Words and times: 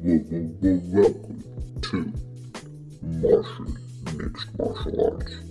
Welcome 0.00 0.54
to 1.82 2.12
Martian 3.02 3.76
Mixed 4.16 4.56
Martial 4.56 5.12
Arts. 5.12 5.47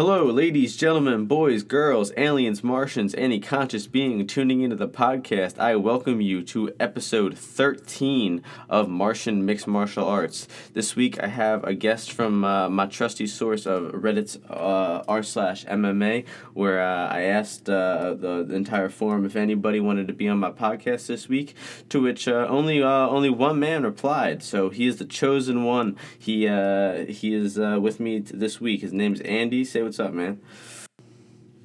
Hello, 0.00 0.24
ladies, 0.24 0.78
gentlemen, 0.78 1.26
boys, 1.26 1.62
girls, 1.62 2.10
aliens, 2.16 2.64
Martians, 2.64 3.14
any 3.16 3.38
conscious 3.38 3.86
being 3.86 4.26
tuning 4.26 4.62
into 4.62 4.74
the 4.74 4.88
podcast. 4.88 5.58
I 5.58 5.76
welcome 5.76 6.22
you 6.22 6.42
to 6.44 6.72
episode 6.80 7.36
13 7.36 8.42
of 8.70 8.88
Martian 8.88 9.44
Mixed 9.44 9.66
Martial 9.66 10.06
Arts. 10.06 10.48
This 10.72 10.96
week 10.96 11.22
I 11.22 11.26
have 11.26 11.64
a 11.64 11.74
guest 11.74 12.12
from 12.12 12.44
uh, 12.46 12.70
my 12.70 12.86
trusty 12.86 13.26
source 13.26 13.66
of 13.66 13.92
Reddit's 13.92 14.38
uh, 14.48 15.04
r 15.06 15.22
slash 15.22 15.66
MMA, 15.66 16.26
where 16.54 16.80
uh, 16.80 17.08
I 17.08 17.24
asked 17.24 17.68
uh, 17.68 18.14
the, 18.14 18.42
the 18.42 18.54
entire 18.54 18.88
forum 18.88 19.26
if 19.26 19.36
anybody 19.36 19.80
wanted 19.80 20.08
to 20.08 20.14
be 20.14 20.28
on 20.28 20.38
my 20.38 20.50
podcast 20.50 21.08
this 21.08 21.28
week, 21.28 21.54
to 21.90 22.00
which 22.00 22.26
uh, 22.26 22.46
only 22.48 22.82
only 22.82 23.28
one 23.28 23.60
man 23.60 23.82
replied. 23.82 24.42
So 24.42 24.70
he 24.70 24.86
is 24.86 24.96
the 24.96 25.04
chosen 25.04 25.64
one. 25.64 25.98
He 26.18 26.46
he 26.46 27.34
is 27.34 27.58
with 27.58 28.00
me 28.00 28.20
this 28.20 28.62
week. 28.62 28.80
His 28.80 28.94
name's 28.94 29.20
Andy. 29.20 29.62
Say 29.62 29.89
what's 29.90 29.98
up, 29.98 30.12
man. 30.12 30.40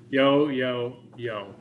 Yo, 0.09 0.47
yo, 0.47 0.97
yo. 1.15 1.53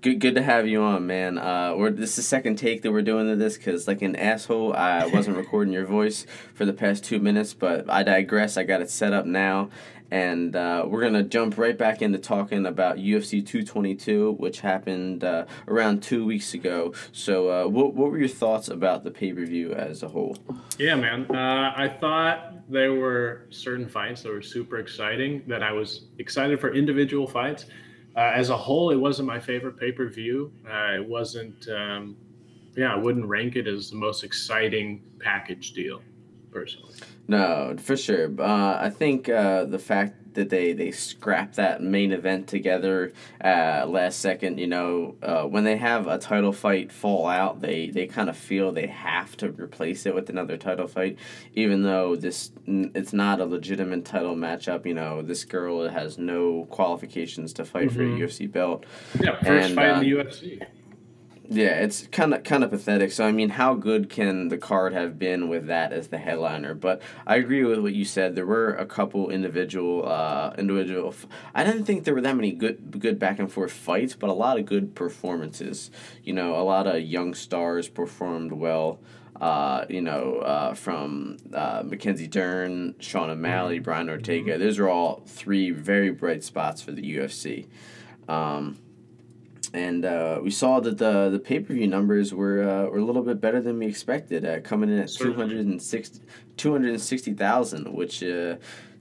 Good, 0.00 0.20
good 0.20 0.34
to 0.36 0.42
have 0.42 0.66
you 0.66 0.80
on, 0.80 1.06
man. 1.06 1.36
Uh, 1.36 1.74
we're 1.76 1.90
this 1.90 2.10
is 2.10 2.16
the 2.16 2.22
second 2.22 2.56
take 2.56 2.80
that 2.80 2.92
we're 2.92 3.02
doing 3.02 3.28
of 3.28 3.38
this 3.38 3.58
because, 3.58 3.86
like 3.86 4.00
an 4.00 4.16
asshole, 4.16 4.72
I 4.72 5.04
wasn't 5.04 5.36
recording 5.42 5.74
your 5.74 5.84
voice 5.84 6.24
for 6.54 6.64
the 6.64 6.72
past 6.72 7.04
two 7.04 7.18
minutes, 7.18 7.52
but 7.52 7.90
I 7.90 8.04
digress. 8.04 8.56
I 8.56 8.62
got 8.62 8.80
it 8.80 8.88
set 8.88 9.12
up 9.12 9.26
now, 9.26 9.68
and 10.10 10.54
uh, 10.54 10.84
we're 10.86 11.02
gonna 11.02 11.22
jump 11.22 11.58
right 11.58 11.76
back 11.76 12.02
into 12.02 12.18
talking 12.18 12.66
about 12.66 12.96
UFC 12.96 13.44
two 13.44 13.64
twenty 13.64 13.94
two, 13.94 14.32
which 14.38 14.60
happened 14.60 15.24
uh, 15.24 15.46
around 15.68 16.02
two 16.02 16.24
weeks 16.24 16.54
ago. 16.54 16.92
So, 17.12 17.50
uh, 17.50 17.68
what 17.68 17.94
what 17.94 18.10
were 18.10 18.18
your 18.18 18.28
thoughts 18.28 18.68
about 18.68 19.04
the 19.04 19.10
pay 19.10 19.32
per 19.32 19.44
view 19.44 19.72
as 19.72 20.02
a 20.02 20.08
whole? 20.08 20.36
Yeah, 20.78 20.94
man. 20.94 21.26
Uh, 21.30 21.72
I 21.76 21.88
thought 22.00 22.56
there 22.68 22.94
were 22.94 23.46
certain 23.50 23.88
fights 23.88 24.22
that 24.22 24.30
were 24.30 24.42
super 24.42 24.78
exciting, 24.78 25.42
that 25.46 25.62
I 25.62 25.72
was 25.72 26.06
excited 26.18 26.60
for 26.60 26.74
individual 26.74 27.26
fights. 27.26 27.66
Uh, 28.16 28.32
as 28.34 28.50
a 28.50 28.56
whole, 28.56 28.90
it 28.90 28.96
wasn't 28.96 29.28
my 29.28 29.38
favorite 29.38 29.78
pay 29.78 29.92
per 29.92 30.08
view. 30.08 30.52
Uh, 30.66 30.94
it 30.94 31.06
wasn't, 31.06 31.68
um, 31.68 32.16
yeah, 32.76 32.92
I 32.92 32.96
wouldn't 32.96 33.26
rank 33.26 33.56
it 33.56 33.66
as 33.66 33.90
the 33.90 33.96
most 33.96 34.24
exciting 34.24 35.02
package 35.20 35.72
deal, 35.72 36.00
personally. 36.50 36.94
No, 37.28 37.74
for 37.78 37.96
sure. 37.96 38.30
Uh, 38.40 38.78
I 38.80 38.90
think 38.90 39.28
uh, 39.28 39.64
the 39.64 39.78
fact 39.78 40.14
that 40.34 40.50
they, 40.50 40.74
they 40.74 40.90
scrapped 40.90 41.56
that 41.56 41.82
main 41.82 42.12
event 42.12 42.46
together 42.46 43.12
uh, 43.42 43.86
last 43.88 44.20
second, 44.20 44.58
you 44.58 44.66
know, 44.66 45.16
uh, 45.22 45.44
when 45.44 45.64
they 45.64 45.76
have 45.78 46.06
a 46.06 46.18
title 46.18 46.52
fight 46.52 46.92
fall 46.92 47.26
out, 47.26 47.60
they, 47.62 47.88
they 47.88 48.06
kind 48.06 48.28
of 48.28 48.36
feel 48.36 48.70
they 48.70 48.86
have 48.86 49.36
to 49.38 49.50
replace 49.50 50.04
it 50.06 50.14
with 50.14 50.28
another 50.28 50.56
title 50.58 50.86
fight, 50.86 51.16
even 51.54 51.82
though 51.82 52.14
this 52.16 52.50
it's 52.66 53.12
not 53.14 53.40
a 53.40 53.46
legitimate 53.46 54.04
title 54.04 54.36
matchup. 54.36 54.84
You 54.84 54.94
know, 54.94 55.22
this 55.22 55.44
girl 55.44 55.88
has 55.88 56.18
no 56.18 56.66
qualifications 56.70 57.52
to 57.54 57.64
fight 57.64 57.90
for 57.90 58.02
a 58.02 58.06
Mhm. 58.06 58.18
UFC 58.18 58.46
belt. 58.52 58.84
Yeah, 59.20 59.36
first 59.36 59.68
And, 59.68 59.74
fight 59.74 59.94
in 59.94 60.00
the 60.00 60.10
UFC. 60.12 60.60
Yeah, 61.48 61.80
it's 61.80 62.08
kind 62.08 62.34
of 62.34 62.42
kind 62.42 62.64
of 62.64 62.70
pathetic. 62.70 63.12
So 63.12 63.24
I 63.24 63.30
mean, 63.30 63.50
how 63.50 63.74
good 63.74 64.10
can 64.10 64.48
the 64.48 64.58
card 64.58 64.92
have 64.94 65.16
been 65.18 65.48
with 65.48 65.66
that 65.68 65.92
as 65.92 66.08
the 66.08 66.18
headliner? 66.18 66.74
But 66.74 67.02
I 67.26 67.36
agree 67.36 67.62
with 67.64 67.78
what 67.78 67.94
you 67.94 68.04
said. 68.04 68.34
There 68.34 68.46
were 68.46 68.74
a 68.74 68.84
couple 68.86 69.30
individual 69.30 70.08
uh 70.08 70.54
individual. 70.58 71.10
F- 71.10 71.26
I 71.54 71.62
didn't 71.62 71.84
think 71.84 72.02
there 72.04 72.14
were 72.14 72.20
that 72.22 72.34
many 72.34 72.50
good 72.52 73.00
good 73.00 73.18
back 73.20 73.38
and 73.38 73.50
forth 73.52 73.70
fights, 73.72 74.14
but 74.14 74.28
a 74.28 74.32
lot 74.32 74.58
of 74.58 74.66
good 74.66 74.94
performances. 74.96 75.90
You 76.24 76.32
know, 76.32 76.56
a 76.56 76.64
lot 76.64 76.88
of 76.88 77.00
young 77.02 77.32
stars 77.34 77.88
performed 77.88 78.52
well. 78.52 78.98
Uh, 79.40 79.84
you 79.90 80.00
know, 80.00 80.38
uh, 80.38 80.72
from 80.72 81.36
uh, 81.52 81.82
Mackenzie 81.84 82.26
Dern, 82.26 82.94
Sean 83.00 83.28
O'Malley, 83.28 83.78
Brian 83.78 84.08
Ortega. 84.08 84.56
Those 84.56 84.78
are 84.78 84.88
all 84.88 85.22
three 85.26 85.70
very 85.70 86.10
bright 86.10 86.42
spots 86.42 86.80
for 86.80 86.92
the 86.92 87.02
UFC. 87.02 87.66
Um, 88.28 88.78
and 89.74 90.04
uh, 90.04 90.40
we 90.42 90.50
saw 90.50 90.80
that 90.80 90.98
the 90.98 91.30
the 91.30 91.38
pay 91.38 91.60
per 91.60 91.74
view 91.74 91.86
numbers 91.86 92.32
were 92.32 92.62
uh, 92.62 92.90
were 92.90 92.98
a 92.98 93.04
little 93.04 93.22
bit 93.22 93.40
better 93.40 93.60
than 93.60 93.78
we 93.78 93.86
expected, 93.86 94.44
uh, 94.44 94.60
coming 94.60 94.90
in 94.90 94.98
at 94.98 95.10
Certainly. 95.10 95.48
260 95.48 96.20
260,000, 96.56 97.92
which 97.92 98.22
uh, 98.22 98.56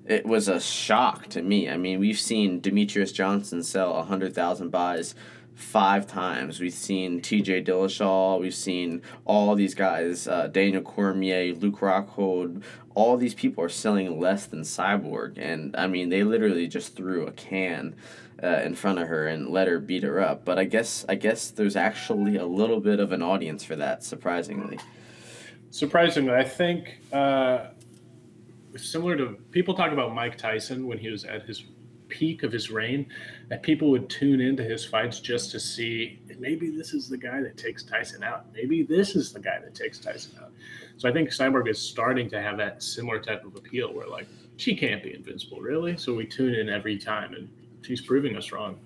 it 0.06 0.26
was 0.26 0.48
a 0.48 0.60
shock 0.60 1.28
to 1.28 1.42
me. 1.42 1.70
I 1.70 1.78
mean, 1.78 2.00
we've 2.00 2.20
seen 2.20 2.62
Demetrious 2.62 3.14
Johnson 3.14 3.64
sell 3.64 4.02
hundred 4.04 4.34
thousand 4.34 4.70
buys 4.70 5.16
five 5.56 6.06
times. 6.06 6.60
We've 6.60 6.74
seen 6.74 7.22
T.J. 7.22 7.64
Dillashaw. 7.64 8.42
We've 8.42 8.54
seen 8.54 9.02
all 9.24 9.56
these 9.56 9.74
guys, 9.74 10.28
uh, 10.28 10.48
Daniel 10.48 10.82
Cormier, 10.82 11.54
Luke 11.54 11.80
Rockhold. 11.80 12.62
All 12.94 13.18
these 13.18 13.34
people 13.34 13.64
are 13.64 13.70
selling 13.70 14.20
less 14.20 14.46
than 14.46 14.62
Cyborg, 14.62 15.38
and 15.38 15.76
I 15.78 15.88
mean, 15.88 16.10
they 16.10 16.24
literally 16.24 16.68
just 16.68 16.96
threw 16.96 17.26
a 17.26 17.32
can 17.32 17.96
uh, 18.46 18.62
in 18.64 18.76
front 18.76 19.00
of 19.00 19.08
her 19.08 19.28
and 19.28 19.50
let 19.50 19.68
her 19.68 19.80
beat 19.80 20.04
her 20.04 20.20
up. 20.22 20.46
But 20.46 20.60
I 20.60 20.66
guess 20.66 21.06
I 21.10 21.16
guess 21.16 21.50
there's 21.50 21.76
actually 21.76 22.38
a 22.38 22.46
little 22.46 22.80
bit 22.80 23.00
of 23.00 23.12
an 23.12 23.22
audience 23.22 23.64
for 23.64 23.76
that, 23.76 24.04
surprisingly. 24.04 24.80
Surprisingly, 25.72 26.34
I 26.34 26.44
think 26.44 27.00
uh, 27.12 27.68
similar 28.78 29.18
to 29.18 29.38
people 29.52 29.74
talk 29.74 29.92
about 29.92 30.14
Mike 30.14 30.38
Tyson 30.38 30.88
when 30.88 30.98
he 30.98 31.10
was 31.10 31.26
at 31.26 31.44
his 31.44 31.66
peak 32.08 32.44
of 32.44 32.52
his 32.52 32.70
reign, 32.70 33.08
that 33.50 33.64
people 33.64 33.90
would 33.90 34.10
tune 34.10 34.40
into 34.40 34.64
his 34.64 34.86
fights 34.86 35.20
just 35.20 35.52
to 35.52 35.60
see 35.60 36.20
maybe 36.40 36.70
this 36.70 36.94
is 36.94 37.10
the 37.10 37.18
guy 37.18 37.42
that 37.42 37.58
takes 37.58 37.84
Tyson 37.84 38.24
out. 38.24 38.46
Maybe 38.54 38.84
this 38.84 39.16
is 39.16 39.34
the 39.34 39.40
guy 39.40 39.60
that 39.60 39.74
takes 39.74 40.00
Tyson 40.00 40.38
out. 40.42 40.52
So 40.98 41.10
I 41.10 41.12
think 41.12 41.30
Cyborg 41.30 41.68
is 41.68 41.82
starting 41.82 42.30
to 42.30 42.42
have 42.42 42.58
that 42.58 42.84
similar 42.84 43.20
type 43.20 43.44
of 43.44 43.56
appeal 43.56 43.94
where 43.94 44.08
like 44.08 44.28
she 44.58 44.76
can't 44.76 45.04
be 45.04 45.14
invincible, 45.14 45.60
really. 45.60 45.98
So 45.98 46.14
we 46.14 46.26
tune 46.26 46.54
in 46.54 46.70
every 46.70 46.98
time, 46.98 47.34
and 47.34 47.50
she's 47.86 48.02
proving 48.02 48.36
us 48.36 48.52
wrong. 48.52 48.80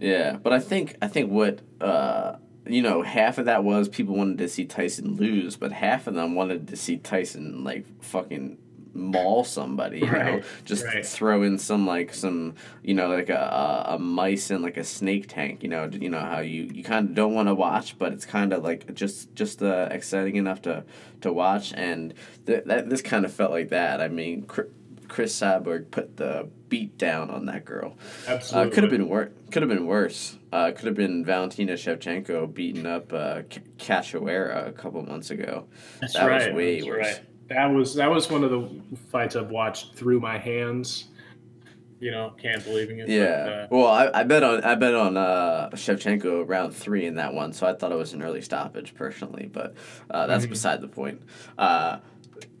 Yeah, 0.00 0.36
but 0.42 0.52
I 0.52 0.58
think 0.58 0.96
I 1.00 1.08
think 1.08 1.30
what 1.30 1.60
uh, 1.80 2.36
you 2.66 2.82
know 2.82 3.02
half 3.02 3.38
of 3.38 3.46
that 3.46 3.64
was 3.64 3.88
people 3.88 4.16
wanted 4.16 4.38
to 4.38 4.48
see 4.48 4.64
Tyson 4.64 5.16
lose, 5.16 5.56
but 5.56 5.72
half 5.72 6.06
of 6.06 6.14
them 6.14 6.34
wanted 6.34 6.68
to 6.68 6.76
see 6.76 6.96
Tyson 6.96 7.64
like 7.64 7.86
fucking 8.02 8.58
maul 8.94 9.44
somebody. 9.44 10.00
You 10.00 10.10
know, 10.10 10.40
just 10.64 10.84
right. 10.84 11.04
throw 11.04 11.42
in 11.42 11.58
some 11.58 11.86
like 11.86 12.14
some 12.14 12.54
you 12.82 12.94
know 12.94 13.08
like 13.08 13.28
a, 13.28 13.86
a, 13.88 13.94
a 13.94 13.98
mice 13.98 14.50
in 14.50 14.62
like 14.62 14.76
a 14.76 14.84
snake 14.84 15.28
tank. 15.28 15.62
You 15.62 15.68
know, 15.68 15.88
you 15.92 16.08
know 16.08 16.20
how 16.20 16.40
you, 16.40 16.68
you 16.72 16.82
kind 16.82 17.08
of 17.08 17.14
don't 17.14 17.34
want 17.34 17.48
to 17.48 17.54
watch, 17.54 17.98
but 17.98 18.12
it's 18.12 18.26
kind 18.26 18.52
of 18.52 18.62
like 18.62 18.92
just 18.94 19.34
just 19.34 19.62
uh, 19.62 19.88
exciting 19.90 20.36
enough 20.36 20.62
to 20.62 20.84
to 21.20 21.32
watch, 21.32 21.72
and 21.74 22.14
th- 22.46 22.64
that 22.64 22.90
this 22.90 23.02
kind 23.02 23.24
of 23.24 23.32
felt 23.32 23.50
like 23.50 23.68
that. 23.70 24.00
I 24.00 24.08
mean. 24.08 24.42
Cr- 24.46 24.62
Cris 25.12 25.38
Cyborg 25.38 25.90
put 25.90 26.16
the 26.16 26.48
beat 26.70 26.96
down 26.96 27.28
on 27.28 27.44
that 27.44 27.66
girl. 27.66 27.98
Uh, 28.26 28.30
Absolutely. 28.32 28.70
could 28.72 28.82
have 28.84 28.90
been 28.90 29.08
worse. 29.10 29.30
Could 29.50 29.60
have 29.60 29.68
been 29.68 29.86
worse. 29.86 30.38
Uh, 30.50 30.72
could 30.74 30.86
have 30.86 30.94
been 30.94 31.22
Valentina 31.22 31.74
Shevchenko 31.74 32.52
beating 32.54 32.86
up 32.86 33.12
uh, 33.12 33.42
K- 33.50 33.60
Cachoeira 33.78 34.68
a 34.68 34.72
couple 34.72 35.02
months 35.02 35.30
ago. 35.30 35.66
That's 36.00 36.14
That 36.14 36.30
was 36.48 36.54
way 36.54 36.76
that's 36.76 36.86
worse. 36.88 37.06
right. 37.06 37.20
That 37.50 37.66
was 37.66 37.94
that 37.96 38.10
was 38.10 38.30
one 38.30 38.42
of 38.42 38.50
the 38.50 38.70
fights 39.10 39.36
I've 39.36 39.50
watched 39.50 39.94
through 39.96 40.20
my 40.20 40.38
hands. 40.38 41.08
You 42.00 42.10
know, 42.10 42.32
can't 42.40 42.64
believing 42.64 42.98
it. 43.00 43.08
Yeah. 43.10 43.44
But, 43.44 43.52
uh, 43.52 43.66
well, 43.70 43.86
I, 43.88 44.10
I 44.20 44.22
bet 44.24 44.42
on 44.42 44.64
I 44.64 44.74
bet 44.76 44.94
on 44.94 45.18
uh, 45.18 45.68
Shevchenko 45.74 46.48
round 46.48 46.74
three 46.74 47.04
in 47.04 47.16
that 47.16 47.34
one, 47.34 47.52
so 47.52 47.66
I 47.66 47.74
thought 47.74 47.92
it 47.92 47.98
was 47.98 48.14
an 48.14 48.22
early 48.22 48.40
stoppage 48.40 48.94
personally, 48.94 49.50
but 49.52 49.74
uh, 50.10 50.26
that's 50.26 50.46
Mhm. 50.46 50.50
beside 50.50 50.80
the 50.80 50.88
point. 50.88 51.20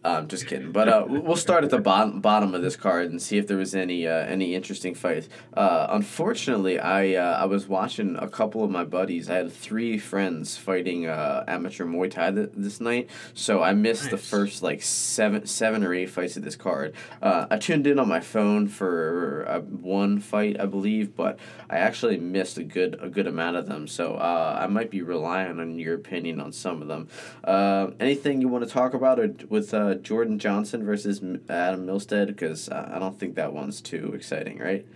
I'm 0.04 0.26
just 0.26 0.48
kidding, 0.48 0.72
but 0.72 0.88
uh, 0.88 1.04
we'll 1.06 1.36
start 1.36 1.62
at 1.62 1.70
the 1.70 1.78
bottom 1.78 2.20
bottom 2.20 2.56
of 2.56 2.62
this 2.62 2.74
card 2.74 3.10
and 3.10 3.22
see 3.22 3.38
if 3.38 3.46
there 3.46 3.56
was 3.56 3.72
any 3.72 4.08
uh, 4.08 4.12
any 4.12 4.56
interesting 4.56 4.96
fights. 4.96 5.28
Uh, 5.54 5.86
unfortunately, 5.90 6.80
I 6.80 7.14
uh, 7.14 7.38
I 7.40 7.44
was 7.44 7.68
watching 7.68 8.16
a 8.16 8.28
couple 8.28 8.64
of 8.64 8.70
my 8.70 8.82
buddies. 8.82 9.30
I 9.30 9.36
had 9.36 9.52
three 9.52 9.98
friends 9.98 10.56
fighting 10.56 11.06
uh, 11.06 11.44
amateur 11.46 11.84
Muay 11.84 12.10
Thai 12.10 12.32
th- 12.32 12.50
this 12.56 12.80
night, 12.80 13.10
so 13.32 13.62
I 13.62 13.74
missed 13.74 14.10
the 14.10 14.18
first 14.18 14.60
like 14.60 14.82
seven 14.82 15.46
seven 15.46 15.84
or 15.84 15.94
eight 15.94 16.10
fights 16.10 16.36
of 16.36 16.42
this 16.42 16.56
card. 16.56 16.94
Uh, 17.20 17.46
I 17.48 17.58
tuned 17.58 17.86
in 17.86 18.00
on 18.00 18.08
my 18.08 18.20
phone 18.20 18.66
for 18.66 19.46
uh, 19.48 19.60
one 19.60 20.18
fight, 20.18 20.58
I 20.58 20.66
believe, 20.66 21.14
but 21.14 21.38
I 21.70 21.76
actually 21.76 22.18
missed 22.18 22.58
a 22.58 22.64
good 22.64 22.98
a 23.00 23.08
good 23.08 23.28
amount 23.28 23.56
of 23.56 23.66
them. 23.66 23.86
So 23.86 24.14
uh, 24.14 24.58
I 24.60 24.66
might 24.66 24.90
be 24.90 25.02
relying 25.02 25.60
on 25.60 25.78
your 25.78 25.94
opinion 25.94 26.40
on 26.40 26.50
some 26.50 26.82
of 26.82 26.88
them. 26.88 27.08
Uh, 27.44 27.90
anything 28.00 28.40
you 28.40 28.48
want 28.48 28.64
to 28.64 28.70
talk 28.70 28.94
about 28.94 29.20
or 29.20 29.32
with 29.48 29.72
uh, 29.92 29.94
Jordan 29.96 30.38
Johnson 30.38 30.84
versus 30.84 31.20
Adam 31.48 31.86
Milstead? 31.86 32.28
Because 32.28 32.68
uh, 32.68 32.90
I 32.92 32.98
don't 32.98 33.18
think 33.18 33.34
that 33.36 33.52
one's 33.52 33.80
too 33.80 34.12
exciting, 34.14 34.58
right? 34.58 34.86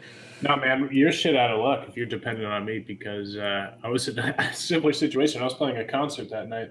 No, 0.43 0.57
man, 0.57 0.89
you're 0.93 1.13
shit 1.13 1.35
out 1.35 1.51
of 1.51 1.61
luck 1.61 1.87
if 1.89 1.97
you're 1.97 2.07
dependent 2.07 2.47
on 2.47 2.65
me 2.65 2.79
because 2.81 3.37
uh, 3.37 3.73
I 3.83 3.89
was 3.89 4.07
in 4.09 4.19
a 4.19 4.55
similar 4.55 4.93
situation. 4.93 5.41
I 5.41 5.45
was 5.45 5.55
playing 5.55 5.79
a 5.79 5.85
concert 5.85 6.29
that 6.31 6.49
night, 6.49 6.71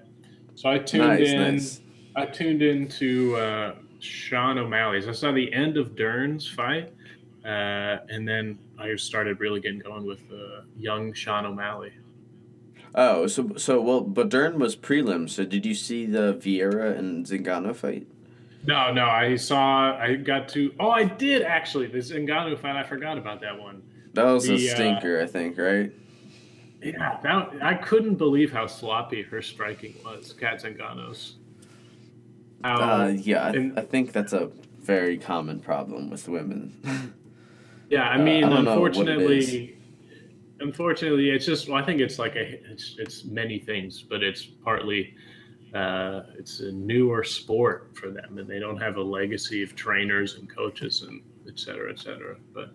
so 0.54 0.70
I 0.70 0.78
tuned 0.78 1.08
Nice, 1.08 1.28
in. 1.28 1.38
nice. 1.54 1.80
I 2.14 2.26
tuned 2.26 2.62
into 2.62 3.36
uh, 3.36 3.74
Sean 3.98 4.58
O'Malley's. 4.58 5.08
I 5.08 5.12
saw 5.12 5.32
the 5.32 5.52
end 5.52 5.76
of 5.76 5.96
Dern's 5.96 6.48
fight, 6.48 6.92
uh, 7.44 7.98
and 8.08 8.26
then 8.26 8.58
I 8.78 8.94
started 8.96 9.40
really 9.40 9.60
getting 9.60 9.80
going 9.80 10.06
with 10.06 10.20
uh, 10.32 10.62
young 10.78 11.12
Sean 11.12 11.44
O'Malley. 11.44 11.92
Oh, 12.94 13.26
so 13.26 13.56
so 13.56 13.80
well, 13.82 14.00
but 14.00 14.30
Dern 14.30 14.58
was 14.58 14.74
prelim. 14.76 15.28
So 15.28 15.44
did 15.44 15.66
you 15.66 15.74
see 15.74 16.06
the 16.06 16.34
Vieira 16.34 16.96
and 16.96 17.26
Zingano 17.26 17.74
fight? 17.74 18.06
No, 18.64 18.92
no, 18.92 19.04
I 19.06 19.36
saw. 19.36 19.96
I 19.98 20.14
got 20.16 20.48
to. 20.50 20.74
Oh, 20.80 20.90
I 20.90 21.04
did 21.04 21.42
actually. 21.42 21.86
This 21.86 22.10
Zingano 22.10 22.58
fight. 22.58 22.76
I 22.76 22.82
forgot 22.82 23.18
about 23.18 23.40
that 23.42 23.58
one. 23.58 23.82
That 24.14 24.24
was 24.24 24.48
a 24.48 24.56
The, 24.56 24.70
uh, 24.70 24.74
stinker, 24.74 25.20
I 25.20 25.26
think, 25.26 25.58
right? 25.58 25.92
Yeah, 26.82 27.18
that, 27.22 27.50
I 27.62 27.74
couldn't 27.74 28.14
believe 28.14 28.52
how 28.52 28.66
sloppy 28.66 29.22
her 29.22 29.42
striking 29.42 29.94
was, 30.04 30.32
Cat 30.32 30.62
Zingano's. 30.62 31.36
How, 32.64 32.76
Uh, 32.76 33.06
yeah, 33.08 33.44
I, 33.46 33.50
and- 33.50 33.78
I 33.78 33.82
think 33.82 34.12
that's 34.12 34.32
a 34.32 34.50
very 34.80 35.18
common 35.18 35.60
problem 35.60 36.10
with 36.10 36.28
women. 36.28 37.12
Yeah, 37.88 38.08
I 38.08 38.16
Uh, 38.16 38.22
mean, 38.24 38.42
I 38.42 38.48
don't 38.48 38.64
know 38.64 38.80
what 38.80 38.96
it 38.96 38.98
unfortunately, 38.98 39.78
unfortunately, 40.58 41.30
it's 41.30 41.46
just. 41.46 41.68
Well, 41.68 41.76
I 41.80 41.86
think 41.86 42.00
it's 42.00 42.18
like 42.18 42.34
a. 42.34 42.58
It's 42.72 42.96
it's 42.98 43.24
many 43.24 43.60
things, 43.60 44.02
but 44.02 44.24
it's 44.24 44.44
partly. 44.44 45.14
Uh, 45.76 46.22
it's 46.38 46.60
a 46.60 46.72
newer 46.72 47.22
sport 47.22 47.90
for 47.92 48.08
them, 48.10 48.38
and 48.38 48.48
they 48.48 48.58
don't 48.58 48.80
have 48.80 48.96
a 48.96 49.02
legacy 49.02 49.62
of 49.62 49.74
trainers 49.74 50.36
and 50.36 50.48
coaches 50.48 51.02
and 51.02 51.20
et 51.46 51.58
cetera, 51.58 51.92
et 51.92 51.98
cetera. 51.98 52.36
But 52.54 52.68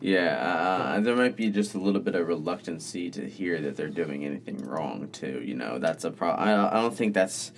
yeah, 0.00 0.36
uh, 0.36 1.00
there 1.00 1.16
might 1.16 1.36
be 1.36 1.50
just 1.50 1.74
a 1.74 1.78
little 1.78 2.00
bit 2.00 2.14
of 2.14 2.26
reluctancy 2.26 3.10
to 3.10 3.28
hear 3.28 3.60
that 3.60 3.76
they're 3.76 3.88
doing 3.88 4.24
anything 4.24 4.58
wrong 4.64 5.08
too. 5.12 5.42
You 5.44 5.54
know, 5.54 5.78
that's 5.78 6.04
a 6.04 6.10
problem. 6.10 6.48
I, 6.48 6.78
I 6.78 6.80
don't 6.80 6.96
think 6.96 7.12
that's 7.12 7.52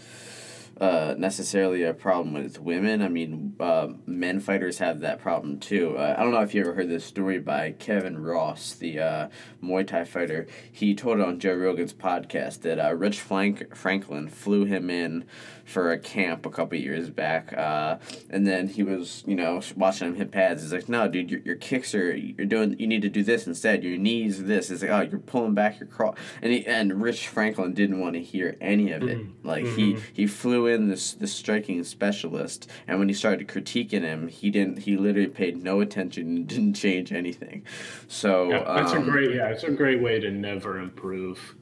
uh, 0.80 1.14
necessarily 1.18 1.82
a 1.82 1.92
problem 1.92 2.34
with 2.34 2.60
women. 2.60 3.02
I 3.02 3.08
mean, 3.08 3.56
uh, 3.58 3.88
men 4.06 4.38
fighters 4.40 4.78
have 4.78 5.00
that 5.00 5.20
problem 5.20 5.58
too. 5.58 5.96
Uh, 5.96 6.14
I 6.16 6.22
don't 6.22 6.32
know 6.32 6.40
if 6.40 6.54
you 6.54 6.60
ever 6.60 6.74
heard 6.74 6.88
this 6.88 7.04
story 7.04 7.38
by 7.38 7.72
Kevin 7.72 8.22
Ross, 8.22 8.74
the 8.74 9.00
uh, 9.00 9.28
Muay 9.62 9.86
Thai 9.86 10.04
fighter. 10.04 10.46
He 10.70 10.94
told 10.94 11.18
it 11.18 11.26
on 11.26 11.40
Joe 11.40 11.54
Rogan's 11.54 11.92
podcast 11.92 12.60
that 12.62 12.78
uh, 12.78 12.94
Rich 12.94 13.20
Frank- 13.20 13.74
Franklin 13.74 14.28
flew 14.28 14.64
him 14.64 14.88
in 14.88 15.24
for 15.64 15.92
a 15.92 15.98
camp 15.98 16.46
a 16.46 16.50
couple 16.50 16.78
years 16.78 17.10
back, 17.10 17.52
uh, 17.52 17.98
and 18.30 18.46
then 18.46 18.68
he 18.68 18.82
was, 18.82 19.22
you 19.26 19.34
know, 19.34 19.60
watching 19.76 20.08
him 20.08 20.14
hit 20.14 20.30
pads. 20.30 20.62
He's 20.62 20.72
like, 20.72 20.88
"No, 20.88 21.08
dude, 21.08 21.30
your, 21.30 21.40
your 21.40 21.56
kicks 21.56 21.94
are 21.94 22.16
you're 22.16 22.46
doing. 22.46 22.78
You 22.78 22.86
need 22.86 23.02
to 23.02 23.10
do 23.10 23.22
this 23.22 23.46
instead. 23.46 23.84
Your 23.84 23.98
knees 23.98 24.44
this." 24.44 24.70
It's 24.70 24.80
like, 24.82 24.90
"Oh, 24.90 25.00
you're 25.02 25.20
pulling 25.20 25.54
back 25.54 25.78
your 25.78 25.88
cross." 25.88 26.16
And 26.40 26.52
he, 26.52 26.64
and 26.66 27.02
Rich 27.02 27.28
Franklin 27.28 27.74
didn't 27.74 28.00
want 28.00 28.14
to 28.14 28.22
hear 28.22 28.56
any 28.60 28.92
of 28.92 29.02
it. 29.02 29.18
Like 29.42 29.66
he 29.66 29.98
he 30.12 30.26
flew 30.26 30.67
in 30.68 30.88
this 30.88 31.12
this 31.14 31.32
striking 31.32 31.82
specialist, 31.84 32.70
and 32.86 32.98
when 32.98 33.08
he 33.08 33.14
started 33.14 33.48
critiquing 33.48 34.02
him, 34.02 34.28
he 34.28 34.50
didn't. 34.50 34.80
He 34.80 34.96
literally 34.96 35.28
paid 35.28 35.62
no 35.62 35.80
attention 35.80 36.26
and 36.26 36.46
didn't 36.54 36.74
change 36.74 37.12
anything. 37.12 37.64
So 38.06 38.50
yeah, 38.50 38.64
that's 38.76 38.92
um, 38.92 39.08
a 39.08 39.10
great. 39.10 39.34
Yeah, 39.34 39.48
it's 39.48 39.64
a 39.64 39.70
great 39.70 40.02
way 40.02 40.20
to 40.20 40.30
never 40.30 40.78
improve. 40.78 41.54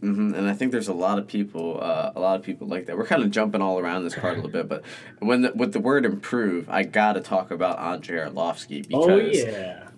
hmm 0.00 0.34
And 0.34 0.48
I 0.48 0.52
think 0.52 0.72
there's 0.72 0.88
a 0.88 0.92
lot 0.94 1.18
of 1.18 1.26
people, 1.26 1.78
uh, 1.80 2.12
a 2.14 2.20
lot 2.20 2.38
of 2.38 2.44
people 2.44 2.66
like 2.66 2.86
that. 2.86 2.96
We're 2.98 3.06
kind 3.06 3.22
of 3.22 3.30
jumping 3.30 3.62
all 3.62 3.78
around 3.78 4.04
this 4.04 4.14
part 4.14 4.34
a 4.34 4.36
little 4.36 4.50
bit, 4.50 4.68
but 4.68 4.82
when 5.20 5.42
the, 5.42 5.52
with 5.54 5.72
the 5.72 5.80
word 5.80 6.04
improve, 6.04 6.68
I 6.68 6.82
gotta 6.82 7.20
talk 7.20 7.50
about 7.50 7.78
Andrei 7.78 8.18
Arlovsky 8.18 8.86
because 8.86 9.06
Oh 9.08 9.16
yeah. 9.18 9.88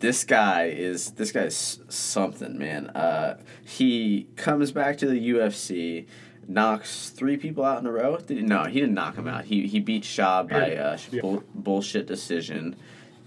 this 0.00 0.24
guy 0.24 0.64
is 0.64 1.12
this 1.12 1.30
guy's 1.30 1.78
something, 1.88 2.58
man. 2.58 2.88
Uh, 2.88 3.38
he 3.64 4.26
comes 4.36 4.72
back 4.72 4.98
to 4.98 5.06
the 5.06 5.30
UFC, 5.30 6.06
knocks 6.48 7.10
three 7.10 7.36
people 7.36 7.64
out 7.64 7.78
in 7.80 7.86
a 7.86 7.92
row. 7.92 8.16
Did 8.18 8.38
he, 8.38 8.42
no, 8.42 8.64
he 8.64 8.80
didn't 8.80 8.94
knock 8.94 9.16
him 9.16 9.26
out. 9.28 9.44
He 9.44 9.66
he 9.66 9.80
beat 9.80 10.02
Schaub 10.04 10.48
by 10.50 10.76
uh, 10.76 10.98
Yeah. 11.10 11.20
bull, 11.20 11.44
bullshit 11.54 12.06
decision. 12.06 12.76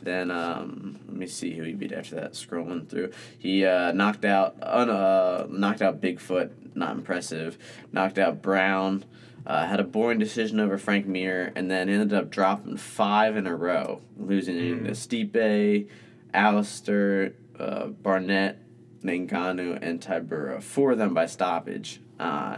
Then 0.02 0.32
um, 0.32 1.00
let 1.08 1.16
me 1.18 1.28
see 1.28 1.54
who 1.54 1.64
he 1.64 1.74
beat 1.74 1.92
after 1.92 2.16
that. 2.16 2.34
Scrolling 2.34 2.88
through, 2.88 3.12
he 3.38 3.66
uh, 3.66 3.92
knocked 3.92 4.24
out 4.26 4.56
un, 4.62 4.90
uh, 4.90 5.48
knocked 5.50 5.82
out 5.82 6.00
Bigfoot. 6.02 6.52
Not 6.76 6.96
impressive. 6.96 7.58
Knocked 7.92 8.18
out 8.20 8.42
Brown. 8.42 9.04
Uh, 9.46 9.66
had 9.66 9.80
a 9.80 9.84
boring 9.84 10.20
decision 10.20 10.60
over 10.60 10.78
Frank 10.78 11.08
Mir, 11.08 11.54
and 11.56 11.72
then 11.72 11.88
ended 11.90 12.14
up 12.14 12.30
dropping 12.30 12.76
five 12.78 13.38
in 13.38 13.48
a 13.48 13.56
row, 13.56 14.02
losing 14.18 14.84
to 14.84 14.92
Stipe, 14.92 15.88
Alistair, 16.34 17.34
uh, 17.58 17.88
Barnett, 17.88 18.60
Ngannou, 19.04 19.80
and 19.82 20.02
Tybura. 20.02 20.62
Four 20.62 20.92
of 20.92 20.98
them 20.98 21.14
by 21.14 21.26
stoppage. 21.28 22.02
Uh, 22.20 22.58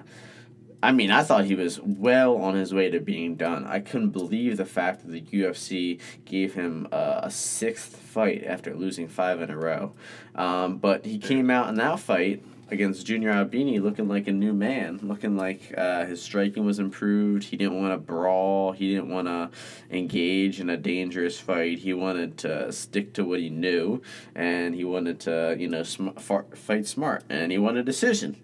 I 0.82 0.94
mean, 0.94 1.12
I 1.12 1.24
thought 1.24 1.46
he 1.46 1.56
was 1.56 1.80
well 1.82 2.38
on 2.38 2.56
his 2.56 2.74
way 2.74 2.90
to 2.90 3.00
being 3.02 3.36
done. 3.36 3.66
I 3.66 3.80
couldn't 3.80 4.12
believe 4.12 4.56
the 4.56 4.66
fact 4.66 5.02
that 5.02 5.12
the 5.12 5.22
UFC 5.22 6.00
gave 6.24 6.54
him 6.54 6.88
uh, 6.92 7.22
a 7.24 7.32
sixth 7.32 7.98
fight 7.98 8.46
after 8.46 8.74
losing 8.74 9.10
five 9.10 9.42
in 9.42 9.50
a 9.50 9.58
row. 9.58 9.94
Um, 10.36 10.78
but 10.78 11.06
he 11.06 11.18
came 11.18 11.50
out 11.50 11.68
in 11.68 11.76
that 11.76 12.00
fight 12.00 12.44
against 12.72 13.06
Junior 13.06 13.32
Albini 13.32 13.80
looking 13.80 14.08
like 14.08 14.28
a 14.28 14.32
new 14.32 14.54
man, 14.54 15.00
looking 15.02 15.36
like 15.36 15.74
uh, 15.78 16.06
his 16.06 16.22
striking 16.22 16.66
was 16.66 16.80
improved. 16.80 17.44
He 17.44 17.58
didn't 17.58 17.82
want 17.82 17.94
to 17.94 17.98
brawl. 17.98 18.72
He 18.72 18.94
didn't 18.94 19.10
want 19.10 19.28
to 19.28 19.50
engage 19.92 20.62
in 20.62 20.70
a 20.70 20.78
dangerous 20.78 21.40
fight. 21.40 21.80
He 21.80 21.94
wanted 21.94 22.38
to 22.40 22.72
stick 22.72 23.14
to 23.16 23.26
what 23.26 23.40
he 23.40 23.50
knew, 23.50 24.02
and 24.34 24.76
he 24.76 24.86
wanted 24.86 25.20
to, 25.22 25.56
you 25.60 25.68
know, 25.68 25.84
sm- 25.84 26.10
fight 26.10 26.88
smart, 26.88 27.24
and 27.30 27.52
he 27.52 27.58
wanted 27.58 27.82
a 27.82 27.84
decision. 27.84 28.38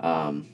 Um, 0.00 0.48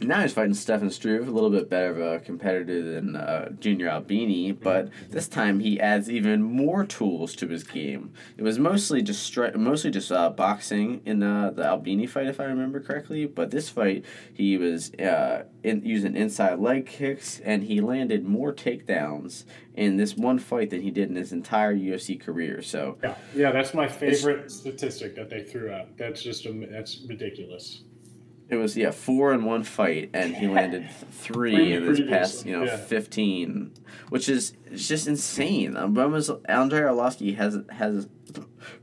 now 0.00 0.22
he's 0.22 0.32
fighting 0.32 0.54
Stefan 0.54 0.90
Struve, 0.90 1.28
a 1.28 1.30
little 1.30 1.50
bit 1.50 1.70
better 1.70 1.90
of 1.90 2.00
a 2.00 2.18
competitor 2.24 2.82
than 2.82 3.16
uh, 3.16 3.50
Junior 3.60 3.88
Albini, 3.88 4.52
but 4.52 4.88
this 5.10 5.28
time 5.28 5.60
he 5.60 5.80
adds 5.80 6.10
even 6.10 6.42
more 6.42 6.84
tools 6.84 7.34
to 7.36 7.48
his 7.48 7.62
game. 7.62 8.12
It 8.36 8.42
was 8.42 8.58
mostly 8.58 9.02
just 9.02 9.32
stri- 9.32 9.54
mostly 9.54 9.90
just 9.90 10.10
uh, 10.10 10.30
boxing 10.30 11.00
in 11.04 11.22
uh, 11.22 11.50
the 11.50 11.64
Albini 11.64 12.06
fight, 12.06 12.26
if 12.26 12.40
I 12.40 12.44
remember 12.44 12.80
correctly. 12.80 13.26
But 13.26 13.50
this 13.50 13.68
fight, 13.68 14.04
he 14.32 14.56
was 14.56 14.92
uh, 14.94 15.44
in, 15.62 15.84
using 15.84 16.16
inside 16.16 16.58
leg 16.58 16.86
kicks, 16.86 17.40
and 17.40 17.62
he 17.64 17.80
landed 17.80 18.24
more 18.24 18.52
takedowns 18.52 19.44
in 19.74 19.96
this 19.96 20.16
one 20.16 20.38
fight 20.38 20.70
than 20.70 20.82
he 20.82 20.90
did 20.90 21.08
in 21.08 21.16
his 21.16 21.32
entire 21.32 21.74
UFC 21.74 22.20
career. 22.20 22.62
So 22.62 22.98
Yeah, 23.02 23.14
yeah, 23.34 23.52
that's 23.52 23.74
my 23.74 23.88
favorite 23.88 24.50
statistic 24.50 25.14
that 25.16 25.30
they 25.30 25.42
threw 25.42 25.70
out. 25.70 25.96
That's 25.96 26.22
just 26.22 26.46
a, 26.46 26.52
that's 26.70 27.04
ridiculous. 27.08 27.82
It 28.48 28.56
was 28.56 28.76
yeah 28.76 28.90
four 28.90 29.32
in 29.32 29.44
one 29.44 29.64
fight, 29.64 30.10
and 30.12 30.36
he 30.36 30.46
landed 30.46 30.90
three 31.10 31.54
Three 31.54 31.72
in 31.72 31.86
this 31.86 31.98
previous 31.98 32.10
past 32.10 32.46
you 32.46 32.52
know 32.52 32.64
yeah. 32.64 32.76
fifteen, 32.76 33.72
which 34.10 34.28
is 34.28 34.54
it's 34.66 34.86
just 34.86 35.06
insane. 35.06 35.76
Um, 35.76 35.96
Almost 35.96 36.30
Andrei 36.46 36.80
Arlovsky 36.80 37.36
has 37.36 37.58
has 37.70 38.08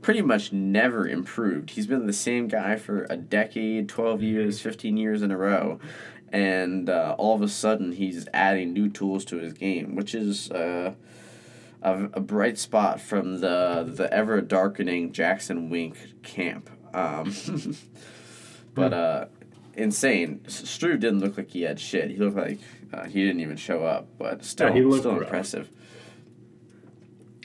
pretty 0.00 0.22
much 0.22 0.52
never 0.52 1.06
improved. 1.06 1.70
He's 1.70 1.86
been 1.86 2.06
the 2.06 2.12
same 2.12 2.48
guy 2.48 2.76
for 2.76 3.06
a 3.08 3.16
decade, 3.16 3.88
twelve 3.88 4.22
years, 4.22 4.60
fifteen 4.60 4.96
years 4.96 5.22
in 5.22 5.30
a 5.30 5.36
row, 5.36 5.78
and 6.32 6.90
uh, 6.90 7.14
all 7.16 7.36
of 7.36 7.42
a 7.42 7.48
sudden 7.48 7.92
he's 7.92 8.26
adding 8.34 8.72
new 8.72 8.88
tools 8.88 9.24
to 9.26 9.36
his 9.38 9.52
game, 9.52 9.94
which 9.94 10.14
is. 10.14 10.50
Uh, 10.50 10.94
a, 11.82 12.04
a 12.12 12.20
bright 12.20 12.58
spot 12.58 13.00
from 13.00 13.40
the 13.40 13.84
the 13.92 14.12
ever 14.12 14.40
darkening 14.40 15.12
Jackson 15.12 15.68
Wink 15.68 16.22
camp. 16.22 16.70
Um, 16.94 17.34
but 18.74 18.92
uh, 18.92 19.26
insane. 19.74 20.40
Struve 20.48 21.00
didn't 21.00 21.20
look 21.20 21.36
like 21.36 21.50
he 21.50 21.62
had 21.62 21.80
shit. 21.80 22.10
He 22.10 22.16
looked 22.16 22.36
like 22.36 22.58
uh, 22.92 23.04
he 23.04 23.24
didn't 23.24 23.40
even 23.40 23.56
show 23.56 23.84
up, 23.84 24.06
but 24.18 24.44
still, 24.44 24.72
he 24.72 24.82
looked 24.82 25.00
still 25.00 25.12
rough. 25.12 25.22
impressive. 25.22 25.68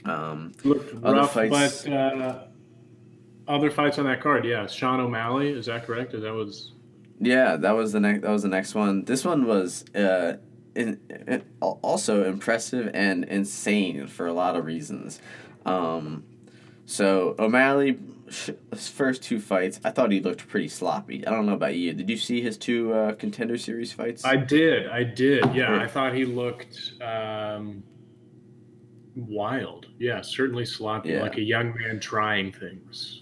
Um, 0.06 0.54
Looked 0.64 1.04
Other 1.04 1.16
rough, 1.18 1.34
fights- 1.34 1.84
but 1.84 1.92
uh, 1.94 2.40
other 3.48 3.70
fights 3.70 4.00
on 4.00 4.06
that 4.06 4.22
card, 4.22 4.46
yeah. 4.46 4.68
Sean 4.68 5.00
O'Malley, 5.00 5.50
is 5.50 5.66
that 5.66 5.86
correct? 5.86 6.14
Is 6.14 6.24
that 6.24 6.34
was 6.34 6.72
yeah, 7.20 7.56
that 7.58 7.72
was 7.72 7.92
the 7.94 8.00
next. 8.00 8.22
That 8.22 8.32
was 8.32 8.44
the 8.44 8.50
next 8.50 8.76
one. 8.76 9.06
This 9.06 9.26
one 9.26 9.46
was 9.46 9.84
uh, 9.96 10.38
in, 10.76 11.00
in, 11.28 11.44
also 11.60 12.26
impressive 12.26 12.92
and 12.94 13.24
insane 13.26 14.08
for 14.08 14.28
a 14.28 14.34
lot 14.34 14.56
of 14.56 14.66
reasons. 14.66 15.20
Um, 15.66 16.24
so 16.86 17.36
O'Malley, 17.40 17.98
his 18.30 18.88
first 18.90 19.24
two 19.24 19.40
fights, 19.40 19.80
I 19.84 19.92
thought 19.92 20.12
he 20.12 20.20
looked 20.20 20.48
pretty 20.48 20.68
sloppy. 20.68 21.26
I 21.26 21.32
don't 21.32 21.46
know 21.46 21.54
about 21.54 21.76
you. 21.76 21.94
Did 21.94 22.10
you 22.10 22.18
see 22.18 22.42
his 22.42 22.58
two 22.58 22.94
uh, 22.94 23.14
contender 23.14 23.58
series 23.58 23.94
fights? 23.94 24.26
I 24.26 24.36
did, 24.36 24.88
I 24.88 25.04
did. 25.04 25.44
Yeah, 25.56 25.76
Yeah. 25.76 25.82
I 25.82 25.88
thought 25.88 26.14
he 26.14 26.26
looked 26.26 26.94
um, 27.02 27.84
wild. 29.16 29.88
Yeah, 30.00 30.22
certainly 30.22 30.66
sloppy, 30.66 31.10
Yeah. 31.10 31.22
like 31.22 31.38
a 31.38 31.42
young 31.42 31.74
man 31.76 32.00
trying 32.00 32.52
things. 32.52 33.22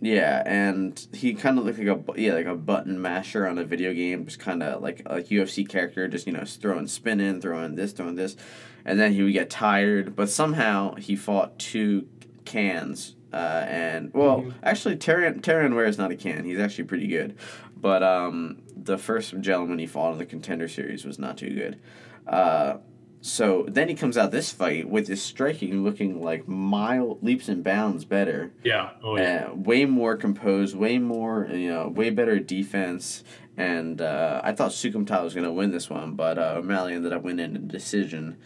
Yeah, 0.00 0.44
and 0.46 1.04
he 1.12 1.34
kind 1.34 1.58
of 1.58 1.64
looked 1.64 1.80
like 1.80 1.88
a 1.88 2.20
yeah 2.20 2.34
like 2.34 2.46
a 2.46 2.54
button 2.54 3.02
masher 3.02 3.48
on 3.48 3.58
a 3.58 3.64
video 3.64 3.92
game, 3.92 4.26
just 4.26 4.38
kind 4.38 4.62
of 4.62 4.80
like 4.80 5.00
a 5.06 5.16
UFC 5.22 5.68
character, 5.68 6.06
just 6.06 6.24
you 6.28 6.32
know 6.32 6.44
throwing 6.44 6.86
spin 6.86 7.18
in, 7.18 7.40
throwing 7.40 7.74
this, 7.74 7.90
throwing 7.92 8.14
this, 8.14 8.36
and 8.84 9.00
then 9.00 9.12
he 9.12 9.22
would 9.24 9.32
get 9.32 9.50
tired. 9.50 10.14
But 10.14 10.30
somehow 10.30 10.94
he 10.94 11.16
fought 11.16 11.58
two 11.58 12.06
cans. 12.44 13.16
Uh, 13.32 13.64
and 13.68 14.12
well, 14.14 14.52
actually, 14.62 14.96
Terrion 14.96 15.40
Terrion 15.40 15.74
Ware 15.74 15.86
is 15.86 15.98
not 15.98 16.10
a 16.10 16.16
can. 16.16 16.44
He's 16.44 16.58
actually 16.58 16.84
pretty 16.84 17.06
good, 17.06 17.36
but 17.76 18.02
um, 18.02 18.62
the 18.76 18.96
first 18.98 19.38
gentleman 19.40 19.78
he 19.78 19.86
fought 19.86 20.12
in 20.12 20.18
the 20.18 20.26
contender 20.26 20.68
series 20.68 21.04
was 21.04 21.18
not 21.18 21.36
too 21.36 21.54
good. 21.54 21.78
Uh, 22.26 22.78
so 23.20 23.66
then 23.68 23.88
he 23.88 23.94
comes 23.94 24.16
out 24.16 24.30
this 24.30 24.52
fight 24.52 24.88
with 24.88 25.08
his 25.08 25.20
striking 25.20 25.82
looking 25.82 26.22
like 26.22 26.46
mile 26.46 27.18
leaps 27.20 27.48
and 27.48 27.64
bounds 27.64 28.04
better. 28.04 28.52
Yeah. 28.62 28.90
Oh 29.02 29.16
yeah. 29.16 29.48
Uh, 29.50 29.54
way 29.54 29.84
more 29.84 30.16
composed, 30.16 30.76
way 30.76 30.98
more, 30.98 31.48
you 31.50 31.68
know, 31.68 31.88
way 31.88 32.10
better 32.10 32.38
defense. 32.38 33.24
And 33.56 34.00
uh, 34.00 34.40
I 34.44 34.52
thought 34.52 34.70
Soukhamthath 34.70 35.24
was 35.24 35.34
going 35.34 35.46
to 35.46 35.52
win 35.52 35.72
this 35.72 35.90
one, 35.90 36.14
but 36.14 36.38
uh, 36.38 36.54
O'Malley 36.58 36.94
ended 36.94 37.12
up 37.12 37.22
winning 37.22 37.56
a 37.56 37.58
decision. 37.58 38.36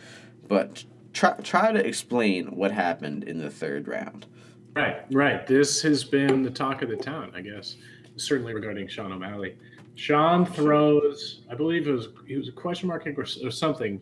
But 0.48 0.84
try, 1.12 1.34
try 1.42 1.70
to 1.72 1.86
explain 1.86 2.56
what 2.56 2.72
happened 2.72 3.24
in 3.24 3.38
the 3.38 3.50
third 3.50 3.86
round. 3.86 4.24
Right, 4.74 5.04
right. 5.12 5.46
This 5.46 5.82
has 5.82 6.02
been 6.02 6.42
the 6.42 6.50
talk 6.50 6.80
of 6.80 6.88
the 6.88 6.96
town, 6.96 7.32
I 7.34 7.42
guess. 7.42 7.76
Certainly 8.16 8.54
regarding 8.54 8.88
Sean 8.88 9.12
O'Malley. 9.12 9.56
Sean 9.96 10.46
throws, 10.46 11.42
I 11.50 11.54
believe 11.54 11.86
it 11.86 11.92
was 11.92 12.08
he 12.26 12.36
was 12.36 12.48
a 12.48 12.52
question 12.52 12.88
mark 12.88 13.06
or, 13.06 13.26
or 13.44 13.50
something, 13.50 14.00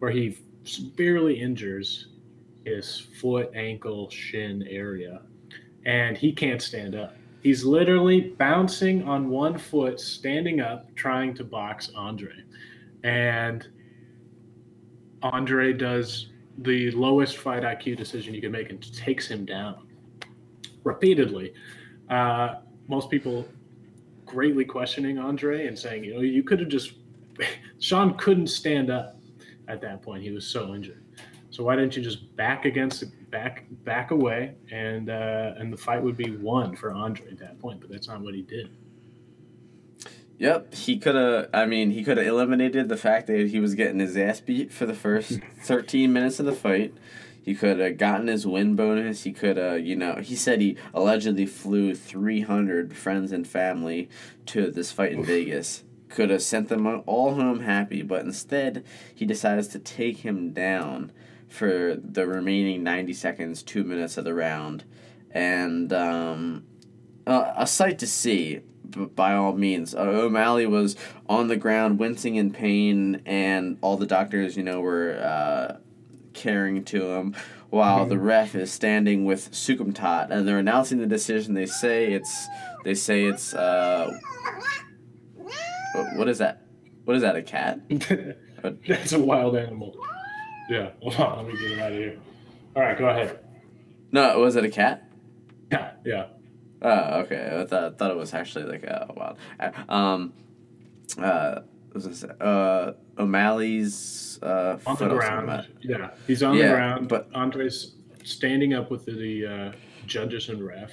where 0.00 0.10
he 0.10 0.38
severely 0.64 1.40
injures 1.40 2.08
his 2.64 2.98
foot, 3.20 3.52
ankle, 3.54 4.10
shin 4.10 4.66
area, 4.68 5.22
and 5.86 6.16
he 6.18 6.32
can't 6.32 6.60
stand 6.60 6.96
up. 6.96 7.14
He's 7.42 7.64
literally 7.64 8.20
bouncing 8.20 9.04
on 9.04 9.30
one 9.30 9.56
foot, 9.56 10.00
standing 10.00 10.60
up, 10.60 10.92
trying 10.96 11.34
to 11.34 11.44
box 11.44 11.90
Andre, 11.94 12.34
and 13.04 13.66
Andre 15.22 15.72
does 15.72 16.30
the 16.58 16.90
lowest 16.90 17.36
fight 17.36 17.62
IQ 17.62 17.96
decision 17.96 18.34
you 18.34 18.40
can 18.40 18.50
make 18.50 18.70
and 18.70 18.92
takes 18.92 19.28
him 19.28 19.44
down 19.44 19.86
repeatedly. 20.84 21.52
Uh, 22.08 22.56
most 22.88 23.10
people 23.10 23.46
greatly 24.26 24.64
questioning 24.64 25.18
Andre 25.18 25.66
and 25.66 25.78
saying, 25.78 26.04
you 26.04 26.14
know, 26.14 26.20
you 26.20 26.42
could 26.42 26.60
have 26.60 26.68
just. 26.68 26.94
Sean 27.78 28.16
couldn't 28.18 28.48
stand 28.48 28.90
up 28.90 29.16
at 29.68 29.80
that 29.80 30.02
point. 30.02 30.22
He 30.22 30.30
was 30.30 30.46
so 30.46 30.74
injured. 30.74 31.02
So 31.50 31.64
why 31.64 31.76
didn't 31.76 31.96
you 31.96 32.02
just 32.02 32.34
back 32.36 32.64
against 32.64 33.04
back 33.30 33.64
back 33.84 34.10
away 34.10 34.54
and 34.70 35.10
uh, 35.10 35.54
and 35.56 35.72
the 35.72 35.76
fight 35.76 36.02
would 36.02 36.16
be 36.16 36.36
won 36.36 36.76
for 36.76 36.92
Andre 36.92 37.28
at 37.30 37.38
that 37.38 37.58
point? 37.58 37.80
But 37.80 37.90
that's 37.90 38.08
not 38.08 38.20
what 38.20 38.34
he 38.34 38.42
did. 38.42 38.70
Yep, 40.38 40.74
he 40.74 40.98
could 40.98 41.16
have. 41.16 41.50
I 41.52 41.66
mean, 41.66 41.90
he 41.90 42.02
could 42.02 42.16
have 42.16 42.26
eliminated 42.26 42.88
the 42.88 42.96
fact 42.96 43.26
that 43.26 43.48
he 43.48 43.60
was 43.60 43.74
getting 43.74 43.98
his 43.98 44.16
ass 44.16 44.40
beat 44.40 44.72
for 44.72 44.86
the 44.86 44.94
first 44.94 45.40
thirteen 45.62 46.12
minutes 46.12 46.40
of 46.40 46.46
the 46.46 46.52
fight. 46.52 46.94
He 47.42 47.54
could 47.54 47.78
have 47.78 47.96
gotten 47.96 48.26
his 48.26 48.46
win 48.46 48.76
bonus. 48.76 49.22
He 49.22 49.32
could 49.32 49.56
have, 49.56 49.80
you 49.80 49.96
know, 49.96 50.16
he 50.16 50.36
said 50.36 50.60
he 50.60 50.76
allegedly 50.92 51.46
flew 51.46 51.94
three 51.94 52.42
hundred 52.42 52.96
friends 52.96 53.32
and 53.32 53.46
family 53.46 54.08
to 54.46 54.70
this 54.70 54.92
fight 54.92 55.12
in 55.12 55.24
Vegas. 55.24 55.84
Could 56.08 56.30
have 56.30 56.42
sent 56.42 56.68
them 56.68 57.02
all 57.06 57.34
home 57.34 57.60
happy, 57.60 58.02
but 58.02 58.24
instead 58.24 58.84
he 59.14 59.24
decides 59.24 59.68
to 59.68 59.78
take 59.78 60.18
him 60.18 60.52
down 60.52 61.12
for 61.48 61.96
the 61.96 62.26
remaining 62.26 62.82
ninety 62.82 63.12
seconds, 63.12 63.62
two 63.62 63.84
minutes 63.84 64.16
of 64.16 64.24
the 64.24 64.34
round, 64.34 64.84
and 65.30 65.92
um, 65.92 66.64
uh, 67.26 67.52
a 67.56 67.66
sight 67.66 67.98
to 68.00 68.06
see 68.06 68.60
by 69.14 69.34
all 69.34 69.52
means. 69.52 69.94
Uh, 69.94 70.00
O'Malley 70.00 70.66
was 70.66 70.96
on 71.28 71.46
the 71.46 71.56
ground, 71.56 71.98
wincing 72.00 72.34
in 72.34 72.50
pain, 72.50 73.22
and 73.24 73.78
all 73.80 73.96
the 73.96 74.06
doctors, 74.06 74.56
you 74.56 74.64
know, 74.64 74.80
were 74.80 75.16
uh, 75.22 75.76
caring 76.32 76.84
to 76.84 77.10
him, 77.12 77.34
while 77.70 78.06
the 78.06 78.18
ref 78.18 78.54
is 78.54 78.70
standing 78.72 79.24
with 79.24 79.52
Soukhamthath, 79.52 80.30
and 80.30 80.46
they're 80.46 80.58
announcing 80.58 80.98
the 80.98 81.06
decision. 81.06 81.54
They 81.54 81.66
say 81.66 82.12
it's, 82.12 82.46
they 82.84 82.94
say 82.94 83.24
it's, 83.24 83.54
uh, 83.54 84.10
what 86.16 86.28
is 86.28 86.38
that? 86.38 86.62
What 87.04 87.16
is 87.16 87.22
that? 87.22 87.36
A 87.36 87.42
cat? 87.42 87.80
that's 88.86 89.12
a 89.12 89.20
wild 89.20 89.56
animal. 89.56 89.96
Yeah. 90.68 90.90
Hold 91.02 91.16
on. 91.16 91.46
Let 91.46 91.54
me 91.54 91.60
get 91.60 91.72
him 91.72 91.80
out 91.80 91.92
of 91.92 91.98
here. 91.98 92.18
All 92.76 92.82
right. 92.82 92.96
Go 92.96 93.08
ahead. 93.08 93.40
No, 94.12 94.38
was 94.38 94.56
it 94.56 94.64
a 94.64 94.70
cat? 94.70 95.10
Yeah. 95.72 95.92
Yeah. 96.04 96.26
Oh, 96.82 97.20
okay. 97.20 97.58
I 97.60 97.66
thought, 97.66 97.98
thought 97.98 98.10
it 98.10 98.16
was 98.16 98.32
actually 98.32 98.64
like 98.66 98.84
a 98.84 99.12
wild. 99.14 99.36
Um, 99.88 100.32
uh, 101.18 101.60
what 101.86 101.94
was 101.94 102.04
this? 102.04 102.24
Uh, 102.24 102.94
O'Malley's 103.18 104.29
uh, 104.42 104.78
on 104.86 104.96
the 104.96 105.08
ground. 105.08 105.66
Yeah, 105.82 106.10
he's 106.26 106.42
on 106.42 106.56
Yeah, 106.56 106.68
the 106.68 106.74
ground. 106.74 107.08
but- 107.08 107.28
Andre's 107.34 107.94
standing 108.24 108.74
up 108.74 108.90
with 108.90 109.06
the 109.06 109.46
uh, 109.46 109.72
judges 110.06 110.48
and 110.48 110.62
ref. 110.64 110.92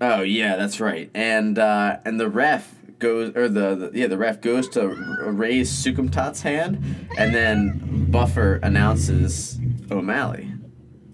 Oh 0.00 0.20
yeah, 0.22 0.56
that's 0.56 0.78
right. 0.80 1.10
And 1.14 1.58
uh, 1.58 1.98
and 2.04 2.20
the 2.20 2.28
ref 2.28 2.74
goes, 2.98 3.34
or 3.34 3.48
the, 3.48 3.74
the 3.74 3.90
yeah, 3.94 4.06
the 4.06 4.18
ref 4.18 4.40
goes 4.40 4.68
to 4.70 4.88
raise 4.88 5.70
Soukhamthath's 5.70 6.42
hand, 6.42 6.82
and 7.16 7.34
then 7.34 8.06
Buffer 8.10 8.56
announces 8.62 9.58
O'Malley 9.90 10.52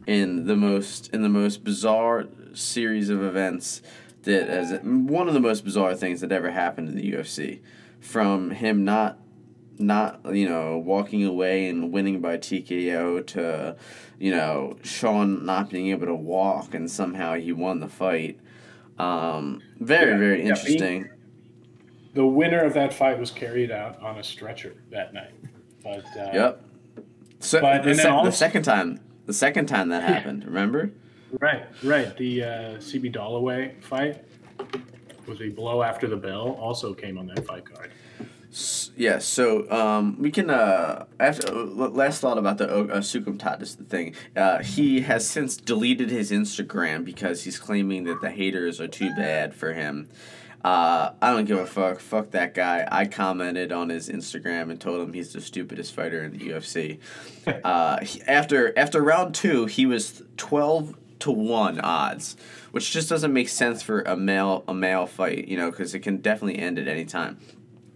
in 0.07 0.47
the 0.47 0.57
most 0.57 1.09
in 1.15 1.23
the 1.23 1.29
most 1.29 1.63
bizarre 1.63 2.25
series 2.55 3.09
of 3.09 3.23
events 3.23 3.83
that 4.25 4.49
as 4.49 4.81
one 4.83 5.29
of 5.29 5.35
the 5.35 5.41
most 5.41 5.65
bizarre 5.65 5.95
things 5.95 6.21
that 6.21 6.33
ever 6.33 6.51
happened 6.51 6.89
in 6.89 6.97
the 6.97 7.13
UFC, 7.13 7.61
from 8.01 8.51
him 8.51 8.85
not 8.85 9.19
not 9.79 10.21
you 10.35 10.49
know 10.49 10.79
walking 10.79 11.25
away 11.25 11.69
and 11.69 11.93
winning 11.93 12.21
by 12.21 12.37
TKO 12.37 13.27
to 13.29 13.77
you 14.19 14.31
know 14.31 14.77
Sean 14.83 15.45
not 15.45 15.71
being 15.71 15.89
able 15.89 16.07
to 16.07 16.15
walk 16.15 16.75
and 16.75 16.91
somehow 16.91 17.35
he 17.35 17.53
won 17.53 17.81
the 17.81 17.89
fight. 17.89 18.39
Um, 18.99 19.63
very 19.81 20.13
Yeah, 20.13 20.19
very 20.19 20.43
yeah, 20.43 20.49
interesting. 20.51 21.09
The 22.15 22.27
winner 22.27 22.61
of 22.61 22.75
that 22.75 22.93
fight 22.93 23.19
was 23.19 23.31
carried 23.31 23.71
out 23.71 24.01
on 24.03 24.19
a 24.19 24.23
stretcher 24.23 24.75
that 24.91 25.15
night. 25.15 25.33
But 25.83 26.05
uh, 26.17 26.31
Yep. 26.35 26.65
So 27.41 27.61
But- 27.61 27.83
the, 27.83 27.91
and 27.91 27.99
then 27.99 28.25
the 28.25 28.31
second 28.31 28.63
time, 28.65 29.01
the 29.27 29.33
second 29.33 29.67
time 29.67 29.89
that 29.89 30.03
happened, 30.03 30.45
remember? 30.45 30.91
right, 31.41 31.65
right. 31.83 32.15
The 32.17 32.43
uh, 32.45 32.49
CB 32.77 33.15
Dollaway 33.15 33.83
fight 33.83 34.23
was 35.27 35.41
a 35.41 35.49
blow 35.49 35.83
after 35.83 36.07
the 36.07 36.17
bell. 36.17 36.53
Also 36.61 36.93
came 36.93 37.17
on 37.19 37.27
that 37.29 37.45
fight 37.47 37.65
card. 37.65 37.91
S- 38.53 38.91
Yeah, 38.97 39.19
so 39.19 39.71
um, 39.71 40.17
we 40.21 40.31
can. 40.31 40.51
Uh, 40.51 41.07
after 41.19 41.49
uh, 41.53 41.65
last 41.89 42.21
thought 42.21 42.37
about 42.39 42.59
the 42.59 42.69
uh, 42.71 43.01
Soukhamthath 43.01 43.63
is 43.63 43.77
the 43.77 43.85
thing. 43.85 44.15
Uh, 44.37 44.63
he 44.63 45.01
has 45.01 45.27
since 45.29 45.57
deleted 45.57 46.11
his 46.11 46.31
Instagram 46.31 47.05
because 47.05 47.45
he's 47.45 47.59
claiming 47.59 48.05
that 48.05 48.21
the 48.21 48.31
haters 48.31 48.81
are 48.81 48.89
too 48.89 49.11
bad 49.15 49.55
for 49.55 49.73
him. 49.73 50.09
Uh, 50.65 51.11
I 51.21 51.31
don't 51.33 51.47
give 51.47 51.59
a 51.59 51.67
fuck. 51.67 51.99
Fuck 51.99 52.31
that 52.33 52.55
guy. 52.55 52.87
I 52.93 53.07
commented 53.07 53.73
on 53.73 53.89
his 53.89 54.09
Instagram 54.09 54.71
and 54.71 54.81
told 54.81 55.01
him 55.01 55.13
he's 55.13 55.33
the 55.33 55.41
stupidest 55.41 55.93
fighter 55.95 56.23
in 56.23 56.33
the 56.33 56.39
UFC. 56.51 56.99
Uh, 57.65 57.99
he- 58.05 58.23
after 58.23 58.77
after 58.79 59.03
round 59.03 59.35
two, 59.35 59.67
he 59.67 59.85
was 59.87 60.23
twelve 60.37 60.95
to 61.19 61.31
one 61.33 61.81
odds, 61.81 62.37
which 62.71 62.93
just 62.93 63.09
doesn't 63.09 63.33
make 63.33 63.49
sense 63.49 63.83
for 63.83 64.03
a 64.03 64.17
male 64.17 64.63
a 64.69 64.75
male 64.75 65.07
fight. 65.07 65.49
You 65.49 65.57
know, 65.57 65.71
because 65.73 65.93
it 65.95 66.01
can 66.01 66.19
definitely 66.19 66.61
end 66.61 66.79
at 66.79 66.87
any 66.87 67.05
time. 67.05 67.39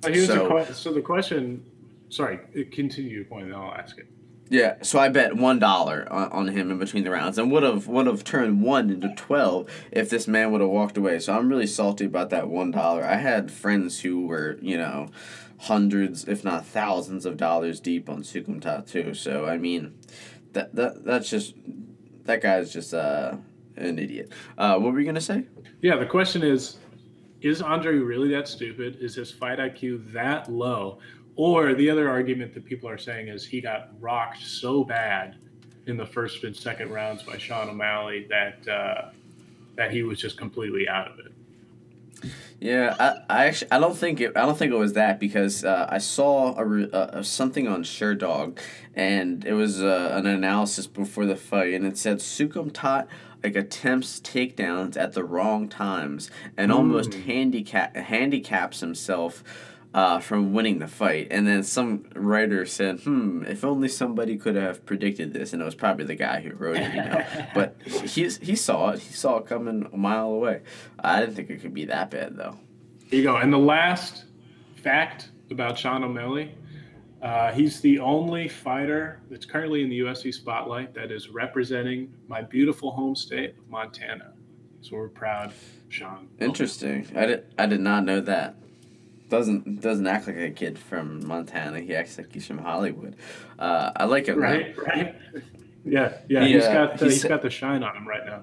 So, 0.06 0.12
here's 0.12 0.26
So- 0.26 0.48
the 0.48 0.64
que- 0.64 0.74
so 0.74 0.92
the 0.92 1.00
question. 1.02 1.64
Sorry, 2.08 2.38
continue 2.70 3.10
your 3.10 3.24
point, 3.24 3.46
and 3.46 3.54
I'll 3.54 3.74
ask 3.74 3.98
it. 3.98 4.06
Yeah, 4.48 4.76
so 4.82 5.00
I 5.00 5.08
bet 5.08 5.36
one 5.36 5.58
dollar 5.58 6.06
on, 6.08 6.30
on 6.30 6.48
him 6.48 6.70
in 6.70 6.78
between 6.78 7.02
the 7.02 7.10
rounds, 7.10 7.36
and 7.36 7.50
would 7.50 7.64
have 7.64 7.88
would 7.88 8.06
have 8.06 8.22
turned 8.22 8.62
one 8.62 8.90
into 8.90 9.12
twelve 9.16 9.68
if 9.90 10.08
this 10.08 10.28
man 10.28 10.52
would 10.52 10.60
have 10.60 10.70
walked 10.70 10.96
away. 10.96 11.18
So 11.18 11.36
I'm 11.36 11.48
really 11.48 11.66
salty 11.66 12.04
about 12.04 12.30
that 12.30 12.48
one 12.48 12.70
dollar. 12.70 13.02
I 13.04 13.16
had 13.16 13.50
friends 13.50 14.00
who 14.00 14.26
were 14.26 14.56
you 14.62 14.76
know 14.78 15.08
hundreds, 15.58 16.28
if 16.28 16.44
not 16.44 16.64
thousands, 16.64 17.26
of 17.26 17.36
dollars 17.36 17.80
deep 17.80 18.08
on 18.08 18.22
Soukhamthath 18.22 18.88
too. 18.88 19.14
So 19.14 19.46
I 19.46 19.58
mean, 19.58 19.94
that 20.52 20.76
that 20.76 21.04
that's 21.04 21.28
just 21.28 21.54
that 22.24 22.40
guy's 22.40 22.72
just 22.72 22.94
uh 22.94 23.36
an 23.76 23.98
idiot. 23.98 24.30
Uh, 24.56 24.78
what 24.78 24.92
were 24.92 25.00
you 25.00 25.06
gonna 25.06 25.20
say? 25.20 25.44
Yeah, 25.82 25.96
the 25.96 26.06
question 26.06 26.44
is 26.44 26.76
is 27.42 27.62
Andre 27.62 27.96
really 27.96 28.28
that 28.30 28.48
stupid? 28.48 28.98
Is 29.00 29.14
his 29.14 29.30
fight 29.30 29.58
IQ 29.58 30.12
that 30.12 30.50
low? 30.50 30.98
Or 31.36 31.74
the 31.74 31.90
other 31.90 32.08
argument 32.08 32.54
that 32.54 32.64
people 32.64 32.88
are 32.88 32.98
saying 32.98 33.28
is 33.28 33.44
he 33.44 33.60
got 33.60 33.90
rocked 34.00 34.42
so 34.42 34.82
bad 34.82 35.36
in 35.86 35.96
the 35.96 36.06
first 36.06 36.44
and 36.44 36.56
second 36.56 36.90
rounds 36.90 37.22
by 37.22 37.36
Sean 37.38 37.68
O'Malley 37.68 38.26
that 38.28 38.68
uh, 38.68 39.10
that 39.76 39.90
he 39.90 40.02
was 40.02 40.18
just 40.18 40.38
completely 40.38 40.88
out 40.88 41.10
of 41.10 41.18
it. 41.18 41.32
Yeah, 42.58 42.96
I, 42.98 43.16
I 43.28 43.46
actually 43.46 43.70
I 43.70 43.78
don't 43.78 43.96
think 43.96 44.20
it 44.20 44.32
I 44.34 44.46
don't 44.46 44.56
think 44.56 44.72
it 44.72 44.78
was 44.78 44.94
that 44.94 45.20
because 45.20 45.64
uh, 45.64 45.86
I 45.90 45.98
saw 45.98 46.58
a, 46.58 47.22
something 47.22 47.68
on 47.68 47.84
Sherdog, 47.84 48.58
and 48.94 49.44
it 49.44 49.52
was 49.52 49.82
uh, 49.82 50.12
an 50.14 50.26
analysis 50.26 50.86
before 50.86 51.26
the 51.26 51.36
fight, 51.36 51.74
and 51.74 51.84
it 51.84 51.98
said 51.98 52.18
Soukhamthath 52.18 53.08
like 53.46 53.54
attempts 53.54 54.18
takedowns 54.20 54.96
at 54.96 55.12
the 55.12 55.22
wrong 55.22 55.68
times 55.68 56.30
and 56.56 56.72
almost 56.72 57.14
handicap 57.14 57.94
handicaps 57.94 58.80
himself. 58.80 59.44
uh, 59.94 60.20
from 60.20 60.52
winning 60.52 60.78
the 60.78 60.86
fight. 60.86 61.26
And 61.30 61.46
then 61.46 61.62
some 61.62 62.04
writer 62.14 62.66
said, 62.66 63.00
"Hmm, 63.00 63.44
if 63.48 63.64
only 63.64 63.88
somebody 63.88 64.36
could 64.36 64.54
have 64.54 64.84
predicted 64.84 65.32
this." 65.32 65.54
And 65.54 65.62
it 65.62 65.64
was 65.64 65.74
probably 65.74 66.04
the 66.04 66.16
guy 66.16 66.42
who 66.42 66.54
wrote 66.54 66.76
it, 66.76 66.92
you 66.94 67.00
know. 67.00 67.24
but 67.54 67.76
he's 68.04 68.36
he 68.36 68.56
saw 68.56 68.90
it. 68.90 68.98
He 68.98 69.14
saw 69.14 69.38
it 69.38 69.46
coming 69.46 69.88
a 69.90 69.96
mile 69.96 70.32
away. 70.32 70.60
I 70.98 71.20
didn't 71.20 71.36
think 71.36 71.48
it 71.48 71.62
could 71.62 71.72
be 71.72 71.86
that 71.86 72.10
bad 72.10 72.36
though. 72.36 72.58
Here 73.08 73.20
you 73.20 73.24
go. 73.24 73.36
And 73.36 73.50
the 73.50 73.58
last 73.58 74.24
fact 74.82 75.30
about 75.50 75.78
Sean 75.78 76.04
O'Malley. 76.04 76.52
Uh, 77.22 77.50
he's 77.52 77.80
the 77.80 77.98
only 77.98 78.46
fighter 78.48 79.20
that's 79.30 79.46
currently 79.46 79.82
in 79.82 79.88
the 79.88 79.98
UFC 80.00 80.32
spotlight 80.32 80.94
that 80.94 81.10
is 81.10 81.28
representing 81.30 82.12
my 82.28 82.42
beautiful 82.42 82.90
home 82.90 83.16
state 83.16 83.56
of 83.58 83.68
Montana. 83.70 84.32
So 84.82 84.96
we're 84.96 85.08
proud, 85.08 85.52
Sean. 85.88 86.28
Interesting. 86.38 87.06
I 87.16 87.26
did. 87.26 87.46
I 87.58 87.66
did 87.66 87.80
not 87.80 88.04
know 88.04 88.20
that. 88.20 88.54
Doesn't 89.28 89.80
doesn't 89.80 90.06
act 90.06 90.28
like 90.28 90.36
a 90.36 90.50
kid 90.50 90.78
from 90.78 91.26
Montana. 91.26 91.80
He 91.80 91.96
acts 91.96 92.16
like 92.18 92.32
he's 92.32 92.46
from 92.46 92.58
Hollywood. 92.58 93.16
Uh, 93.58 93.90
I 93.96 94.04
like 94.04 94.26
him. 94.26 94.38
Right. 94.38 94.76
Right. 94.78 95.14
Yeah. 95.88 96.14
Yeah. 96.28 96.44
He, 96.44 96.54
he's 96.54 96.64
uh, 96.64 96.72
got 96.72 96.98
the, 96.98 97.04
he 97.04 97.10
he's 97.12 97.22
said- 97.22 97.28
got 97.28 97.42
the 97.42 97.50
shine 97.50 97.84
on 97.84 97.96
him 97.96 98.08
right 98.08 98.26
now. 98.26 98.40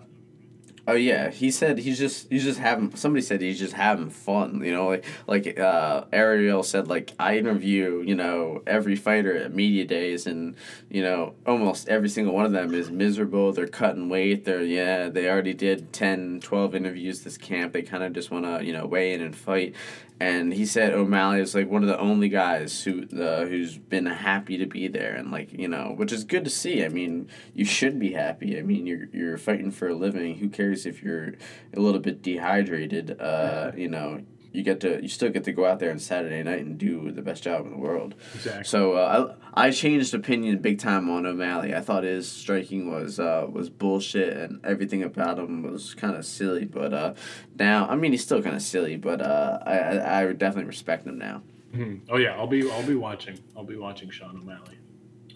Oh 0.85 0.95
yeah, 0.95 1.29
he 1.29 1.49
said 1.49 1.77
he's 1.77 1.97
just 1.97 2.29
he's 2.29 2.43
just 2.43 2.59
having. 2.59 2.93
Somebody 2.95 3.21
said 3.21 3.39
he's 3.39 3.57
just 3.57 3.71
having 3.71 4.09
fun. 4.09 4.61
You 4.65 4.73
know, 4.73 4.87
like 4.87 5.05
like 5.27 5.57
uh, 5.57 6.03
Ariel 6.11 6.61
said, 6.61 6.89
like 6.89 7.13
I 7.17 7.37
interview 7.37 8.03
you 8.05 8.15
know 8.15 8.61
every 8.67 8.97
fighter 8.97 9.33
at 9.37 9.55
media 9.55 9.85
days, 9.85 10.27
and 10.27 10.55
you 10.89 11.01
know 11.01 11.35
almost 11.47 11.87
every 11.87 12.09
single 12.09 12.33
one 12.33 12.45
of 12.45 12.51
them 12.51 12.73
is 12.73 12.91
miserable. 12.91 13.53
They're 13.53 13.65
cutting 13.65 14.09
weight. 14.09 14.43
They're 14.43 14.61
yeah, 14.61 15.07
they 15.07 15.29
already 15.29 15.53
did 15.53 15.93
10, 15.93 16.41
12 16.41 16.75
interviews 16.75 17.23
this 17.23 17.37
camp. 17.37 17.71
They 17.71 17.81
kind 17.81 18.03
of 18.03 18.11
just 18.11 18.29
want 18.29 18.43
to 18.43 18.65
you 18.65 18.73
know 18.73 18.85
weigh 18.85 19.13
in 19.13 19.21
and 19.21 19.33
fight. 19.33 19.75
And 20.19 20.53
he 20.53 20.65
said 20.65 20.93
O'Malley 20.93 21.41
is 21.41 21.53
like 21.53 21.69
one 21.69 21.81
of 21.81 21.89
the 21.89 21.99
only 21.99 22.29
guys 22.29 22.81
who 22.83 23.03
uh, 23.19 23.45
who's 23.45 23.77
been 23.77 24.05
happy 24.05 24.57
to 24.57 24.65
be 24.65 24.87
there, 24.87 25.15
and 25.15 25.31
like 25.31 25.51
you 25.51 25.67
know, 25.67 25.93
which 25.97 26.13
is 26.13 26.23
good 26.23 26.45
to 26.45 26.49
see. 26.49 26.85
I 26.85 26.87
mean, 26.87 27.27
you 27.53 27.65
should 27.65 27.99
be 27.99 28.13
happy. 28.13 28.57
I 28.57 28.61
mean, 28.61 28.85
you're 28.85 29.07
you're 29.11 29.37
fighting 29.37 29.71
for 29.71 29.89
a 29.89 29.93
living. 29.95 30.37
Who 30.37 30.47
cares 30.47 30.72
if 30.85 31.03
you're 31.03 31.33
a 31.75 31.79
little 31.79 31.99
bit 31.99 32.21
dehydrated? 32.21 33.19
Uh, 33.19 33.71
you 33.75 33.87
know, 33.87 34.21
you 34.53 34.61
get 34.61 34.79
to 34.81 35.01
you 35.01 35.09
still 35.09 35.29
get 35.29 35.43
to 35.45 35.51
go 35.51 35.65
out 35.65 35.79
there 35.79 35.91
on 35.91 35.99
Saturday 35.99 36.41
night 36.43 36.59
and 36.59 36.77
do 36.77 37.11
the 37.11 37.23
best 37.23 37.43
job 37.43 37.65
in 37.65 37.71
the 37.71 37.77
world. 37.77 38.13
Exactly. 38.35 38.63
So 38.63 38.93
uh, 38.93 39.35
I 39.55 39.67
I 39.67 39.71
changed 39.71 40.13
opinion 40.13 40.59
big 40.59 40.79
time 40.79 41.09
on 41.09 41.25
O'Malley. 41.25 41.73
I 41.75 41.81
thought 41.81 42.03
his 42.03 42.31
striking 42.31 42.89
was 42.89 43.19
uh, 43.19 43.47
was 43.51 43.69
bullshit 43.69 44.37
and 44.37 44.63
everything 44.63 45.03
about 45.03 45.39
him 45.39 45.63
was 45.63 45.95
kind 45.95 46.15
of 46.15 46.25
silly. 46.25 46.65
But 46.65 46.93
uh, 46.93 47.13
now 47.57 47.87
I 47.87 47.95
mean 47.95 48.11
he's 48.11 48.23
still 48.23 48.43
kind 48.43 48.55
of 48.55 48.61
silly, 48.61 48.95
but 48.95 49.21
uh, 49.21 49.59
I 49.65 49.77
I, 49.97 50.25
would 50.25 50.37
definitely 50.37 50.67
respect 50.67 51.07
him 51.07 51.17
now. 51.17 51.41
Mhm. 51.73 52.01
Oh 52.09 52.17
yeah, 52.17 52.35
I'll 52.35 52.47
be 52.47 52.69
I'll 52.69 52.85
be 52.85 52.95
watching. 52.95 53.39
I'll 53.57 53.65
be 53.65 53.75
watching 53.75 54.11
Sean 54.11 54.37
O'Malley. 54.37 54.77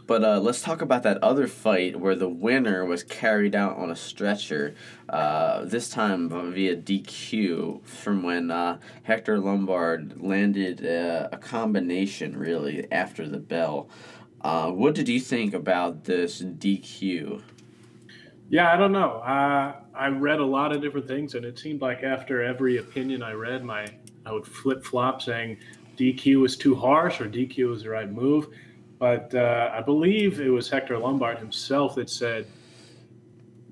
But 0.08 0.24
uh, 0.24 0.40
let's 0.40 0.62
talk 0.62 0.82
about 0.82 1.04
that 1.04 1.22
other 1.22 1.48
fight 1.48 2.00
where 2.00 2.16
the 2.16 2.30
winner 2.30 2.86
was 2.86 3.04
carried 3.04 3.54
out 3.54 3.76
on 3.76 3.92
a 3.92 3.96
stretcher, 3.96 4.74
uh, 5.10 5.66
this 5.66 5.90
time 5.90 6.30
via 6.30 6.78
DQ 6.78 7.86
from 7.86 8.24
when 8.24 8.50
uh, 8.50 8.80
Hector 9.04 9.38
Lombard 9.38 10.22
landed 10.22 10.86
uh, 10.86 11.28
a 11.34 11.38
combination, 11.38 12.38
really, 12.38 12.90
after 12.90 13.28
the 13.28 13.38
bell. 13.38 13.90
Uh, 14.40 14.72
what 14.72 14.96
did 14.96 15.10
you 15.10 15.20
think 15.20 15.54
about 15.54 16.06
this 16.06 16.42
DQ? 16.42 17.42
Yeah, 18.50 18.72
I 18.72 18.78
don't 18.78 18.94
know. 18.94 19.22
I 19.26 20.08
read 20.08 20.40
a 20.40 20.46
lot 20.46 20.74
of 20.74 20.82
different 20.82 21.08
things, 21.08 21.36
and 21.36 21.44
it 21.44 21.60
seemed 21.60 21.82
like 21.82 22.04
after 22.04 22.42
every 22.42 22.78
opinion 22.78 23.22
I 23.24 23.34
read, 23.34 23.66
my 23.66 23.86
I 24.26 24.32
would 24.32 24.46
flip 24.46 24.86
flop 24.86 25.22
saying 25.22 25.58
DQ 25.98 26.40
was 26.40 26.56
too 26.56 26.76
harsh 26.76 27.20
or 27.20 27.26
DQ 27.26 27.70
was 27.70 27.84
the 27.84 27.90
right 27.90 28.10
move. 28.10 28.48
But 29.00 29.34
uh, 29.36 29.72
I 29.74 29.82
believe 29.82 30.42
it 30.42 30.50
was 30.50 30.70
Hector 30.70 30.98
Lombard 30.98 31.38
himself 31.38 31.96
that 31.96 32.10
said, 32.10 32.48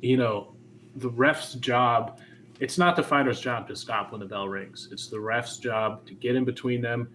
you 0.01 0.17
know, 0.17 0.55
the 0.97 1.09
ref's 1.09 1.53
job. 1.55 2.19
It's 2.59 2.77
not 2.77 2.95
the 2.95 3.03
fighter's 3.03 3.39
job 3.39 3.67
to 3.69 3.75
stop 3.75 4.11
when 4.11 4.19
the 4.19 4.27
bell 4.27 4.47
rings. 4.47 4.87
It's 4.91 5.07
the 5.07 5.19
ref's 5.19 5.57
job 5.57 6.05
to 6.05 6.13
get 6.13 6.35
in 6.35 6.45
between 6.45 6.79
them, 6.81 7.09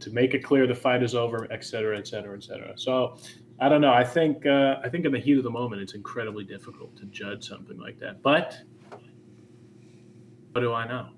to 0.00 0.10
make 0.10 0.34
it 0.34 0.44
clear 0.44 0.66
the 0.66 0.74
fight 0.74 1.02
is 1.02 1.14
over, 1.14 1.50
et 1.50 1.64
cetera, 1.64 1.96
et 1.96 2.06
cetera, 2.06 2.36
et 2.36 2.44
cetera. 2.44 2.74
So 2.76 3.16
I 3.60 3.68
don't 3.68 3.80
know. 3.80 3.92
I 3.92 4.04
think 4.04 4.44
uh, 4.46 4.76
I 4.84 4.88
think 4.88 5.04
in 5.04 5.12
the 5.12 5.18
heat 5.18 5.38
of 5.38 5.44
the 5.44 5.50
moment, 5.50 5.80
it's 5.80 5.94
incredibly 5.94 6.44
difficult 6.44 6.94
to 6.96 7.06
judge 7.06 7.48
something 7.48 7.78
like 7.78 7.98
that. 8.00 8.22
But 8.22 8.58
what 10.52 10.60
do 10.60 10.72
I 10.72 10.86
know? 10.86 11.08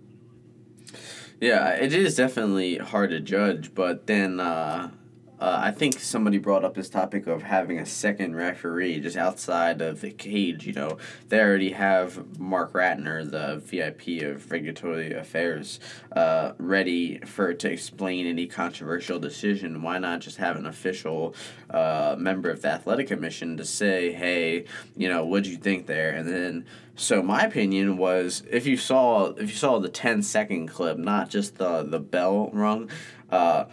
Yeah, 1.40 1.70
it 1.70 1.92
is 1.92 2.14
definitely 2.16 2.78
hard 2.78 3.10
to 3.10 3.20
judge, 3.20 3.74
but 3.74 4.06
then 4.06 4.40
uh, 4.40 4.90
uh, 5.38 5.58
I 5.62 5.70
think 5.70 6.00
somebody 6.00 6.38
brought 6.38 6.64
up 6.64 6.74
this 6.74 6.88
topic 6.88 7.26
of 7.26 7.42
having 7.42 7.78
a 7.78 7.84
second 7.84 8.36
referee 8.36 9.00
just 9.00 9.16
outside 9.16 9.82
of 9.82 10.00
the 10.00 10.10
cage. 10.10 10.66
You 10.66 10.72
know, 10.72 10.98
they 11.28 11.40
already 11.40 11.72
have 11.72 12.38
Marc 12.38 12.72
Ratner, 12.72 13.30
the 13.30 13.58
VIP 13.58 14.22
of 14.22 14.50
Regulatory 14.50 15.12
Affairs, 15.12 15.78
uh, 16.12 16.52
ready 16.58 17.18
for 17.18 17.52
to 17.52 17.70
explain 17.70 18.26
any 18.26 18.46
controversial 18.46 19.18
decision. 19.18 19.82
Why 19.82 19.98
not 19.98 20.20
just 20.20 20.38
have 20.38 20.56
an 20.56 20.66
official 20.66 21.34
uh, 21.68 22.16
member 22.18 22.48
of 22.48 22.62
the 22.62 22.68
athletic 22.68 23.08
commission 23.08 23.58
to 23.58 23.64
say, 23.64 24.12
"Hey, 24.12 24.64
you 24.96 25.08
know, 25.08 25.26
what'd 25.26 25.46
you 25.46 25.58
think 25.58 25.86
there?" 25.86 26.10
And 26.10 26.26
then 26.28 26.64
so 26.96 27.22
my 27.22 27.42
opinion 27.42 27.98
was 27.98 28.42
if 28.50 28.66
you 28.66 28.78
saw 28.78 29.26
if 29.32 29.50
you 29.50 29.56
saw 29.56 29.78
the 29.78 29.90
10 29.90 30.22
second 30.22 30.68
clip, 30.68 30.96
not 30.96 31.28
just 31.28 31.58
the 31.58 31.82
the 31.82 32.00
bell 32.00 32.48
rung, 32.54 32.88
uh, 33.30 33.66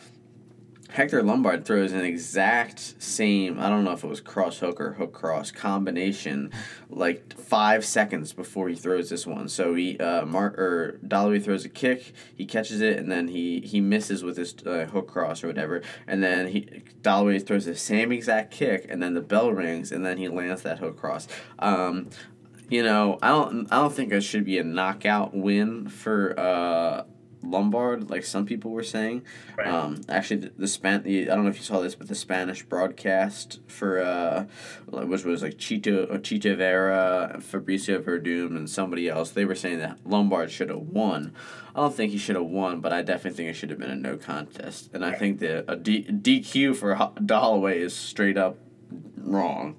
Hector 0.93 1.23
Lombard 1.23 1.65
throws 1.65 1.91
an 1.91 2.05
exact 2.05 3.01
same 3.01 3.59
I 3.59 3.67
don't 3.67 3.83
know 3.83 3.93
if 3.93 4.03
it 4.03 4.07
was 4.07 4.21
cross 4.21 4.59
hook 4.59 4.79
or 4.79 4.93
hook 4.93 5.11
cross 5.11 5.49
combination, 5.49 6.51
like 6.87 7.35
five 7.35 7.83
seconds 7.83 8.31
before 8.31 8.69
he 8.69 8.75
throws 8.75 9.09
this 9.09 9.25
one. 9.25 9.49
So 9.49 9.73
he 9.73 9.97
uh 9.97 10.23
Mark 10.27 10.57
or 10.59 10.99
Dollaway 11.03 11.43
throws 11.43 11.65
a 11.65 11.69
kick, 11.69 12.13
he 12.35 12.45
catches 12.45 12.79
it, 12.79 12.97
and 12.97 13.11
then 13.11 13.27
he 13.27 13.59
he 13.61 13.81
misses 13.81 14.23
with 14.23 14.37
his 14.37 14.55
uh, 14.67 14.85
hook 14.85 15.07
cross 15.07 15.43
or 15.43 15.47
whatever, 15.47 15.81
and 16.05 16.21
then 16.21 16.49
he 16.49 16.83
Dollaway 17.01 17.43
throws 17.43 17.65
the 17.65 17.75
same 17.75 18.11
exact 18.11 18.51
kick, 18.51 18.85
and 18.87 19.01
then 19.01 19.15
the 19.15 19.21
bell 19.21 19.51
rings, 19.51 19.91
and 19.91 20.05
then 20.05 20.19
he 20.19 20.27
lands 20.27 20.61
that 20.61 20.77
hook 20.77 20.95
cross. 20.95 21.27
Um, 21.57 22.11
you 22.69 22.83
know, 22.83 23.17
I 23.21 23.29
don't 23.29 23.67
I 23.71 23.77
don't 23.77 23.93
think 23.93 24.13
it 24.13 24.21
should 24.21 24.45
be 24.45 24.59
a 24.59 24.63
knockout 24.63 25.33
win 25.33 25.89
for 25.89 26.39
uh, 26.39 27.05
Lombard 27.43 28.09
like 28.09 28.23
some 28.23 28.45
people 28.45 28.71
were 28.71 28.83
saying. 28.83 29.23
Right. 29.57 29.67
Um, 29.67 30.01
actually, 30.07 30.37
the, 30.37 30.51
the 30.57 30.67
span 30.67 31.03
the, 31.03 31.29
I 31.29 31.35
don't 31.35 31.43
know 31.43 31.49
if 31.49 31.57
you 31.57 31.63
saw 31.63 31.79
this, 31.81 31.95
but 31.95 32.07
the 32.07 32.15
Spanish 32.15 32.63
broadcast 32.63 33.59
for 33.67 33.99
uh, 34.01 34.45
which 34.87 35.23
was 35.23 35.43
like 35.43 35.55
Chito 35.55 36.07
Chito 36.19 36.55
Vera, 36.57 37.37
Fabricio 37.39 38.01
Werdum, 38.01 38.55
and 38.55 38.69
somebody 38.69 39.09
else. 39.09 39.31
They 39.31 39.45
were 39.45 39.55
saying 39.55 39.79
that 39.79 39.99
Lombard 40.05 40.51
should 40.51 40.69
have 40.69 40.79
won. 40.79 41.33
I 41.75 41.79
don't 41.79 41.93
think 41.93 42.11
he 42.11 42.17
should 42.17 42.35
have 42.35 42.45
won, 42.45 42.79
but 42.81 42.93
I 42.93 43.01
definitely 43.01 43.37
think 43.37 43.49
it 43.49 43.53
should 43.53 43.71
have 43.71 43.79
been 43.79 43.89
a 43.89 43.95
no 43.95 44.17
contest. 44.17 44.91
And 44.93 45.03
I 45.03 45.13
think 45.13 45.39
that 45.39 45.65
a 45.67 45.75
D, 45.75 46.03
DQ 46.03 46.75
for 46.75 46.95
Ho- 46.95 47.13
Holloway 47.27 47.79
is 47.79 47.95
straight 47.95 48.37
up 48.37 48.57
wrong. 49.17 49.75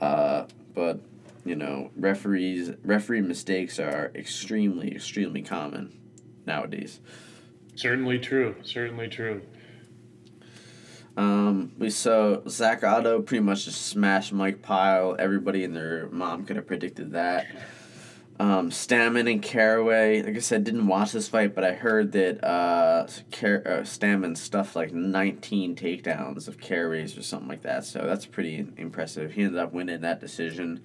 Uh, 0.00 0.44
but 0.74 1.00
you 1.44 1.56
know, 1.56 1.90
referees 1.96 2.72
referee 2.84 3.22
mistakes 3.22 3.78
are 3.78 4.10
extremely 4.14 4.94
extremely 4.94 5.42
common 5.42 5.92
nowadays. 6.46 7.00
Certainly 7.74 8.20
true. 8.20 8.56
Certainly 8.62 9.08
true. 9.08 9.42
Um, 11.16 11.72
we 11.78 11.88
saw 11.90 12.46
Zak 12.48 12.82
Ottow 12.82 13.22
pretty 13.24 13.42
much 13.42 13.64
just 13.64 13.82
smash 13.86 14.32
Mike 14.32 14.62
Pyle. 14.62 15.16
Everybody 15.18 15.64
and 15.64 15.74
their 15.74 16.08
mom 16.10 16.44
could 16.44 16.56
have 16.56 16.66
predicted 16.66 17.12
that. 17.12 17.46
Um, 18.38 18.70
Stamann 18.70 19.30
and 19.32 19.40
Caraway, 19.42 20.20
like 20.20 20.36
I 20.36 20.40
said, 20.40 20.64
didn't 20.64 20.86
watch 20.86 21.12
this 21.12 21.26
fight, 21.26 21.54
but 21.54 21.64
I 21.64 21.72
heard 21.72 22.12
that 22.12 22.44
uh, 22.44 23.06
Car- 23.32 23.62
uh, 23.64 23.80
Stamann 23.80 24.36
stuffed 24.36 24.76
like 24.76 24.92
19 24.92 25.74
takedowns 25.74 26.46
of 26.46 26.60
Caraway's 26.60 27.16
or 27.16 27.22
something 27.22 27.48
like 27.48 27.62
that. 27.62 27.86
So 27.86 28.00
that's 28.00 28.26
pretty 28.26 28.66
impressive. 28.76 29.32
He 29.32 29.44
ended 29.44 29.58
up 29.58 29.72
winning 29.72 30.02
that 30.02 30.20
decision. 30.20 30.82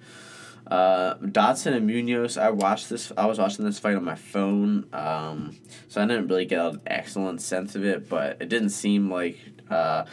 Uh, 0.66 1.14
Dodson 1.14 1.74
and 1.74 1.88
Munhoz, 1.88 2.40
I 2.40 2.50
watched 2.50 2.88
this. 2.88 3.12
I 3.16 3.26
was 3.26 3.38
watching 3.38 3.64
this 3.64 3.78
fight 3.78 3.96
on 3.96 4.04
my 4.04 4.14
phone, 4.14 4.86
um, 4.92 5.56
so 5.88 6.02
I 6.02 6.06
didn't 6.06 6.28
really 6.28 6.46
get 6.46 6.60
an 6.60 6.80
excellent 6.86 7.42
sense 7.42 7.74
of 7.74 7.84
it. 7.84 8.08
But 8.08 8.38
it 8.40 8.48
didn't 8.48 8.70
seem 8.70 9.10
like 9.10 9.38
uh, 9.70 10.04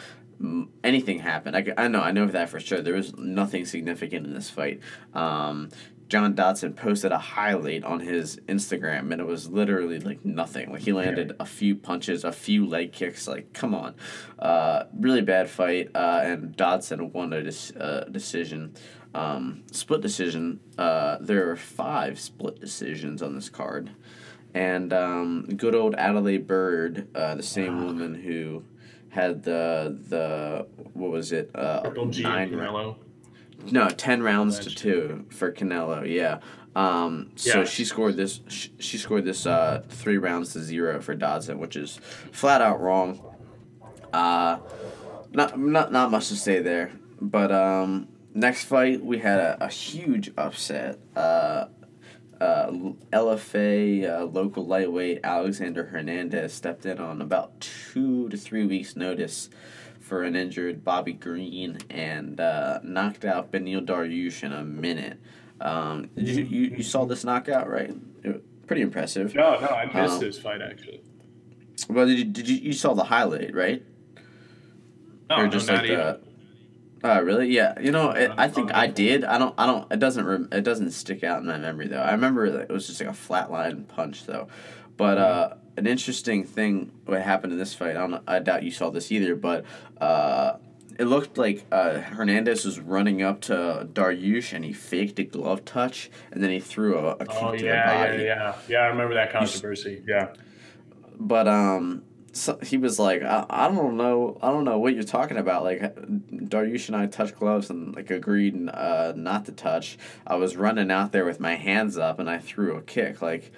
anything 0.82 1.20
happened. 1.20 1.56
I, 1.56 1.72
I 1.76 1.88
know 1.88 2.00
I 2.00 2.12
know 2.12 2.26
that 2.26 2.48
for 2.48 2.60
sure. 2.60 2.80
There 2.80 2.94
was 2.94 3.16
nothing 3.16 3.64
significant 3.64 4.26
in 4.26 4.34
this 4.34 4.50
fight. 4.50 4.80
Um, 5.14 5.70
John 6.10 6.34
Dodson 6.34 6.72
posted 6.72 7.12
a 7.12 7.18
highlight 7.18 7.84
on 7.84 8.00
his 8.00 8.36
Instagram, 8.48 9.12
and 9.12 9.20
it 9.20 9.26
was 9.26 9.48
literally 9.48 10.00
like 10.00 10.24
nothing. 10.24 10.72
Like 10.72 10.82
he 10.82 10.92
landed 10.92 11.36
a 11.38 11.46
few 11.46 11.76
punches, 11.76 12.24
a 12.24 12.32
few 12.32 12.66
leg 12.66 12.92
kicks. 12.92 13.28
Like, 13.28 13.52
come 13.52 13.76
on, 13.76 13.94
uh, 14.40 14.84
really 14.98 15.22
bad 15.22 15.48
fight. 15.48 15.90
Uh, 15.94 16.20
and 16.24 16.56
Dodson 16.56 17.12
won 17.12 17.32
a 17.32 17.44
dis- 17.44 17.70
uh, 17.76 18.08
decision, 18.10 18.74
um, 19.14 19.62
split 19.72 20.00
decision. 20.00 20.60
Uh, 20.78 21.18
there 21.20 21.50
are 21.50 21.56
five 21.56 22.18
split 22.20 22.60
decisions 22.60 23.22
on 23.22 23.34
this 23.34 23.48
card, 23.48 23.90
and 24.54 24.92
um, 24.92 25.46
good 25.56 25.74
old 25.74 25.94
Adelaide 25.96 26.46
Byrd, 26.46 27.08
uh, 27.14 27.34
the 27.34 27.42
same 27.42 27.78
Ah. 27.80 27.84
woman 27.84 28.14
who 28.14 28.62
had 29.10 29.42
the 29.42 29.98
the 30.08 30.66
what 30.94 31.10
was 31.10 31.32
it 31.32 31.50
uh, 31.54 31.80
Triple 31.80 32.06
G 32.06 32.22
nine 32.22 32.50
Canelo. 32.50 32.96
no 33.72 33.88
ten 33.88 34.22
rounds 34.22 34.58
to 34.60 34.70
two 34.70 35.26
for 35.30 35.50
Canelo. 35.52 36.08
Yeah. 36.08 36.38
Um, 36.76 37.32
so 37.34 37.58
Yeah. 37.60 37.64
she 37.64 37.84
scored 37.84 38.16
this. 38.16 38.40
She, 38.46 38.70
she 38.78 38.96
scored 38.96 39.24
this 39.24 39.44
uh, 39.44 39.82
three 39.88 40.18
rounds 40.18 40.52
to 40.52 40.60
zero 40.60 41.00
for 41.00 41.14
Dodson, 41.16 41.58
which 41.58 41.74
is 41.74 41.98
flat 42.30 42.60
out 42.62 42.80
wrong. 42.80 43.20
Uh, 44.12 44.58
not 45.32 45.58
not 45.58 45.90
not 45.90 46.12
much 46.12 46.28
to 46.28 46.36
say 46.36 46.60
there. 46.60 46.92
But 47.20 47.50
um, 47.50 48.06
next 48.34 48.64
fight 48.64 49.04
we 49.04 49.18
had 49.18 49.38
a, 49.38 49.64
a 49.64 49.68
huge 49.68 50.30
upset. 50.36 50.98
Uh, 51.16 51.66
uh, 52.40 52.70
LFA 53.12 54.08
uh, 54.20 54.24
local 54.24 54.64
lightweight 54.66 55.20
Alexander 55.22 55.84
Hernandez 55.86 56.54
stepped 56.54 56.86
in 56.86 56.98
on 56.98 57.20
about 57.20 57.60
two 57.60 58.28
to 58.30 58.36
three 58.36 58.64
weeks' 58.66 58.96
notice 58.96 59.50
for 60.00 60.22
an 60.22 60.34
injured 60.34 60.82
Bobby 60.82 61.12
Green 61.12 61.78
and 61.90 62.40
uh, 62.40 62.80
knocked 62.82 63.24
out 63.26 63.52
Beneil 63.52 63.84
Dariush 63.84 64.42
in 64.42 64.52
a 64.52 64.64
minute. 64.64 65.20
Um, 65.60 66.08
you, 66.16 66.42
you 66.42 66.76
you 66.78 66.82
saw 66.82 67.04
this 67.04 67.24
knockout 67.24 67.68
right? 67.68 67.94
It, 68.24 68.66
pretty 68.66 68.82
impressive. 68.82 69.34
No, 69.34 69.60
no, 69.60 69.66
I 69.66 69.84
missed 69.84 70.14
Um, 70.14 70.20
this 70.20 70.38
fight 70.38 70.62
actually. 70.62 71.02
Well, 71.90 72.06
did 72.06 72.18
you, 72.18 72.24
did 72.24 72.48
you 72.48 72.56
you 72.56 72.72
saw 72.72 72.94
the 72.94 73.04
highlight 73.04 73.54
right? 73.54 73.84
No, 75.28 75.36
or 75.36 75.44
no, 75.44 75.50
just 75.50 75.68
not 75.68 75.82
like 75.82 75.90
even. 75.90 76.16
Oh 77.02 77.20
really? 77.22 77.48
Yeah. 77.48 77.78
You 77.80 77.92
know, 77.92 78.10
it, 78.10 78.30
I 78.36 78.48
think 78.48 78.74
I 78.74 78.86
did. 78.86 79.24
I 79.24 79.38
don't. 79.38 79.54
I 79.56 79.66
don't. 79.66 79.90
It 79.90 79.98
doesn't. 79.98 80.26
Rem, 80.26 80.48
it 80.52 80.62
doesn't 80.62 80.90
stick 80.90 81.24
out 81.24 81.40
in 81.40 81.46
my 81.46 81.56
memory 81.58 81.88
though. 81.88 82.00
I 82.02 82.12
remember 82.12 82.50
that 82.50 82.62
it 82.62 82.70
was 82.70 82.86
just 82.86 83.00
like 83.00 83.08
a 83.08 83.14
flat 83.14 83.50
line 83.50 83.84
punch 83.84 84.26
though, 84.26 84.48
but 84.96 85.16
uh, 85.16 85.54
an 85.78 85.86
interesting 85.86 86.44
thing 86.44 86.92
what 87.06 87.22
happened 87.22 87.52
in 87.54 87.58
this 87.58 87.72
fight. 87.74 87.96
I 87.96 88.06
don't. 88.06 88.22
I 88.26 88.38
doubt 88.40 88.62
you 88.64 88.70
saw 88.70 88.90
this 88.90 89.10
either, 89.10 89.34
but 89.34 89.64
uh, 89.98 90.56
it 90.98 91.04
looked 91.06 91.38
like 91.38 91.64
uh, 91.72 92.00
Hernandez 92.00 92.66
was 92.66 92.78
running 92.78 93.22
up 93.22 93.40
to 93.42 93.88
Dariush 93.90 94.52
and 94.52 94.62
he 94.62 94.74
faked 94.74 95.18
a 95.18 95.24
glove 95.24 95.64
touch 95.64 96.10
and 96.30 96.42
then 96.42 96.50
he 96.50 96.60
threw 96.60 96.98
a, 96.98 97.12
a 97.12 97.24
kick 97.24 97.36
Oh 97.40 97.52
to 97.52 97.58
the 97.58 97.64
yeah, 97.64 98.06
body. 98.10 98.22
yeah, 98.24 98.28
yeah, 98.28 98.54
yeah. 98.68 98.78
I 98.80 98.86
remember 98.88 99.14
that 99.14 99.32
controversy. 99.32 100.02
Yeah. 100.06 100.34
but 101.18 101.48
um 101.48 102.02
so 102.32 102.58
he 102.62 102.76
was 102.76 102.98
like 102.98 103.22
I, 103.22 103.44
I 103.50 103.68
don't 103.68 103.96
know 103.96 104.38
i 104.42 104.50
don't 104.50 104.64
know 104.64 104.78
what 104.78 104.94
you're 104.94 105.02
talking 105.02 105.36
about. 105.36 105.64
Like 105.64 105.80
dariush 105.80 106.86
and 106.88 106.96
i 106.96 107.06
touched 107.06 107.36
gloves 107.36 107.70
and 107.70 107.94
like 107.94 108.10
agreed 108.10 108.68
uh, 108.68 109.12
not 109.16 109.46
to 109.46 109.52
touch. 109.52 109.98
I 110.26 110.36
was 110.36 110.56
running 110.56 110.90
out 110.90 111.12
there 111.12 111.24
with 111.24 111.40
my 111.40 111.56
hands 111.56 111.98
up 111.98 112.18
and 112.18 112.28
i 112.30 112.38
threw 112.38 112.76
a 112.76 112.82
kick. 112.82 113.20
Like 113.22 113.52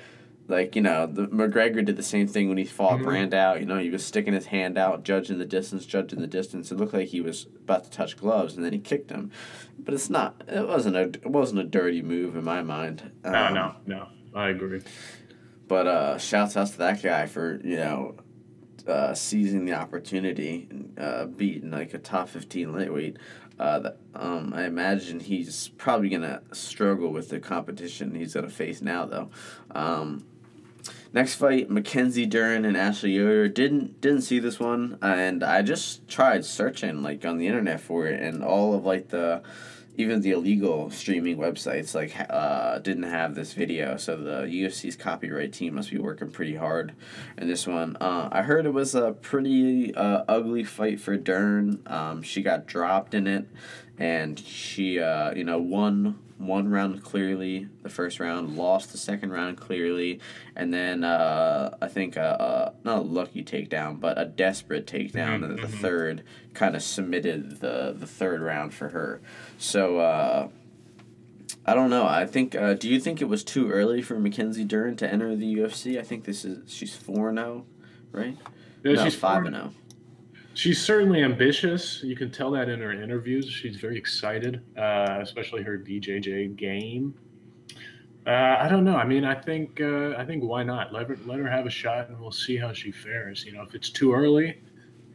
like 0.48 0.74
you 0.74 0.82
know 0.82 1.06
the 1.06 1.28
mcgregor 1.28 1.84
did 1.84 1.96
the 1.96 2.02
same 2.02 2.26
thing 2.26 2.48
when 2.48 2.58
he 2.58 2.64
fought 2.64 2.98
Mhm. 2.98 3.04
brand 3.04 3.32
out 3.34 3.60
you 3.60 3.66
know 3.66 3.78
he 3.78 3.90
was 3.90 4.04
sticking 4.04 4.34
his 4.34 4.46
hand 4.46 4.76
out 4.76 5.04
judging 5.04 5.38
the 5.38 5.44
distance 5.46 5.86
judging 5.86 6.20
the 6.20 6.26
distance. 6.26 6.72
It 6.72 6.78
looked 6.78 6.94
like 6.94 7.08
he 7.08 7.20
was 7.20 7.46
about 7.64 7.84
to 7.84 7.90
touch 7.90 8.16
gloves 8.16 8.56
and 8.56 8.64
then 8.64 8.72
he 8.72 8.78
kicked 8.78 9.10
him. 9.10 9.30
But 9.78 9.94
it's 9.94 10.10
not 10.10 10.42
it 10.48 10.66
wasn't 10.66 10.96
a 10.96 11.02
it 11.02 11.26
wasn't 11.30 11.60
a 11.60 11.64
dirty 11.64 12.02
move 12.02 12.36
in 12.36 12.44
my 12.44 12.62
mind. 12.62 13.12
No, 13.24 13.30
Um, 13.46 13.54
no, 13.54 13.74
no. 13.86 14.08
I 14.34 14.48
agree. 14.48 14.80
but 15.68 15.86
uh, 15.86 16.18
shouts 16.18 16.56
out 16.56 16.68
to 16.68 16.78
that 16.78 17.02
guy 17.02 17.26
for 17.26 17.60
you 17.62 17.76
know 17.76 18.16
uh, 18.86 19.14
seizing 19.14 19.64
the 19.64 19.74
opportunity, 19.74 20.66
and, 20.70 20.98
uh, 20.98 21.26
beating 21.26 21.70
like 21.70 21.94
a 21.94 21.98
top 21.98 22.28
fifteen 22.28 22.72
lightweight. 22.72 23.16
Uh, 23.58 23.78
that, 23.78 23.96
um, 24.14 24.52
I 24.54 24.64
imagine 24.64 25.20
he's 25.20 25.68
probably 25.76 26.08
gonna 26.08 26.42
struggle 26.52 27.12
with 27.12 27.28
the 27.28 27.38
competition 27.38 28.14
he's 28.14 28.34
gonna 28.34 28.48
face 28.48 28.80
now, 28.82 29.04
though. 29.04 29.30
Um, 29.70 30.24
next 31.12 31.34
fight, 31.34 31.70
Mackenzie 31.70 32.26
Dern 32.26 32.64
and 32.64 32.76
Ashley 32.76 33.12
Yoder. 33.12 33.48
Didn't 33.48 34.00
didn't 34.00 34.22
see 34.22 34.38
this 34.38 34.58
one, 34.58 34.98
and 35.02 35.44
I 35.44 35.62
just 35.62 36.08
tried 36.08 36.44
searching 36.44 37.02
like 37.02 37.24
on 37.24 37.38
the 37.38 37.46
internet 37.46 37.80
for 37.80 38.06
it, 38.06 38.20
and 38.20 38.42
all 38.42 38.74
of 38.74 38.84
like 38.84 39.08
the 39.10 39.42
even 39.96 40.20
the 40.22 40.30
illegal 40.30 40.90
streaming 40.90 41.36
websites 41.36 41.94
like 41.94 42.14
uh, 42.30 42.78
didn't 42.78 43.02
have 43.04 43.34
this 43.34 43.52
video. 43.52 43.96
So 43.96 44.16
the 44.16 44.42
ufc's 44.64 44.96
copyright 44.96 45.52
team 45.52 45.74
must 45.74 45.90
be 45.90 45.98
working 45.98 46.30
pretty 46.30 46.56
hard 46.56 46.94
in 47.36 47.48
this 47.48 47.66
one. 47.66 47.96
Uh, 48.00 48.28
i 48.32 48.42
heard 48.42 48.64
it 48.66 48.72
was 48.72 48.94
a 48.94 49.12
pretty 49.12 49.94
uh, 49.94 50.24
ugly 50.28 50.64
fight 50.64 51.00
for 51.00 51.16
dern. 51.16 51.80
Um, 51.86 52.22
she 52.22 52.42
got 52.42 52.66
dropped 52.66 53.14
in 53.14 53.26
it 53.26 53.46
and 53.98 54.38
she 54.38 54.98
uh, 54.98 55.34
you 55.34 55.44
know 55.44 55.58
won 55.58 56.18
one 56.46 56.68
round 56.68 57.02
clearly 57.02 57.68
the 57.82 57.88
first 57.88 58.20
round 58.20 58.56
lost 58.56 58.92
the 58.92 58.98
second 58.98 59.30
round 59.30 59.56
clearly 59.56 60.20
and 60.56 60.72
then 60.72 61.04
uh, 61.04 61.76
i 61.80 61.88
think 61.88 62.16
uh, 62.16 62.20
uh, 62.20 62.72
not 62.84 62.98
a 62.98 63.00
lucky 63.02 63.42
takedown 63.44 63.98
but 64.00 64.18
a 64.18 64.24
desperate 64.24 64.86
takedown 64.86 65.40
Mhm, 65.40 65.44
in 65.50 65.56
the 65.56 65.62
mhm. 65.62 65.80
third 65.80 66.22
kind 66.54 66.74
of 66.76 66.82
submitted 66.82 67.60
the, 67.60 67.94
the 67.96 68.06
third 68.06 68.40
round 68.40 68.74
for 68.74 68.88
her 68.90 69.20
so 69.58 69.98
uh, 69.98 70.48
I 71.64 71.74
don't 71.74 71.90
know. 71.90 72.04
I 72.06 72.26
think. 72.26 72.56
Uh, 72.56 72.74
do 72.74 72.88
you 72.88 72.98
think 72.98 73.20
it 73.20 73.26
was 73.26 73.44
too 73.44 73.70
early 73.70 74.02
for 74.02 74.18
Mackenzie 74.18 74.64
Dern 74.64 74.96
to 74.96 75.08
enter 75.08 75.36
the 75.36 75.54
UFC? 75.54 75.96
I 75.96 76.02
think 76.02 76.24
this 76.24 76.44
is 76.44 76.72
she's 76.72 76.96
four 76.96 77.30
now, 77.30 77.64
right? 78.10 78.36
Yeah, 78.82 78.94
no, 78.94 79.04
she's 79.04 79.14
five 79.14 79.44
zero. 79.46 79.72
She's 80.54 80.80
certainly 80.80 81.22
ambitious. 81.22 82.02
You 82.02 82.14
can 82.14 82.30
tell 82.30 82.50
that 82.52 82.68
in 82.68 82.80
her 82.80 82.92
interviews. 82.92 83.48
She's 83.48 83.76
very 83.76 83.96
excited, 83.96 84.60
uh, 84.76 85.18
especially 85.20 85.62
her 85.62 85.78
BJJ 85.78 86.56
game. 86.56 87.14
Uh, 88.26 88.56
I 88.60 88.68
don't 88.68 88.84
know. 88.84 88.96
I 88.96 89.04
mean, 89.04 89.24
I 89.24 89.34
think 89.34 89.80
uh, 89.80 90.14
I 90.16 90.24
think 90.24 90.44
why 90.44 90.62
not 90.62 90.92
let 90.92 91.08
her 91.08 91.18
let 91.26 91.38
her 91.38 91.48
have 91.48 91.66
a 91.66 91.70
shot, 91.70 92.08
and 92.08 92.20
we'll 92.20 92.30
see 92.30 92.56
how 92.56 92.72
she 92.72 92.92
fares. 92.92 93.44
You 93.44 93.52
know, 93.52 93.62
if 93.62 93.74
it's 93.74 93.90
too 93.90 94.12
early, 94.12 94.60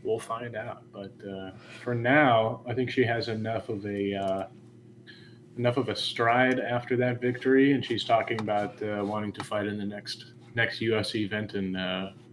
we'll 0.04 0.20
find 0.20 0.56
out. 0.56 0.84
But 0.92 1.14
uh, 1.26 1.52
for 1.84 1.96
now, 1.96 2.62
I 2.68 2.74
think 2.74 2.90
she 2.90 3.04
has 3.06 3.30
enough 3.30 3.70
of 3.70 3.86
a 3.86 4.14
uh, 4.14 4.48
enough 5.58 5.78
of 5.78 5.88
a 5.88 5.96
stride 5.96 6.60
after 6.60 6.98
that 6.98 7.22
victory, 7.22 7.74
and 7.74 7.86
she's 7.86 8.04
talking 8.04 8.42
about 8.42 8.82
uh, 8.84 9.04
wanting 9.06 9.32
to 9.34 9.44
fight 9.44 9.68
in 9.68 9.78
the 9.78 9.86
next 9.86 10.34
next 10.56 10.82
UFC 10.82 11.22
event 11.22 11.54
in 11.54 11.76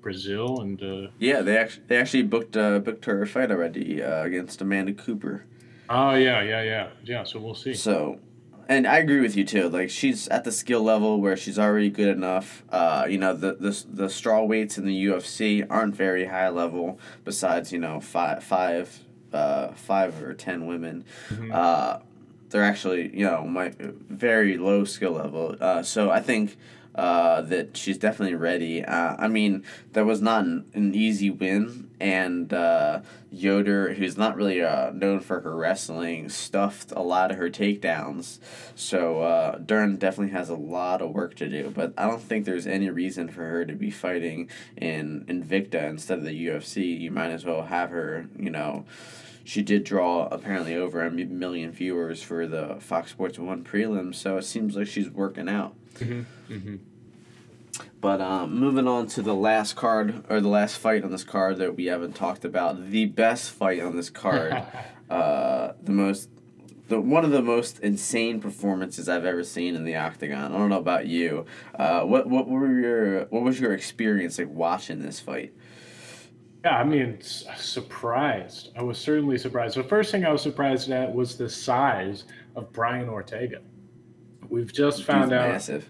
Brazil, 0.05 0.61
and 0.61 0.81
uh, 0.83 1.09
Yeah, 1.19 1.41
they 1.43 1.57
actually 1.59 1.85
they 1.89 1.97
actually 1.97 2.23
booked 2.23 2.57
uh, 2.57 2.79
booked 2.79 3.05
her 3.07 3.23
a 3.23 3.27
fight 3.27 3.51
already 3.51 4.01
uh, 4.03 4.23
against 4.25 4.61
Amanda 4.61 4.93
Cooper. 4.93 5.45
oh 5.89 6.15
yeah, 6.15 6.41
yeah, 6.43 6.63
yeah, 6.63 6.89
yeah. 7.05 7.25
So 7.25 7.41
we'll 7.41 7.55
see. 7.55 7.75
So, 7.75 8.21
and 8.69 8.87
I 8.87 8.99
agree 8.99 9.21
with 9.21 9.37
you 9.37 9.45
too. 9.45 9.69
Like 9.69 9.91
she's 9.91 10.29
at 10.29 10.45
the 10.45 10.53
skill 10.53 10.83
level 10.83 11.21
where 11.21 11.37
she's 11.37 11.59
already 11.59 11.91
good 11.91 12.09
enough. 12.17 12.63
Uh, 12.71 13.07
you 13.09 13.19
know 13.19 13.35
the 13.35 13.55
the 13.55 13.85
the 14.03 14.09
straw 14.09 14.43
weights 14.45 14.79
in 14.79 14.85
the 14.87 15.07
UFC 15.07 15.67
aren't 15.69 15.97
very 15.97 16.27
high 16.27 16.51
level. 16.51 16.99
Besides, 17.25 17.73
you 17.73 17.79
know 17.81 17.99
five 18.01 18.45
five 18.45 19.01
uh, 19.33 19.69
five 19.73 20.23
or 20.23 20.35
ten 20.35 20.67
women. 20.67 21.05
Mhm. 21.31 21.51
Uh, 21.53 21.99
they're 22.51 22.63
actually 22.63 23.11
you 23.17 23.25
know 23.27 23.45
my 23.47 23.73
very 24.09 24.57
low 24.59 24.85
skill 24.85 25.13
level. 25.13 25.57
Uh, 25.61 25.83
so 25.83 26.11
I 26.11 26.21
think. 26.21 26.57
Uh, 26.95 27.41
that 27.41 27.77
she's 27.77 27.99
definitely 27.99 28.37
ready. 28.37 28.85
Uh, 28.85 29.17
I 29.19 29.27
mean, 29.27 29.65
that 29.95 30.07
was 30.07 30.23
not 30.23 30.45
an, 30.45 30.65
an 30.75 30.95
easy 30.95 31.29
win, 31.29 31.91
and 31.99 32.53
uh, 32.53 33.01
Yoder, 33.33 33.95
who's 33.95 34.17
not 34.17 34.37
really 34.37 34.63
uh, 34.63 34.91
known 34.91 35.19
for 35.19 35.41
her 35.41 35.57
wrestling, 35.57 36.29
stuffed 36.29 36.93
a 36.93 37.03
lot 37.03 37.33
of 37.33 37.39
her 37.39 37.51
takedowns. 37.51 38.39
So 38.77 39.23
uh, 39.23 39.59
Dern 39.59 39.97
definitely 39.97 40.33
has 40.35 40.51
a 40.51 40.55
lot 40.55 41.03
of 41.03 41.11
work 41.11 41.35
to 41.37 41.49
do, 41.49 41.73
but 41.75 41.93
I 41.99 42.07
don't 42.07 42.23
think 42.23 42.45
there's 42.45 42.67
any 42.67 42.91
reason 42.91 43.29
for 43.29 43.43
her 43.43 43.65
to 43.65 43.75
be 43.75 43.91
fighting 43.91 44.49
in 44.77 45.25
Invicta 45.27 45.89
instead 45.89 46.19
of 46.19 46.25
the 46.25 46.47
UFC. 46.47 47.01
You 47.01 47.11
might 47.11 47.31
as 47.31 47.45
well 47.45 47.63
have 47.63 47.91
her, 47.91 48.29
you 48.39 48.51
know. 48.51 48.85
She 49.45 49.63
did 49.63 49.85
draw 49.85 50.27
apparently 50.31 50.75
over 50.75 51.05
a 51.05 51.11
million 51.11 51.71
viewers 51.71 52.23
for 52.23 52.47
the 52.47 52.77
Fox 52.81 53.11
Sports 53.11 53.39
One 53.39 53.63
prelim, 53.63 54.15
so 54.15 54.39
it 54.39 54.45
seems 54.45 54.75
like 54.75 54.87
she's 54.87 55.11
working 55.11 55.49
out. 55.49 55.75
Mhm, 55.97 56.25
mhm. 56.49 56.79
But 58.01 58.21
um, 58.21 58.59
moving 58.59 58.87
on 58.89 59.07
to 59.09 59.23
the 59.23 59.35
last 59.35 59.77
card 59.77 60.25
or 60.29 60.41
the 60.41 60.49
last 60.49 60.79
fight 60.79 61.05
on 61.05 61.11
this 61.11 61.25
card 61.25 61.59
that 61.59 61.77
we 61.77 61.87
haven't 61.87 62.15
talked 62.15 62.45
about, 62.45 62.91
the 62.91 63.07
best 63.07 63.51
fight 63.51 63.81
on 63.81 63.97
this 63.97 64.11
card, 64.11 64.63
uh, 65.11 65.73
the 65.83 65.93
most, 65.93 66.29
the 66.89 67.01
one 67.01 67.25
of 67.25 67.31
the 67.31 67.43
most 67.43 67.81
insane 67.81 68.41
performances 68.41 69.09
I've 69.09 69.25
ever 69.25 69.43
seen 69.43 69.75
in 69.75 69.85
the 69.85 69.97
octagon. 69.97 70.53
I 70.53 70.59
don't 70.59 70.71
know 70.71 70.79
about 70.79 71.07
you. 71.07 71.47
Uh, 71.75 72.03
what 72.03 72.29
what 72.29 72.49
were 72.49 72.79
your 72.79 73.25
what 73.27 73.43
was 73.43 73.59
your 73.61 73.73
experience 73.73 74.39
like 74.39 74.51
watching 74.51 75.01
this 75.03 75.21
fight? 75.21 75.53
Yeah, 76.65 76.79
I 76.79 76.85
mean, 76.85 77.19
s- 77.21 77.45
surprised. 77.57 78.71
I 78.77 78.83
was 78.83 78.97
certainly 78.97 79.37
surprised. 79.37 79.77
The 79.77 79.85
first 79.85 80.11
thing 80.11 80.25
I 80.25 80.33
was 80.33 80.41
surprised 80.41 80.91
at 80.91 81.13
was 81.15 81.37
the 81.37 81.49
size 81.49 82.25
of 82.57 82.73
Brian 82.73 83.09
Ortega. 83.09 83.61
We've 84.49 84.73
just 84.73 85.05
found 85.05 85.31
Dude's 85.31 85.41
out 85.43 85.49
massive. 85.51 85.89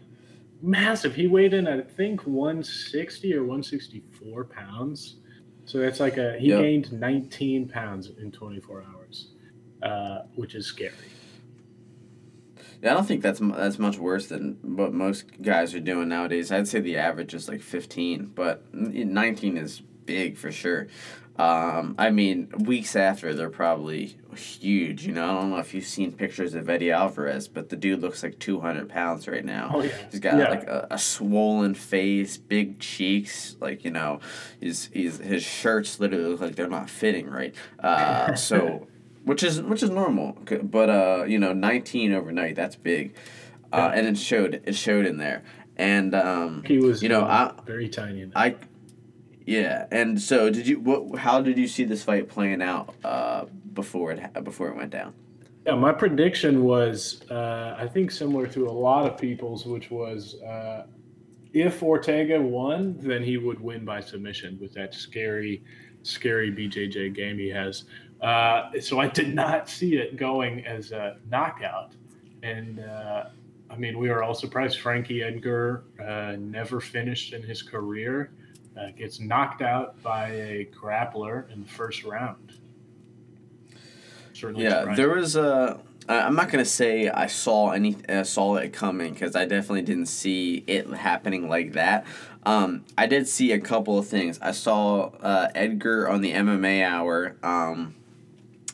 massive. 0.63 1.15
He 1.15 1.29
weighed 1.29 1.55
in, 1.55 1.69
I 1.69 1.81
think, 1.83 2.23
160 2.27 3.35
or 3.35 3.41
164 3.45 4.45
pounds. 4.45 5.17
So 5.65 5.79
that's 5.79 6.01
like 6.01 6.17
a 6.19 6.37
he 6.39 6.49
Yep. 6.49 6.61
gained 6.61 6.93
19 6.93 7.69
pounds 7.69 8.11
in 8.21 8.31
24 8.33 8.83
hours, 8.83 9.29
uh, 9.83 10.23
which 10.35 10.55
is 10.57 10.67
scary. 10.67 10.93
Yeah, 12.83 12.91
I 12.91 12.95
don't 12.95 13.07
think 13.07 13.23
that's 13.23 13.39
that's 13.41 13.79
much 13.79 13.97
worse 13.99 14.27
than 14.27 14.59
what 14.77 14.93
most 14.93 15.41
guys 15.41 15.73
are 15.75 15.81
doing 15.81 16.09
nowadays. 16.09 16.53
I'd 16.53 16.69
say 16.69 16.81
the 16.81 16.97
average 16.99 17.33
is 17.33 17.49
like 17.49 17.63
fifteen, 17.63 18.27
but 18.35 18.63
nineteen 18.75 19.57
is 19.57 19.81
big 20.07 20.37
for 20.37 20.51
sure. 20.53 20.89
Um, 21.37 21.97
I 21.99 22.11
mean, 22.11 22.49
weeks 22.61 22.95
after 22.95 23.35
they're 23.35 23.51
probably 23.51 24.17
huge. 24.37 25.05
You 25.05 25.13
know, 25.15 25.25
I 25.25 25.41
don't 25.41 25.51
know 25.51 25.57
if 25.59 25.75
you've 25.75 25.85
seen 25.85 26.13
pictures 26.13 26.55
of 26.55 26.71
Eddie 26.71 26.93
Alvarez, 26.93 27.49
but 27.49 27.71
the 27.71 27.77
dude 27.77 28.01
looks 28.03 28.23
like 28.23 28.39
two 28.39 28.61
hundred 28.61 28.89
pounds 28.89 29.27
right 29.27 29.45
now. 29.45 29.73
Oh, 29.75 29.83
yeah. 29.83 29.91
He's 30.13 30.21
got 30.21 30.39
Yeah. 30.39 30.51
like 30.51 30.63
a, 30.69 30.87
a 30.93 30.99
swollen 30.99 31.75
face, 31.75 32.37
big 32.37 32.79
cheeks. 32.79 33.57
Like 33.61 33.85
you 33.85 33.91
know, 33.91 34.21
his 34.61 34.87
his 34.93 35.19
his 35.19 35.43
shirts 35.43 35.99
literally 35.99 36.25
look 36.27 36.41
like 36.41 36.55
they're 36.55 36.69
not 36.69 36.89
fitting 36.89 37.29
right. 37.29 37.53
Uh, 37.81 38.35
so, 38.37 38.87
which 39.25 39.43
is 39.43 39.61
which 39.61 39.83
is 39.83 39.91
normal. 39.91 40.39
But 40.63 40.89
uh, 40.89 41.25
you 41.27 41.41
know, 41.41 41.53
nineteen 41.53 42.13
overnight, 42.13 42.55
that's 42.55 42.77
big, 42.77 43.17
uh, 43.73 43.91
and 43.93 44.07
it 44.07 44.17
showed 44.17 44.63
it 44.65 44.77
showed 44.77 45.05
in 45.05 45.17
there. 45.17 45.43
And 45.77 46.15
um, 46.15 46.63
He 46.65 46.79
was, 46.79 47.03
you 47.03 47.09
know, 47.09 47.23
I 47.25 47.53
very 47.67 47.89
tiny. 47.89 48.21
In. 48.23 48.33
I, 48.37 48.55
yeah. 49.47 49.87
And 49.91 50.21
so, 50.21 50.51
did 50.51 50.67
you? 50.67 50.81
What? 50.81 51.19
How 51.19 51.41
did 51.41 51.59
you 51.59 51.69
see 51.69 51.85
this 51.85 52.03
fight 52.03 52.29
playing 52.29 52.63
out 52.63 52.95
uh, 53.05 53.45
before 53.73 54.13
it 54.13 54.45
before 54.45 54.69
it 54.69 54.77
went 54.77 54.91
down? 54.91 55.15
Yeah, 55.67 55.77
my 55.77 55.93
prediction 55.93 56.63
was, 56.63 57.23
uh, 57.31 57.75
I 57.79 57.87
think, 57.87 58.11
similar 58.11 58.47
to 58.49 58.69
a 58.69 58.71
lot 58.71 59.07
of 59.07 59.17
people's, 59.17 59.65
which 59.65 59.91
was 59.91 60.35
uh, 60.43 60.87
if 61.55 61.83
Ortega 61.83 62.41
won, 62.41 62.97
then 62.99 63.23
he 63.23 63.39
would 63.39 63.61
win 63.61 63.85
by 63.85 64.01
submission 64.01 64.59
with 64.61 64.75
that 64.75 64.93
scary, 64.93 65.63
scary 66.03 66.51
BJJ 66.53 67.15
game 67.15 67.39
he 67.39 67.49
has. 67.49 67.85
Uh, 68.21 68.71
so 68.81 68.99
I 68.99 69.09
did 69.09 69.35
not 69.35 69.69
see 69.69 69.97
it 69.97 70.17
going 70.17 70.67
as 70.67 70.93
a 70.93 71.17
knockout. 71.31 71.93
And 72.43 72.81
uh, 72.81 73.27
I 73.71 73.77
mean, 73.77 73.99
we 73.99 74.09
were 74.09 74.23
all 74.23 74.35
surprised. 74.35 74.81
Frankie 74.81 75.23
Edgar 75.23 75.85
uh, 76.05 76.37
never 76.39 76.81
finished 76.81 77.33
in 77.33 77.43
his 77.43 77.63
career, 77.63 78.33
uh, 78.79 78.91
gets 78.97 79.21
knocked 79.21 79.63
out 79.63 80.01
by 80.03 80.29
a 80.31 80.69
grappler 80.75 81.51
in 81.53 81.63
the 81.63 81.69
first 81.69 82.05
round. 82.05 82.53
Certainly 84.33 84.65
Yeah, 84.65 84.81
surprising. 84.81 84.97
there 85.05 85.15
was 85.15 85.37
a. 85.37 85.81
I'm 86.07 86.35
not 86.35 86.51
gonna 86.51 86.67
say 86.67 87.09
I 87.09 87.27
saw 87.29 87.71
any 87.71 87.97
uh, 88.09 88.25
saw 88.25 88.57
it 88.57 88.75
coming 88.75 89.15
because 89.15 89.35
I 89.35 89.47
definitely 89.47 89.83
didn't 89.83 90.07
see 90.07 90.63
it 90.67 90.87
happening 90.89 91.49
like 91.49 91.73
that. 91.73 92.05
Um, 92.45 92.85
I 92.99 93.07
did 93.07 93.27
see 93.27 93.53
a 93.53 93.61
couple 93.61 93.99
of 93.99 94.07
things. 94.07 94.39
I 94.43 94.51
saw 94.51 95.13
uh, 95.23 95.49
Edgar 95.55 96.07
on 96.11 96.21
the 96.21 96.33
MMA 96.33 96.85
hour. 96.85 97.37
Um, 97.43 97.95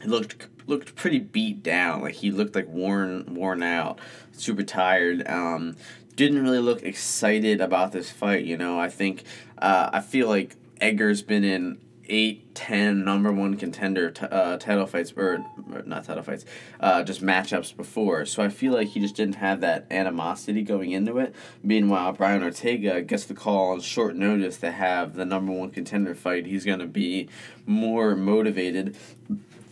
he 0.02 0.08
looked 0.08 0.48
looked 0.66 0.96
pretty 0.96 1.20
beat 1.20 1.62
down. 1.62 2.00
Like 2.02 2.14
he 2.14 2.32
looked 2.32 2.56
like 2.56 2.66
worn 2.66 3.32
worn 3.34 3.62
out, 3.62 4.00
super 4.32 4.64
tired. 4.64 5.22
Um, 5.28 5.76
didn't 6.16 6.42
really 6.42 6.58
look 6.58 6.82
excited 6.82 7.60
about 7.60 7.92
this 7.92 8.10
fight. 8.10 8.44
You 8.44 8.56
know, 8.56 8.78
I 8.78 8.88
think 8.88 9.24
uh, 9.58 9.90
I 9.92 10.00
feel 10.00 10.28
like 10.28 10.56
Edgar's 10.80 11.22
been 11.22 11.44
in 11.44 11.78
eight, 12.10 12.54
ten 12.54 13.04
number 13.04 13.32
one 13.32 13.56
contender 13.56 14.10
t- 14.10 14.26
uh, 14.26 14.56
title 14.58 14.86
fights 14.86 15.12
or, 15.16 15.44
or 15.72 15.82
not 15.86 16.04
title 16.04 16.22
fights, 16.22 16.44
uh, 16.80 17.02
just 17.02 17.22
matchups 17.22 17.74
before. 17.74 18.26
So 18.26 18.42
I 18.42 18.48
feel 18.48 18.72
like 18.72 18.88
he 18.88 19.00
just 19.00 19.14
didn't 19.14 19.36
have 19.36 19.60
that 19.60 19.86
animosity 19.90 20.62
going 20.62 20.90
into 20.90 21.18
it. 21.18 21.34
Meanwhile, 21.62 22.12
Brian 22.14 22.42
Ortega 22.42 23.00
gets 23.00 23.24
the 23.24 23.34
call 23.34 23.70
on 23.70 23.80
short 23.80 24.16
notice 24.16 24.58
to 24.58 24.72
have 24.72 25.14
the 25.14 25.24
number 25.24 25.52
one 25.52 25.70
contender 25.70 26.14
fight. 26.14 26.46
He's 26.46 26.64
gonna 26.64 26.86
be 26.86 27.28
more 27.64 28.16
motivated 28.16 28.96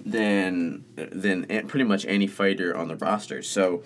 than 0.07 0.85
than 0.95 1.45
pretty 1.67 1.85
much 1.85 2.07
any 2.07 2.27
fighter 2.27 2.75
on 2.77 2.89
the 2.89 2.97
roster. 2.97 3.43
So 3.43 3.83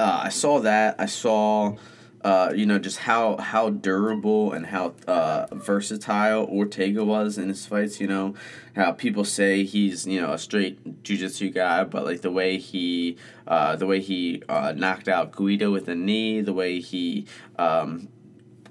uh, 0.00 0.20
I 0.24 0.28
saw 0.30 0.60
that. 0.60 0.96
I 0.98 1.04
saw, 1.04 1.76
uh, 2.24 2.52
you 2.54 2.64
know, 2.64 2.78
just 2.78 2.98
how 2.98 3.36
how 3.36 3.68
durable 3.68 4.52
and 4.52 4.66
how 4.66 4.94
uh, 5.06 5.46
versatile 5.52 6.46
Ortega 6.46 7.04
was 7.04 7.36
in 7.36 7.48
his 7.48 7.66
fights. 7.66 8.00
You 8.00 8.06
know, 8.06 8.34
how 8.74 8.92
people 8.92 9.24
say 9.24 9.64
he's 9.64 10.06
you 10.06 10.20
know 10.20 10.32
a 10.32 10.38
straight 10.38 11.02
jujitsu 11.02 11.52
guy, 11.52 11.84
but 11.84 12.04
like 12.04 12.22
the 12.22 12.30
way 12.30 12.56
he 12.56 13.18
uh, 13.46 13.76
the 13.76 13.86
way 13.86 14.00
he 14.00 14.42
uh, 14.48 14.72
knocked 14.74 15.08
out 15.08 15.36
Guida 15.36 15.70
with 15.70 15.86
a 15.88 15.94
knee, 15.94 16.40
the 16.40 16.54
way 16.54 16.80
he 16.80 17.26
um, 17.58 18.08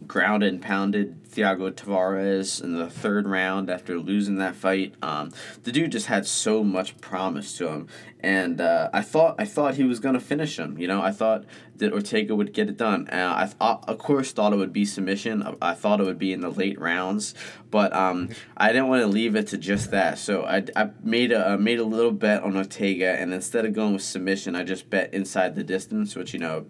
grounded 0.08 0.54
and 0.54 0.62
pounded 0.62 1.24
Thiago 1.26 1.72
Tavares 1.72 2.64
in 2.64 2.78
the 2.78 2.90
third 2.90 3.28
round 3.28 3.70
after 3.70 4.00
losing 4.00 4.38
that 4.38 4.56
fight. 4.56 4.96
Um, 5.02 5.32
the 5.64 5.72
dude 5.72 5.92
just 5.92 6.08
had 6.08 6.26
so 6.26 6.64
much 6.64 7.00
promise 7.00 7.56
to 7.58 7.68
him, 7.68 7.88
and 8.20 8.60
uh, 8.60 8.90
I 8.94 9.02
thought 9.02 9.36
I 9.38 9.46
thought 9.46 9.76
he 9.76 9.84
was 9.84 10.00
gonna 10.00 10.20
finish 10.20 10.58
him. 10.58 10.78
You 10.80 10.88
know, 10.88 11.02
I 11.02 11.12
thought 11.12 11.46
that 11.78 11.94
Ortega 11.94 12.36
would 12.36 12.54
get 12.54 12.70
it 12.70 12.78
done. 12.78 13.08
Uh, 13.10 13.34
I 13.36 13.46
th- 13.46 13.84
of 13.88 13.98
course 14.00 14.32
thought 14.32 14.54
it 14.54 14.58
would 14.58 14.74
be 14.74 14.86
submission. 14.86 15.44
I, 15.44 15.56
I 15.62 15.74
thought 15.74 16.00
it 16.00 16.06
would 16.06 16.20
be 16.20 16.34
in 16.34 16.42
the 16.42 16.50
late 16.50 16.80
rounds, 16.80 17.36
but 17.70 17.94
um, 17.94 18.30
I 18.58 18.70
didn't 18.70 18.88
want 18.88 19.02
to 19.02 19.08
leave 19.08 19.36
it 19.36 19.48
to 19.48 19.58
just 19.58 19.92
that. 19.92 20.18
So 20.18 20.44
I, 20.44 20.64
I 20.76 20.90
made 21.04 21.32
a 21.32 21.50
I 21.50 21.56
made 21.58 21.80
a 21.80 21.86
little 21.86 22.12
bet 22.12 22.44
on 22.44 22.58
Ortega, 22.58 23.12
and 23.12 23.34
instead 23.34 23.66
of 23.66 23.74
going 23.74 23.94
with 23.94 24.04
submission, 24.04 24.56
I 24.56 24.64
just 24.64 24.90
bet 24.90 25.14
inside 25.14 25.56
the 25.56 25.64
distance, 25.64 26.16
which 26.16 26.34
you 26.34 26.40
know 26.40 26.66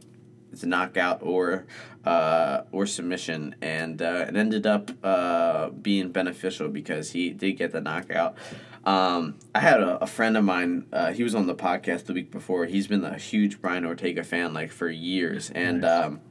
it's 0.52 0.63
a 0.63 0.68
knockout 0.68 1.20
or 1.22 1.65
uh, 2.10 2.63
or 2.72 2.88
submission, 2.88 3.56
and 3.62 4.02
uh, 4.02 4.26
it 4.28 4.36
ended 4.36 4.65
up 4.65 4.89
uh, 5.04 5.69
being 5.69 6.12
beneficial 6.12 6.67
because 6.67 7.12
he 7.12 7.30
did 7.30 7.54
get 7.54 7.72
the 7.72 7.80
knockout. 7.80 8.36
Um, 8.84 9.36
I 9.54 9.60
had 9.60 9.80
a, 9.80 10.04
a 10.04 10.08
friend 10.08 10.36
of 10.36 10.43
mine. 10.43 10.88
Uh, 10.91 11.12
he 11.12 11.22
was 11.22 11.36
on 11.36 11.45
the 11.45 11.54
podcast 11.54 12.06
the 12.06 12.13
week 12.13 12.32
before. 12.32 12.65
He's 12.65 12.88
been 12.88 13.06
a 13.06 13.15
huge 13.15 13.62
Brian 13.62 13.86
Ortega 13.86 14.24
fan 14.24 14.54
like 14.54 14.72
for 14.72 14.89
years, 14.89 15.52
and. 15.52 15.86
Um, 15.86 16.22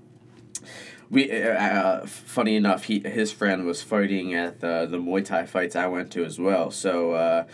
we 1.11 1.31
uh, 1.33 1.55
uh, 1.55 2.07
funny 2.07 2.55
enough, 2.55 2.85
he 2.85 2.99
his 3.01 3.33
friend 3.33 3.64
was 3.64 3.81
fighting 3.81 4.35
at 4.35 4.61
the 4.61 4.87
the 4.91 4.99
Muay 4.99 5.25
Thai 5.25 5.47
fights 5.47 5.75
I 5.75 5.87
went 5.87 6.11
to 6.12 6.25
as 6.27 6.38
well. 6.38 6.71
So 6.71 7.12
uh, 7.12 7.45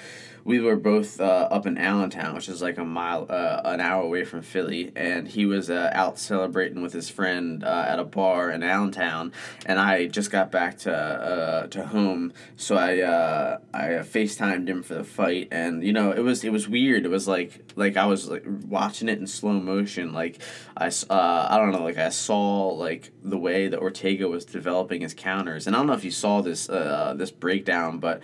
we 0.44 0.60
were 0.60 0.76
both 0.76 1.20
uh, 1.20 1.48
up 1.50 1.66
in 1.66 1.78
Allentown, 1.78 2.34
which 2.34 2.50
is 2.50 2.60
like 2.60 2.76
a 2.76 2.84
mile, 2.84 3.26
uh, 3.30 3.62
an 3.64 3.80
hour 3.80 4.02
away 4.02 4.24
from 4.24 4.42
Philly, 4.42 4.92
and 4.94 5.26
he 5.26 5.46
was 5.46 5.70
uh, 5.70 5.90
out 5.94 6.18
celebrating 6.18 6.82
with 6.82 6.92
his 6.92 7.08
friend 7.08 7.64
uh, 7.64 7.86
at 7.88 7.98
a 7.98 8.04
bar 8.04 8.50
in 8.50 8.62
Allentown, 8.62 9.32
and 9.64 9.78
I 9.78 10.06
just 10.06 10.30
got 10.30 10.52
back 10.52 10.78
to 10.80 10.94
uh, 10.94 11.66
to 11.68 11.86
home, 11.86 12.34
so 12.56 12.76
I 12.76 13.00
uh, 13.00 13.58
I 13.72 13.84
Facetimed 14.04 14.68
him 14.68 14.82
for 14.82 14.94
the 14.94 15.04
fight, 15.04 15.48
and 15.50 15.82
you 15.82 15.92
know 15.92 16.12
it 16.12 16.20
was 16.20 16.44
it 16.44 16.52
was 16.52 16.68
weird. 16.68 17.06
It 17.06 17.10
was 17.10 17.26
like 17.26 17.72
like 17.74 17.96
I 17.96 18.04
was 18.04 18.28
like 18.28 18.44
watching 18.46 19.08
it 19.08 19.18
in 19.18 19.26
slow 19.26 19.54
motion, 19.54 20.12
like 20.12 20.42
I 20.76 20.90
I 21.08 21.56
don't 21.56 21.72
know, 21.72 21.82
like 21.82 21.98
I 21.98 22.10
saw 22.10 22.68
like 22.68 23.12
the 23.22 23.38
way 23.38 23.68
that 23.68 23.78
Ortega 23.78 24.28
was 24.28 24.44
developing 24.44 25.00
his 25.00 25.14
counters, 25.14 25.66
and 25.66 25.74
I 25.74 25.78
don't 25.78 25.86
know 25.86 25.94
if 25.94 26.04
you 26.04 26.10
saw 26.10 26.42
this 26.42 26.66
this 26.66 27.30
breakdown, 27.30 27.98
but 27.98 28.20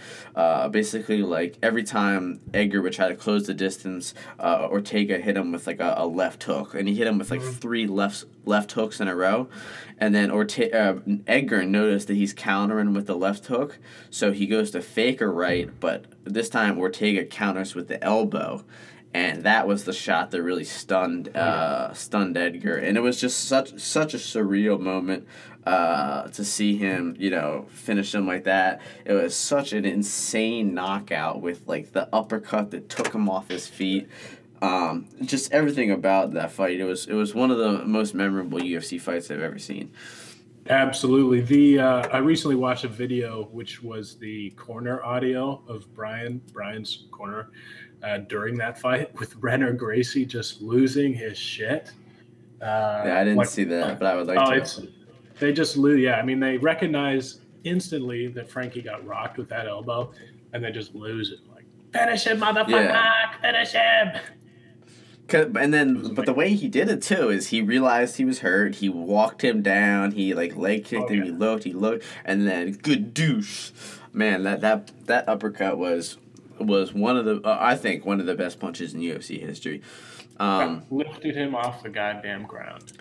basically 0.71 1.23
like 1.23 1.57
every 1.63 1.83
time 1.83 2.10
Edgar 2.55 2.83
would 2.83 2.93
try 2.93 3.09
to 3.09 3.15
close 3.15 3.47
the 3.47 3.55
distance, 3.55 4.15
uh, 4.39 4.69
Ortega 4.71 5.19
hit 5.19 5.37
him 5.37 5.53
with 5.53 5.67
like 5.67 5.81
a, 5.81 5.95
a 5.97 6.07
left 6.07 6.43
hook, 6.45 6.75
and 6.75 6.89
he 6.89 6.95
hit 6.95 7.07
him 7.07 7.19
with 7.19 7.31
like 7.31 7.43
three 7.43 7.87
left 7.87 8.25
left 8.45 8.73
hooks 8.73 9.01
in 9.01 9.09
a 9.09 9.15
row, 9.15 9.49
and 9.99 10.15
then 10.15 10.31
Orte- 10.31 10.75
uh, 10.75 11.01
Edgar 11.27 11.65
noticed 11.65 12.09
that 12.09 12.15
he's 12.15 12.33
countering 12.33 12.95
with 12.95 13.07
the 13.07 13.17
left 13.17 13.47
hook, 13.47 13.79
so 14.11 14.33
he 14.33 14.47
goes 14.47 14.71
to 14.73 14.83
fake 14.83 15.21
a 15.21 15.29
right, 15.29 15.69
but 15.81 16.07
this 16.25 16.49
time 16.49 16.79
Ortega 16.79 17.25
counters 17.25 17.75
with 17.75 17.89
the 17.89 18.03
elbow. 18.03 18.65
And 19.13 19.43
that 19.43 19.67
was 19.67 19.83
the 19.83 19.93
shot 19.93 20.31
that 20.31 20.41
really 20.41 20.63
stunned 20.63 21.37
uh, 21.37 21.93
stunned 21.95 22.37
Edgar, 22.37 22.77
and 22.77 22.97
it 22.97 23.01
was 23.01 23.21
just 23.21 23.49
such 23.49 23.77
such 23.81 24.15
a 24.15 24.19
surreal 24.19 24.79
moment 24.79 25.27
uh, 25.67 26.29
to 26.29 26.45
see 26.45 26.77
him, 26.77 27.15
you 27.19 27.31
know, 27.31 27.67
finish 27.71 28.15
him 28.15 28.27
like 28.27 28.45
that. 28.45 28.81
It 29.05 29.13
was 29.13 29.37
such 29.37 29.73
an 29.73 29.85
insane 29.85 30.73
knockout 30.75 31.41
with 31.43 31.63
like 31.67 31.93
the 31.93 32.09
uppercut 32.15 32.71
that 32.71 32.89
took 32.89 33.13
him 33.15 33.29
off 33.29 33.49
his 33.49 33.67
feet. 33.67 34.09
Um, 34.63 35.07
just 35.23 35.53
everything 35.53 35.91
about 35.91 36.33
that 36.35 36.53
fight. 36.53 36.81
It 36.81 36.85
was 36.85 37.07
it 37.07 37.15
was 37.15 37.35
one 37.35 37.51
of 37.51 37.59
the 37.59 37.85
most 37.85 38.15
memorable 38.15 38.59
UFC 38.59 39.01
fights 39.01 39.31
I've 39.31 39.41
ever 39.41 39.59
seen. 39.59 39.91
Absolutely. 40.69 41.41
The 41.41 41.79
uh, 41.81 42.09
I 42.13 42.19
recently 42.19 42.57
watched 42.57 42.85
a 42.85 42.89
video 42.89 43.45
which 43.53 43.83
was 43.83 44.17
the 44.19 44.51
corner 44.51 45.03
audio 45.03 45.63
of 45.67 45.93
Brian 45.95 46.41
Brian's 46.53 47.07
corner 47.11 47.51
uh, 48.03 48.19
during 48.19 48.57
that 48.59 48.79
fight 48.79 49.15
with 49.19 49.39
Rener 49.41 49.77
Gracie 49.77 50.25
just 50.27 50.61
losing 50.63 51.15
his 51.15 51.37
shit. 51.39 51.91
Uh, 52.61 53.03
Yeah, 53.07 53.19
I 53.21 53.25
didn't 53.25 53.39
like- 53.39 53.49
see 53.49 53.65
that, 53.65 53.99
but 53.99 54.07
I 54.07 54.17
would 54.17 54.27
like 54.27 54.39
oh, 54.39 54.51
to. 54.51 54.57
it's 54.59 54.81
they 55.41 55.53
just 55.53 55.77
lose. 55.77 56.01
Yeah, 56.01 56.17
I 56.17 56.23
mean 56.23 56.39
they 56.41 56.57
recognize 56.59 57.41
instantly 57.65 58.29
that 58.29 58.49
Frankie 58.51 58.83
got 58.83 59.05
rocked 59.07 59.37
with 59.39 59.49
that 59.49 59.67
elbow, 59.67 60.13
and 60.53 60.63
they 60.65 60.71
just 60.71 60.95
lose 60.95 61.31
it. 61.33 61.41
Like 61.53 61.65
finish 61.93 62.25
him, 62.27 62.41
motherfucker! 62.41 62.71
Yeah. 62.71 63.41
Finish 63.41 63.73
him! 63.73 64.21
And 65.33 65.73
then, 65.73 66.13
but 66.15 66.27
the 66.27 66.33
way 66.35 66.55
he 66.55 66.67
did 66.67 66.89
it 66.89 67.03
too 67.03 67.29
is 67.31 67.49
he 67.49 67.63
realized 67.63 68.17
he 68.17 68.25
was 68.25 68.41
hurt. 68.41 68.77
He 68.77 68.89
walked 68.89 69.45
him 69.45 69.63
down. 69.63 70.11
He 70.13 70.35
like 70.35 70.57
leg 70.57 70.85
kicked 70.85 71.05
Oh, 71.05 71.07
him. 71.07 71.19
yeah. 71.21 71.25
He 71.27 71.31
looked. 71.31 71.65
He 71.65 71.73
looked, 71.73 72.05
and 72.25 72.49
then 72.49 72.73
good 72.73 73.15
douche. 73.15 73.71
Man, 74.13 74.43
that 74.43 74.61
that 74.63 74.91
that 75.07 75.29
uppercut 75.29 75.79
was 75.79 76.19
was 76.59 76.93
one 76.93 77.17
of 77.17 77.25
the 77.27 77.41
uh, 77.45 77.57
I 77.61 77.77
think 77.77 78.05
one 78.05 78.19
of 78.19 78.27
the 78.27 78.35
best 78.35 78.59
punches 78.59 78.93
in 78.93 79.01
UFC 79.03 79.39
history. 79.41 79.83
Um, 80.39 80.83
lifted 80.91 81.37
him 81.37 81.55
off 81.55 81.83
the 81.85 81.91
goddamn 81.91 82.45
ground. 82.45 82.93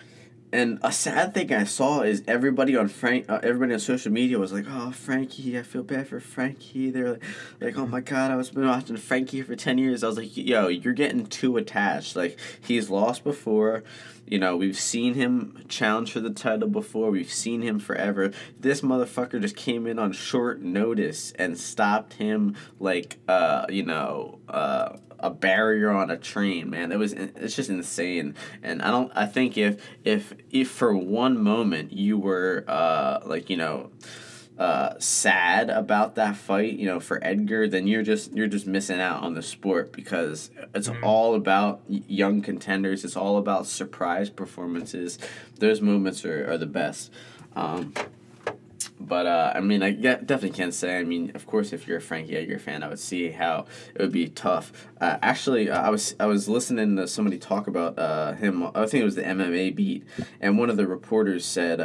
And 0.52 0.80
a 0.82 0.90
sad 0.90 1.32
thing 1.32 1.52
I 1.52 1.64
saw 1.64 2.00
is 2.00 2.24
everybody 2.26 2.76
on 2.76 2.88
Frank, 2.88 3.26
uh, 3.28 3.38
everybody 3.42 3.72
on 3.72 3.78
social 3.78 4.10
media 4.10 4.38
was 4.38 4.52
like, 4.52 4.64
"Oh, 4.68 4.90
Frankie, 4.90 5.56
I 5.56 5.62
feel 5.62 5.84
bad 5.84 6.08
for 6.08 6.18
Frankie." 6.18 6.90
They're 6.90 7.12
like, 7.12 7.22
like, 7.60 7.78
"Oh 7.78 7.86
my 7.86 8.00
God, 8.00 8.32
I 8.32 8.36
was 8.36 8.50
been 8.50 8.66
watching 8.66 8.96
Frankie 8.96 9.42
for 9.42 9.54
ten 9.54 9.78
years." 9.78 10.02
I 10.02 10.08
was 10.08 10.16
like, 10.16 10.36
"Yo, 10.36 10.66
you're 10.66 10.92
getting 10.92 11.26
too 11.26 11.56
attached. 11.56 12.16
Like 12.16 12.38
he's 12.60 12.90
lost 12.90 13.22
before. 13.22 13.84
You 14.30 14.38
know, 14.38 14.56
we've 14.56 14.78
seen 14.78 15.14
him 15.14 15.64
challenge 15.68 16.12
for 16.12 16.20
the 16.20 16.30
title 16.30 16.68
before. 16.68 17.10
We've 17.10 17.32
seen 17.32 17.62
him 17.62 17.80
forever. 17.80 18.32
This 18.58 18.80
motherfucker 18.80 19.40
just 19.40 19.56
came 19.56 19.88
in 19.88 19.98
on 19.98 20.12
short 20.12 20.62
notice 20.62 21.32
and 21.32 21.58
stopped 21.58 22.14
him 22.14 22.54
like, 22.78 23.18
uh, 23.28 23.66
you 23.68 23.82
know, 23.82 24.38
uh." 24.48 24.96
a 25.22 25.28
barrier 25.28 25.90
on 25.90 26.10
a 26.10 26.16
train, 26.16 26.70
man. 26.70 26.92
It 26.92 26.98
was 26.98 27.12
it's 27.12 27.54
just 27.54 27.68
insane. 27.68 28.34
And 28.62 28.80
I 28.80 28.90
don't 28.90 29.12
I 29.14 29.26
think 29.26 29.58
if 29.58 29.86
if 30.02 30.32
if 30.50 30.70
for 30.70 30.96
one 30.96 31.36
moment 31.36 31.92
you 31.92 32.16
were 32.16 32.64
uh 32.66 33.18
like, 33.26 33.50
you 33.50 33.58
know, 33.58 33.90
uh, 34.60 34.94
sad 34.98 35.70
about 35.70 36.16
that 36.16 36.36
fight, 36.36 36.74
you 36.74 36.84
know, 36.84 37.00
for 37.00 37.18
Edgar, 37.24 37.66
then 37.66 37.86
you're 37.86 38.02
just 38.02 38.32
you're 38.36 38.46
just 38.46 38.66
missing 38.66 39.00
out 39.00 39.22
on 39.22 39.32
the 39.32 39.42
sport 39.42 39.90
because 39.90 40.50
it's 40.74 40.88
Mhm. 40.90 41.02
all 41.02 41.34
about 41.34 41.80
young 41.88 42.42
contenders. 42.42 43.02
It's 43.02 43.16
all 43.16 43.38
about 43.38 43.66
surprise 43.66 44.28
performances. 44.28 45.18
Those 45.58 45.80
moments 45.80 46.26
are, 46.26 46.50
are 46.52 46.58
the 46.58 46.66
best. 46.66 47.10
Um, 47.56 47.94
but 49.00 49.24
uh, 49.24 49.52
I 49.54 49.60
mean, 49.60 49.82
I 49.82 49.92
get, 49.92 50.26
definitely 50.26 50.54
can't 50.58 50.74
say. 50.74 50.98
I 50.98 51.04
mean, 51.04 51.32
of 51.34 51.46
course, 51.46 51.72
if 51.72 51.88
you're 51.88 51.96
a 51.96 52.02
Frankie 52.02 52.36
Edgar 52.36 52.58
fan, 52.58 52.82
I 52.82 52.88
would 52.88 52.98
see 52.98 53.30
how 53.30 53.64
it 53.94 54.02
would 54.02 54.12
be 54.12 54.28
tough. 54.28 54.72
Uh, 55.00 55.16
actually, 55.22 55.70
I 55.70 55.88
was 55.88 56.14
I 56.20 56.26
was 56.26 56.50
listening 56.50 56.96
to 56.96 57.08
somebody 57.08 57.38
talk 57.38 57.66
about 57.66 57.98
uh, 57.98 58.32
him. 58.34 58.62
I 58.74 58.84
think 58.84 59.00
it 59.00 59.04
was 59.06 59.14
the 59.14 59.22
MMA 59.22 59.74
beat, 59.74 60.04
and 60.38 60.58
one 60.58 60.68
of 60.68 60.76
the 60.76 60.86
reporters 60.86 61.46
said. 61.46 61.80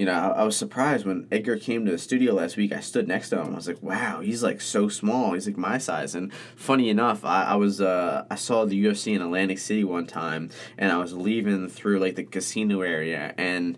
You 0.00 0.06
know, 0.06 0.14
I, 0.14 0.28
I 0.28 0.44
was 0.44 0.56
surprised 0.56 1.04
when 1.04 1.28
Edgar 1.30 1.58
came 1.58 1.84
to 1.84 1.92
the 1.92 1.98
studio 1.98 2.32
last 2.32 2.56
week. 2.56 2.72
I 2.72 2.80
stood 2.80 3.06
next 3.06 3.28
to 3.28 3.42
him. 3.42 3.52
I 3.52 3.56
was 3.56 3.68
like, 3.68 3.82
"Wow, 3.82 4.20
he's 4.22 4.42
like 4.42 4.62
so 4.62 4.88
small. 4.88 5.34
He's 5.34 5.46
like 5.46 5.58
my 5.58 5.76
size." 5.76 6.14
And 6.14 6.32
funny 6.56 6.88
enough, 6.88 7.22
I, 7.22 7.42
I 7.42 7.56
was 7.56 7.82
uh, 7.82 8.24
I 8.30 8.36
saw 8.36 8.64
the 8.64 8.82
UFC 8.82 9.14
in 9.14 9.20
Atlantic 9.20 9.58
City 9.58 9.84
one 9.84 10.06
time, 10.06 10.48
and 10.78 10.90
I 10.90 10.96
was 10.96 11.12
leaving 11.12 11.68
through 11.68 11.98
like 11.98 12.14
the 12.14 12.24
casino 12.24 12.80
area, 12.80 13.34
and 13.36 13.76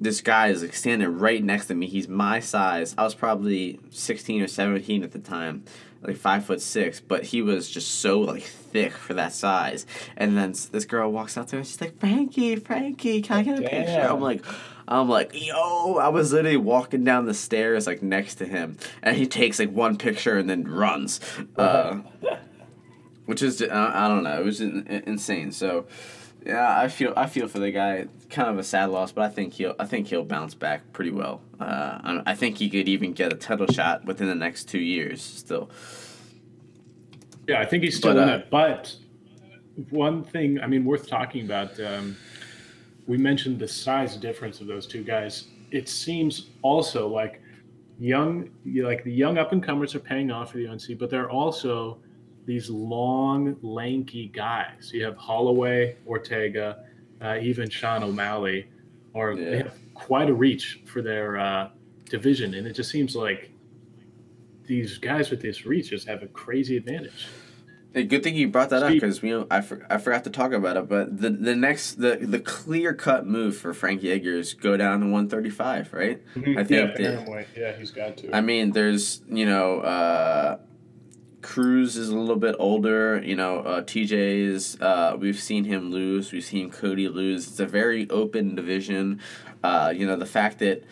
this 0.00 0.20
guy 0.20 0.48
is 0.48 0.62
like 0.62 0.74
standing 0.74 1.16
right 1.16 1.44
next 1.44 1.66
to 1.66 1.76
me. 1.76 1.86
He's 1.86 2.08
my 2.08 2.40
size. 2.40 2.92
I 2.98 3.04
was 3.04 3.14
probably 3.14 3.78
sixteen 3.90 4.42
or 4.42 4.48
seventeen 4.48 5.04
at 5.04 5.12
the 5.12 5.20
time, 5.20 5.62
like 6.02 6.16
five 6.16 6.44
foot 6.44 6.60
six, 6.60 6.98
but 6.98 7.22
he 7.22 7.40
was 7.40 7.70
just 7.70 8.00
so 8.00 8.18
like 8.18 8.42
thick 8.42 8.94
for 8.94 9.14
that 9.14 9.32
size. 9.32 9.86
And 10.16 10.36
then 10.36 10.54
this 10.72 10.86
girl 10.86 11.12
walks 11.12 11.38
out 11.38 11.46
to 11.50 11.58
him. 11.58 11.62
She's 11.62 11.80
like, 11.80 12.00
"Frankie, 12.00 12.56
Frankie, 12.56 13.22
can 13.22 13.36
I 13.36 13.42
get 13.44 13.58
a 13.60 13.62
picture?" 13.62 14.08
I'm 14.10 14.20
like. 14.20 14.44
I'm 14.88 15.08
like, 15.08 15.30
yo, 15.34 15.96
I 15.96 16.08
was 16.08 16.32
literally 16.32 16.56
walking 16.56 17.04
down 17.04 17.26
the 17.26 17.34
stairs 17.34 17.86
like 17.86 18.02
next 18.02 18.36
to 18.36 18.44
him, 18.46 18.76
and 19.02 19.16
he 19.16 19.26
takes 19.26 19.58
like 19.58 19.70
one 19.70 19.96
picture 19.96 20.36
and 20.38 20.48
then 20.50 20.64
runs, 20.64 21.20
uh, 21.56 22.00
which 23.26 23.42
is 23.42 23.62
I, 23.62 24.04
I 24.06 24.08
don't 24.08 24.24
know, 24.24 24.40
it 24.40 24.44
was 24.44 24.60
in, 24.60 24.86
in- 24.86 25.02
insane. 25.06 25.52
So, 25.52 25.86
yeah, 26.44 26.78
I 26.78 26.88
feel 26.88 27.12
I 27.16 27.26
feel 27.26 27.48
for 27.48 27.58
the 27.58 27.70
guy. 27.70 28.06
Kind 28.30 28.48
of 28.48 28.58
a 28.58 28.64
sad 28.64 28.88
loss, 28.88 29.12
but 29.12 29.24
I 29.24 29.28
think 29.28 29.52
he'll 29.52 29.74
I 29.78 29.84
think 29.84 30.06
he'll 30.08 30.24
bounce 30.24 30.54
back 30.54 30.92
pretty 30.94 31.10
well. 31.10 31.42
Uh, 31.60 31.98
I, 32.02 32.22
I 32.32 32.34
think 32.34 32.56
he 32.56 32.70
could 32.70 32.88
even 32.88 33.12
get 33.12 33.30
a 33.30 33.36
title 33.36 33.66
shot 33.66 34.06
within 34.06 34.26
the 34.26 34.34
next 34.34 34.70
two 34.70 34.80
years. 34.80 35.20
Still, 35.22 35.68
Yeah, 37.46 37.60
I 37.60 37.66
think 37.66 37.84
he's 37.84 37.96
still 37.98 38.14
But, 38.14 38.22
in 38.22 38.28
uh, 38.30 38.36
it. 38.38 38.50
But 38.50 38.96
one 39.90 40.24
thing, 40.24 40.60
I 40.60 40.66
mean, 40.66 40.84
worth 40.84 41.06
talking 41.08 41.44
about. 41.44 41.78
Um, 41.78 42.16
we 43.06 43.18
mentioned 43.18 43.58
the 43.58 43.68
size 43.68 44.16
difference 44.16 44.60
of 44.60 44.66
those 44.66 44.86
two 44.86 45.02
guys. 45.02 45.48
It 45.70 45.88
seems 45.88 46.50
also 46.62 47.08
like 47.08 47.40
young, 47.98 48.50
like 48.64 49.04
the 49.04 49.12
young 49.12 49.38
up 49.38 49.52
and 49.52 49.62
comers 49.62 49.94
are 49.94 50.00
paying 50.00 50.30
off 50.30 50.52
for 50.52 50.58
the 50.58 50.64
UFC, 50.64 50.98
but 50.98 51.10
they're 51.10 51.30
also 51.30 51.98
these 52.44 52.68
long, 52.70 53.56
lanky 53.62 54.28
guys. 54.28 54.90
You 54.92 55.04
have 55.04 55.16
Holloway, 55.16 55.96
Ortega, 56.06 56.84
uh, 57.20 57.38
even 57.40 57.70
Sean 57.70 58.02
O'Malley, 58.02 58.68
or 59.14 59.36
they 59.36 59.58
have 59.58 59.78
quite 59.94 60.28
a 60.28 60.34
reach 60.34 60.80
for 60.86 61.02
their 61.02 61.38
uh, 61.38 61.70
division, 62.08 62.54
and 62.54 62.66
it 62.66 62.72
just 62.72 62.90
seems 62.90 63.14
like 63.14 63.50
these 64.64 64.98
guys 64.98 65.30
with 65.30 65.40
this 65.40 65.66
reach 65.66 65.90
just 65.90 66.08
have 66.08 66.22
a 66.22 66.28
crazy 66.28 66.76
advantage. 66.76 67.28
Hey, 67.94 68.04
good 68.04 68.22
thing 68.22 68.36
you 68.36 68.48
brought 68.48 68.70
that 68.70 68.82
up 68.82 68.90
because 68.92 69.22
you 69.22 69.38
know 69.40 69.46
I, 69.50 69.60
for, 69.60 69.86
I 69.90 69.98
forgot 69.98 70.24
to 70.24 70.30
talk 70.30 70.52
about 70.52 70.76
it. 70.76 70.88
But 70.88 71.20
the 71.20 71.30
the 71.30 71.54
next 71.54 71.94
the 71.94 72.16
the 72.16 72.40
clear 72.40 72.94
cut 72.94 73.26
move 73.26 73.56
for 73.56 73.74
Frankie 73.74 74.10
Edgar 74.10 74.36
is 74.36 74.54
go 74.54 74.76
down 74.76 75.00
to 75.00 75.06
one 75.08 75.28
thirty 75.28 75.50
five, 75.50 75.92
right? 75.92 76.22
I 76.36 76.40
think 76.40 76.56
yeah, 76.56 76.62
that- 76.62 76.94
apparently. 76.94 77.46
yeah, 77.56 77.76
he's 77.76 77.90
got 77.90 78.16
to. 78.18 78.34
I 78.34 78.40
mean, 78.40 78.72
there's 78.72 79.20
you 79.28 79.44
know, 79.44 79.80
uh, 79.80 80.58
Cruz 81.42 81.96
is 81.96 82.08
a 82.08 82.16
little 82.16 82.36
bit 82.36 82.56
older. 82.58 83.22
You 83.22 83.36
know, 83.36 83.58
uh, 83.58 83.82
TJ 83.82 84.12
is. 84.12 84.80
Uh, 84.80 85.16
we've 85.18 85.40
seen 85.40 85.64
him 85.64 85.90
lose. 85.90 86.32
We've 86.32 86.44
seen 86.44 86.70
Cody 86.70 87.08
lose. 87.08 87.46
It's 87.46 87.60
a 87.60 87.66
very 87.66 88.08
open 88.08 88.54
division. 88.54 89.20
Uh, 89.62 89.92
you 89.94 90.06
know, 90.06 90.16
the 90.16 90.26
fact 90.26 90.60
that. 90.60 90.84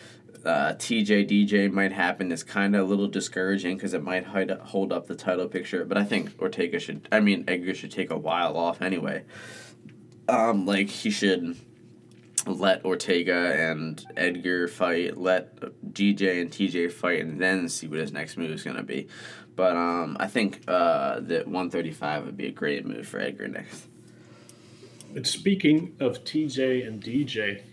Uh, 0.43 0.73
TJ 0.73 1.29
DJ 1.29 1.71
might 1.71 1.91
happen 1.91 2.31
is 2.31 2.43
kind 2.43 2.75
of 2.75 2.81
a 2.81 2.89
little 2.89 3.07
discouraging 3.07 3.77
because 3.77 3.93
it 3.93 4.03
might 4.03 4.25
hide, 4.25 4.49
hold 4.49 4.91
up 4.91 5.07
the 5.07 5.15
title 5.15 5.47
picture. 5.47 5.85
But 5.85 5.97
I 5.97 6.03
think 6.03 6.31
Ortega 6.39 6.79
should. 6.79 7.07
I 7.11 7.19
mean, 7.19 7.43
Edgar 7.47 7.75
should 7.75 7.91
take 7.91 8.09
a 8.09 8.17
while 8.17 8.57
off 8.57 8.81
anyway. 8.81 9.23
Um, 10.27 10.65
like 10.65 10.89
he 10.89 11.11
should 11.11 11.57
let 12.47 12.83
Ortega 12.85 13.53
and 13.53 14.03
Edgar 14.17 14.67
fight, 14.67 15.17
let 15.17 15.59
DJ 15.93 16.41
and 16.41 16.49
TJ 16.49 16.91
fight, 16.91 17.21
and 17.21 17.39
then 17.39 17.69
see 17.69 17.87
what 17.87 17.99
his 17.99 18.11
next 18.11 18.37
move 18.37 18.51
is 18.51 18.63
gonna 18.63 18.83
be. 18.83 19.07
But 19.55 19.75
um, 19.75 20.17
I 20.19 20.27
think 20.27 20.61
uh, 20.67 21.19
that 21.21 21.47
one 21.47 21.69
thirty 21.69 21.91
five 21.91 22.25
would 22.25 22.37
be 22.37 22.47
a 22.47 22.51
great 22.51 22.85
move 22.85 23.07
for 23.07 23.19
Edgar 23.19 23.47
next. 23.47 23.87
But 25.13 25.27
speaking 25.27 25.95
of 25.99 26.23
TJ 26.23 26.87
and 26.87 27.03
DJ, 27.03 27.63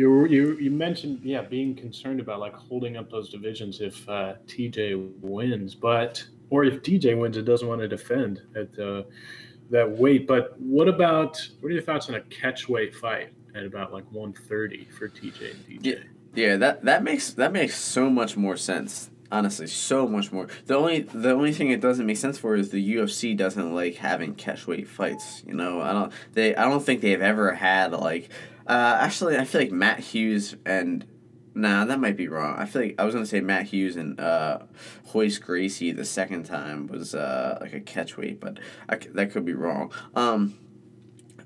you 0.00 0.26
you 0.26 0.56
you 0.56 0.70
mentioned 0.70 1.20
yeah 1.22 1.42
being 1.42 1.74
concerned 1.74 2.20
about 2.20 2.40
like 2.40 2.54
holding 2.54 2.96
up 2.96 3.10
those 3.10 3.28
divisions 3.28 3.80
if 3.80 4.08
uh, 4.08 4.34
TJ 4.46 5.12
wins, 5.20 5.74
but 5.74 6.24
or 6.48 6.64
if 6.64 6.82
DJ 6.82 7.18
wins, 7.18 7.36
it 7.36 7.44
doesn't 7.44 7.68
want 7.68 7.80
to 7.82 7.88
defend 7.88 8.40
at 8.56 8.78
uh, 8.78 9.02
that 9.68 9.88
weight. 9.88 10.26
But 10.26 10.58
what 10.58 10.88
about 10.88 11.38
what 11.60 11.68
are 11.68 11.72
your 11.72 11.82
thoughts 11.82 12.08
on 12.08 12.14
a 12.14 12.22
catch 12.22 12.68
weight 12.68 12.94
fight 12.94 13.32
at 13.54 13.64
about 13.64 13.92
like 13.92 14.10
one 14.10 14.32
thirty 14.32 14.86
for 14.86 15.08
TJ 15.08 15.50
and 15.50 15.66
DJ? 15.66 15.78
Yeah. 15.82 15.94
Yeah, 16.32 16.56
that 16.58 16.84
that 16.84 17.02
makes 17.02 17.32
that 17.32 17.52
makes 17.52 17.76
so 17.76 18.08
much 18.08 18.36
more 18.36 18.56
sense. 18.56 19.10
Honestly, 19.32 19.66
so 19.66 20.08
much 20.08 20.32
more. 20.32 20.46
The 20.66 20.76
only 20.76 21.00
the 21.00 21.32
only 21.32 21.52
thing 21.52 21.70
it 21.70 21.80
doesn't 21.80 22.06
make 22.06 22.16
sense 22.16 22.38
for 22.38 22.54
is 22.54 22.70
the 22.70 22.94
UFC 22.96 23.36
doesn't 23.36 23.74
like 23.74 23.96
having 23.96 24.36
catchweight 24.36 24.86
fights. 24.86 25.42
You 25.44 25.54
know, 25.54 25.80
I 25.80 25.92
don't 25.92 26.12
they 26.34 26.54
I 26.54 26.64
don't 26.64 26.84
think 26.84 27.00
they've 27.00 27.20
ever 27.20 27.52
had 27.52 27.92
like. 27.92 28.30
Uh, 28.70 28.98
actually, 29.00 29.36
I 29.36 29.44
feel 29.44 29.62
like 29.62 29.72
Matt 29.72 29.98
Hughes 29.98 30.54
and 30.64 31.04
nah, 31.56 31.84
that 31.86 31.98
might 31.98 32.16
be 32.16 32.28
wrong. 32.28 32.54
I 32.56 32.66
feel 32.66 32.82
like 32.82 32.94
I 33.00 33.04
was 33.04 33.12
gonna 33.12 33.26
say 33.26 33.40
Matt 33.40 33.66
Hughes 33.66 33.96
and 33.96 34.20
uh, 34.20 34.60
Royce 35.12 35.38
Gracie 35.38 35.90
the 35.90 36.04
second 36.04 36.44
time 36.44 36.86
was 36.86 37.12
uh, 37.12 37.58
like 37.60 37.72
a 37.72 37.80
catchweight, 37.80 38.38
but 38.38 38.60
I 38.88 38.98
that 39.14 39.32
could 39.32 39.44
be 39.44 39.54
wrong. 39.54 39.92
Um, 40.14 40.56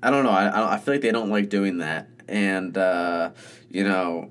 I 0.03 0.11
don't 0.11 0.23
know. 0.23 0.29
I, 0.29 0.75
I 0.75 0.77
feel 0.77 0.93
like 0.93 1.01
they 1.01 1.11
don't 1.11 1.31
like 1.31 1.49
doing 1.49 1.79
that, 1.79 2.09
and 2.27 2.77
uh, 2.77 3.31
you 3.69 3.83
know 3.83 4.29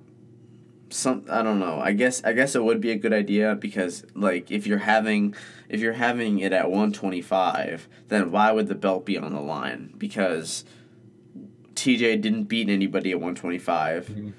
some 0.91 1.25
I 1.29 1.43
don't 1.43 1.59
know. 1.59 1.81
I 1.81 1.95
guess 1.95 2.23
I 2.23 2.33
guess 2.33 2.55
it 2.55 2.63
would 2.63 2.81
be 2.81 2.93
a 2.93 2.97
good 2.97 3.13
idea 3.13 3.57
because 3.57 4.05
like 4.15 4.53
if 4.53 4.69
you're 4.69 4.79
having 4.79 5.35
if 5.69 5.81
you're 5.81 5.95
having 5.95 6.39
it 6.39 6.53
at 6.53 6.71
125, 6.71 7.89
then 8.07 8.31
why 8.31 8.53
would 8.53 8.69
the 8.69 8.77
belt 8.77 9.05
be 9.05 9.19
on 9.19 9.33
the 9.33 9.41
line? 9.41 9.93
Because 9.99 10.65
TJ 11.75 12.21
didn't 12.21 12.45
beat 12.45 12.69
anybody 12.69 13.11
at 13.11 13.17
125. 13.21 14.07
Mhm. 14.09 14.33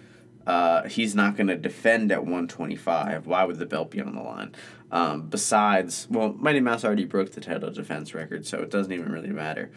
Uh, 0.48 0.84
he's 0.88 1.15
not 1.15 1.36
going 1.36 1.48
to 1.48 1.56
defend 1.56 2.12
at 2.12 2.21
125. 2.24 3.26
Why 3.26 3.43
would 3.43 3.58
the 3.58 3.65
belt 3.65 3.89
be 3.91 4.00
on 4.02 4.13
the 4.15 4.21
line? 4.21 4.54
Um, 4.91 5.24
besides, 5.28 6.08
well, 6.12 6.34
Mighty 6.38 6.60
Mouse 6.60 6.86
already 6.86 7.06
broke 7.06 7.32
the 7.32 7.41
title 7.41 7.71
defense 7.71 8.13
record, 8.13 8.45
so 8.45 8.60
it 8.60 8.69
doesn't 8.69 8.91
even 8.93 9.12
really 9.12 9.32
matter. 9.32 9.72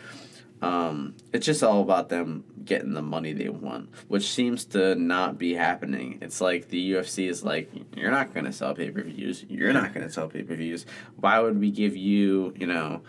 Um, 0.61 1.15
it's 1.33 1.47
just 1.47 1.63
all 1.63 1.81
about 1.81 2.09
them 2.09 2.45
getting 2.65 2.93
the 2.93 3.01
money 3.03 3.33
they 3.33 3.49
want, 3.49 3.89
which 4.09 4.29
seems 4.31 4.65
to 4.67 4.95
not 4.97 5.39
be 5.39 5.55
happening. 5.55 6.19
It's 6.21 6.41
like 6.41 6.69
the 6.69 6.93
UFC 6.93 7.29
is 7.29 7.45
like, 7.45 7.71
you're 7.97 8.11
not 8.11 8.35
going 8.35 8.45
to 8.45 8.53
sell 8.53 8.75
pay 8.75 8.91
per 8.91 9.03
views. 9.03 9.45
You're 9.49 9.73
not 9.73 9.95
going 9.95 10.07
to 10.07 10.13
sell 10.13 10.29
pay 10.29 10.43
per 10.43 10.55
views. 10.57 10.85
Why 11.17 11.39
would 11.39 11.59
we 11.61 11.71
give 11.71 11.97
you, 11.97 12.53
you 12.57 12.67
know, 12.67 13.03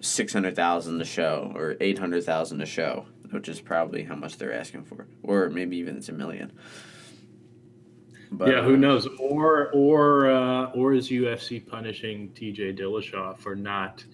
six 0.00 0.32
hundred 0.32 0.56
thousand 0.56 1.00
a 1.00 1.04
show 1.04 1.52
or 1.54 1.76
eight 1.80 1.98
hundred 1.98 2.24
thousand 2.24 2.60
a 2.62 2.66
show, 2.66 3.04
which 3.32 3.48
is 3.48 3.60
probably 3.60 4.04
how 4.04 4.14
much 4.14 4.38
they're 4.38 4.52
asking 4.52 4.84
for, 4.84 5.06
or 5.22 5.50
maybe 5.50 5.76
even 5.76 5.96
it's 5.96 6.08
a 6.08 6.12
million. 6.12 6.52
But, 8.30 8.48
yeah, 8.48 8.62
who 8.62 8.74
uh, 8.74 8.78
knows? 8.78 9.06
Or 9.18 9.70
or 9.72 10.30
uh, 10.30 10.70
or 10.72 10.94
is 10.94 11.10
UFC 11.10 11.66
punishing 11.66 12.30
TJ 12.30 12.78
Dillashaw 12.78 13.36
for 13.38 13.54
not 13.54 14.04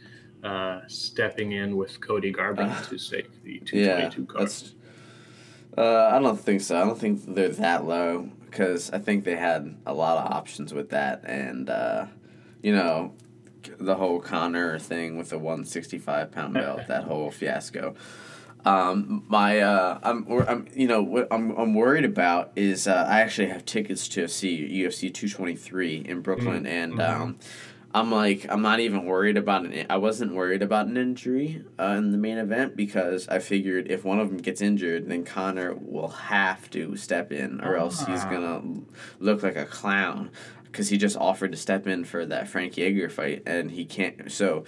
uh, 0.42 0.80
stepping 0.88 1.52
in 1.52 1.76
with 1.76 2.00
Cody 2.00 2.32
Garbrandt 2.32 2.80
Uh, 2.80 2.82
to 2.88 2.98
save 2.98 3.30
the 3.44 3.62
Yeah, 3.72 4.08
222 4.08 4.26
card. 4.26 4.42
that's. 4.42 4.74
Uh, 5.76 6.10
I 6.12 6.18
don't 6.18 6.40
think 6.40 6.60
so. 6.60 6.76
I 6.76 6.84
don't 6.84 6.98
think 6.98 7.24
they're 7.24 7.50
that 7.50 7.84
low 7.84 8.28
because 8.46 8.90
I 8.90 8.98
think 8.98 9.24
they 9.24 9.36
had 9.36 9.76
a 9.86 9.94
lot 9.94 10.18
of 10.18 10.32
options 10.32 10.74
with 10.74 10.90
that, 10.90 11.22
and 11.24 11.70
uh, 11.70 12.06
you 12.62 12.74
know, 12.74 13.12
the 13.78 13.94
whole 13.94 14.18
Conor 14.18 14.80
thing 14.80 15.16
with 15.16 15.30
the 15.30 15.38
one 15.38 15.64
sixty 15.64 15.98
five 15.98 16.32
pound 16.32 16.54
belt, 16.54 16.80
that 16.88 17.04
whole 17.04 17.30
fiasco. 17.30 17.94
Um, 18.64 19.24
my 19.28 19.60
uh, 19.60 19.98
I'm, 20.02 20.26
I'm 20.46 20.66
you 20.74 20.88
know 20.88 21.02
what 21.02 21.28
I'm 21.30 21.52
I'm 21.52 21.74
worried 21.74 22.04
about 22.04 22.52
is 22.56 22.86
uh, 22.88 23.06
I 23.08 23.20
actually 23.20 23.48
have 23.48 23.64
tickets 23.64 24.08
to 24.08 24.28
see 24.28 24.82
UFC 24.82 25.12
two 25.12 25.28
twenty 25.28 25.54
three 25.56 25.96
in 25.98 26.20
Brooklyn, 26.20 26.66
and 26.66 26.94
Mhm. 26.94 27.08
um, 27.20 27.36
I'm 27.94 28.10
like 28.10 28.46
I'm 28.50 28.60
not 28.60 28.80
even 28.80 29.04
worried 29.06 29.36
about 29.36 29.64
an 29.64 29.86
I 29.88 29.96
wasn't 29.96 30.34
worried 30.34 30.62
about 30.62 30.86
an 30.88 30.96
injury 30.96 31.62
uh, 31.78 31.94
in 31.96 32.10
the 32.10 32.18
main 32.18 32.36
event 32.36 32.76
because 32.76 33.28
I 33.28 33.38
figured 33.38 33.90
if 33.90 34.04
one 34.04 34.18
of 34.18 34.28
them 34.28 34.38
gets 34.38 34.60
injured, 34.60 35.08
then 35.08 35.24
Conor 35.24 35.74
will 35.74 36.08
have 36.08 36.68
to 36.70 36.96
step 36.96 37.32
in, 37.32 37.60
or 37.62 37.76
else 37.76 38.04
he's 38.06 38.24
Ah. 38.24 38.28
gonna 38.28 38.62
look 39.20 39.42
like 39.42 39.56
a 39.56 39.64
clown 39.66 40.30
because 40.64 40.88
he 40.90 40.98
just 40.98 41.16
offered 41.16 41.52
to 41.52 41.56
step 41.58 41.86
in 41.86 42.04
for 42.04 42.26
that 42.26 42.48
Frankie 42.48 42.82
Edgar 42.82 43.08
fight, 43.08 43.42
and 43.46 43.70
he 43.70 43.84
can't. 43.86 44.30
So, 44.30 44.64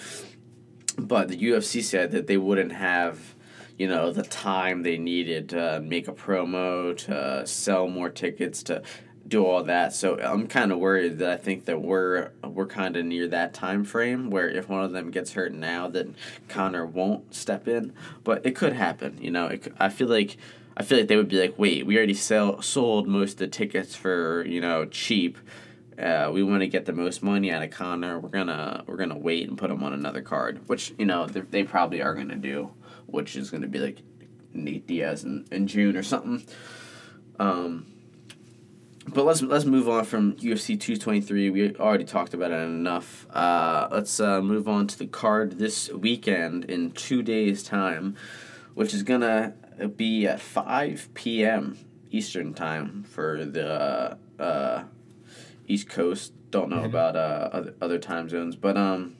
but 0.96 1.28
the 1.28 1.36
UFC 1.36 1.82
said 1.82 2.12
that 2.12 2.26
they 2.26 2.38
wouldn't 2.38 2.72
have, 2.72 3.34
you 3.80 3.88
know, 3.88 4.12
the 4.12 4.22
time 4.22 4.82
they 4.82 4.98
needed 4.98 5.48
to 5.48 5.80
make 5.80 6.06
a 6.06 6.12
promo, 6.12 6.94
to 6.94 7.46
sell 7.46 7.88
more 7.88 8.10
tickets, 8.10 8.62
to 8.64 8.82
do 9.26 9.46
all 9.46 9.64
that. 9.64 9.94
So 9.94 10.20
I'm 10.20 10.48
kind 10.48 10.70
of 10.70 10.78
worried 10.78 11.16
that 11.20 11.30
I 11.30 11.36
think 11.38 11.64
that 11.64 11.80
we're 11.80 12.28
we're 12.44 12.66
kind 12.66 12.94
of 12.94 13.06
near 13.06 13.26
that 13.28 13.54
time 13.54 13.84
frame 13.84 14.28
where 14.28 14.50
if 14.50 14.68
one 14.68 14.84
of 14.84 14.92
them 14.92 15.10
gets 15.10 15.32
hurt 15.32 15.54
now, 15.54 15.88
then 15.88 16.14
Conor 16.46 16.84
won't 16.84 17.34
step 17.34 17.66
in. 17.66 17.94
But 18.22 18.44
it 18.44 18.54
could 18.54 18.74
happen, 18.74 19.16
you 19.18 19.30
know. 19.30 19.46
It, 19.46 19.72
I 19.80 19.88
feel 19.88 20.08
like. 20.08 20.36
I 20.76 20.82
feel 20.82 20.98
like 20.98 21.08
they 21.08 21.16
would 21.16 21.28
be 21.28 21.38
like, 21.38 21.58
wait, 21.58 21.84
we 21.84 21.96
already 21.96 22.14
sell 22.14 22.62
sold 22.62 23.06
most 23.06 23.32
of 23.32 23.38
the 23.38 23.48
tickets 23.48 23.96
for 23.96 24.44
you 24.46 24.60
know 24.60 24.84
cheap. 24.84 25.38
Uh, 25.98 26.30
we 26.32 26.42
want 26.42 26.60
to 26.60 26.66
get 26.66 26.86
the 26.86 26.92
most 26.92 27.22
money 27.22 27.50
out 27.50 27.62
of 27.62 27.70
Conor. 27.70 28.18
We're 28.18 28.28
gonna 28.28 28.84
we're 28.86 28.96
gonna 28.96 29.18
wait 29.18 29.48
and 29.48 29.56
put 29.56 29.70
him 29.70 29.82
on 29.82 29.94
another 29.94 30.20
card, 30.20 30.60
which 30.68 30.92
you 30.98 31.06
know 31.06 31.26
they, 31.26 31.64
probably 31.64 32.02
are 32.02 32.14
gonna 32.14 32.36
do, 32.36 32.70
which 33.12 33.36
is 33.36 33.50
gonna 33.50 33.66
be 33.68 33.78
like 33.78 33.98
Nate 34.52 34.86
Diaz 34.86 35.24
in, 35.24 35.46
in 35.50 35.66
June 35.66 35.96
or 35.96 36.02
something. 36.02 36.42
Um, 37.38 37.86
but 39.08 39.24
let's 39.24 39.42
let's 39.42 39.64
move 39.64 39.88
on 39.88 40.04
from 40.04 40.34
UFC 40.34 40.78
two 40.78 40.96
twenty 40.96 41.20
three. 41.20 41.50
We 41.50 41.74
already 41.76 42.04
talked 42.04 42.34
about 42.34 42.50
it 42.50 42.60
enough. 42.62 43.26
Uh, 43.30 43.88
let's 43.90 44.20
uh, 44.20 44.40
move 44.42 44.68
on 44.68 44.86
to 44.88 44.98
the 44.98 45.06
card 45.06 45.58
this 45.58 45.90
weekend 45.90 46.64
in 46.66 46.90
two 46.92 47.22
days' 47.22 47.62
time, 47.62 48.14
which 48.74 48.92
is 48.94 49.02
gonna 49.02 49.54
be 49.96 50.26
at 50.26 50.40
five 50.40 51.08
p.m. 51.14 51.78
Eastern 52.10 52.52
time 52.54 53.02
for 53.04 53.44
the 53.44 54.18
uh, 54.38 54.82
East 55.66 55.88
Coast. 55.88 56.32
Don't 56.50 56.68
know 56.68 56.78
Mhm. 56.82 56.84
about 56.86 57.16
uh, 57.16 57.48
other 57.52 57.74
other 57.80 57.98
time 57.98 58.28
zones, 58.28 58.54
but 58.56 58.76
um. 58.76 59.16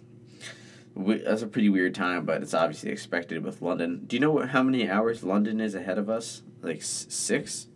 We, 0.95 1.18
that's 1.18 1.43
a 1.43 1.47
pretty 1.47 1.68
weird 1.68 1.95
time, 1.95 2.24
but 2.24 2.43
it's 2.43 2.55
obviously 2.55 2.91
expected 2.91 3.45
with 3.45 3.62
London. 3.62 4.05
Do 4.07 4.16
you 4.16 4.20
know 4.20 4.30
what, 4.32 4.51
how 4.51 4.62
many 4.62 4.88
hours 4.91 5.22
London 5.22 5.61
is 5.61 5.74
ahead 5.74 5.99
of 5.99 6.11
us? 6.11 6.43
Like 6.62 6.78
s- 6.78 7.07
six? 7.09 7.68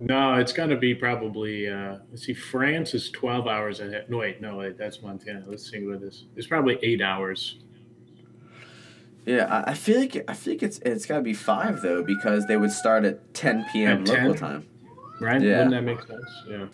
No, 0.00 0.34
it's 0.34 0.52
going 0.52 0.70
to 0.70 0.76
be 0.76 0.94
probably. 0.94 1.68
Uh, 1.68 1.98
let's 2.10 2.24
see, 2.24 2.34
France 2.34 2.92
is 2.94 3.10
12 3.10 3.46
hours 3.46 3.78
ahead. 3.80 4.10
No, 4.10 4.18
wait, 4.18 4.40
no, 4.40 4.56
wait, 4.56 4.76
that's 4.76 5.00
Montana. 5.00 5.44
Let's 5.46 5.70
see 5.70 5.86
what 5.86 6.00
this. 6.00 6.24
It's 6.36 6.48
probably 6.48 6.78
eight 6.82 7.00
hours. 7.00 7.60
Yeah, 9.24 9.46
I, 9.46 9.70
I 9.70 9.74
feel 9.74 10.00
like 10.00 10.24
I 10.26 10.34
feel 10.34 10.54
like 10.54 10.64
it's 10.64 10.78
it's 10.80 11.06
got 11.06 11.16
to 11.18 11.22
be 11.22 11.34
five 11.34 11.80
though 11.80 12.02
because 12.02 12.46
they 12.46 12.56
would 12.56 12.72
start 12.72 13.04
at 13.04 13.32
ten 13.32 13.64
p.m. 13.72 14.02
At 14.02 14.08
local 14.08 14.34
10? 14.34 14.36
time. 14.36 14.66
Right? 15.20 15.40
Yeah. 15.40 15.58
Wouldn't 15.58 15.70
that 15.70 15.82
make 15.82 16.02
sense? 16.02 16.28
Yeah. 16.48 16.66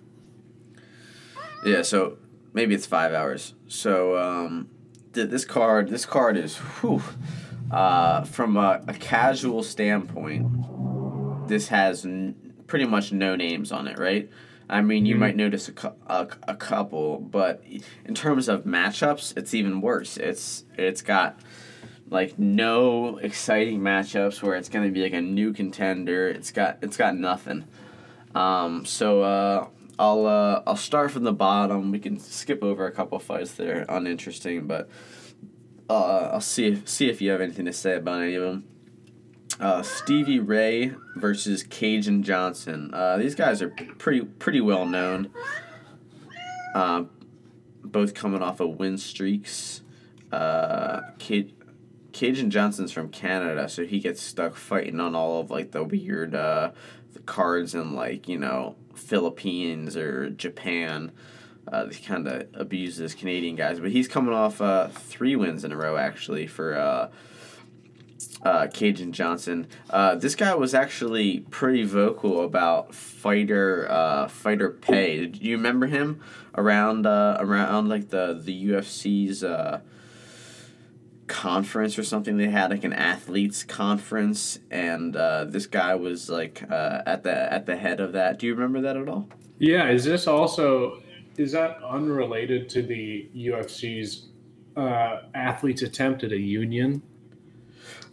Yeah, 1.66 1.82
so 1.82 2.16
maybe 2.54 2.74
it's 2.74 2.86
five 2.86 3.12
hours. 3.12 3.52
So 3.66 4.16
um, 4.16 4.70
this 5.12 5.44
card 5.44 5.88
this 5.88 6.06
card 6.06 6.36
is 6.36 6.56
whew, 6.56 7.02
uh, 7.70 8.22
from 8.24 8.56
a, 8.56 8.82
a 8.88 8.94
casual 8.94 9.62
standpoint. 9.62 10.46
This 11.48 11.68
has 11.68 12.04
n- 12.04 12.34
pretty 12.66 12.84
much 12.84 13.12
no 13.12 13.34
names 13.36 13.72
on 13.72 13.88
it, 13.88 13.98
right? 13.98 14.28
I 14.70 14.82
mean, 14.82 15.06
you 15.06 15.14
Mhm. 15.16 15.18
might 15.20 15.36
notice 15.36 15.70
a, 15.70 15.92
a, 16.08 16.28
a 16.46 16.54
couple, 16.54 17.20
but 17.20 17.64
in 18.04 18.14
terms 18.14 18.48
of 18.48 18.64
matchups, 18.64 19.34
it's 19.36 19.54
even 19.54 19.80
worse. 19.80 20.16
It's 20.18 20.64
it's 20.76 21.00
got 21.00 21.40
like 22.10 22.38
no 22.38 23.16
exciting 23.18 23.80
matchups 23.80 24.42
where 24.42 24.56
it's 24.56 24.68
gonna 24.68 24.90
be 24.90 25.02
like 25.02 25.14
a 25.14 25.20
new 25.22 25.52
contender. 25.54 26.28
It's 26.28 26.50
got 26.50 26.78
it's 26.82 26.96
got 26.98 27.16
nothing. 27.16 27.64
Um, 28.34 28.84
so 28.84 29.22
uh, 29.22 29.66
I'll 29.98 30.26
uh, 30.26 30.62
I'll 30.66 30.76
start 30.76 31.10
from 31.10 31.24
the 31.24 31.32
bottom. 31.32 31.90
We 31.90 31.98
can 31.98 32.18
skip 32.18 32.62
over 32.62 32.86
a 32.86 32.92
couple 32.92 33.18
fights 33.18 33.52
that 33.52 33.68
are 33.68 33.84
uninteresting, 33.88 34.66
but 34.66 34.88
uh, 35.90 36.30
I'll 36.32 36.40
see 36.40 36.66
if 36.66 36.88
see 36.88 37.08
if 37.08 37.20
you 37.20 37.30
have 37.30 37.40
anything 37.40 37.64
to 37.64 37.72
say 37.72 37.96
about 37.96 38.22
any 38.22 38.34
of 38.34 38.42
them. 38.42 38.64
Uh, 39.60 39.82
Stevie 39.82 40.38
Ray 40.38 40.92
versus 41.16 41.64
Kajan 41.64 42.22
Johnson. 42.22 42.94
Uh, 42.94 43.16
these 43.16 43.34
guys 43.34 43.60
are 43.60 43.70
pretty 43.70 44.20
pretty 44.20 44.60
well 44.60 44.86
known. 44.86 45.30
Uh, 46.74 47.04
both 47.82 48.14
coming 48.14 48.42
off 48.42 48.60
of 48.60 48.78
win 48.78 48.98
streaks. 48.98 49.82
Uh, 50.30 51.00
Ca- 51.18 51.52
Kajan 52.12 52.50
Johnson's 52.50 52.92
from 52.92 53.08
Canada, 53.08 53.68
so 53.68 53.84
he 53.84 53.98
gets 53.98 54.20
stuck 54.22 54.54
fighting 54.54 55.00
on 55.00 55.14
all 55.14 55.40
of 55.40 55.50
like 55.50 55.72
the 55.72 55.82
weird 55.82 56.34
uh, 56.34 56.70
the 57.14 57.20
cards 57.20 57.74
and 57.74 57.94
like 57.94 58.28
you 58.28 58.38
know 58.38 58.76
Philippines 58.98 59.96
or 59.96 60.30
Japan. 60.30 61.12
Uh, 61.70 61.86
he 61.88 62.02
kind 62.02 62.26
of 62.26 62.46
abuses 62.54 63.14
Canadian 63.14 63.54
guys, 63.54 63.78
but 63.78 63.90
he's 63.90 64.08
coming 64.08 64.32
off 64.32 64.60
uh, 64.60 64.88
three 64.88 65.36
wins 65.36 65.64
in 65.64 65.72
a 65.72 65.76
row 65.76 65.96
actually 65.96 66.46
for 66.46 66.74
uh, 66.74 67.10
uh, 68.42 68.66
Kajan 68.66 69.12
Johnson. 69.12 69.66
Uh, 69.90 70.14
this 70.14 70.34
guy 70.34 70.54
was 70.54 70.74
actually 70.74 71.40
pretty 71.40 71.84
vocal 71.84 72.44
about 72.44 72.94
fighter 72.94 73.86
uh, 73.90 74.28
fighter 74.28 74.70
pay. 74.70 75.26
Do 75.26 75.38
you 75.40 75.56
remember 75.56 75.86
him 75.86 76.20
around 76.54 77.06
uh, 77.06 77.36
around 77.40 77.88
like 77.88 78.08
the 78.08 78.40
the 78.42 78.68
UFC's 78.68 79.44
uh, 79.44 79.80
conference 81.28 81.98
or 81.98 82.02
something? 82.02 82.36
They 82.36 82.48
had 82.48 82.70
like 82.70 82.84
an 82.84 82.92
athletes 82.92 83.62
conference, 83.62 84.58
and 84.70 85.14
uh, 85.14 85.44
this 85.44 85.66
guy 85.66 85.94
was 85.94 86.28
like 86.28 86.64
uh, 86.70 87.02
at 87.06 87.22
the 87.22 87.52
at 87.52 87.66
the 87.66 87.76
head 87.76 88.00
of 88.00 88.12
that. 88.12 88.38
Do 88.38 88.46
you 88.46 88.54
remember 88.54 88.80
that 88.80 88.96
at 88.96 89.08
all? 89.08 89.28
Yeah. 89.58 89.88
Is 89.90 90.04
this 90.04 90.26
also 90.26 91.02
is 91.36 91.52
that 91.52 91.78
unrelated 91.88 92.68
to 92.70 92.82
the 92.82 93.28
UFC's 93.36 94.26
uh, 94.76 95.22
athletes' 95.34 95.82
attempt 95.82 96.24
at 96.24 96.32
a 96.32 96.38
union? 96.38 97.02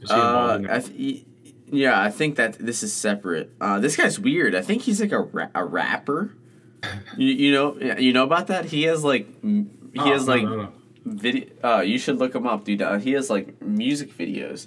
Is 0.01 0.09
he 0.11 0.15
Uh, 0.15 0.59
I 0.69 0.79
th- 0.79 1.25
yeah, 1.71 1.99
I 1.99 2.11
think 2.11 2.35
that 2.35 2.53
this 2.59 2.83
is 2.83 2.93
separate. 2.93 3.51
Uh, 3.59 3.79
this 3.79 3.95
guy's 3.95 4.19
weird. 4.19 4.53
I 4.53 4.61
think 4.61 4.83
he's 4.83 5.01
like 5.01 5.11
a, 5.11 5.21
ra- 5.21 5.49
a 5.55 5.65
rapper. 5.65 6.35
you, 7.17 7.27
you 7.29 7.51
know 7.51 7.75
you 7.97 8.13
know 8.13 8.23
about 8.23 8.47
that? 8.47 8.65
He 8.65 8.83
has 8.83 9.03
like 9.03 9.27
he 9.43 9.65
Oh, 9.97 10.05
has 10.11 10.27
no, 10.27 10.33
like 10.33 10.43
no, 10.43 10.55
no. 10.55 10.71
Video. 11.05 11.47
Uh, 11.63 11.81
you 11.81 11.99
should 11.99 12.17
look 12.17 12.33
him 12.33 12.47
up, 12.47 12.65
dude. 12.65 12.81
Uh, 12.81 12.97
he 12.97 13.11
has 13.11 13.29
like 13.29 13.61
music 13.61 14.17
videos, 14.17 14.65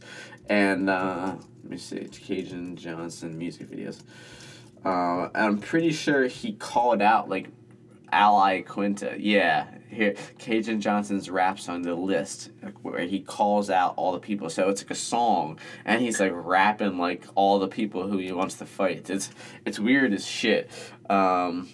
and 0.48 0.88
uh, 0.88 1.34
let 1.62 1.70
me 1.70 1.76
see, 1.76 1.96
Kajan 1.98 2.76
Johnson 2.76 3.36
music 3.36 3.68
videos. 3.68 4.02
Uh, 4.84 5.30
I'm 5.34 5.58
pretty 5.58 5.90
sure 5.90 6.28
he 6.28 6.52
called 6.52 7.02
out 7.02 7.28
like 7.28 7.48
Al 8.12 8.36
Iaquinta. 8.36 9.16
Yeah, 9.18 9.66
here 9.88 10.14
Kajan 10.38 10.78
Johnson's 10.78 11.28
raps 11.28 11.68
on 11.68 11.82
the 11.82 11.94
list 11.94 12.50
where 12.82 13.00
he 13.00 13.18
calls 13.20 13.68
out 13.68 13.94
all 13.96 14.12
the 14.12 14.20
people. 14.20 14.48
So 14.48 14.68
it's 14.68 14.82
like 14.82 14.92
a 14.92 14.94
song, 14.94 15.58
and 15.84 16.00
he's 16.00 16.20
like 16.20 16.32
rapping 16.32 16.98
like 16.98 17.24
all 17.34 17.58
the 17.58 17.68
people 17.68 18.06
who 18.06 18.18
he 18.18 18.30
wants 18.30 18.54
to 18.56 18.66
fight. 18.66 19.10
It's 19.10 19.30
it's 19.64 19.80
weird 19.80 20.12
as 20.12 20.24
shit. 20.24 20.70
Um, 21.10 21.68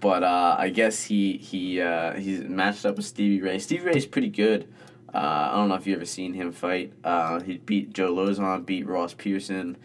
but 0.00 0.22
uh, 0.22 0.56
I 0.58 0.68
guess 0.68 1.04
he 1.04 1.38
he 1.38 1.80
uh, 1.80 2.14
he's 2.14 2.40
matched 2.42 2.84
up 2.84 2.96
with 2.96 3.06
Stevie 3.06 3.42
Ray. 3.42 3.58
Stevie 3.58 3.86
Ray's 3.86 4.06
pretty 4.06 4.28
good. 4.28 4.68
Uh, 5.12 5.50
I 5.52 5.56
don't 5.56 5.68
know 5.68 5.76
if 5.76 5.86
you 5.86 5.94
ever 5.94 6.04
seen 6.04 6.34
him 6.34 6.52
fight. 6.52 6.92
Uh, 7.02 7.40
he 7.40 7.58
beat 7.58 7.94
Joe 7.94 8.12
Lauzon, 8.12 8.66
beat 8.66 8.86
Ross 8.86 9.14
Pearson. 9.14 9.76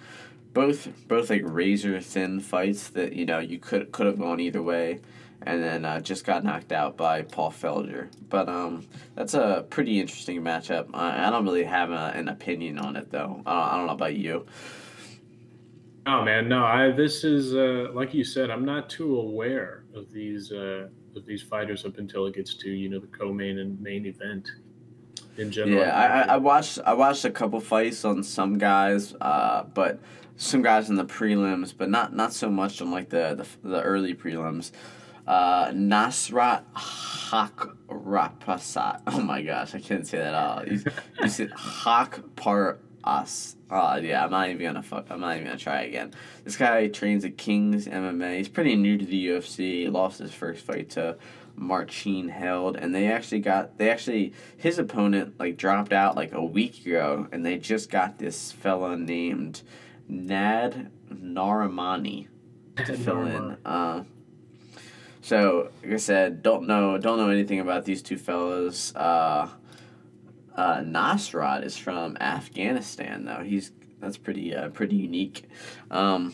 Both 0.54 0.90
both 1.08 1.30
like 1.30 1.44
razor 1.46 2.02
thin 2.02 2.42
fights 2.42 2.90
that 2.90 3.14
you 3.14 3.26
know 3.26 3.40
you 3.40 3.58
could 3.58 3.92
could 3.94 4.08
have 4.08 4.20
gone 4.20 4.42
either 4.42 4.62
way, 4.62 5.00
and 5.44 5.64
then 5.64 5.86
uh, 5.86 6.02
just 6.02 6.26
got 6.26 6.44
knocked 6.44 6.74
out 6.74 6.98
by 6.98 7.22
Paul 7.22 7.52
Felder. 7.52 8.10
But 8.28 8.50
um, 8.50 8.86
that's 9.16 9.34
a 9.34 9.66
pretty 9.70 10.02
interesting 10.02 10.42
matchup. 10.42 10.90
I, 10.94 11.28
I 11.28 11.30
don't 11.30 11.46
really 11.46 11.64
have 11.64 11.92
a, 11.92 12.12
an 12.14 12.28
opinion 12.28 12.80
on 12.80 12.98
it 12.98 13.12
though. 13.12 13.42
Uh, 13.46 13.50
I 13.50 13.78
don't 13.78 13.88
know 13.88 13.94
about 13.94 14.16
you. 14.16 14.46
Oh 16.06 16.26
man, 16.26 16.50
no. 16.50 16.66
I 16.66 16.92
this 16.92 17.24
is 17.24 17.56
uh, 17.56 17.94
like 17.94 18.14
you 18.14 18.26
said. 18.26 18.50
I'm 18.50 18.66
not 18.66 18.90
too 18.90 19.18
aware 19.18 19.81
of 19.96 20.12
these 20.12 20.52
uh, 20.52 20.88
of 21.16 21.26
these 21.26 21.42
fighters 21.42 21.86
up 21.86 21.98
until 21.98 22.26
it 22.28 22.36
gets 22.36 22.54
to 22.56 22.70
you 22.70 22.90
know 22.90 23.00
the 23.00 23.08
co-main 23.08 23.60
and 23.60 23.80
main 23.82 24.06
event. 24.06 24.50
in 25.38 25.52
general. 25.52 25.80
Yeah, 25.80 26.26
I, 26.28 26.34
I, 26.34 26.38
watched 26.38 26.80
I 26.86 26.94
watched 26.94 27.26
a 27.26 27.32
couple 27.32 27.60
fights 27.60 28.04
on 28.06 28.24
some 28.24 28.58
guys, 28.58 29.16
uh, 29.22 29.64
but 29.64 30.00
some 30.36 30.62
guys 30.62 30.90
in 30.90 30.96
the 30.96 31.06
prelims, 31.06 31.74
but 31.78 31.90
not 31.90 32.16
not 32.16 32.34
so 32.34 32.50
much 32.50 32.82
on 32.82 32.92
like 32.92 33.10
the 33.10 33.36
the, 33.64 33.70
the 33.70 33.82
early 33.82 34.14
prelims. 34.14 34.72
Uh, 35.28 35.68
Nasrat 35.68 36.64
Hakrapasat. 37.30 39.02
Oh 39.08 39.22
my 39.22 39.42
gosh, 39.42 39.76
I 39.76 39.80
can't 39.80 40.06
say 40.08 40.18
that 40.18 40.34
out. 40.34 40.68
You, 40.68 40.82
you 41.22 41.30
said 41.30 41.52
Hakpar 41.52 42.78
us. 43.04 43.56
Uh, 43.70 44.00
yeah, 44.04 44.24
I'm 44.24 44.32
not 44.32 44.50
even 44.50 44.62
gonna 44.62 44.84
fuck. 44.84 45.08
I'm 45.10 45.20
not 45.20 45.36
even 45.36 45.48
gonna 45.48 45.58
try 45.58 45.84
again. 45.84 46.14
This 46.44 46.58
guy 46.58 46.88
trains 46.88 47.24
at 47.26 47.38
King's 47.38 47.88
MMA. 47.88 48.38
He's 48.38 48.50
pretty 48.50 48.76
new 48.76 48.98
to 48.98 49.06
the 49.06 49.28
UFC. 49.28 49.58
He 49.58 49.90
lost 49.90 50.20
his 50.20 50.34
first 50.34 50.64
fight 50.66 50.90
to 50.92 51.18
Marcin 51.56 52.30
Held, 52.30 52.76
and 52.76 52.94
they 52.94 53.08
actually 53.08 53.40
got 53.40 53.78
they 53.78 53.90
actually 53.90 54.34
his 54.58 54.80
opponent 54.80 55.40
like 55.40 55.58
dropped 55.58 55.94
out 55.94 56.16
like 56.16 56.34
a 56.34 56.44
week 56.44 56.86
ago, 56.86 57.28
and 57.32 57.46
they 57.46 57.58
just 57.58 57.90
got 57.90 58.18
this 58.18 58.52
fella 58.52 58.98
named 58.98 59.62
Nad 60.08 60.92
Narimani 61.12 62.28
to 62.78 62.98
fill 62.98 63.26
in. 63.26 63.58
Uh, 63.66 64.04
so 65.22 65.72
like 65.84 65.94
I 65.94 65.98
said, 65.98 66.42
don't 66.42 66.68
know 66.68 66.98
don't 66.98 67.18
know 67.18 67.30
anything 67.30 67.60
about 67.60 67.86
these 67.86 68.02
two 68.02 68.18
fellas. 68.18 68.94
Uh, 68.96 69.50
uh, 70.56 70.78
Nasrat 70.78 71.64
is 71.64 71.78
from 71.78 72.18
Afghanistan 72.18 73.26
though. 73.26 73.44
He's 73.44 73.72
that's 74.00 74.18
pretty 74.18 74.56
uh, 74.56 74.70
pretty 74.70 74.96
unique. 74.96 75.48
Um, 75.90 76.34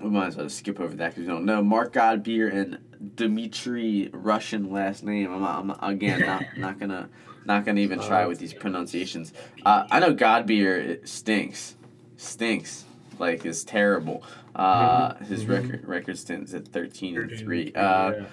we 0.00 0.10
might 0.10 0.28
as 0.28 0.36
well 0.36 0.48
skip 0.48 0.80
over 0.80 0.94
that 0.96 1.10
because 1.10 1.22
we 1.22 1.26
don't 1.26 1.44
know. 1.44 1.62
Mark 1.62 1.92
Godbeer 1.92 2.52
and 2.52 2.78
Dmitry 3.16 4.10
Russian 4.12 4.70
last 4.70 5.02
name. 5.02 5.32
I'm, 5.32 5.70
I'm 5.70 5.76
again 5.82 6.20
not 6.20 6.44
not 6.56 6.78
gonna 6.78 7.08
not 7.44 7.64
gonna 7.64 7.80
even 7.80 8.00
try 8.00 8.26
with 8.26 8.38
these 8.38 8.54
pronunciations. 8.54 9.32
Uh, 9.64 9.86
I 9.90 10.00
know 10.00 10.14
Godbeer 10.14 11.06
stinks, 11.06 11.74
stinks 12.16 12.84
like 13.18 13.44
is 13.44 13.64
terrible. 13.64 14.22
Uh, 14.54 15.14
his 15.24 15.46
record 15.46 15.86
record 15.86 16.18
stands 16.18 16.54
at 16.54 16.68
thirteen 16.68 17.16
and 17.16 17.38
three. 17.38 17.72
Uh, 17.74 18.12
yeah. 18.12 18.24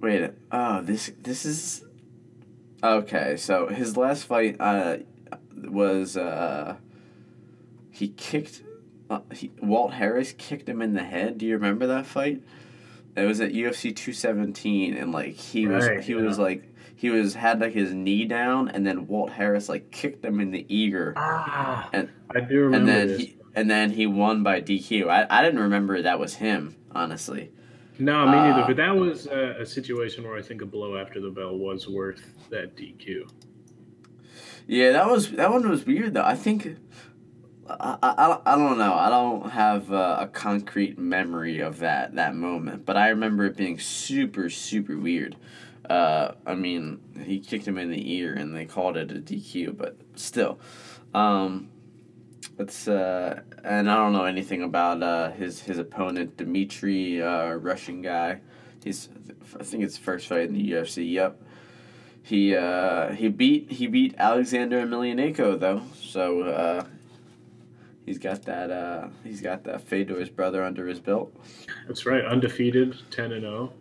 wait, 0.00 0.30
oh 0.50 0.82
this 0.82 1.12
this 1.22 1.44
is 1.44 1.84
okay. 2.82 3.36
So 3.36 3.68
his 3.68 3.96
last 3.96 4.24
fight 4.24 4.56
uh 4.60 4.98
was 5.56 6.16
uh 6.16 6.76
he 7.90 8.08
kicked 8.08 8.62
uh, 9.10 9.20
he, 9.32 9.50
Walt 9.60 9.92
Harris 9.94 10.32
kicked 10.32 10.68
him 10.68 10.80
in 10.80 10.94
the 10.94 11.02
head. 11.04 11.38
Do 11.38 11.46
you 11.46 11.54
remember 11.54 11.86
that 11.88 12.06
fight? 12.06 12.42
It 13.14 13.26
was 13.26 13.40
at 13.40 13.52
UFC 13.52 13.94
two 13.94 14.12
seventeen, 14.12 14.96
and 14.96 15.12
like 15.12 15.34
he 15.34 15.66
was 15.66 15.86
Right, 15.86 16.02
he 16.02 16.14
was 16.14 16.38
like 16.38 16.64
he 16.96 17.10
was 17.10 17.34
had 17.34 17.60
like 17.60 17.72
his 17.74 17.92
knee 17.92 18.24
down, 18.24 18.68
and 18.68 18.86
then 18.86 19.06
Walt 19.06 19.30
Harris 19.32 19.68
like 19.68 19.90
kicked 19.90 20.24
him 20.24 20.40
in 20.40 20.50
the 20.50 20.64
ear, 20.68 21.12
Ah, 21.16 21.90
and 21.92 22.08
I 22.34 22.40
do 22.40 22.60
remember 22.64 22.76
and 22.78 22.88
then 22.88 23.08
this. 23.08 23.20
he 23.20 23.36
and 23.54 23.70
then 23.70 23.90
he 23.90 24.06
won 24.06 24.42
by 24.42 24.62
DQ. 24.62 25.08
I, 25.08 25.26
I 25.28 25.42
didn't 25.42 25.60
remember 25.60 26.00
that 26.00 26.18
was 26.18 26.34
him 26.36 26.76
honestly. 26.94 27.50
No, 27.98 28.26
me 28.26 28.32
neither. 28.32 28.62
Uh, 28.62 28.66
But 28.66 28.76
that 28.76 28.96
was 28.96 29.26
a, 29.26 29.56
a 29.60 29.66
situation 29.66 30.24
where 30.24 30.36
I 30.36 30.42
think 30.42 30.62
a 30.62 30.66
blow 30.66 30.96
after 30.96 31.20
the 31.20 31.30
bell 31.30 31.56
was 31.56 31.88
worth 31.88 32.22
that 32.50 32.76
DQ. 32.76 33.30
Yeah, 34.66 34.92
that 34.92 35.08
was 35.08 35.30
that 35.32 35.50
one 35.50 35.68
was 35.68 35.84
weird 35.84 36.14
though. 36.14 36.24
I 36.24 36.36
think 36.36 36.76
I, 37.68 37.96
I, 38.02 38.38
I 38.46 38.56
don't 38.56 38.78
know. 38.78 38.94
I 38.94 39.08
don't 39.10 39.50
have 39.50 39.92
uh, 39.92 40.18
a 40.20 40.26
concrete 40.28 40.98
memory 40.98 41.60
of 41.60 41.78
that 41.80 42.14
that 42.14 42.34
moment, 42.34 42.86
but 42.86 42.96
I 42.96 43.08
remember 43.08 43.44
it 43.46 43.56
being 43.56 43.78
super 43.78 44.48
super 44.50 44.96
weird. 44.96 45.36
Uh, 45.88 46.32
I 46.46 46.54
mean, 46.54 47.00
he 47.24 47.40
kicked 47.40 47.66
him 47.66 47.76
in 47.76 47.90
the 47.90 48.12
ear 48.14 48.32
and 48.34 48.54
they 48.54 48.64
called 48.64 48.96
it 48.96 49.10
a 49.10 49.14
DQ, 49.16 49.76
but 49.76 49.96
still, 50.14 50.60
um, 51.12 51.68
it's 52.62 52.88
uh, 52.88 53.40
and 53.64 53.90
I 53.90 53.96
don't 53.96 54.12
know 54.12 54.24
anything 54.24 54.62
about 54.62 55.02
uh, 55.02 55.32
his 55.32 55.60
his 55.60 55.78
opponent 55.78 56.36
Dmitry, 56.36 57.22
uh, 57.22 57.54
Russian 57.54 58.02
guy. 58.02 58.40
He's 58.82 59.08
I 59.58 59.64
think 59.64 59.82
it's 59.82 59.98
first 59.98 60.28
fight 60.28 60.48
in 60.48 60.54
the 60.54 60.72
UFC. 60.72 61.10
Yep. 61.10 61.42
He 62.22 62.54
uh, 62.54 63.12
he 63.12 63.28
beat 63.28 63.70
he 63.70 63.86
beat 63.88 64.14
Alexander 64.16 64.86
Emelianenko 64.86 65.58
though, 65.58 65.82
so 66.00 66.42
uh, 66.42 66.84
he's 68.06 68.18
got 68.18 68.42
that 68.42 68.70
uh, 68.70 69.08
he's 69.24 69.40
got 69.40 69.64
that 69.64 69.82
Fedor's 69.82 70.28
brother 70.28 70.62
under 70.62 70.86
his 70.86 71.00
belt. 71.00 71.34
That's 71.86 72.06
right, 72.06 72.24
undefeated, 72.24 72.96
ten 73.10 73.32
and 73.32 73.44
oh. 73.44 73.48
zero. 73.48 73.72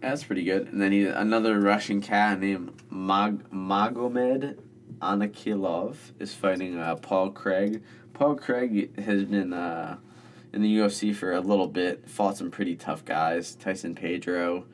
That's 0.00 0.24
pretty 0.24 0.44
good. 0.44 0.68
And 0.68 0.80
then 0.80 0.92
he 0.92 1.04
another 1.04 1.60
Russian 1.60 2.00
cat 2.00 2.40
named 2.40 2.72
Mag- 2.90 3.50
Magomed 3.50 4.56
Anakilov 5.00 5.96
is 6.18 6.34
fighting 6.34 6.78
uh, 6.78 6.96
Paul 6.96 7.30
Craig. 7.30 7.82
Paul 8.14 8.36
Craig 8.36 8.98
has 8.98 9.24
been 9.24 9.52
uh, 9.52 9.98
in 10.52 10.62
the 10.62 10.78
UFC 10.78 11.14
for 11.14 11.32
a 11.32 11.40
little 11.40 11.68
bit. 11.68 12.08
Fought 12.08 12.38
some 12.38 12.50
pretty 12.50 12.76
tough 12.76 13.04
guys: 13.04 13.54
Tyson 13.54 13.94
Pedro, 13.94 14.64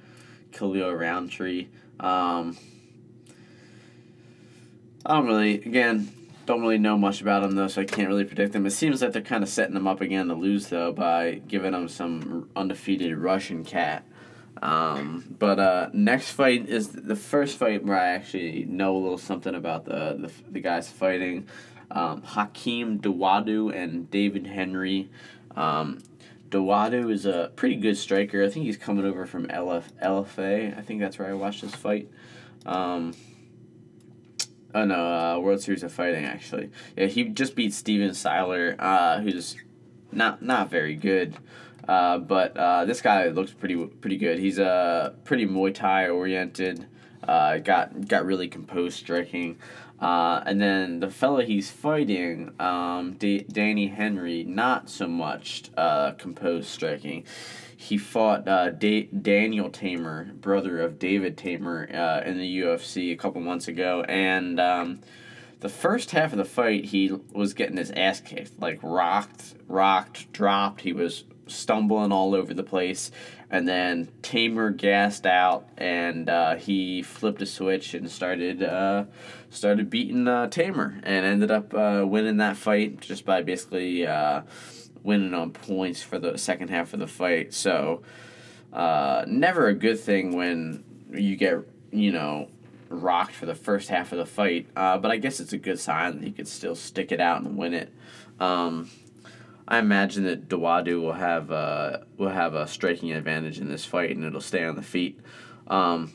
Khalil 0.53 0.93
Rountree. 0.93 1.69
Um, 1.99 2.57
I 5.05 5.15
don't 5.15 5.27
really, 5.27 5.55
again, 5.55 6.13
don't 6.47 6.61
really 6.61 6.79
know 6.79 6.97
much 6.97 7.21
about 7.21 7.43
him 7.43 7.55
though, 7.57 7.69
so 7.69 7.83
I 7.83 7.85
can't 7.85 8.09
really 8.09 8.25
predict 8.25 8.55
him. 8.55 8.67
It 8.67 8.71
seems 8.71 9.03
like 9.03 9.13
they're 9.13 9.23
kind 9.23 9.43
of 9.43 9.49
setting 9.49 9.77
him 9.77 9.87
up 9.87 10.01
again 10.01 10.29
to 10.29 10.35
lose 10.35 10.69
though 10.69 10.93
by 10.93 11.41
giving 11.49 11.75
him 11.75 11.89
some 11.89 12.49
undefeated 12.55 13.17
Russian 13.19 13.65
cat. 13.65 14.07
Um, 14.63 15.25
but 15.41 15.59
uh, 15.59 15.91
next 15.93 16.31
fight 16.31 16.69
is 16.69 16.89
the 16.89 17.17
first 17.17 17.59
fight 17.59 17.85
where 17.85 17.99
I 17.99 18.11
actually 18.11 18.65
know 18.65 18.97
a 18.97 18.99
little 18.99 19.19
something 19.19 19.55
about 19.55 19.85
the 19.85 20.17
the, 20.21 20.33
the 20.51 20.61
guys 20.61 20.89
fighting. 20.89 21.49
Um, 21.91 22.23
Hakeem 22.23 23.01
Dawodu 23.01 23.75
and 23.75 24.11
David 24.11 24.47
Henry. 24.47 25.11
Um, 25.57 26.03
Dawodu 26.49 27.11
is 27.11 27.27
a 27.27 27.51
pretty 27.57 27.77
good 27.77 27.99
striker. 27.99 28.43
I 28.45 28.49
think 28.49 28.65
he's 28.65 28.77
coming 28.77 29.05
over 29.05 29.27
from 29.27 29.49
LF, 29.49 29.85
LFA. 30.03 30.79
I 30.79 30.81
think 30.81 31.01
that's 31.01 31.19
where 31.19 31.29
I 31.29 31.35
watched 31.35 31.63
this 31.63 31.75
fight. 31.75 32.09
Um, 32.65 33.15
oh 34.75 34.85
no, 34.85 34.95
uh, 34.95 35.39
World 35.41 35.61
Series 35.61 35.83
of 35.83 35.93
Fighting 35.93 36.25
actually. 36.25 36.71
Yeah, 36.97 37.07
he 37.07 37.25
just 37.25 37.57
beat 37.57 37.75
Steven 37.75 38.11
Siler, 38.11 38.77
uh, 38.79 39.21
who's 39.21 39.57
not 40.13 40.41
not 40.41 40.71
very 40.71 40.95
good. 40.95 41.37
Uh, 41.89 42.19
but 42.19 42.57
uh, 42.57 42.85
this 42.85 43.01
guy 43.01 43.27
looks 43.29 43.53
pretty 43.53 43.77
pretty 43.87 44.17
good. 44.17 44.39
He's 44.39 44.59
uh, 44.59 45.15
pretty 45.25 45.47
Muay 45.47 45.75
Thai 45.75 46.09
oriented. 46.09 46.87
Uh, 47.27 47.59
got 47.59 48.09
got 48.09 48.25
really 48.25 48.49
composed 48.49 48.99
striking. 48.99 49.59
Uh, 50.01 50.43
and 50.47 50.61
then 50.61 50.99
the 50.99 51.09
fella 51.09 51.45
he's 51.45 51.71
fighting, 51.71 52.53
um, 52.59 53.13
D- 53.13 53.47
Danny 53.49 53.87
Henry, 53.87 54.43
not 54.43 54.91
so 54.91 55.07
much 55.07 55.71
composed 56.19 56.69
striking. 56.69 57.25
He 57.77 57.99
fought 57.99 58.45
da- 58.45 59.09
Daniel 59.09 59.71
Teymur, 59.71 60.41
brother 60.41 60.81
of 60.81 60.99
David 60.99 61.37
Teymur, 61.37 61.85
in 62.27 62.37
the 62.37 62.61
UFC 62.63 63.13
a 63.13 63.17
couple 63.17 63.41
months 63.43 63.69
ago, 63.69 64.03
and 64.09 64.59
um, 64.59 65.01
the 65.61 65.69
first 65.69 66.11
half 66.11 66.33
of 66.33 66.39
the 66.39 66.45
fight 66.45 66.87
he 66.87 67.17
was 67.33 67.55
getting 67.55 67.77
his 67.77 67.93
ass 67.93 68.21
kicked, 68.21 68.59
like 68.61 68.81
rocked, 68.83 69.55
rocked, 69.69 70.33
dropped. 70.33 70.81
He 70.81 70.93
was 70.93 71.23
stumbling 71.53 72.13
all 72.13 72.35
over 72.35 72.55
the 72.55 72.63
place, 72.63 73.11
and 73.51 73.69
then 73.69 74.09
Teymur 74.23 74.75
gassed 74.77 75.27
out, 75.27 75.69
and 75.77 76.29
uh, 76.29 76.57
he 76.57 77.03
flipped 77.03 77.43
a 77.43 77.47
switch 77.47 77.93
and 77.93 78.11
started 78.11 78.63
uh, 78.63 79.05
started 79.51 79.91
beating 79.91 80.27
uh, 80.27 80.49
Teymur, 80.49 81.01
and 81.03 81.27
ended 81.27 81.51
up 81.51 81.75
uh, 81.75 82.03
winning 82.07 82.39
that 82.39 82.57
fight 82.57 83.01
just 83.01 83.27
by 83.27 83.43
basically 83.43 84.07
uh, 84.07 84.43
winning 85.03 85.35
on 85.35 85.51
points 85.51 86.03
for 86.03 86.19
the 86.19 86.39
second 86.39 86.69
half 86.69 86.95
of 86.95 87.01
the 87.01 87.07
fight. 87.07 87.53
So, 87.53 88.03
uh, 88.73 89.25
never 89.29 89.67
a 89.67 89.75
good 89.75 90.01
thing 90.01 90.35
when 90.35 90.83
you 91.13 91.37
get 91.37 91.59
you 91.91 92.11
know 92.11 92.49
rocked 92.89 93.33
for 93.33 93.45
the 93.45 93.55
first 93.55 93.91
half 93.91 94.13
of 94.13 94.19
the 94.19 94.27
fight. 94.27 94.67
But 94.75 95.11
I 95.11 95.19
guess 95.19 95.41
it's 95.41 95.53
a 95.53 95.59
good 95.59 95.79
sign 95.79 96.19
that 96.19 96.25
he 96.25 96.33
could 96.33 96.49
still 96.49 96.75
stick 96.75 97.13
it 97.13 97.21
out 97.21 97.43
and 97.43 97.59
win 97.59 97.75
it. 97.75 97.93
Um, 98.41 98.91
I 99.73 99.79
imagine 99.79 100.25
that 100.25 100.51
Dawodu 100.51 101.01
will 101.01 101.15
have 101.15 101.51
uh, 101.51 102.01
will 102.19 102.29
have 102.29 102.53
a 102.53 102.69
striking 102.69 103.11
advantage 103.11 103.59
in 103.59 103.71
this 103.71 103.87
fight, 103.87 104.15
and 104.15 104.23
it'll 104.23 104.43
stay 104.43 104.65
on 104.65 104.77
the 104.77 104.83
feet. 104.83 105.19
Um, 105.67 106.13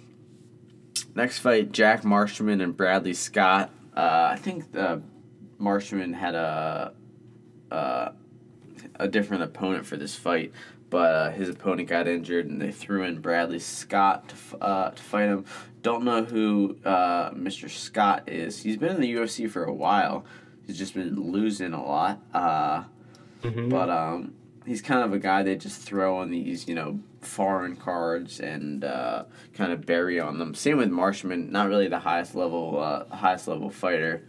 next 1.15 1.39
fight, 1.39 1.71
Jack 1.71 2.03
Marshman 2.03 2.61
and 2.61 2.77
Bradley 2.77 3.15
Scott. 3.15 3.71
Uh, 3.95 4.29
I 4.31 4.35
think 4.35 4.77
uh, 4.77 4.97
Marshman 5.57 6.13
had 6.13 6.35
a 6.35 6.93
uh, 7.71 8.11
a 8.99 9.07
different 9.07 9.41
opponent 9.41 9.87
for 9.87 9.97
this 9.97 10.13
fight, 10.13 10.53
but 10.91 11.11
uh, 11.15 11.31
his 11.31 11.49
opponent 11.49 11.89
got 11.89 12.07
injured, 12.07 12.45
and 12.45 12.61
they 12.61 12.71
threw 12.71 13.01
in 13.05 13.21
Bradley 13.21 13.57
Scott 13.57 14.29
to, 14.29 14.35
f- 14.35 14.55
uh, 14.61 14.91
to 14.91 15.01
fight 15.01 15.29
him. 15.29 15.45
Don't 15.81 16.03
know 16.03 16.23
who 16.23 16.75
Mr. 16.85 17.67
Scott 17.71 18.29
is. 18.29 18.61
He's 18.61 18.77
been 18.77 18.93
in 18.93 19.01
the 19.01 19.15
UFC 19.15 19.49
for 19.49 19.63
a 19.63 19.73
while. 19.73 20.25
He's 20.67 20.77
just 20.77 20.93
been 20.93 21.15
losing 21.15 21.73
a 21.73 21.83
lot. 21.83 22.21
Mhm. 23.43 23.69
but 23.69 23.89
um, 23.89 24.33
he's 24.65 24.81
kind 24.81 25.03
of 25.03 25.13
a 25.13 25.19
guy 25.19 25.43
they 25.43 25.55
just 25.55 25.81
throw 25.81 26.17
on 26.17 26.31
these 26.31 26.67
you 26.67 26.75
know 26.75 26.99
foreign 27.21 27.75
cards 27.75 28.39
and 28.39 28.83
uh, 28.83 29.23
kind 29.53 29.71
of 29.71 29.85
bury 29.85 30.19
on 30.19 30.37
them. 30.39 30.53
Same 30.55 30.77
with 30.77 30.89
Marshman, 30.89 31.51
not 31.51 31.67
really 31.67 31.87
the 31.87 31.99
highest 31.99 32.35
level 32.35 32.79
uh, 32.79 33.05
highest 33.15 33.47
level 33.47 33.69
fighter. 33.69 34.23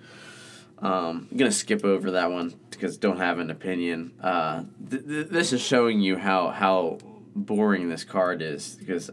Um, 0.80 1.26
I'm 1.30 1.36
gonna 1.36 1.50
skip 1.50 1.84
over 1.84 2.12
that 2.12 2.30
one 2.30 2.54
because 2.70 2.96
don't 2.98 3.18
have 3.18 3.38
an 3.40 3.50
opinion. 3.50 4.12
Uh, 4.22 4.62
th- 4.90 5.04
th- 5.06 5.28
this 5.28 5.52
is 5.52 5.61
showing 5.61 6.00
you 6.00 6.16
how 6.16 6.48
how 6.50 6.98
boring 7.35 7.89
this 7.89 8.05
card 8.05 8.43
is 8.43 8.76
because 8.79 9.11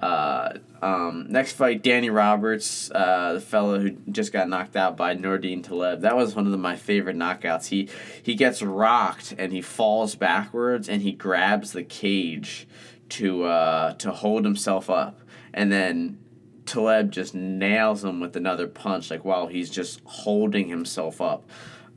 uh, 0.00 0.58
um, 0.82 1.26
next 1.28 1.52
fight 1.52 1.82
Danny 1.82 2.10
Roberts, 2.10 2.90
uh, 2.90 3.34
the 3.34 3.40
fellow 3.40 3.78
who 3.78 3.90
just 4.10 4.32
got 4.32 4.48
knocked 4.48 4.76
out 4.76 4.96
by 4.96 5.14
Nordine 5.14 5.62
Taleb. 5.62 6.02
That 6.02 6.16
was 6.16 6.34
one 6.34 6.46
of 6.46 6.52
the, 6.52 6.58
my 6.58 6.76
favorite 6.76 7.16
knockouts. 7.16 7.68
He 7.68 7.88
he 8.22 8.34
gets 8.34 8.62
rocked 8.62 9.34
and 9.38 9.52
he 9.52 9.62
falls 9.62 10.14
backwards 10.14 10.88
and 10.88 11.02
he 11.02 11.12
grabs 11.12 11.72
the 11.72 11.84
cage 11.84 12.66
to 13.10 13.44
uh, 13.44 13.94
to 13.94 14.12
hold 14.12 14.44
himself 14.44 14.90
up 14.90 15.20
and 15.56 15.72
then 15.72 16.18
Taleb 16.66 17.10
just 17.10 17.34
nails 17.34 18.04
him 18.04 18.20
with 18.20 18.36
another 18.36 18.66
punch 18.66 19.10
like 19.10 19.24
while 19.24 19.46
he's 19.46 19.70
just 19.70 20.00
holding 20.04 20.68
himself 20.68 21.20
up. 21.20 21.48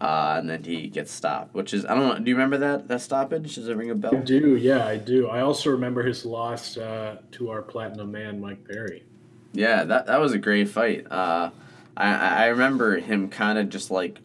Uh, 0.01 0.35
and 0.37 0.49
then 0.49 0.63
he 0.63 0.87
gets 0.87 1.11
stopped, 1.11 1.53
which 1.53 1.73
is 1.73 1.85
I 1.85 1.93
don't 1.93 2.07
know. 2.07 2.23
Do 2.23 2.29
you 2.29 2.35
remember 2.35 2.57
that 2.59 2.87
that 2.87 3.01
stoppage? 3.01 3.55
Does 3.55 3.67
it 3.67 3.75
ring 3.75 3.89
a 3.89 3.95
bell? 3.95 4.15
I 4.15 4.19
do, 4.19 4.55
yeah, 4.55 4.85
I 4.85 4.95
do. 4.95 5.27
I 5.27 5.41
also 5.41 5.71
remember 5.71 6.03
his 6.03 6.25
loss 6.25 6.77
uh, 6.77 7.17
to 7.31 7.49
our 7.49 7.61
platinum 7.61 8.11
man, 8.11 8.39
Mike 8.39 8.65
Perry. 8.65 9.03
Yeah, 9.51 9.83
that 9.83 10.05
that 10.05 10.21
was 10.21 10.31
a 10.31 10.37
great 10.37 10.69
fight. 10.69 11.05
Uh, 11.11 11.49
I 11.97 12.45
I 12.45 12.45
remember 12.47 12.97
him 12.97 13.27
kind 13.29 13.59
of 13.59 13.67
just 13.67 13.91
like 13.91 14.19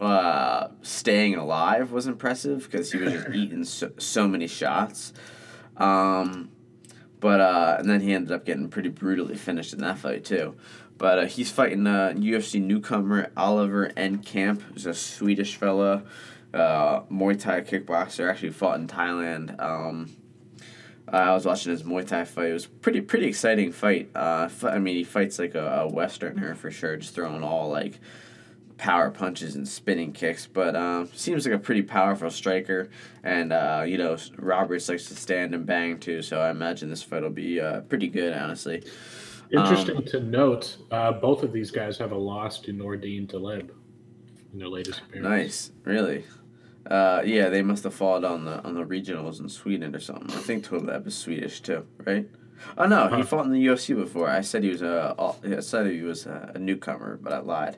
uh, 0.00 0.68
staying 0.82 1.34
alive 1.34 1.92
was 1.92 2.06
impressive 2.06 2.62
because 2.64 2.92
he 2.92 2.98
was 2.98 3.12
just 3.12 3.28
eating 3.34 3.64
so, 3.64 3.90
so 3.98 4.28
many 4.28 4.46
shots. 4.46 5.12
Um, 5.76 6.50
but 7.20 7.40
uh, 7.40 7.76
and 7.78 7.90
then 7.90 8.00
he 8.00 8.12
ended 8.14 8.32
up 8.32 8.44
getting 8.44 8.68
pretty 8.68 8.88
brutally 8.88 9.36
finished 9.36 9.72
in 9.72 9.80
that 9.80 9.98
fight 9.98 10.24
too. 10.24 10.54
But 10.98 11.18
uh, 11.18 11.26
he's 11.26 11.50
fighting 11.50 11.86
uh, 11.86 12.12
UFC 12.16 12.60
newcomer 12.60 13.30
Oliver 13.36 13.90
Enkamp, 13.96 14.62
who's 14.62 14.84
a 14.84 14.94
Swedish 14.94 15.54
fella, 15.54 16.02
uh, 16.52 17.02
Muay 17.02 17.40
Thai 17.40 17.60
kickboxer. 17.60 18.28
Actually 18.28 18.50
fought 18.50 18.80
in 18.80 18.88
Thailand. 18.88 19.60
Um, 19.60 20.10
I 21.06 21.32
was 21.32 21.46
watching 21.46 21.70
his 21.70 21.84
Muay 21.84 22.06
Thai 22.06 22.24
fight. 22.24 22.50
It 22.50 22.52
was 22.52 22.66
pretty 22.66 23.00
pretty 23.00 23.26
exciting 23.26 23.72
fight. 23.72 24.10
Uh, 24.14 24.48
I 24.64 24.78
mean, 24.78 24.96
he 24.96 25.04
fights 25.04 25.38
like 25.38 25.54
a, 25.54 25.82
a 25.82 25.88
Westerner 25.88 26.54
for 26.56 26.70
sure, 26.70 26.96
just 26.96 27.14
throwing 27.14 27.42
all 27.42 27.68
like 27.70 28.00
power 28.76 29.10
punches 29.10 29.54
and 29.54 29.68
spinning 29.68 30.12
kicks. 30.12 30.46
But 30.46 30.74
um, 30.74 31.08
seems 31.14 31.46
like 31.46 31.54
a 31.54 31.58
pretty 31.58 31.82
powerful 31.82 32.30
striker, 32.30 32.90
and 33.22 33.52
uh, 33.52 33.84
you 33.86 33.98
know 33.98 34.16
Roberts 34.36 34.88
likes 34.88 35.06
to 35.06 35.14
stand 35.14 35.54
and 35.54 35.64
bang 35.64 35.98
too. 35.98 36.22
So 36.22 36.40
I 36.40 36.50
imagine 36.50 36.90
this 36.90 37.02
fight 37.02 37.22
will 37.22 37.30
be 37.30 37.60
uh, 37.60 37.80
pretty 37.82 38.08
good, 38.08 38.32
honestly. 38.32 38.82
Interesting 39.50 40.02
to 40.04 40.20
note, 40.20 40.76
uh, 40.90 41.12
both 41.12 41.42
of 41.42 41.52
these 41.52 41.70
guys 41.70 41.96
have 41.98 42.12
a 42.12 42.16
loss 42.18 42.58
to 42.60 42.72
Nordine 42.72 43.28
Taleb 43.28 43.72
in 44.52 44.58
their 44.58 44.68
latest 44.68 45.00
appearance. 45.00 45.28
Nice, 45.28 45.70
really. 45.84 46.24
Uh, 46.86 47.22
yeah, 47.24 47.48
they 47.48 47.62
must 47.62 47.84
have 47.84 47.94
fought 47.94 48.24
on 48.24 48.44
the 48.44 48.62
on 48.64 48.74
the 48.74 48.84
regionals 48.84 49.40
in 49.40 49.48
Sweden 49.48 49.94
or 49.94 50.00
something. 50.00 50.30
I 50.36 50.40
think 50.40 50.64
Taleb 50.64 51.06
is 51.06 51.16
Swedish 51.16 51.60
too, 51.60 51.86
right? 52.04 52.28
Oh 52.76 52.86
no, 52.86 53.08
he 53.08 53.14
Uh-huh. 53.14 53.22
fought 53.24 53.46
in 53.46 53.52
the 53.52 53.64
UFC 53.66 53.94
before. 53.94 54.28
I 54.28 54.40
said 54.40 54.62
he 54.62 54.70
was 54.70 54.82
a 54.82 55.14
I 55.18 55.60
said 55.60 55.86
he 55.86 56.02
was 56.02 56.26
a, 56.26 56.52
a 56.54 56.58
newcomer, 56.58 57.18
but 57.22 57.32
I 57.32 57.38
lied. 57.40 57.76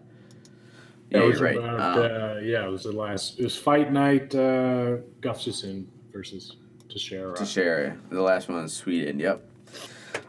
Yeah, 1.10 1.20
it 1.24 1.40
right. 1.40 1.56
about, 1.56 1.80
Um, 1.80 1.98
uh, 2.36 2.40
yeah, 2.40 2.64
it 2.66 2.70
was 2.70 2.84
the 2.84 2.92
last. 2.92 3.40
It 3.40 3.44
was 3.44 3.56
fight 3.56 3.92
night. 3.92 4.32
Uh, 4.34 4.98
Gustafsson 5.20 5.86
versus 6.12 6.56
Teixeira. 6.88 7.34
Teixeira, 7.34 7.96
the 8.10 8.22
last 8.22 8.48
one 8.48 8.60
in 8.60 8.68
Sweden. 8.68 9.18
Yep. 9.18 9.44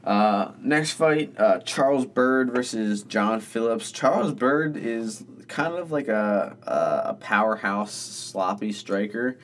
Uh, 0.04 0.52
next 0.60 0.92
fight, 0.92 1.34
uh, 1.38 1.60
Charles 1.60 2.06
Byrd 2.06 2.52
versus 2.52 3.04
John 3.04 3.40
Phillips. 3.40 3.92
Charles 3.92 4.34
Byrd 4.34 4.76
is 4.78 5.24
kind 5.48 5.76
of 5.76 5.92
like 5.92 6.08
a 6.08 6.58
a, 6.64 7.14
powerhouse 7.16 7.94
sloppy 7.94 8.72
striker. 8.72 9.38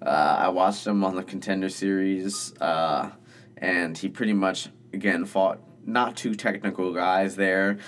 Uh, 0.00 0.36
I 0.38 0.48
watched 0.48 0.86
him 0.86 1.04
on 1.04 1.16
the 1.16 1.22
Contender 1.22 1.68
Series, 1.68 2.54
uh, 2.60 3.10
and 3.58 3.98
he 3.98 4.08
pretty 4.08 4.32
much 4.32 4.68
again 4.92 5.26
fought 5.26 5.60
not 5.84 6.16
too 6.16 6.34
technical 6.34 6.94
guys 6.94 7.36
there, 7.36 7.78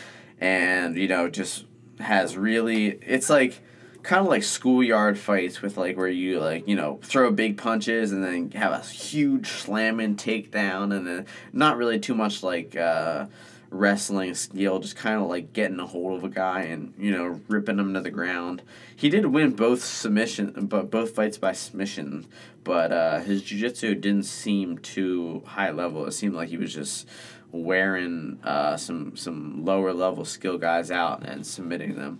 and 0.40 0.96
you 0.96 1.08
know 1.08 1.28
just 1.28 1.64
has 1.98 2.36
really 2.36 2.88
it's 2.88 3.30
like 3.30 3.62
kind 4.02 4.20
of 4.20 4.28
like 4.28 4.42
schoolyard 4.42 5.18
fights 5.18 5.62
with 5.62 5.76
like 5.76 5.96
where 5.96 6.08
you 6.08 6.40
like 6.40 6.66
you 6.66 6.74
know 6.74 6.98
throw 7.02 7.30
big 7.30 7.56
punches 7.56 8.12
and 8.12 8.22
then 8.24 8.50
have 8.50 8.72
a 8.72 8.84
huge 8.84 9.48
slamming 9.48 10.16
takedown 10.16 10.94
and 10.94 11.06
then 11.06 11.26
not 11.52 11.76
really 11.76 11.98
too 11.98 12.14
much 12.14 12.42
like 12.42 12.74
uh, 12.76 13.26
wrestling 13.70 14.34
skill 14.34 14.80
just 14.80 14.96
kind 14.96 15.20
of 15.20 15.28
like 15.28 15.52
getting 15.52 15.78
a 15.78 15.86
hold 15.86 16.18
of 16.18 16.24
a 16.24 16.28
guy 16.28 16.62
and 16.62 16.92
you 16.98 17.10
know 17.10 17.40
ripping 17.48 17.78
him 17.78 17.94
to 17.94 18.00
the 18.00 18.10
ground. 18.10 18.62
He 18.94 19.08
did 19.08 19.26
win 19.26 19.52
both 19.52 19.84
submission 19.84 20.66
but 20.66 20.90
both 20.90 21.14
fights 21.14 21.38
by 21.38 21.52
submission 21.52 22.26
but 22.64 22.92
uh, 22.92 23.20
his 23.20 23.42
jiu-jitsu 23.42 23.96
didn't 23.96 24.24
seem 24.24 24.78
too 24.78 25.42
high 25.46 25.70
level. 25.70 26.06
It 26.06 26.12
seemed 26.12 26.34
like 26.34 26.48
he 26.48 26.56
was 26.56 26.72
just 26.72 27.08
wearing 27.52 28.38
uh, 28.42 28.76
some 28.76 29.16
some 29.16 29.64
lower 29.64 29.92
level 29.92 30.24
skill 30.24 30.58
guys 30.58 30.90
out 30.90 31.22
and 31.24 31.46
submitting 31.46 31.96
them 31.96 32.18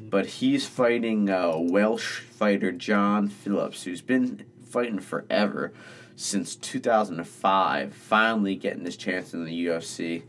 but 0.00 0.26
he's 0.26 0.66
fighting 0.66 1.28
uh, 1.30 1.52
Welsh 1.56 2.20
fighter 2.20 2.72
John 2.72 3.28
Phillips, 3.28 3.84
who's 3.84 4.02
been 4.02 4.44
fighting 4.62 5.00
forever 5.00 5.72
since 6.14 6.56
2005. 6.56 7.94
Finally 7.94 8.56
getting 8.56 8.84
his 8.84 8.96
chance 8.96 9.34
in 9.34 9.44
the 9.44 9.66
UFC. 9.66 10.22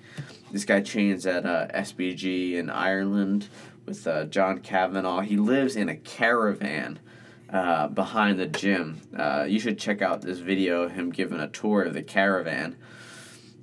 This 0.51 0.65
guy 0.65 0.81
trains 0.81 1.25
at 1.25 1.45
uh, 1.45 1.67
SBG 1.73 2.53
in 2.53 2.69
Ireland 2.69 3.49
with 3.85 4.05
uh, 4.07 4.25
John 4.25 4.59
Kavanagh. 4.59 5.21
He 5.21 5.37
lives 5.37 5.75
in 5.75 5.89
a 5.89 5.95
caravan. 5.95 6.99
Uh, 7.49 7.87
behind 7.87 8.37
the 8.37 8.45
gym, 8.45 8.99
uh, 9.17 9.45
you 9.47 9.57
should 9.57 9.79
check 9.79 10.01
out 10.01 10.21
this 10.21 10.39
video 10.39 10.83
of 10.83 10.91
him 10.91 11.09
giving 11.09 11.39
a 11.39 11.47
tour 11.47 11.83
of 11.83 11.93
the 11.93 12.03
caravan. 12.03 12.75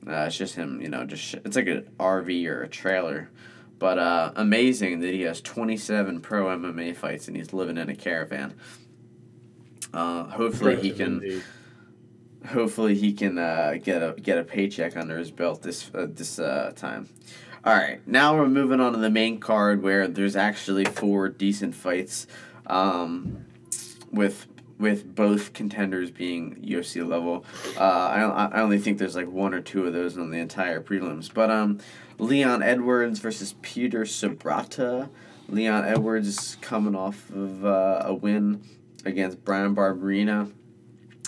Uh, 0.06 0.24
it's 0.26 0.36
just 0.36 0.54
him, 0.54 0.80
you 0.80 0.88
know, 0.88 1.04
just 1.04 1.22
sh- 1.22 1.34
it's 1.44 1.56
like 1.56 1.66
an 1.66 1.88
RV 1.98 2.46
or 2.46 2.62
a 2.62 2.68
trailer. 2.68 3.30
But 3.78 3.98
uh, 3.98 4.32
amazing 4.36 5.00
that 5.00 5.12
he 5.12 5.22
has 5.22 5.40
27 5.40 6.20
pro 6.20 6.46
MMA 6.46 6.96
fights 6.96 7.28
and 7.28 7.36
he's 7.36 7.52
living 7.52 7.76
in 7.76 7.88
a 7.88 7.96
caravan. 7.96 8.54
Uh, 9.92 10.24
hopefully 10.24 10.76
he 10.76 10.90
can. 10.90 11.22
indeed. 11.22 11.42
Hopefully 12.48 12.94
he 12.94 13.12
can 13.14 13.38
uh, 13.38 13.74
get 13.82 14.02
a 14.02 14.14
get 14.20 14.36
a 14.36 14.44
paycheck 14.44 14.96
under 14.96 15.16
his 15.16 15.30
belt 15.30 15.62
this 15.62 15.90
uh, 15.94 16.06
this 16.10 16.38
uh, 16.38 16.72
time. 16.76 17.08
All 17.64 17.72
right, 17.74 18.06
now 18.06 18.36
we're 18.36 18.48
moving 18.48 18.80
on 18.80 18.92
to 18.92 18.98
the 18.98 19.08
main 19.08 19.40
card 19.40 19.82
where 19.82 20.06
there's 20.06 20.36
actually 20.36 20.84
four 20.84 21.30
decent 21.30 21.74
fights, 21.74 22.26
um, 22.66 23.46
with 24.12 24.46
with 24.78 25.14
both 25.14 25.52
contenders 25.52 26.10
being 26.10 26.56
UFC 26.56 27.06
level. 27.06 27.44
Uh, 27.78 27.80
I 27.82 28.48
I 28.52 28.60
only 28.60 28.78
think 28.78 28.98
there's 28.98 29.14
like 29.16 29.28
one 29.30 29.54
or 29.54 29.60
two 29.60 29.86
of 29.86 29.92
those 29.92 30.18
on 30.18 30.30
the 30.30 30.38
entire 30.38 30.80
prelims, 30.80 31.32
but 31.32 31.50
um, 31.50 31.78
Leon 32.18 32.62
Edwards 32.62 33.18
versus 33.20 33.54
Peter 33.62 34.04
Sabrata. 34.04 35.08
Leon 35.48 35.84
Edwards 35.84 36.26
is 36.26 36.56
coming 36.60 36.94
off 36.94 37.30
of 37.30 37.64
uh, 37.64 38.02
a 38.06 38.14
win 38.14 38.62
against 39.04 39.44
Bryan 39.44 39.74
Barberena. 39.74 40.50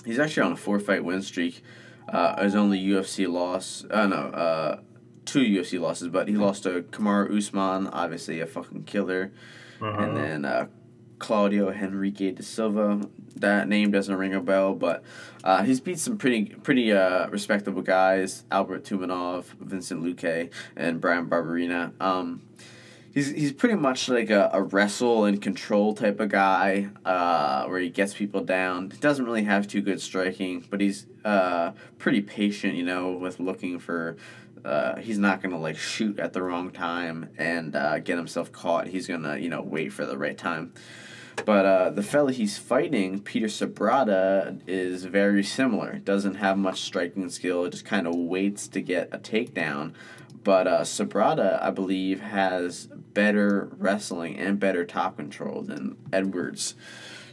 He's 0.05 0.19
actually 0.19 0.45
on 0.45 0.53
a 0.53 0.57
four 0.57 0.81
fight 0.81 1.05
win 1.05 1.23
streak. 1.23 1.63
Uh, 2.09 2.41
his 2.43 2.55
only 2.55 2.79
UFC 2.85 3.29
loss, 3.31 3.85
uh, 3.91 4.07
no, 4.07 4.17
uh, 4.17 4.81
two 5.25 5.41
UFC 5.41 5.79
losses, 5.81 6.09
but 6.09 6.29
he 6.29 6.35
lost 6.37 6.63
to 6.63 6.83
Kamaru 6.83 7.37
Usman, 7.37 7.89
obviously 7.89 8.41
a 8.41 8.47
fucking 8.47 8.85
killer, 8.85 9.33
Uh-huh. 9.81 10.03
and 10.03 10.17
then 10.17 10.45
uh, 10.45 10.67
Claudio 11.19 11.71
Henrique 11.71 12.35
de 12.35 12.43
Silva. 12.43 13.01
That 13.37 13.69
name 13.69 13.91
doesn't 13.91 14.15
ring 14.15 14.35
a 14.35 14.41
bell, 14.41 14.75
but 14.75 15.03
uh, 15.45 15.63
he's 15.63 15.81
beat 15.81 15.99
some 15.99 16.19
pretty 16.19 16.47
pretty 16.47 16.93
uh, 16.93 17.29
respectable 17.29 17.83
guys: 17.83 18.45
Albert 18.51 18.85
Tumenov, 18.85 19.45
Vincent 19.61 20.03
Luque, 20.03 20.51
and 20.75 21.01
Bryan 21.01 21.29
Barberena. 21.29 21.93
Um, 22.01 22.43
he's 23.17 23.31
he's 23.31 23.53
pretty 23.53 23.75
much 23.75 24.09
like 24.09 24.31
a, 24.31 24.51
a 24.53 24.63
wrestle 24.63 25.25
and 25.25 25.41
control 25.41 25.95
type 25.95 26.21
of 26.21 26.29
guy, 26.29 26.89
uh, 27.05 27.65
where 27.67 27.81
he 27.81 27.89
gets 27.89 28.15
people 28.15 28.43
down. 28.43 28.91
He 28.91 28.99
doesn't 28.99 29.25
really 29.25 29.45
have 29.45 29.67
too 29.67 29.81
good 29.81 30.01
striking, 30.01 30.65
but 30.71 30.81
he's 30.81 31.07
uh, 31.25 31.73
pretty 31.99 32.21
patient, 32.21 32.75
you 32.75 32.85
know, 32.85 33.13
with 33.13 33.41
looking 33.41 33.79
for. 33.79 34.17
Uh, 34.65 34.97
he's 34.97 35.19
not 35.19 35.43
gonna 35.43 35.59
like 35.59 35.77
shoot 35.77 36.19
at 36.19 36.33
the 36.33 36.43
wrong 36.43 36.71
time 36.71 37.29
and 37.39 37.77
uh, 37.77 37.99
get 38.01 38.17
himself 38.17 38.51
caught. 38.51 38.89
He's 38.89 39.07
gonna 39.07 39.37
you 39.39 39.49
know 39.49 39.63
wait 39.63 39.93
for 39.93 40.05
the 40.05 40.19
right 40.19 40.37
time. 40.37 40.73
But 41.45 41.67
uh, 41.67 41.91
the 41.91 42.03
fella 42.03 42.33
he's 42.33 42.59
fighting, 42.59 43.21
Peter 43.21 43.47
Sabrata, 43.47 44.61
is 44.67 45.05
very 45.05 45.45
similar. 45.45 45.99
Doesn't 45.99 46.37
have 46.37 46.59
much 46.59 46.81
striking 46.81 47.29
skill. 47.31 47.69
Just 47.69 47.85
kind 47.85 48.07
of 48.07 48.15
waits 48.17 48.67
to 48.69 48.81
get 48.81 49.11
a 49.13 49.19
takedown. 49.19 49.93
But 50.43 50.67
uh, 50.67 50.81
Sabrata, 50.83 51.63
I 51.63 51.71
believe, 51.71 52.21
has 52.21 52.87
better 52.87 53.69
wrestling 53.79 54.39
and 54.39 54.61
better 54.61 54.85
top 54.85 55.17
control 55.17 55.63
than 55.63 55.97
Edwards. 56.13 56.75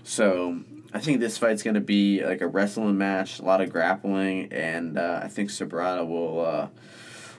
So 0.03 0.61
I 0.93 0.99
think 0.99 1.19
this 1.19 1.37
fight's 1.37 1.63
going 1.63 1.75
to 1.75 1.81
be 1.81 2.23
like 2.23 2.41
a 2.41 2.47
wrestling 2.47 2.97
match, 2.97 3.39
a 3.39 3.43
lot 3.43 3.61
of 3.61 3.71
grappling, 3.71 4.51
and 4.51 4.97
uh, 4.97 5.21
I 5.23 5.27
think 5.27 5.49
Sabrata 5.49 6.05
will 6.05 6.45
uh, 6.45 6.67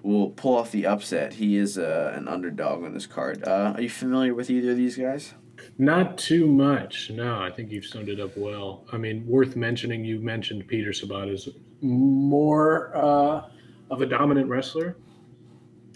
will 0.03 0.31
pull 0.31 0.57
off 0.57 0.71
the 0.71 0.87
upset. 0.87 1.35
He 1.35 1.57
is 1.57 1.79
uh, 1.79 2.13
an 2.17 2.29
underdog 2.29 2.85
on 2.85 2.95
this 2.95 3.07
card. 3.07 3.43
Uh, 3.47 3.75
are 3.75 3.81
you 3.81 3.91
familiar 3.91 4.35
with 4.35 4.51
either 4.51 4.73
of 4.73 4.77
these 4.77 4.97
guys? 4.97 5.35
Not 5.79 6.17
too 6.19 6.47
much. 6.47 7.11
No, 7.11 7.41
I 7.41 7.51
think 7.51 7.71
you've 7.71 7.87
summed 7.87 8.09
it 8.09 8.21
up 8.21 8.37
well. 8.37 8.85
I 8.93 8.97
mean, 8.97 9.27
worth 9.27 9.57
mentioning. 9.57 10.05
You 10.05 10.21
mentioned 10.21 10.67
Peter 10.69 10.93
Sabat 10.93 11.29
is 11.29 11.49
more 11.81 12.97
uh, 12.97 13.49
of 13.91 14.01
a 14.03 14.07
dominant 14.07 14.49
wrestler. 14.49 14.97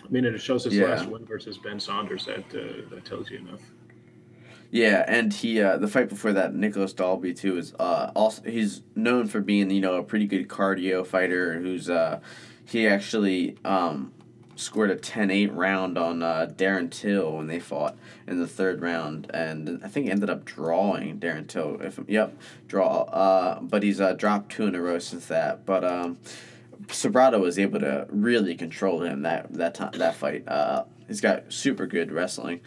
I 0.04 0.08
mean, 0.10 0.24
it 0.24 0.38
shows 0.40 0.64
his 0.64 0.74
Yeah. 0.76 0.86
last 0.86 1.06
win 1.06 1.24
versus 1.26 1.58
Ben 1.58 1.78
Saunders. 1.78 2.26
That 2.26 2.44
uh, 2.54 2.88
that 2.94 3.04
tells 3.04 3.30
you 3.30 3.38
enough. 3.38 3.60
Yeah, 4.70 5.04
and 5.08 5.32
he 5.32 5.62
uh, 5.62 5.78
the 5.78 5.88
fight 5.88 6.08
before 6.08 6.32
that, 6.34 6.54
Nicholas 6.54 6.92
Dalby 6.92 7.32
too, 7.32 7.56
is 7.56 7.74
uh, 7.78 8.10
also 8.14 8.42
he's 8.42 8.82
known 8.94 9.26
for 9.26 9.40
being 9.40 9.70
you 9.70 9.80
know 9.80 9.94
a 9.96 10.02
pretty 10.02 10.26
good 10.26 10.48
cardio 10.48 11.06
fighter 11.06 11.58
who's 11.60 11.88
uh, 11.88 12.20
he 12.66 12.86
actually 12.86 13.56
um, 13.64 14.12
scored 14.58 14.90
a 14.90 14.96
10-8 14.96 15.54
round 15.54 15.96
on 15.96 16.22
uh, 16.22 16.50
Darren 16.54 16.90
Till 16.90 17.36
when 17.36 17.46
they 17.46 17.60
fought 17.60 17.96
in 18.26 18.40
the 18.40 18.46
third 18.46 18.82
round, 18.82 19.30
and 19.32 19.80
I 19.84 19.88
think 19.88 20.08
ended 20.08 20.28
up 20.28 20.44
drawing 20.44 21.20
Darren 21.20 21.46
Till. 21.46 21.80
If 21.80 22.00
yep, 22.08 22.36
draw. 22.66 23.02
Uh, 23.02 23.60
but 23.60 23.82
he's 23.82 24.00
uh, 24.00 24.14
dropped 24.14 24.50
two 24.52 24.66
in 24.66 24.74
a 24.74 24.80
row 24.80 24.98
since 24.98 25.26
that. 25.26 25.64
But 25.64 25.84
um, 25.84 26.18
Sobrato 26.86 27.40
was 27.40 27.58
able 27.58 27.80
to 27.80 28.06
really 28.10 28.56
control 28.56 29.02
him 29.02 29.22
that 29.22 29.52
that 29.54 29.74
time 29.74 29.92
that 29.92 30.16
fight. 30.16 30.46
Uh, 30.48 30.84
he's 31.06 31.20
got 31.20 31.52
super 31.52 31.86
good 31.86 32.10
wrestling. 32.10 32.60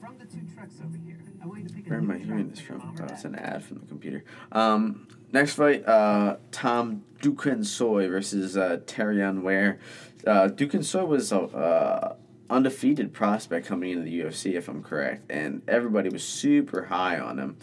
From 0.00 0.16
the 0.18 0.26
two 0.26 0.40
trucks 0.54 0.74
over 0.84 0.96
here, 1.04 1.18
I 1.42 1.46
want 1.46 1.62
you 1.62 1.68
to 1.68 1.74
pick 1.74 1.86
a 1.86 1.90
Where 1.90 1.98
am 1.98 2.10
I 2.10 2.18
hearing 2.18 2.48
this 2.48 2.60
from? 2.60 2.96
Oh, 3.00 3.04
it's 3.06 3.24
an 3.24 3.34
ad 3.34 3.64
from 3.64 3.80
the 3.80 3.86
computer. 3.86 4.24
Um, 4.52 5.08
next 5.32 5.54
fight, 5.54 5.86
uh, 5.86 6.36
Tom 6.52 7.02
Duquesnoy 7.20 8.08
versus 8.08 8.56
uh, 8.56 8.78
Terrion 8.86 9.42
Ware. 9.42 9.80
Uh, 10.26 10.48
Duquesnoy 10.48 11.06
was 11.06 11.32
a 11.32 11.40
uh, 11.40 12.16
undefeated 12.50 13.12
prospect 13.12 13.66
coming 13.66 13.90
into 13.90 14.04
the 14.04 14.20
UFC, 14.20 14.54
if 14.54 14.68
I'm 14.68 14.82
correct, 14.82 15.30
and 15.30 15.62
everybody 15.68 16.08
was 16.08 16.24
super 16.24 16.84
high 16.84 17.18
on 17.18 17.38
him. 17.38 17.56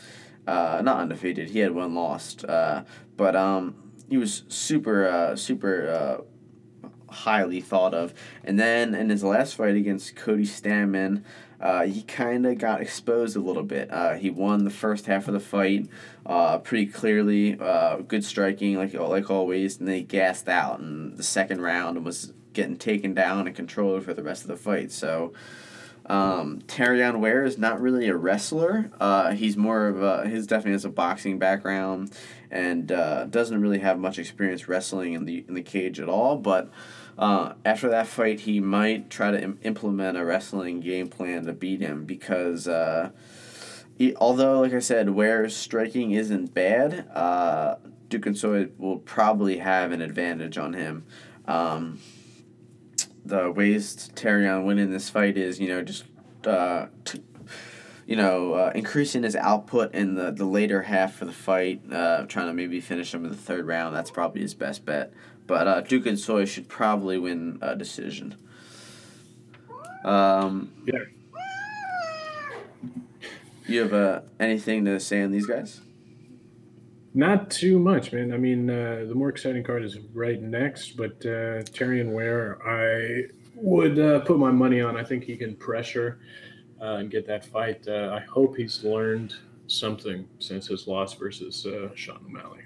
Uh, 0.48 0.82
not 0.84 0.98
undefeated. 0.98 1.50
He 1.52 1.60
had 1.60 1.72
one 1.72 1.94
lost, 1.94 2.44
uh, 2.46 2.84
but 3.16 3.36
um, 3.36 3.76
he 4.10 4.18
was 4.18 4.44
super, 4.48 5.08
uh, 5.08 5.36
super. 5.36 5.90
Uh, 5.90 6.24
highly 7.14 7.60
thought 7.60 7.94
of. 7.94 8.14
And 8.42 8.58
then 8.58 8.96
in 8.96 9.10
his 9.10 9.22
last 9.22 9.56
fight 9.56 9.76
against 9.76 10.16
Cody 10.16 10.46
Stamann, 10.46 11.26
uh, 11.60 11.84
he 11.84 12.04
kind 12.04 12.46
of 12.46 12.58
got 12.58 12.80
exposed 12.80 13.36
a 13.36 13.42
little 13.42 13.64
bit. 13.64 13.92
Uh, 13.92 14.14
he 14.14 14.30
won 14.30 14.64
the 14.64 14.70
first 14.70 15.08
half 15.08 15.28
of 15.28 15.34
the 15.34 15.42
fight 15.42 15.90
pretty 16.64 16.86
clearly, 16.86 17.52
good 18.08 18.24
striking 18.24 18.78
like 18.78 18.94
like 18.94 19.30
always, 19.30 19.78
and 19.78 19.90
then 19.90 19.96
he 19.96 20.04
gassed 20.04 20.48
out 20.48 20.80
in 20.80 21.18
the 21.18 21.24
second 21.24 21.60
round 21.60 21.98
and 21.98 22.06
was 22.06 22.32
getting 22.54 22.78
taken 22.78 23.14
down 23.14 23.48
and 23.48 23.56
controlled 23.56 24.04
for 24.04 24.14
the 24.14 24.24
rest 24.24 24.44
of 24.44 24.48
the 24.48 24.58
fight. 24.58 24.92
So. 24.92 25.34
Um, 26.04 26.62
Terrion 26.66 27.20
Ware 27.20 27.44
is 27.44 27.60
not 27.60 27.80
really 27.80 28.08
a 28.08 28.16
wrestler. 28.18 28.90
Uh, 29.00 29.34
he's 29.34 29.56
more 29.56 29.88
of 29.88 30.02
a, 30.02 30.28
his 30.28 30.48
definitely 30.48 30.72
has 30.72 30.84
a 30.84 30.90
boxing 30.90 31.38
background 31.38 32.12
and 32.50 32.92
uh, 32.92 33.26
doesn't 33.26 33.62
really 33.62 33.80
have 33.80 34.00
much 34.00 34.18
experience 34.18 34.68
wrestling 34.68 35.14
in 35.14 35.26
the 35.26 35.46
in 35.48 35.54
the 35.54 35.62
cage 35.62 36.00
at 36.00 36.10
all. 36.10 36.38
But 36.38 36.72
uh, 37.18 37.54
after 37.64 37.90
that 37.90 38.08
fight, 38.08 38.42
he 38.42 38.60
might 38.60 39.10
try 39.10 39.32
to 39.32 39.42
Im- 39.42 39.60
implement 39.62 40.18
a 40.18 40.26
wrestling 40.26 40.80
game 40.80 41.08
plan 41.08 41.46
to 41.46 41.54
beat 41.54 41.82
him 41.82 42.06
because 42.06 42.68
uh, 42.68 43.12
he, 43.96 44.16
although, 44.16 44.62
like 44.62 44.74
I 44.74 44.80
said, 44.80 45.12
Ware's 45.12 45.56
striking 45.56 46.12
isn't 46.12 46.54
bad, 46.54 47.08
uh, 47.14 47.76
Duquesnoy 48.10 48.72
will 48.78 48.98
probably 48.98 49.60
have 49.60 49.92
an 49.92 50.02
advantage 50.02 50.58
on 50.58 50.74
him. 50.74 51.06
Um, 51.46 52.00
the 53.26 53.52
ways 53.52 54.10
Terrion 54.16 54.66
winning 54.66 54.92
this 54.92 55.10
fight 55.10 55.38
is, 55.38 55.60
you 55.60 55.68
know, 55.70 55.82
just 55.82 56.06
uh, 56.46 56.88
t- 57.06 57.22
you 58.08 58.16
know, 58.16 58.54
uh, 58.54 58.72
increasing 58.76 59.24
his 59.24 59.36
output 59.36 59.94
in 59.94 60.16
the, 60.16 60.32
the 60.32 60.44
later 60.46 60.82
half 60.82 61.22
of 61.22 61.28
the 61.28 61.34
fight, 61.34 61.82
uh, 61.92 62.26
trying 62.28 62.48
to 62.48 62.54
maybe 62.54 62.82
finish 62.82 63.14
him 63.14 63.24
in 63.24 63.32
the 63.32 63.38
third 63.38 63.66
round. 63.68 63.96
That's 63.96 64.12
probably 64.12 64.42
his 64.42 64.54
best 64.54 64.86
bet. 64.86 65.14
But 65.48 65.68
uh, 65.68 65.82
Duke 65.82 66.06
and 66.08 66.20
Soy 66.20 66.46
should 66.46 66.68
probably 66.68 67.18
win 67.18 67.58
a 67.62 67.76
decision. 67.76 68.36
Um, 70.04 70.72
Yeah. 70.86 71.00
you 73.68 73.82
have 73.82 73.94
uh, 73.94 74.22
anything 74.40 74.84
to 74.86 75.00
say 75.00 75.22
on 75.22 75.32
these 75.32 75.46
guys? 75.46 75.82
Not 77.14 77.50
too 77.50 77.78
much, 77.78 78.14
man. 78.14 78.34
I 78.34 78.38
mean, 78.38 78.70
uh, 78.70 79.06
the 79.08 79.16
more 79.16 79.30
exciting 79.30 79.64
card 79.64 79.84
is 79.84 79.98
right 80.14 80.42
next, 80.42 80.96
but 80.96 81.14
uh, 81.26 81.64
Terrion 81.74 82.14
Ware, 82.14 82.58
I 82.66 83.30
would 83.56 84.00
uh, 84.00 84.22
put 84.22 84.40
my 84.40 84.52
money 84.52 84.80
on. 84.82 84.96
I 84.96 85.04
think 85.04 85.26
he 85.26 85.36
can 85.36 85.56
pressure 85.56 86.20
uh, 86.82 86.96
and 86.96 87.12
get 87.12 87.28
that 87.28 87.46
fight. 87.46 87.86
Uh, 87.88 88.18
I 88.18 88.20
hope 88.22 88.56
he's 88.56 88.84
learned 88.84 89.36
something 89.68 90.28
since 90.40 90.68
his 90.68 90.88
loss 90.88 91.14
versus 91.14 91.66
uh, 91.66 91.90
Sean 91.96 92.20
O'Malley. 92.26 92.62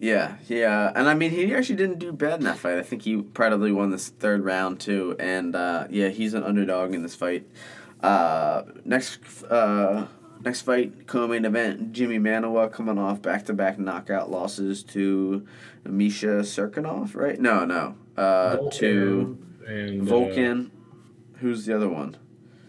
Yeah, 0.00 0.36
yeah, 0.48 0.90
and 0.96 1.08
I 1.08 1.14
mean 1.14 1.30
he 1.30 1.54
actually 1.54 1.76
didn't 1.76 2.00
do 2.00 2.12
bad 2.12 2.40
in 2.40 2.44
that 2.46 2.58
fight. 2.58 2.76
I 2.76 2.82
think 2.82 3.02
he 3.02 3.22
probably 3.22 3.70
won 3.70 3.92
this 3.92 4.08
third 4.08 4.44
round 4.44 4.80
too, 4.80 5.14
and 5.20 5.54
uh, 5.54 5.86
yeah, 5.90 6.08
he's 6.08 6.34
an 6.34 6.42
underdog 6.42 6.92
in 6.92 7.04
this 7.04 7.14
fight. 7.14 7.46
Uh, 8.02 8.64
next, 8.84 9.20
uh, 9.44 10.08
next 10.44 10.62
fight, 10.62 11.06
co-main 11.06 11.44
event: 11.44 11.92
Jimi 11.92 12.20
Manuwa 12.20 12.70
coming 12.72 12.98
off 12.98 13.22
back-to-back 13.22 13.78
knockout 13.78 14.30
losses 14.30 14.82
to 14.84 15.46
Misha 15.84 16.42
Cirkunov, 16.42 17.14
right? 17.14 17.38
No, 17.40 17.64
no, 17.64 17.94
uh, 18.16 18.56
to 18.72 19.38
and 19.66 20.08
uh, 20.08 20.12
Volkan. 20.12 20.70
Who's 21.38 21.66
the 21.66 21.74
other 21.74 21.88
one? 21.88 22.16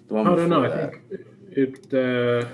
The 0.08 0.14
one 0.16 0.28
I 0.28 0.36
don't 0.36 0.50
know. 0.50 0.66
I 0.66 0.70
think 0.90 1.02
it. 1.52 1.94
Uh, 1.94 2.48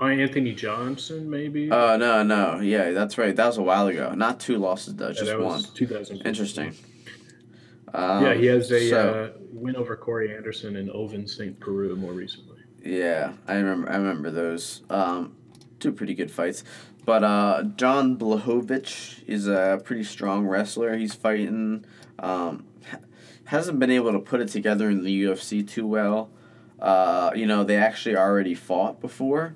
I 0.00 0.12
Anthony 0.12 0.52
Johnson, 0.52 1.30
maybe. 1.30 1.70
Oh 1.70 1.96
no, 1.96 2.22
no, 2.22 2.60
yeah, 2.60 2.90
that's 2.90 3.16
right. 3.16 3.34
That 3.34 3.46
was 3.46 3.58
a 3.58 3.62
while 3.62 3.86
ago. 3.86 4.12
Not 4.14 4.40
two 4.40 4.58
losses 4.58 4.96
though, 4.96 5.08
Yeah, 5.08 5.12
just 5.14 5.32
one. 5.32 5.42
was 5.42 5.70
2015. 5.70 6.26
Interesting. 6.26 6.74
Um, 7.92 8.24
yeah, 8.24 8.34
he 8.34 8.46
has 8.46 8.70
a 8.72 8.90
so- 8.90 9.32
uh, 9.36 9.38
win 9.52 9.76
over 9.76 9.94
Corey 9.96 10.34
Anderson 10.34 10.76
and 10.76 10.90
Ovince 10.90 11.30
Saint 11.36 11.58
Preux 11.60 11.94
more 11.94 12.12
recently. 12.12 12.53
Yeah, 12.84 13.32
I 13.48 13.54
remember. 13.54 13.90
I 13.90 13.96
remember 13.96 14.30
those. 14.30 14.82
Um, 14.90 15.34
two 15.80 15.90
pretty 15.90 16.14
good 16.14 16.30
fights. 16.30 16.64
But 17.06 17.24
uh, 17.24 17.64
John 17.76 18.16
Blachowicz 18.16 19.24
is 19.26 19.46
a 19.46 19.80
pretty 19.82 20.04
strong 20.04 20.46
wrestler. 20.46 20.96
He's 20.96 21.14
fighting. 21.14 21.84
Um, 22.18 22.66
hasn't 23.44 23.78
been 23.78 23.90
able 23.90 24.12
to 24.12 24.18
put 24.18 24.40
it 24.40 24.48
together 24.48 24.90
in 24.90 25.02
the 25.02 25.24
UFC 25.24 25.66
too 25.66 25.86
well. 25.86 26.30
Uh, 26.78 27.30
you 27.34 27.46
know, 27.46 27.64
they 27.64 27.76
actually 27.76 28.16
already 28.16 28.54
fought 28.54 29.00
before, 29.00 29.54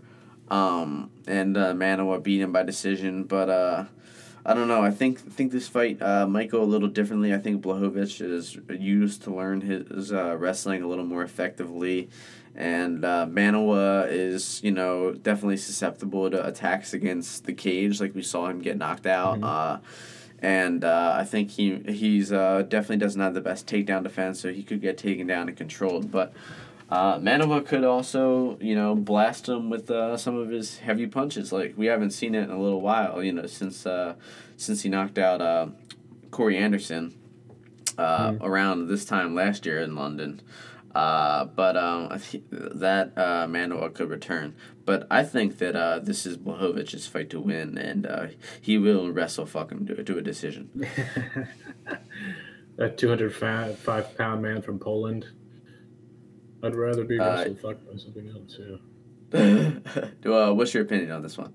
um, 0.51 1.11
and 1.27 1.57
uh, 1.57 1.75
Manuwa 1.75 2.23
beat 2.23 2.41
him 2.41 2.53
by 2.53 2.63
decision. 2.63 3.25
But 3.25 3.51
uh, 3.51 3.85
I 4.47 4.55
don't 4.55 4.69
know. 4.69 4.83
I 4.83 4.91
think 4.91 5.19
think 5.19 5.53
this 5.53 5.69
fight 5.69 6.01
uh, 6.01 6.27
might 6.27 6.51
go 6.51 6.63
a 6.63 6.65
little 6.65 6.89
differently. 6.89 7.35
I 7.35 7.39
think 7.39 7.63
Blachowicz 7.63 8.21
is 8.21 8.57
used 8.71 9.23
to 9.25 9.35
learn 9.35 9.61
his 9.61 10.13
uh, 10.13 10.37
wrestling 10.37 10.83
a 10.83 10.89
little 10.89 11.05
more 11.05 11.23
effectively, 11.23 12.09
and 12.55 13.05
uh, 13.05 13.27
Manuwa 13.29 14.09
is 14.11 14.63
you 14.63 14.71
know 14.71 15.13
definitely 15.13 15.59
susceptible 15.59 16.31
to 16.31 16.47
attacks 16.47 16.95
against 16.95 17.45
the 17.45 17.53
cage, 17.53 18.01
like 18.01 18.15
we 18.15 18.23
saw 18.23 18.47
him 18.47 18.61
get 18.61 18.77
knocked 18.79 19.07
out. 19.07 19.41
Mhm. 19.41 19.45
Uh, 19.45 19.79
and 20.41 20.85
uh, 20.85 21.15
I 21.17 21.25
think 21.25 21.51
he 21.51 21.77
he's 21.89 22.33
uh, 22.33 22.63
definitely 22.63 22.99
doesn't 22.99 23.21
have 23.21 23.35
the 23.35 23.41
best 23.41 23.67
takedown 23.67 24.03
defense, 24.03 24.41
so 24.41 24.53
he 24.53 24.63
could 24.63 24.81
get 24.81 24.97
taken 24.97 25.27
down 25.27 25.49
and 25.49 25.57
controlled. 25.57 26.11
But 26.11 26.33
uh, 26.91 27.19
Manuwa 27.19 27.67
could 27.67 27.85
also, 27.85 28.59
you 28.61 28.75
know, 28.75 28.95
blast 28.95 29.49
him 29.49 29.71
with 29.71 29.91
uh, 29.91 30.17
some 30.17 30.37
of 30.37 30.49
his 30.49 30.79
heavy 30.79 31.07
punches. 31.07 31.53
Like 31.53 31.75
we 31.77 31.87
haven't 31.87 32.13
seen 32.13 32.35
it 32.35 32.45
in 32.45 32.51
a 32.51 32.61
little 32.61 32.81
while, 32.81 33.23
you 33.23 33.33
know, 33.33 33.47
since 33.47 33.87
uh, 33.87 34.15
since 34.57 34.83
he 34.83 34.89
knocked 34.89 35.19
out 35.19 35.41
uh, 35.41 35.69
Corey 36.31 36.57
Anderson 36.57 37.15
uh, 37.99 38.35
around 38.41 38.89
this 38.89 39.05
time 39.05 39.35
last 39.35 39.67
year 39.67 39.81
in 39.81 39.95
London. 39.95 40.41
Uh, 40.95 41.45
but 41.45 41.77
um, 41.77 42.09
I 42.11 42.19
think 42.19 42.45
that 42.51 43.13
uh, 43.17 43.47
Manuwa 43.47 43.93
could 43.93 44.09
return. 44.09 44.55
But 44.85 45.07
I 45.11 45.23
think 45.23 45.59
that 45.59 45.77
uh, 45.77 45.99
this 45.99 46.25
is 46.25 46.39
Blachowicz's 46.39 47.07
fight 47.07 47.29
to 47.31 47.41
win, 47.41 47.77
and 47.77 48.07
uh, 48.07 48.27
he 48.61 48.79
will 48.79 49.13
wrestle 49.13 49.45
fuck 49.45 49.71
him 49.71 49.87
to, 49.87 50.03
to 50.03 50.19
a 50.19 50.23
decision. 50.23 50.71
that 52.77 52.97
205 52.97 54.17
pound 54.17 54.43
man 54.43 54.63
from 54.63 54.79
Poland. 54.79 55.27
I'd 56.63 56.75
rather 56.75 57.05
be 57.05 57.19
Uh, 57.19 57.55
fucked 57.55 57.87
by 57.91 57.97
something 57.97 58.29
else. 58.31 58.59
Yeah. 58.59 60.33
uh, 60.33 60.53
what's 60.53 60.75
your 60.75 60.83
opinion 60.83 61.13
on 61.13 61.23
this 61.23 61.39
one? 61.39 61.55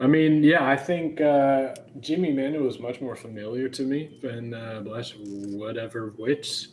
I 0.00 0.06
mean, 0.06 0.42
yeah, 0.42 0.68
I 0.68 0.76
think 0.76 1.20
uh, 1.20 1.74
Jimmy 2.00 2.32
Manu 2.32 2.66
is 2.66 2.78
much 2.80 3.00
more 3.00 3.14
familiar 3.16 3.68
to 3.70 3.82
me 3.84 4.18
than 4.22 4.52
uh, 4.52 4.80
Blash 4.84 5.14
whatever 5.16 6.12
which 6.16 6.68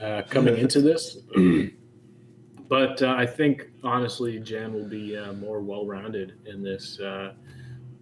uh, 0.00 0.22
coming 0.30 0.56
into 0.56 0.80
this. 0.88 1.18
but 2.68 3.02
uh, 3.02 3.14
I 3.16 3.26
think 3.26 3.68
honestly, 3.82 4.38
Jan 4.40 4.72
will 4.72 4.88
be 4.88 5.16
uh, 5.16 5.34
more 5.34 5.60
well-rounded 5.60 6.34
in 6.46 6.62
this. 6.62 6.98
Uh, 6.98 7.34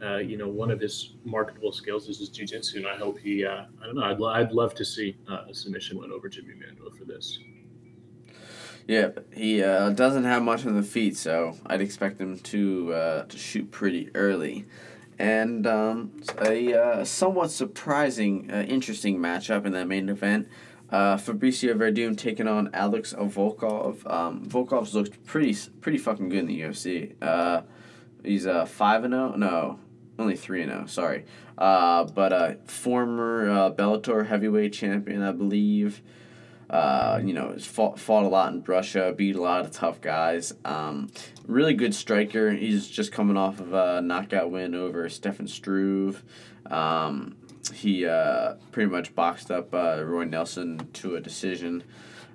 uh, 0.03 0.16
you 0.18 0.36
know, 0.36 0.49
one 0.49 0.70
of 0.70 0.80
his 0.80 1.14
marketable 1.24 1.70
skills 1.72 2.09
is 2.09 2.18
his 2.18 2.28
jiu-jitsu, 2.28 2.78
and 2.78 2.86
I 2.88 2.97
hope 2.97 3.18
he. 3.18 3.45
Uh, 3.45 3.64
I 3.80 3.86
don't 3.86 3.95
know. 3.97 4.03
I'd, 4.05 4.40
I'd 4.47 4.53
love 4.53 4.74
to 4.76 4.84
see 4.84 5.16
uh, 5.30 5.45
a 5.51 5.55
submission 5.55 5.99
win 5.99 6.11
over 6.11 6.28
Jimmy 6.28 6.55
Manuel 6.55 6.90
for 6.97 7.05
this. 7.05 7.38
Yeah, 8.89 9.11
he 9.33 9.62
uh, 9.62 9.91
doesn't 9.91 10.24
have 10.24 10.43
much 10.43 10.66
on 10.66 10.74
the 10.74 10.83
feet, 10.83 11.16
so 11.16 11.57
I'd 11.66 11.80
expect 11.80 12.20
him 12.20 12.39
to 12.39 12.93
uh, 12.93 13.22
to 13.24 13.39
shoot 13.39 13.70
pretty 13.70 14.11
early. 14.14 14.66
And 15.18 15.66
um, 15.66 16.20
a 16.41 16.74
uh, 16.74 17.05
somewhat 17.05 17.51
surprising, 17.53 18.51
uh, 18.51 18.62
interesting 18.62 19.18
matchup 19.18 19.66
in 19.66 19.72
that 19.72 19.87
main 19.87 20.09
event. 20.09 20.49
Uh, 20.91 21.16
Fabricio 21.16 21.74
Werdum 21.74 22.18
taking 22.18 22.49
on 22.49 22.70
Alex 22.74 23.14
Volkov. 23.16 24.11
Um, 24.11 24.45
Volkov's 24.45 24.95
looked 24.95 25.24
pretty 25.24 25.57
pretty 25.80 25.99
fucking 25.99 26.28
good 26.28 26.41
in 26.41 26.47
the 26.47 26.61
UFC. 26.61 27.14
Uh, 27.22 27.62
he's 28.24 28.47
uh, 28.47 28.66
5 28.66 29.05
and 29.05 29.14
0. 29.14 29.35
No, 29.37 29.78
only 30.18 30.37
3 30.37 30.62
and 30.62 30.72
0. 30.72 30.87
Sorry. 30.87 31.24
But 31.57 32.33
uh, 32.33 32.55
former 32.66 33.70
Bellator 33.70 34.26
heavyweight 34.26 34.72
champion, 34.72 35.22
I 35.22 35.33
believe. 35.33 36.03
Uh, 36.73 37.20
you 37.23 37.35
know, 37.35 37.55
fought, 37.59 37.99
fought 37.99 38.25
a 38.25 38.29
lot 38.29 38.51
in 38.55 38.62
Russia, 38.64 39.12
beat 39.14 39.37
a 39.37 39.43
lot 39.43 39.61
of 39.62 39.70
tough 39.70 40.01
guys. 40.01 40.55
Um, 40.64 41.11
really 41.47 41.75
good 41.75 41.95
striker. 41.95 42.51
He's 42.51 42.89
just 42.89 43.12
coming 43.12 43.37
off 43.37 43.61
of 43.61 43.75
a 43.75 44.01
knockout 44.01 44.51
win 44.51 44.75
over 44.75 45.07
Stefan 45.11 45.47
Struve. 45.47 46.23
Um, 46.70 47.37
he 47.75 48.07
uh, 48.07 48.55
pretty 48.70 48.91
much 48.91 49.14
boxed 49.14 49.51
up 49.51 49.75
uh, 49.75 50.03
Roy 50.03 50.25
Nelson 50.25 50.89
to 50.95 51.14
a 51.14 51.20
decision. 51.20 51.85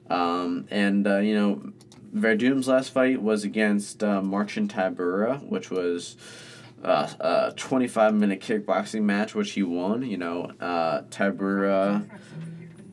Um, 0.07 0.67
and, 0.69 1.07
uh, 1.07 1.17
you 1.17 1.33
know, 1.33 1.73
Werdum's 2.13 2.67
last 2.67 2.89
fight 2.91 3.21
was 3.21 3.43
against 3.43 4.03
uh, 4.03 4.21
Marcin 4.21 4.67
Tybura, 4.67 5.43
which 5.49 5.71
was 5.71 6.15
uh, 6.83 7.09
a 7.19 7.53
25 7.55 8.13
minute 8.13 8.39
kickboxing 8.39 9.01
match, 9.01 9.33
which 9.33 9.51
he 9.51 9.63
won. 9.63 10.03
You 10.03 10.17
know, 10.17 10.51
uh, 10.59 11.01
Tybura 11.09 12.07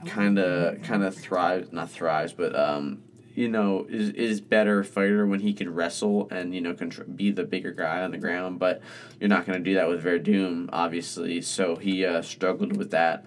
kind 0.07 0.39
of 0.39 0.83
kind 0.83 1.03
of 1.03 1.15
thrives 1.15 1.73
not 1.73 1.91
thrives 1.91 2.33
but 2.33 2.55
um 2.59 3.03
you 3.35 3.49
know 3.49 3.87
is 3.89 4.11
is 4.11 4.41
better 4.41 4.85
fighter 4.85 5.27
when 5.27 5.41
he 5.41 5.53
can 5.53 5.73
wrestle 5.73 6.29
and 6.31 6.55
you 6.55 6.61
know 6.61 6.73
contr- 6.73 7.17
be 7.17 7.31
the 7.31 7.45
bigger 7.45 7.73
guy 7.73 8.03
on 8.03 8.11
the 8.11 8.19
ground 8.19 8.59
but 8.59 8.81
you're 9.21 9.29
not 9.29 9.47
going 9.47 9.59
to 9.59 9.65
do 9.65 9.75
that 9.75 9.89
with 9.89 10.05
Werdum 10.05 10.69
obviously 10.73 11.43
so 11.43 11.77
he 11.77 12.05
uh, 12.05 12.23
struggled 12.23 12.77
with 12.77 12.91
that 12.91 13.25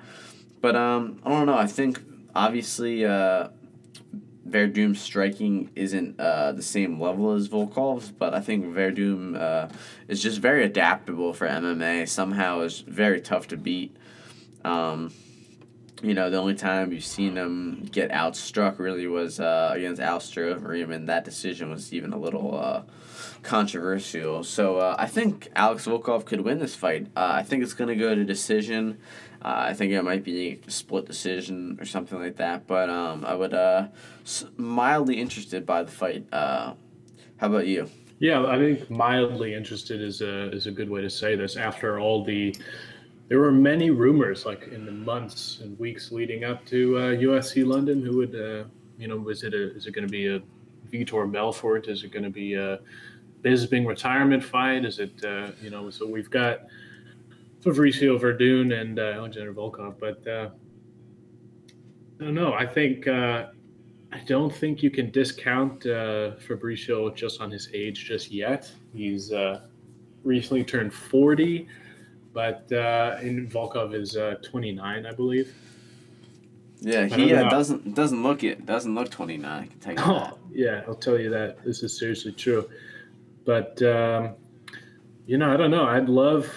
but 0.61 0.75
um 0.75 1.19
I 1.23 1.29
don't 1.29 1.45
know 1.45 1.57
I 1.57 1.67
think 1.67 2.01
obviously 2.35 3.05
uh 3.05 3.49
Werdum's 4.49 5.01
striking 5.01 5.69
isn't 5.75 6.19
uh, 6.19 6.53
the 6.53 6.61
same 6.61 6.99
level 7.01 7.33
as 7.33 7.49
Volkov's, 7.49 8.11
but 8.11 8.33
I 8.33 8.39
think 8.39 8.65
Werdum 8.65 9.39
uh, 9.39 9.67
is 10.07 10.23
just 10.23 10.39
very 10.39 10.63
adaptable 10.63 11.33
for 11.33 11.47
MMA. 11.47 12.07
Somehow 12.07 12.61
is 12.61 12.79
very 12.81 13.19
tough 13.19 13.47
to 13.49 13.57
beat. 13.57 13.95
Um, 14.63 15.11
you 16.01 16.13
know, 16.13 16.29
the 16.29 16.37
only 16.37 16.55
time 16.55 16.91
you've 16.91 17.05
seen 17.05 17.35
him 17.35 17.87
get 17.91 18.11
outstruck 18.11 18.79
really 18.79 19.07
was 19.07 19.39
uh, 19.39 19.71
against 19.73 20.01
Alistair 20.01 20.55
Overeem, 20.55 20.93
and 20.93 21.09
that 21.09 21.25
decision 21.25 21.69
was 21.71 21.93
even 21.93 22.13
a 22.13 22.17
little 22.17 22.57
uh, 22.57 22.83
controversial. 23.43 24.43
So 24.43 24.77
uh, 24.77 24.95
I 24.97 25.07
think 25.07 25.49
Alex 25.55 25.85
Volkov 25.85 26.25
could 26.25 26.41
win 26.41 26.59
this 26.59 26.75
fight. 26.75 27.07
Uh, 27.15 27.31
I 27.33 27.43
think 27.43 27.63
it's 27.63 27.73
going 27.73 27.89
to 27.89 27.95
go 27.95 28.13
to 28.13 28.23
decision. 28.23 28.99
Uh, 29.41 29.69
I 29.69 29.73
think 29.73 29.91
it 29.91 30.01
might 30.03 30.23
be 30.23 30.61
a 30.67 30.71
split 30.71 31.05
decision 31.05 31.77
or 31.79 31.85
something 31.85 32.19
like 32.19 32.37
that. 32.37 32.67
But 32.67 32.89
um, 32.89 33.25
I 33.25 33.35
would 33.35 33.53
uh, 33.53 33.87
mildly 34.55 35.19
interested 35.19 35.65
by 35.65 35.83
the 35.83 35.91
fight. 35.91 36.25
Uh, 36.31 36.73
how 37.37 37.47
about 37.47 37.67
you? 37.67 37.89
Yeah, 38.19 38.45
I 38.45 38.57
think 38.57 38.89
mildly 38.89 39.53
interested 39.53 40.01
is 40.01 40.21
a 40.21 40.49
is 40.51 40.65
a 40.65 40.71
good 40.71 40.89
way 40.89 41.01
to 41.01 41.09
say 41.09 41.35
this. 41.35 41.55
After 41.55 41.99
all 41.99 42.23
the, 42.23 42.55
there 43.27 43.39
were 43.39 43.51
many 43.51 43.89
rumors 43.89 44.45
like 44.45 44.69
in 44.71 44.85
the 44.85 44.91
months 44.91 45.59
and 45.61 45.77
weeks 45.79 46.11
leading 46.11 46.43
up 46.45 46.65
to 46.65 46.97
uh, 46.97 47.01
UFC 47.11 47.65
London. 47.65 48.01
Who 48.01 48.17
would, 48.17 48.35
uh, 48.35 48.63
you 48.97 49.07
know, 49.07 49.17
was 49.17 49.43
it 49.43 49.53
a 49.53 49.75
is 49.75 49.85
it 49.85 49.91
going 49.91 50.07
to 50.07 50.11
be 50.11 50.27
a 50.27 50.41
Vitor 50.91 51.29
Belfort? 51.29 51.87
Is 51.87 52.03
it 52.03 52.11
going 52.11 52.23
to 52.23 52.29
be 52.29 52.53
a 52.53 52.79
Bisping 53.43 53.85
retirement 53.85 54.43
fight? 54.43 54.85
Is 54.85 54.99
it 54.99 55.23
uh, 55.25 55.51
you 55.61 55.69
know? 55.69 55.89
So 55.89 56.07
we've 56.07 56.29
got 56.29 56.67
Fabricio 57.61 58.19
Werdum 58.19 58.79
and 58.79 58.97
uh, 58.97 59.13
Alexander 59.17 59.53
Volkov, 59.53 59.95
but 59.99 60.25
uh, 60.25 60.49
I 62.19 62.23
don't 62.23 62.35
know. 62.35 62.53
I 62.53 62.65
think. 62.65 63.07
Uh, 63.07 63.47
I 64.09 64.19
don't 64.19 64.55
think 64.55 64.81
you 64.81 64.89
can 64.89 65.11
discount 65.11 65.81
Fabricio 65.81 67.13
just 67.13 67.41
on 67.41 67.51
his 67.51 67.69
age 67.73 68.05
just 68.05 68.31
yet. 68.31 68.71
He's 68.93 69.33
recently 70.23 70.63
turned 70.63 70.93
40, 70.93 71.67
but 72.37 72.71
uh, 72.71 73.17
in 73.23 73.47
Volkov 73.47 73.95
is 73.95 74.15
uh, 74.15 74.35
29, 74.43 75.07
I 75.07 75.11
believe. 75.11 75.55
Yeah, 76.79 77.07
don't 77.07 77.19
he 77.19 77.33
uh, 77.33 77.49
doesn't 77.49 77.95
doesn't 77.95 78.21
look 78.21 78.43
it. 78.43 78.63
Doesn't 78.63 78.93
look 78.93 79.09
twenty 79.09 79.37
nine. 79.37 79.63
I 79.63 79.65
can 79.65 79.79
tell 79.79 79.93
you 79.93 79.97
that. 79.97 80.07
Oh, 80.07 80.37
yeah, 80.53 80.83
I'll 80.87 80.93
tell 80.93 81.17
you 81.17 81.31
that. 81.31 81.63
This 81.65 81.81
is 81.81 81.97
seriously 81.97 82.33
true. 82.33 82.69
But, 83.43 83.81
um, 83.81 84.35
you 85.25 85.39
know, 85.39 85.51
I 85.51 85.57
don't 85.57 85.71
know. 85.71 85.87
I'd 85.87 86.09
love. 86.09 86.47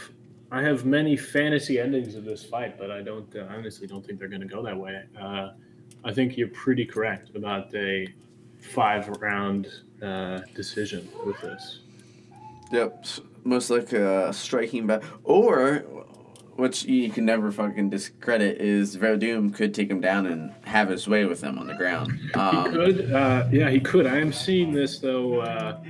I 0.53 0.61
have 0.61 0.85
many 0.85 1.16
fantasy 1.16 1.81
endings 1.81 2.14
of 2.14 2.26
this 2.26 2.45
fight, 2.45 2.76
but 2.78 2.91
I 2.91 3.01
don't 3.01 3.35
uh, 3.35 3.47
honestly 3.49 3.87
don't 3.87 4.05
think 4.05 4.18
they're 4.18 4.28
going 4.28 4.43
to 4.43 4.55
go 4.55 4.62
that 4.62 4.76
way. 4.76 5.03
Uh, 5.18 5.53
I 6.05 6.12
think 6.12 6.37
you're 6.37 6.49
pretty 6.49 6.85
correct 6.85 7.35
about 7.35 7.74
a 7.74 8.07
five 8.61 9.09
round 9.22 9.68
uh, 10.03 10.41
decision 10.55 11.09
with 11.24 11.41
this. 11.41 11.81
Yep, 12.70 13.07
most 13.45 13.70
like 13.70 13.93
a 13.93 14.32
striking 14.32 14.86
bat, 14.86 15.03
or 15.24 15.84
which 16.57 16.84
you 16.84 17.11
can 17.11 17.24
never 17.24 17.51
fucking 17.51 17.88
discredit 17.88 18.61
is 18.61 18.97
Werdum 18.99 19.55
could 19.55 19.72
take 19.72 19.91
him 19.91 20.01
down 20.01 20.26
and 20.26 20.53
have 20.64 20.88
his 20.91 21.09
way 21.09 21.24
with 21.24 21.41
him 21.43 21.59
on 21.59 21.66
the 21.66 21.74
ground. 21.74 22.12
He 22.12 22.32
Um, 22.38 22.72
could, 22.72 23.12
uh, 23.12 23.49
yeah, 23.51 23.70
he 23.70 23.80
could. 23.80 24.07
I 24.07 24.18
am 24.18 24.32
seeing 24.32 24.72
this 24.72 24.99
though. 24.99 25.41
Uh, 25.41 25.80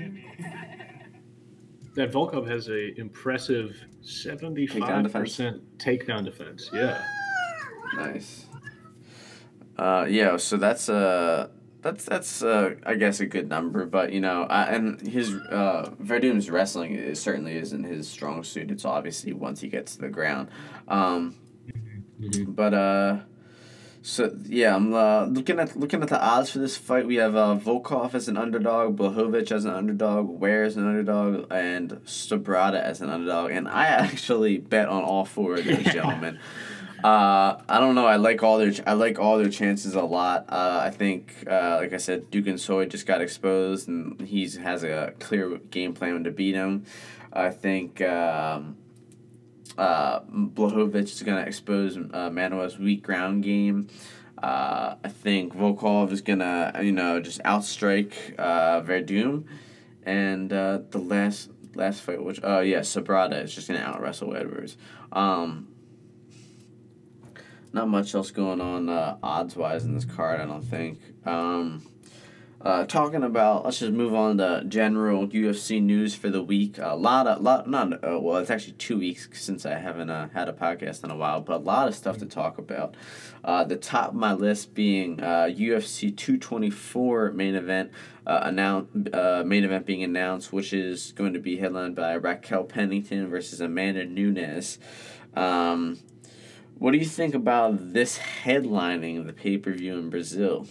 that 1.97 2.13
Volkov 2.13 2.49
has 2.49 2.69
a 2.69 2.99
impressive 3.01 3.75
seventy-five 4.01 5.13
percent 5.13 5.61
takedown 5.79 6.25
defense. 6.25 6.71
Yeah, 6.73 7.03
nice. 7.97 8.47
Uh, 9.77 10.07
yeah, 10.09 10.37
so 10.37 10.57
that's 10.57 10.89
uh 10.89 11.49
that's 11.83 12.05
that's 12.05 12.43
uh, 12.43 12.75
I 12.85 12.95
guess 12.95 13.21
a 13.21 13.27
good 13.27 13.49
number, 13.49 13.87
but 13.87 14.13
you 14.13 14.21
know, 14.21 14.43
uh, 14.43 14.67
and 14.69 15.01
his 15.01 15.35
uh, 15.35 15.91
Werdum's 16.03 16.51
wrestling 16.51 16.95
is 16.95 17.21
certainly 17.21 17.57
isn't 17.57 17.85
his 17.85 18.09
strong 18.09 18.45
suit. 18.45 18.71
It's 18.71 18.85
obviously 18.85 19.33
once 19.33 19.61
he 19.61 19.69
gets 19.69 19.97
to 19.97 20.03
the 20.03 20.09
ground. 20.09 20.49
Um, 20.89 21.37
But 22.47 22.75
uh, 22.75 23.17
so 24.03 24.35
yeah, 24.45 24.75
I'm 24.77 24.93
uh, 24.95 25.25
looking 25.27 25.59
at 25.59 25.77
looking 25.77 26.03
at 26.03 26.09
the 26.09 26.21
odds 26.23 26.51
for 26.51 26.59
this 26.59 26.77
fight. 26.77 27.07
We 27.07 27.17
have 27.17 27.35
uh, 27.37 27.57
Volkov 27.59 28.15
as 28.15 28.29
an 28.29 28.37
underdog, 28.37 28.97
Blachowicz 28.97 29.53
as 29.53 29.65
an 29.65 29.73
underdog, 29.73 30.29
Ware 30.29 30.65
as 30.65 30.77
an 30.77 30.87
underdog, 30.87 31.47
and 31.51 31.93
Sobrada 32.05 32.81
as 32.83 33.01
an 33.01 33.11
underdog. 33.11 33.53
And 33.53 33.69
I 33.69 33.87
actually 33.87 34.59
bet 34.59 34.89
on 34.89 35.03
all 35.03 35.25
four 35.25 35.57
of 35.57 35.65
those 35.65 35.85
gentlemen. 35.93 36.39
Uh, 37.03 37.61
I 37.69 37.81
don't 37.81 37.95
know. 37.95 38.07
I 38.07 38.17
like 38.17 38.43
all 38.43 38.59
their 38.59 38.73
I 38.87 38.93
like 38.93 39.19
all 39.19 39.39
their 39.39 39.49
chances 39.49 39.95
a 39.95 40.03
lot. 40.03 40.47
Uh, 40.49 40.81
I 40.83 40.91
think, 40.91 41.35
uh, 41.49 41.77
like 41.81 41.93
I 41.93 41.97
said, 41.97 42.31
Duke 42.31 42.47
and 42.47 42.61
Soy 42.61 42.87
just 42.87 43.07
got 43.07 43.21
exposed, 43.21 43.89
and 43.89 44.21
he 44.21 44.49
has 44.49 44.85
a 44.85 45.15
clear 45.19 45.59
game 45.71 45.95
plan 45.95 46.25
to 46.25 46.31
beat 46.31 46.55
him. 46.55 46.85
I 47.33 47.51
think. 47.51 48.01
Um, 48.01 48.77
uh, 49.79 50.21
Blachowicz 50.21 51.13
is 51.13 51.23
going 51.23 51.43
to 51.43 51.47
expose 51.47 51.97
uh, 51.97 52.29
Manuel's 52.31 52.79
weak 52.79 53.03
ground 53.03 53.43
game. 53.45 53.89
Uh, 54.43 54.97
I 55.03 55.09
think 55.09 55.55
Volkov 55.55 56.13
is 56.13 56.21
going 56.21 56.41
to, 56.41 56.81
you 56.83 56.93
know, 56.93 57.21
just 57.21 57.41
outstrike 57.45 58.37
Werdum. 58.37 59.45
And 60.03 60.51
the 60.51 60.85
last 60.93 61.51
last 61.75 62.03
fight, 62.03 62.23
which, 62.23 62.41
oh, 62.43 62.61
yeah, 62.61 62.81
Sabrada 62.81 63.43
is 63.43 63.55
just 63.55 63.69
going 63.69 63.81
to 63.81 63.87
out 63.87 64.03
wrestle 64.03 64.37
Edwards. 64.37 64.77
Um, 65.13 65.69
not 67.73 67.89
much 67.89 68.15
else 68.15 68.31
going 68.31 68.61
on 68.61 68.89
uh, 68.89 69.17
odds 69.23 69.57
wise 69.57 69.85
in 69.85 69.95
this 69.95 70.05
card, 70.05 70.41
I 70.41 70.47
don't 70.47 70.63
think. 70.63 70.99
Um, 71.25 71.83
uh, 72.63 72.85
talking 72.85 73.23
about, 73.23 73.65
let's 73.65 73.79
just 73.79 73.93
move 73.93 74.15
on 74.15 74.37
to 74.37 74.63
general 74.69 75.27
UFC 75.27 75.83
news 75.83 76.15
for 76.15 76.29
the 76.29 76.43
week. 76.43 76.77
A 76.77 76.95
lot 76.95 77.27
of, 77.27 77.41
lot, 77.41 77.71
not, 77.71 78.05
uh, 78.05 78.21
well, 78.21 78.37
it's 78.37 78.51
actually 78.51 78.75
two 78.75 78.99
weeks 78.99 79.31
since 79.33 79.65
I 79.65 79.79
haven't 79.79 80.11
uh, 80.11 80.29
had 80.35 80.47
a 80.49 80.53
podcast 80.53 81.03
in 81.03 81.11
a 81.11 81.17
while, 81.17 81.41
but 81.41 81.57
a 81.57 81.65
lot 81.65 81.89
of 81.89 81.95
stuff 81.95 82.19
to 82.19 82.27
talk 82.27 82.59
about. 82.59 82.97
Uh, 83.43 83.65
the 83.65 83.77
top 83.77 84.11
of 84.11 84.15
my 84.15 84.35
list 84.35 84.75
being 84.75 85.21
uh, 85.21 85.49
UFC 85.51 86.15
224 86.15 87.33
main 87.33 87.55
event, 87.55 87.93
uh, 88.27 88.31
uh, 88.31 89.43
main 89.47 89.65
event 89.65 89.87
being 89.87 90.03
announced, 90.03 90.53
which 90.53 90.75
is 90.75 91.13
going 91.13 91.33
to 91.33 91.41
be 91.41 91.57
headlined 91.57 91.97
by 91.97 92.13
Raquel 92.15 92.65
Pennington 92.65 93.31
versus 93.31 93.63
Amanda 93.63 94.05
Nunes. 94.05 94.79
Um, 95.35 95.99
what 96.81 96.93
do 96.93 96.99
you 96.99 97.05
think 97.05 97.35
about 97.35 97.93
this 97.93 98.19
headlining 98.19 99.27
the 99.27 99.35
pay 99.35 99.59
per 99.59 99.71
view 99.73 99.99
in 99.99 100.09
Brazil? 100.09 100.67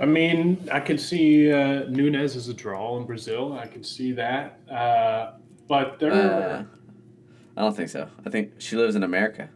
I 0.00 0.04
mean, 0.06 0.68
I 0.72 0.80
could 0.80 1.00
see 1.00 1.52
uh, 1.52 1.84
Nunes 1.88 2.34
as 2.34 2.48
a 2.48 2.54
draw 2.54 2.98
in 2.98 3.06
Brazil. 3.06 3.52
I 3.52 3.66
could 3.66 3.86
see 3.86 4.12
that. 4.12 4.58
Uh, 4.68 5.32
but 5.68 6.00
there, 6.00 6.12
Uh, 6.12 6.64
I 7.56 7.60
don't 7.60 7.76
think 7.76 7.88
so. 7.90 8.08
I 8.26 8.30
think 8.30 8.54
she 8.58 8.76
lives 8.76 8.96
in 8.96 9.04
America. 9.04 9.48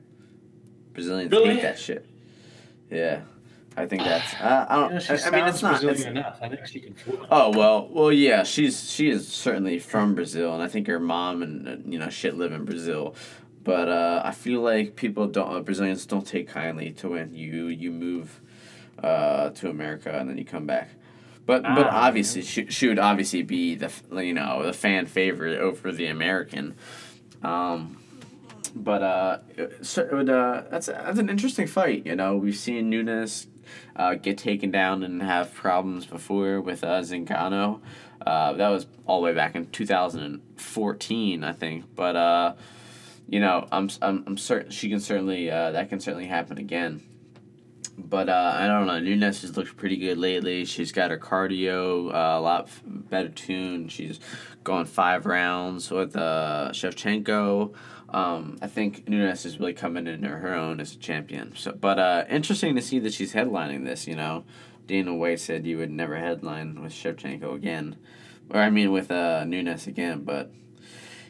Brazilians 0.93 1.33
Really? 1.33 1.55
hate 1.55 1.63
that 1.63 1.79
shit. 1.81 2.07
Yeah, 2.89 3.23
I 3.77 3.87
think 3.87 4.03
that's. 4.05 4.35
Uh, 4.35 4.67
I 4.69 4.77
don't. 4.77 5.03
she 5.03 5.15
I, 5.15 5.17
I 5.27 5.31
mean, 5.31 5.49
it's 5.49 5.63
not. 5.63 5.81
Brazilian 5.81 5.97
It's, 5.97 6.07
enough. 6.07 6.39
I 6.41 6.49
think 6.49 6.67
she 6.69 6.79
can 6.81 6.95
oh 7.33 7.51
well, 7.59 7.89
well 7.91 8.13
yeah. 8.13 8.45
She's 8.45 8.89
she 8.89 9.11
is 9.11 9.27
certainly 9.27 9.81
from 9.81 10.15
Brazil, 10.15 10.55
and 10.55 10.63
I 10.63 10.69
think 10.69 10.87
her 10.87 11.01
mom 11.01 11.43
and 11.43 11.67
uh, 11.69 11.77
you 11.85 11.99
know 11.99 12.09
shit 12.09 12.37
live 12.37 12.53
in 12.53 12.65
Brazil. 12.65 13.17
But 13.65 13.89
uh, 13.89 14.23
I 14.25 14.33
feel 14.33 14.61
like 14.61 14.95
people 14.95 15.27
don't 15.27 15.51
uh, 15.51 15.61
Brazilians 15.61 16.07
don't 16.07 16.27
take 16.27 16.49
kindly 16.49 16.93
to 16.93 17.09
when 17.09 17.35
you 17.35 17.67
you 17.69 17.91
move 17.91 18.41
uh, 19.03 19.51
to 19.51 19.71
America 19.71 20.11
and 20.13 20.29
then 20.29 20.39
you 20.39 20.45
come 20.45 20.67
back. 20.67 20.91
But 21.47 21.63
but 21.63 21.87
Ah, 21.87 22.07
obviously 22.07 22.43
she, 22.43 22.67
she 22.67 22.89
would 22.89 22.99
obviously 22.99 23.43
be 23.43 23.75
the 23.75 23.91
you 24.13 24.35
know 24.35 24.63
the 24.63 24.73
fan 24.73 25.07
favorite 25.07 25.61
over 25.61 25.93
the 25.93 26.07
American. 26.07 26.75
Um, 27.43 27.99
but 28.75 29.03
uh, 29.03 29.39
so 29.83 30.03
it 30.03 30.13
would, 30.13 30.31
uh, 30.31 30.65
that's 30.71 30.87
that's 30.87 31.19
an 31.19 31.29
interesting 31.29 31.67
fight. 31.67 32.05
You 32.07 32.17
know, 32.17 32.37
we've 32.37 32.57
seen 32.57 32.91
Nunes 32.91 33.47
uh, 33.95 34.15
get 34.15 34.37
taken 34.39 34.71
down 34.71 35.03
and 35.03 35.23
have 35.23 35.55
problems 35.55 36.07
before 36.07 36.61
with 36.61 36.83
uh, 36.83 37.01
Zingano. 37.01 37.81
Uh, 38.27 38.55
that 38.55 38.69
was 38.69 38.87
all 39.07 39.21
the 39.21 39.27
way 39.27 39.35
back 39.35 39.55
in 39.55 39.67
two 39.67 39.87
thousand 39.87 40.23
and 40.23 40.41
fourteen, 40.57 41.45
I 41.45 41.53
think. 41.53 41.85
But 41.95 42.17
uh, 42.17 42.55
you 43.29 43.41
know, 43.41 43.67
I'm 43.73 43.91
I'm, 44.03 44.25
I'm 44.27 44.37
certain 44.37 44.71
she 44.71 44.89
can 44.89 45.01
certainly 45.01 45.51
uh, 45.51 45.73
that 45.73 45.89
can 45.89 46.01
certainly 46.01 46.27
happen 46.27 46.59
again. 46.59 47.03
But 47.97 48.29
uh, 48.29 48.57
I 48.57 48.67
don't 48.67 48.87
know. 48.87 48.99
Nunes 48.99 49.43
has 49.43 49.57
looked 49.57 49.77
pretty 49.77 49.97
good 49.97 50.19
lately. 50.19 50.65
She's 50.65 50.91
got 50.91 51.11
her 51.11 51.19
cardio 51.19 52.13
uh, 52.13 52.39
a 52.39 52.41
lot 52.41 52.69
better 52.85 53.29
tuned. 53.29 53.93
She's 53.93 54.19
gone 54.65 54.85
five 54.87 55.27
rounds 55.27 55.91
with 55.91 56.17
uh, 56.17 56.71
Shevchenko. 56.73 57.73
Um, 58.09 58.59
I 58.61 58.67
think 58.67 59.09
Nunes 59.09 59.45
is 59.45 59.59
really 59.59 59.75
coming 59.75 60.07
into 60.07 60.29
her 60.29 60.55
own 60.55 60.81
as 60.81 60.93
a 60.93 60.99
champion. 60.99 61.55
So, 61.57 61.73
but 61.73 61.99
uh, 61.99 62.25
interesting 62.29 62.75
to 62.77 62.83
see 62.83 62.99
that 63.01 63.13
she's 63.13 63.33
headlining 63.33 63.85
this. 63.85 64.07
You 64.09 64.17
know, 64.17 64.45
Dana 64.87 65.15
White 65.15 65.41
said 65.41 65.67
you 65.67 65.79
would 65.79 65.91
never 65.91 66.17
headline 66.17 66.83
with 66.83 66.93
Shevchenko 66.93 67.55
again, 67.55 67.97
or 68.51 68.61
I 68.61 68.71
mean 68.71 68.91
with 68.93 69.11
uh, 69.11 69.45
Nunes 69.45 69.87
again. 69.87 70.25
But 70.25 70.53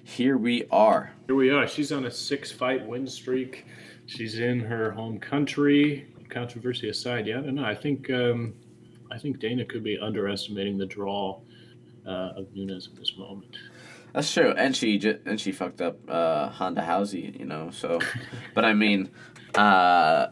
here 0.05 0.36
we 0.36 0.64
are. 0.70 1.12
Here 1.26 1.34
we 1.36 1.50
are. 1.50 1.66
She's 1.66 1.90
on 1.92 2.05
a 2.05 2.11
six-fight 2.11 2.86
win 2.86 3.07
streak. 3.07 3.64
She's 4.07 4.38
in 4.38 4.61
her 4.61 4.90
home 4.92 5.18
country. 5.18 6.07
Controversy 6.30 6.88
aside, 6.88 7.26
yeah, 7.26 7.38
I 7.38 7.42
don't 7.42 7.55
know. 7.57 7.64
I 7.64 7.74
think 7.74 8.11
um, 8.11 8.55
I 9.12 9.18
think 9.18 9.38
Dana 9.38 9.64
could 9.64 9.84
be 9.84 9.98
underestimating 9.98 10.78
the 10.78 10.86
draw 10.86 11.40
uh, 12.07 12.11
of 12.36 12.46
Nunes 12.55 12.88
at 12.92 12.98
this 12.98 13.12
moment. 13.16 13.57
That's 14.12 14.32
true, 14.32 14.52
and 14.57 14.74
she 14.76 14.98
ju- 14.98 15.20
and 15.26 15.40
she 15.40 15.52
fucked 15.52 15.80
up 15.80 15.98
uh, 16.09 16.50
Ronda 16.61 16.80
Rousey, 16.82 17.38
you 17.38 17.44
know. 17.44 17.70
So, 17.72 18.00
but 18.55 18.64
I 18.64 18.72
mean, 18.74 19.11
uh, 19.55 20.28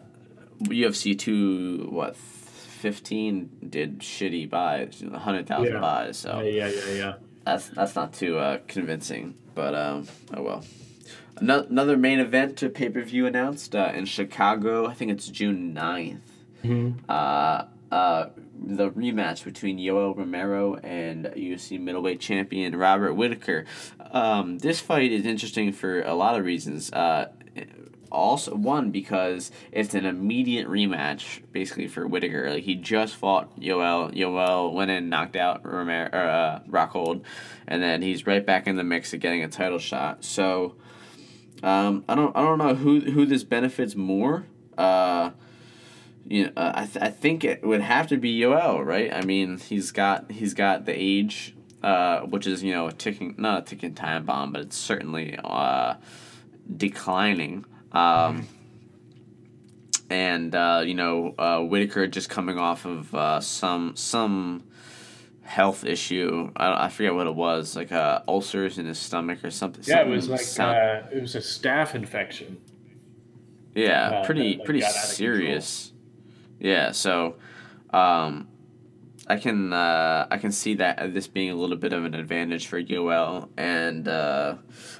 UFC 0.62 1.16
two 1.18 1.86
what 1.90 2.16
fifteen 2.16 3.50
did 3.68 4.00
shitty 4.00 4.48
buys, 4.50 5.04
hundred 5.14 5.46
thousand 5.46 5.74
Yeah. 5.74 5.80
buys. 5.80 6.16
So 6.18 6.40
Yeah, 6.40 6.66
yeah, 6.66 6.80
yeah, 6.88 6.92
yeah. 6.94 7.14
That's 7.44 7.68
that's 7.68 7.94
not 7.94 8.12
too 8.12 8.38
uh, 8.38 8.58
convincing. 8.68 9.34
But 9.54 9.74
um, 9.74 10.08
oh 10.34 10.42
well. 10.42 10.64
Ano- 11.40 11.66
Another 11.68 11.96
main 11.96 12.20
event 12.20 12.56
to 12.58 12.68
pay 12.68 12.88
per 12.88 13.02
view 13.02 13.26
announced 13.26 13.74
uh, 13.74 13.90
in 13.94 14.04
Chicago. 14.04 14.86
I 14.86 14.94
think 14.94 15.10
it's 15.10 15.26
June 15.28 15.74
9th. 15.74 16.20
Uh, 17.08 17.64
uh, 17.90 18.28
the 18.64 18.90
rematch 18.90 19.42
between 19.44 19.78
Yoel 19.78 20.16
Romero 20.16 20.76
and 20.76 21.26
UFC 21.26 21.80
middleweight 21.80 22.20
champion 22.20 22.76
Robert 22.76 23.14
Whitaker. 23.14 23.64
Um, 24.12 24.58
this 24.58 24.78
fight 24.80 25.10
is 25.10 25.26
interesting 25.26 25.72
for 25.72 26.02
a 26.02 26.14
lot 26.14 26.38
of 26.38 26.44
reasons. 26.44 26.92
Uh, 26.92 27.32
also, 28.12 28.54
one 28.54 28.90
because 28.90 29.50
it's 29.72 29.94
an 29.94 30.06
immediate 30.06 30.68
rematch, 30.68 31.42
basically 31.52 31.88
for 31.88 32.06
Whitaker. 32.06 32.50
Like 32.50 32.64
he 32.64 32.74
just 32.74 33.16
fought 33.16 33.58
Yoel. 33.58 34.14
Yoel 34.14 34.72
went 34.72 34.90
in, 34.90 35.08
knocked 35.08 35.36
out 35.36 35.64
Romero, 35.64 36.08
uh, 36.10 36.60
Rockhold, 36.68 37.22
and 37.66 37.82
then 37.82 38.02
he's 38.02 38.26
right 38.26 38.44
back 38.44 38.66
in 38.66 38.76
the 38.76 38.84
mix 38.84 39.12
of 39.12 39.20
getting 39.20 39.42
a 39.42 39.48
title 39.48 39.78
shot. 39.78 40.24
So. 40.24 40.76
Um, 41.64 42.04
I 42.08 42.16
don't 42.16 42.36
I 42.36 42.40
don't 42.40 42.58
know 42.58 42.74
who 42.74 42.98
who 42.98 43.24
this 43.24 43.44
benefits 43.44 43.94
more. 43.94 44.46
Uh, 44.76 45.30
you 46.26 46.46
know, 46.46 46.52
uh, 46.56 46.72
I, 46.74 46.86
th- 46.86 47.04
I 47.04 47.10
think 47.10 47.44
it 47.44 47.62
would 47.62 47.80
have 47.80 48.06
to 48.08 48.16
be 48.16 48.38
Yoel, 48.40 48.84
right? 48.84 49.12
I 49.12 49.22
mean, 49.22 49.58
he's 49.58 49.90
got 49.90 50.30
he's 50.30 50.54
got 50.54 50.86
the 50.86 50.94
age, 50.94 51.54
uh, 51.82 52.20
which 52.20 52.46
is 52.46 52.62
you 52.62 52.72
know 52.72 52.88
a 52.88 52.92
ticking 52.92 53.34
not 53.38 53.62
a 53.62 53.62
ticking 53.62 53.94
time 53.94 54.24
bomb, 54.24 54.52
but 54.52 54.62
it's 54.62 54.76
certainly 54.76 55.38
uh, 55.42 55.94
declining. 56.74 57.64
Um, 57.92 58.46
and 60.10 60.54
uh, 60.54 60.82
you 60.84 60.94
know 60.94 61.34
uh, 61.38 61.60
Whitaker 61.60 62.06
just 62.06 62.28
coming 62.28 62.58
off 62.58 62.84
of 62.84 63.14
uh, 63.14 63.40
some 63.40 63.96
some 63.96 64.64
health 65.42 65.84
issue. 65.84 66.50
I, 66.56 66.86
I 66.86 66.88
forget 66.88 67.14
what 67.14 67.26
it 67.26 67.34
was, 67.34 67.76
like 67.76 67.92
uh, 67.92 68.20
ulcers 68.28 68.78
in 68.78 68.86
his 68.86 68.98
stomach 68.98 69.44
or 69.44 69.50
something. 69.50 69.82
Yeah, 69.86 70.02
it 70.02 70.08
was 70.08 70.28
like 70.28 70.40
sound- 70.40 70.76
uh, 70.78 71.02
it 71.12 71.20
was 71.20 71.34
a 71.34 71.40
staph 71.40 71.94
infection. 71.94 72.58
yeah, 73.74 74.08
uh, 74.10 74.24
pretty 74.24 74.52
that, 74.52 74.58
like, 74.58 74.64
pretty 74.64 74.80
got 74.80 74.90
out 74.90 75.04
of 75.04 75.10
serious. 75.10 75.92
Yeah, 76.60 76.92
so 76.92 77.36
um, 77.92 78.48
I 79.28 79.36
can 79.36 79.72
uh, 79.72 80.26
I 80.30 80.38
can 80.38 80.50
see 80.52 80.74
that 80.74 81.14
this 81.14 81.28
being 81.28 81.50
a 81.50 81.54
little 81.54 81.76
bit 81.76 81.92
of 81.92 82.04
an 82.04 82.14
advantage 82.14 82.66
for 82.66 82.82
Yoel, 82.82 83.48
and 83.56 84.08
uh, 84.08 84.56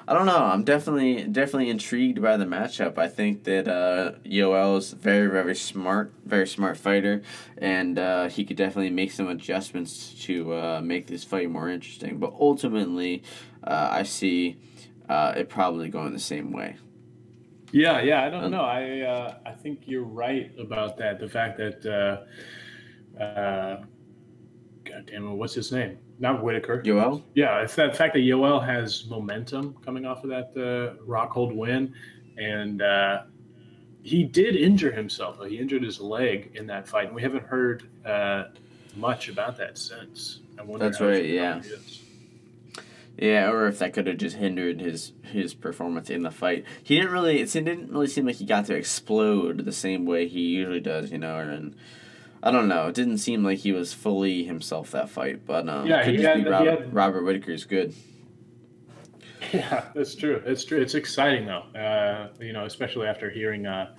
I 0.07 0.15
don't 0.15 0.27
know. 0.27 0.39
I'm 0.39 0.63
definitely 0.65 1.25
definitely 1.25 1.71
intrigued 1.71 2.23
by 2.23 2.37
the 2.37 2.45
matchup. 2.45 2.99
I 2.99 3.09
think 3.09 3.45
that 3.45 3.67
uh, 3.67 4.13
Yoel 4.25 4.79
is 4.79 4.93
very 4.93 5.29
very 5.29 5.57
smart, 5.57 6.15
very 6.25 6.47
smart 6.47 6.77
fighter, 6.77 7.23
and 7.59 7.99
uh, 7.99 8.29
he 8.29 8.45
could 8.45 8.57
definitely 8.57 8.91
make 8.91 9.11
some 9.11 9.29
adjustments 9.29 10.15
to 10.25 10.55
uh, 10.55 10.81
make 10.83 11.09
this 11.09 11.25
fight 11.25 11.51
more 11.51 11.69
interesting. 11.69 12.19
But 12.19 12.33
ultimately, 12.39 13.25
uh, 13.65 13.89
I 13.91 14.05
see 14.05 14.57
uh, 15.09 15.35
it 15.37 15.49
probably 15.49 15.89
going 15.89 16.13
the 16.13 16.21
same 16.21 16.53
way. 16.53 16.77
Yeah, 17.73 18.01
yeah, 18.03 18.23
I 18.23 18.31
don't 18.31 18.45
Um, 18.45 18.51
know. 18.51 18.63
I 18.63 19.01
uh, 19.01 19.39
I 19.47 19.53
think 19.53 19.81
you're 19.87 20.05
right 20.05 20.53
about 20.59 20.97
that. 20.99 21.19
The 21.19 21.29
fact 21.29 21.59
that 21.59 21.85
uh, 23.19 23.21
uh, 23.23 23.85
God 24.93 25.07
damn 25.07 25.27
it, 25.27 25.33
what's 25.33 25.55
his 25.55 25.73
name? 25.73 25.99
Not 26.19 26.43
Whitaker. 26.43 26.83
Yoel. 26.83 27.23
Yeah, 27.35 27.63
it's 27.63 27.75
that 27.77 27.97
fact 27.97 28.13
that 28.13 28.21
Yoel 28.21 28.65
has 28.65 29.07
momentum 29.07 29.75
coming 29.83 30.05
off 30.05 30.23
of 30.23 30.31
that 30.31 30.51
uh, 30.55 31.03
Rockhold 31.05 31.55
win, 31.55 31.95
and 32.37 32.83
uh, 32.83 33.23
he 34.03 34.23
did 34.23 34.55
injure 34.55 34.93
himself. 34.93 35.39
He 35.47 35.59
injured 35.59 35.83
his 35.83 35.99
leg 35.99 36.51
in 36.55 36.67
that 36.67 36.87
fight, 36.87 37.07
and 37.07 37.15
we 37.15 37.23
haven't 37.23 37.47
heard 37.47 37.89
uh, 38.05 38.45
much 38.95 39.31
about 39.31 39.57
that 39.57 39.79
since. 39.79 40.41
I 40.59 40.63
wonder 40.63 40.85
That's 40.85 41.01
right, 41.01 41.25
yeah. 41.25 41.63
Yeah, 43.17 43.51
or 43.51 43.67
if 43.67 43.79
that 43.79 43.95
could 43.95 44.07
have 44.07 44.17
just 44.17 44.37
hindered 44.37 44.81
his 44.81 45.13
his 45.23 45.55
performance 45.55 46.11
in 46.11 46.23
the 46.23 46.31
fight. 46.31 46.65
He 46.83 46.97
didn't 46.97 47.13
really. 47.13 47.41
It 47.41 47.51
didn't 47.53 47.91
really 47.91 48.09
seem 48.09 48.27
like 48.27 48.37
he 48.37 48.45
got 48.45 48.67
to 48.67 48.75
explode 48.75 49.65
the 49.65 49.73
same 49.73 50.07
way 50.07 50.29
he 50.29 50.41
usually 50.41 50.81
does, 50.81 51.13
you 51.13 51.19
know. 51.19 51.39
And 51.39 51.77
I 52.43 52.51
don't 52.51 52.67
know. 52.69 52.89
It 52.89 52.95
didn't 52.95 53.19
seem 53.19 53.45
like 53.45 53.59
he 53.61 53.73
was 53.73 53.93
fully 53.93 54.45
himself 54.45 54.91
that 54.91 55.09
fight. 55.09 55.47
But 55.47 55.69
um, 55.69 55.87
Yeah, 55.87 56.05
he 56.05 56.21
had- 56.23 56.39
be 56.39 56.43
he 56.45 56.49
Robert, 56.49 56.81
had- 56.81 56.95
Robert 56.95 57.23
Whitaker's 57.25 57.65
good. 57.65 57.95
Yeah, 59.53 59.85
that's 59.95 60.15
true. 60.15 60.41
That's 60.45 60.65
true. 60.65 60.81
It's 60.81 60.95
exciting 60.95 61.47
though. 61.47 61.65
Uh, 61.79 62.29
you 62.41 62.53
know, 62.53 62.65
especially 62.65 63.07
after 63.09 63.29
hearing 63.29 63.67
uh, 63.67 63.95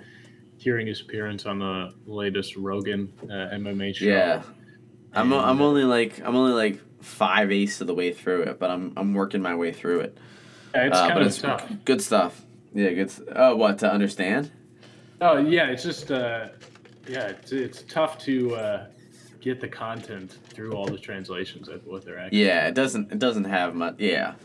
hearing 0.57 0.87
his 0.87 1.01
appearance 1.01 1.45
on 1.45 1.59
the 1.59 1.93
latest 2.05 2.55
Rogan 2.55 3.11
uh, 3.23 3.53
MMA 3.55 3.93
show. 3.95 4.05
Yeah, 4.05 4.41
I'm 5.13 5.31
o- 5.33 5.39
I'm 5.43 5.61
only 5.61 5.83
like 5.83 6.19
I'm 6.25 6.35
only 6.35 6.53
like 6.53 6.79
five 7.03 7.51
eighths 7.51 7.81
of 7.81 7.87
the 7.87 7.93
way 7.93 8.13
through 8.13 8.43
it, 8.43 8.57
but 8.59 8.69
I'm 8.71 8.93
I'm 8.95 9.13
working 9.13 9.41
my 9.41 9.53
way 9.55 9.71
through 9.73 9.99
it. 10.01 10.17
Yeah, 10.73 10.87
it's 10.87 10.97
Uh, 10.97 11.07
kind 11.09 11.21
of 11.21 11.27
it's 11.27 11.37
tough. 11.41 11.71
good 11.85 12.01
stuff. 12.01 12.41
Yeah, 12.73 12.91
good. 12.91 13.11
Oh, 13.35 13.55
what 13.57 13.79
to 13.79 13.91
understand? 13.91 14.49
Oh 15.21 15.37
yeah, 15.37 15.67
it's 15.67 15.83
just 15.83 16.09
uh, 16.09 16.47
yeah, 17.07 17.27
it's, 17.27 17.51
it's 17.51 17.81
tough 17.83 18.17
to 18.19 18.55
uh, 18.55 18.87
get 19.41 19.59
the 19.59 19.67
content 19.67 20.37
through 20.49 20.73
all 20.73 20.85
the 20.85 20.97
translations 20.97 21.67
of 21.67 21.85
what 21.85 22.05
they're 22.05 22.19
actually. 22.19 22.45
Yeah, 22.45 22.67
it 22.67 22.75
doesn't 22.75 23.11
it 23.11 23.19
doesn't 23.19 23.45
have 23.45 23.75
much. 23.75 23.95
Yeah, 23.99 24.35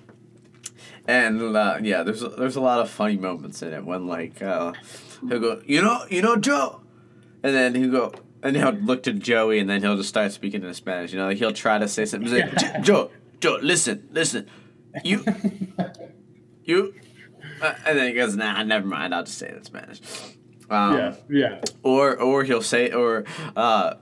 and 1.07 1.57
uh, 1.57 1.79
yeah, 1.83 2.03
there's 2.03 2.21
there's 2.21 2.57
a 2.57 2.61
lot 2.61 2.81
of 2.81 2.91
funny 2.91 3.17
moments 3.17 3.63
in 3.63 3.73
it 3.73 3.85
when 3.85 4.07
like 4.07 4.43
uh, 4.43 4.73
he'll 5.29 5.41
go, 5.41 5.63
you 5.67 5.83
know, 5.83 6.05
you 6.11 6.23
know, 6.23 6.37
Joe, 6.37 6.81
and 7.43 7.55
then 7.55 7.75
he'll 7.75 7.91
go. 7.91 8.13
And 8.41 8.55
he'll 8.55 8.71
look 8.71 9.03
to 9.03 9.13
Joey, 9.13 9.59
and 9.59 9.69
then 9.69 9.83
he'll 9.83 9.97
just 9.97 10.11
start 10.11 10.31
speaking 10.31 10.63
in 10.63 10.73
Spanish. 10.73 11.11
You 11.13 11.19
know, 11.19 11.27
like 11.27 11.39
he'll 11.39 11.53
try 11.53 11.77
to 11.77 11.89
say 11.89 12.05
something. 12.05 12.31
He's 12.33 12.41
like, 12.41 12.57
"Jo- 12.57 12.81
Joe, 12.83 13.11
Joe, 13.41 13.59
listen, 13.61 14.09
listen, 14.13 14.47
you, 15.03 15.25
you, 16.65 16.95
uh, 17.61 17.75
and 17.85 17.99
then 17.99 18.09
he 18.09 18.15
goes, 18.15 18.37
Nah, 18.37 18.63
never 18.63 18.87
mind. 18.87 19.13
I'll 19.13 19.25
just 19.25 19.39
say 19.39 19.49
it 19.49 19.57
in 19.57 19.65
Spanish. 19.65 20.01
Um, 20.71 20.97
yeah, 20.97 21.15
yeah. 21.31 21.61
or 21.83 22.17
or 22.17 22.45
he'll 22.45 22.63
say 22.63 22.91
or 22.93 23.25
uh 23.57 23.95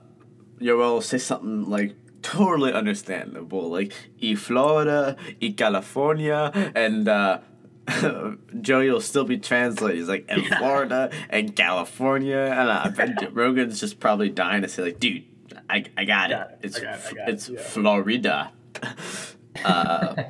Yoel 0.61 0.95
will 0.95 1.01
say 1.01 1.19
something 1.19 1.69
like 1.69 1.95
totally 2.23 2.73
understandable, 2.73 3.71
like 3.71 3.93
"y 4.21 4.35
Florida, 4.35 5.17
y 5.41 5.55
California," 5.57 6.51
and 6.75 7.07
uh, 7.09 7.39
Joey 8.61 8.91
will 8.91 9.01
still 9.01 9.25
be 9.25 9.39
translating. 9.39 9.99
He's 10.01 10.09
like, 10.09 10.29
"in 10.29 10.45
Florida 10.45 11.11
and 11.31 11.55
California," 11.55 12.37
and 12.39 12.69
uh, 12.69 12.83
I 12.85 12.89
bet 12.89 13.33
Rogan's 13.35 13.79
just 13.79 14.01
probably 14.01 14.29
dying 14.29 14.62
to 14.62 14.69
say, 14.69 14.83
like, 14.83 14.99
"Dude, 14.99 15.25
I, 15.71 15.85
I 15.97 16.05
got 16.05 16.31
it. 16.31 16.35
Got 16.35 16.51
it. 16.51 16.59
It's 16.62 16.79
I 16.79 16.83
got 16.83 16.95
it. 16.99 17.14
Got 17.17 17.29
it. 17.29 17.35
it's 17.35 17.49
Yeah. 17.49 17.61
Florida." 17.61 18.53
uh, 19.64 20.23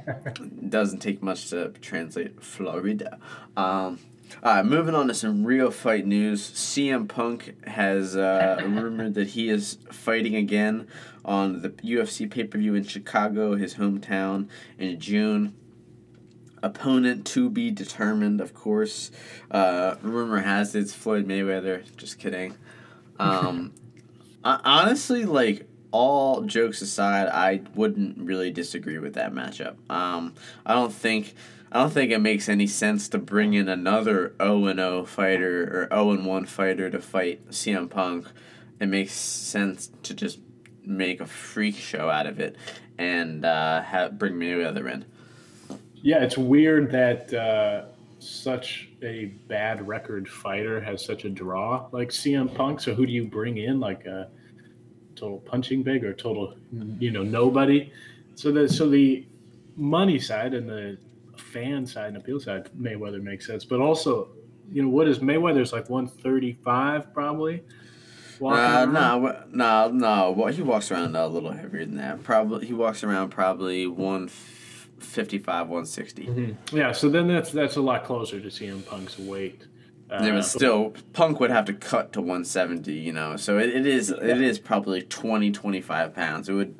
doesn't 0.68 1.00
take 1.00 1.22
much 1.22 1.50
to 1.50 1.70
translate 1.80 2.42
Florida. 2.42 3.18
Um, 3.56 3.98
right, 4.42 4.64
moving 4.64 4.94
on 4.94 5.08
to 5.08 5.14
some 5.14 5.44
real 5.44 5.70
fight 5.70 6.06
news. 6.06 6.50
CM 6.50 7.08
Punk 7.08 7.54
has 7.66 8.16
uh, 8.16 8.60
rumored 8.64 9.14
that 9.14 9.28
he 9.28 9.48
is 9.48 9.78
fighting 9.90 10.34
again 10.36 10.88
on 11.24 11.62
the 11.62 11.70
UFC 11.70 12.30
pay 12.30 12.44
per 12.44 12.58
view 12.58 12.74
in 12.74 12.84
Chicago, 12.84 13.54
his 13.56 13.74
hometown, 13.74 14.48
in 14.78 14.98
June. 15.00 15.54
Opponent 16.62 17.26
to 17.26 17.50
be 17.50 17.70
determined, 17.70 18.40
of 18.40 18.54
course. 18.54 19.10
Uh, 19.50 19.96
rumor 20.02 20.40
has 20.40 20.74
it 20.74 20.80
it's 20.80 20.94
Floyd 20.94 21.26
Mayweather. 21.26 21.84
Just 21.96 22.18
kidding. 22.18 22.56
Um, 23.18 23.72
I- 24.44 24.60
honestly, 24.64 25.24
like 25.24 25.68
all 25.92 26.42
jokes 26.42 26.82
aside, 26.82 27.28
I 27.28 27.62
wouldn't 27.74 28.18
really 28.18 28.50
disagree 28.50 28.98
with 28.98 29.14
that 29.14 29.32
matchup. 29.32 29.76
Um, 29.90 30.34
I 30.64 30.74
don't 30.74 30.92
think 30.92 31.34
I 31.72 31.80
don't 31.80 31.90
think 31.90 32.12
it 32.12 32.20
makes 32.20 32.48
any 32.48 32.66
sense 32.66 33.08
to 33.08 33.18
bring 33.18 33.54
in 33.54 33.68
another 33.68 34.34
O 34.38 34.66
and 34.66 34.78
O 34.78 35.04
fighter 35.04 35.64
or 35.64 35.88
O 35.90 36.12
and 36.12 36.24
one 36.24 36.46
fighter 36.46 36.88
to 36.90 37.00
fight 37.00 37.48
CM 37.50 37.90
Punk. 37.90 38.26
It 38.78 38.86
makes 38.86 39.12
sense 39.12 39.90
to 40.04 40.14
just 40.14 40.38
make 40.84 41.20
a 41.20 41.26
freak 41.26 41.74
show 41.74 42.08
out 42.08 42.26
of 42.26 42.38
it 42.38 42.56
and 42.98 43.44
uh, 43.44 43.82
have 43.82 44.18
bring 44.18 44.34
Mayweather 44.34 44.90
in. 44.90 45.04
Yeah, 45.94 46.22
it's 46.22 46.38
weird 46.38 46.92
that 46.92 47.34
uh, 47.34 47.86
such 48.20 48.90
a 49.02 49.26
bad 49.48 49.86
record 49.86 50.28
fighter 50.28 50.80
has 50.80 51.04
such 51.04 51.24
a 51.24 51.28
draw 51.28 51.88
like 51.90 52.10
CM 52.10 52.54
Punk. 52.54 52.80
So 52.80 52.94
who 52.94 53.06
do 53.06 53.12
you 53.12 53.24
bring 53.24 53.58
in? 53.58 53.80
Like 53.80 54.06
a 54.06 54.28
total 55.16 55.38
punching 55.38 55.82
bag 55.82 56.04
or 56.04 56.12
total, 56.12 56.54
you 57.00 57.10
know, 57.10 57.24
nobody? 57.24 57.92
So 58.36 58.52
the 58.52 58.68
so 58.68 58.88
the 58.88 59.26
money 59.76 60.18
side 60.18 60.54
and 60.54 60.68
the 60.68 60.98
fan 61.56 61.86
side 61.86 62.08
and 62.08 62.16
appeal 62.18 62.38
side, 62.40 62.68
Mayweather 62.78 63.22
makes 63.22 63.46
sense. 63.46 63.64
But 63.64 63.80
also, 63.80 64.28
you 64.70 64.82
know, 64.82 64.88
what 64.88 65.08
is 65.08 65.20
Mayweather's 65.20 65.72
like 65.72 65.88
one 65.88 66.06
thirty 66.06 66.58
five 66.64 67.12
probably. 67.14 67.62
Walking 68.38 68.58
Uh, 68.60 68.84
no, 68.84 69.44
no, 69.50 69.88
no. 69.90 70.30
Well, 70.36 70.52
he 70.52 70.60
walks 70.60 70.90
around 70.90 71.16
a 71.16 71.26
little 71.26 71.52
heavier 71.52 71.86
than 71.86 71.96
that. 71.96 72.22
Probably 72.22 72.66
he 72.66 72.74
walks 72.74 73.02
around 73.02 73.30
probably 73.30 73.86
one 73.86 74.28
fifty-five, 74.28 75.68
one 75.68 75.86
sixty. 75.86 76.26
Mhm. 76.26 76.56
Yeah, 76.72 76.92
so 76.92 77.08
then 77.08 77.28
that's 77.28 77.50
that's 77.50 77.76
a 77.76 77.82
lot 77.82 78.04
closer 78.04 78.38
to 78.40 78.48
CM 78.48 78.84
Punk's 78.84 79.18
weight. 79.18 79.62
Uh, 80.10 80.20
Yeah, 80.22 80.32
but 80.32 80.42
still, 80.42 80.94
Punk 81.14 81.40
would 81.40 81.50
have 81.50 81.64
to 81.64 81.72
cut 81.72 82.12
to 82.12 82.20
170, 82.20 82.92
you 82.92 83.12
know. 83.12 83.36
So 83.36 83.58
it, 83.58 83.70
it 83.70 83.86
is 83.86 84.10
it 84.10 84.40
is 84.40 84.58
probably 84.58 85.02
20, 85.02 85.50
25 85.50 86.14
pounds. 86.14 86.48
It 86.48 86.52
would 86.52 86.76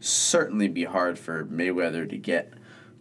certainly 0.00 0.68
be 0.68 0.84
hard 0.84 1.18
for 1.18 1.44
Mayweather 1.44 2.08
to 2.08 2.16
get 2.16 2.52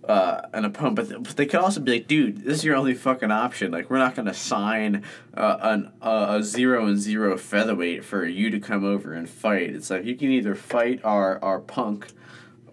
uh, 0.08 0.42
an 0.54 0.66
opponent. 0.66 0.96
But, 0.96 1.10
th- 1.10 1.24
but 1.24 1.36
they 1.36 1.46
could 1.46 1.60
also 1.60 1.80
be 1.80 1.94
like, 1.94 2.08
dude, 2.08 2.44
this 2.44 2.60
is 2.60 2.64
your 2.66 2.76
only 2.76 2.94
fucking 2.94 3.32
option. 3.32 3.72
Like, 3.72 3.90
we're 3.90 3.98
not 3.98 4.16
going 4.16 4.26
to 4.26 4.34
sign 4.34 5.04
uh, 5.36 5.58
an, 5.62 5.92
uh, 6.02 6.38
a 6.40 6.44
zero 6.44 6.86
and 6.88 7.00
zero 7.00 7.38
featherweight 7.38 8.04
for 8.04 8.26
you 8.26 8.50
to 8.50 8.60
come 8.60 8.84
over 8.84 9.14
and 9.14 9.30
fight. 9.30 9.70
It's 9.70 9.90
like, 9.90 10.06
you 10.06 10.16
can 10.16 10.30
either 10.32 10.56
fight 10.56 11.00
our, 11.04 11.44
our 11.44 11.60
Punk 11.60 12.08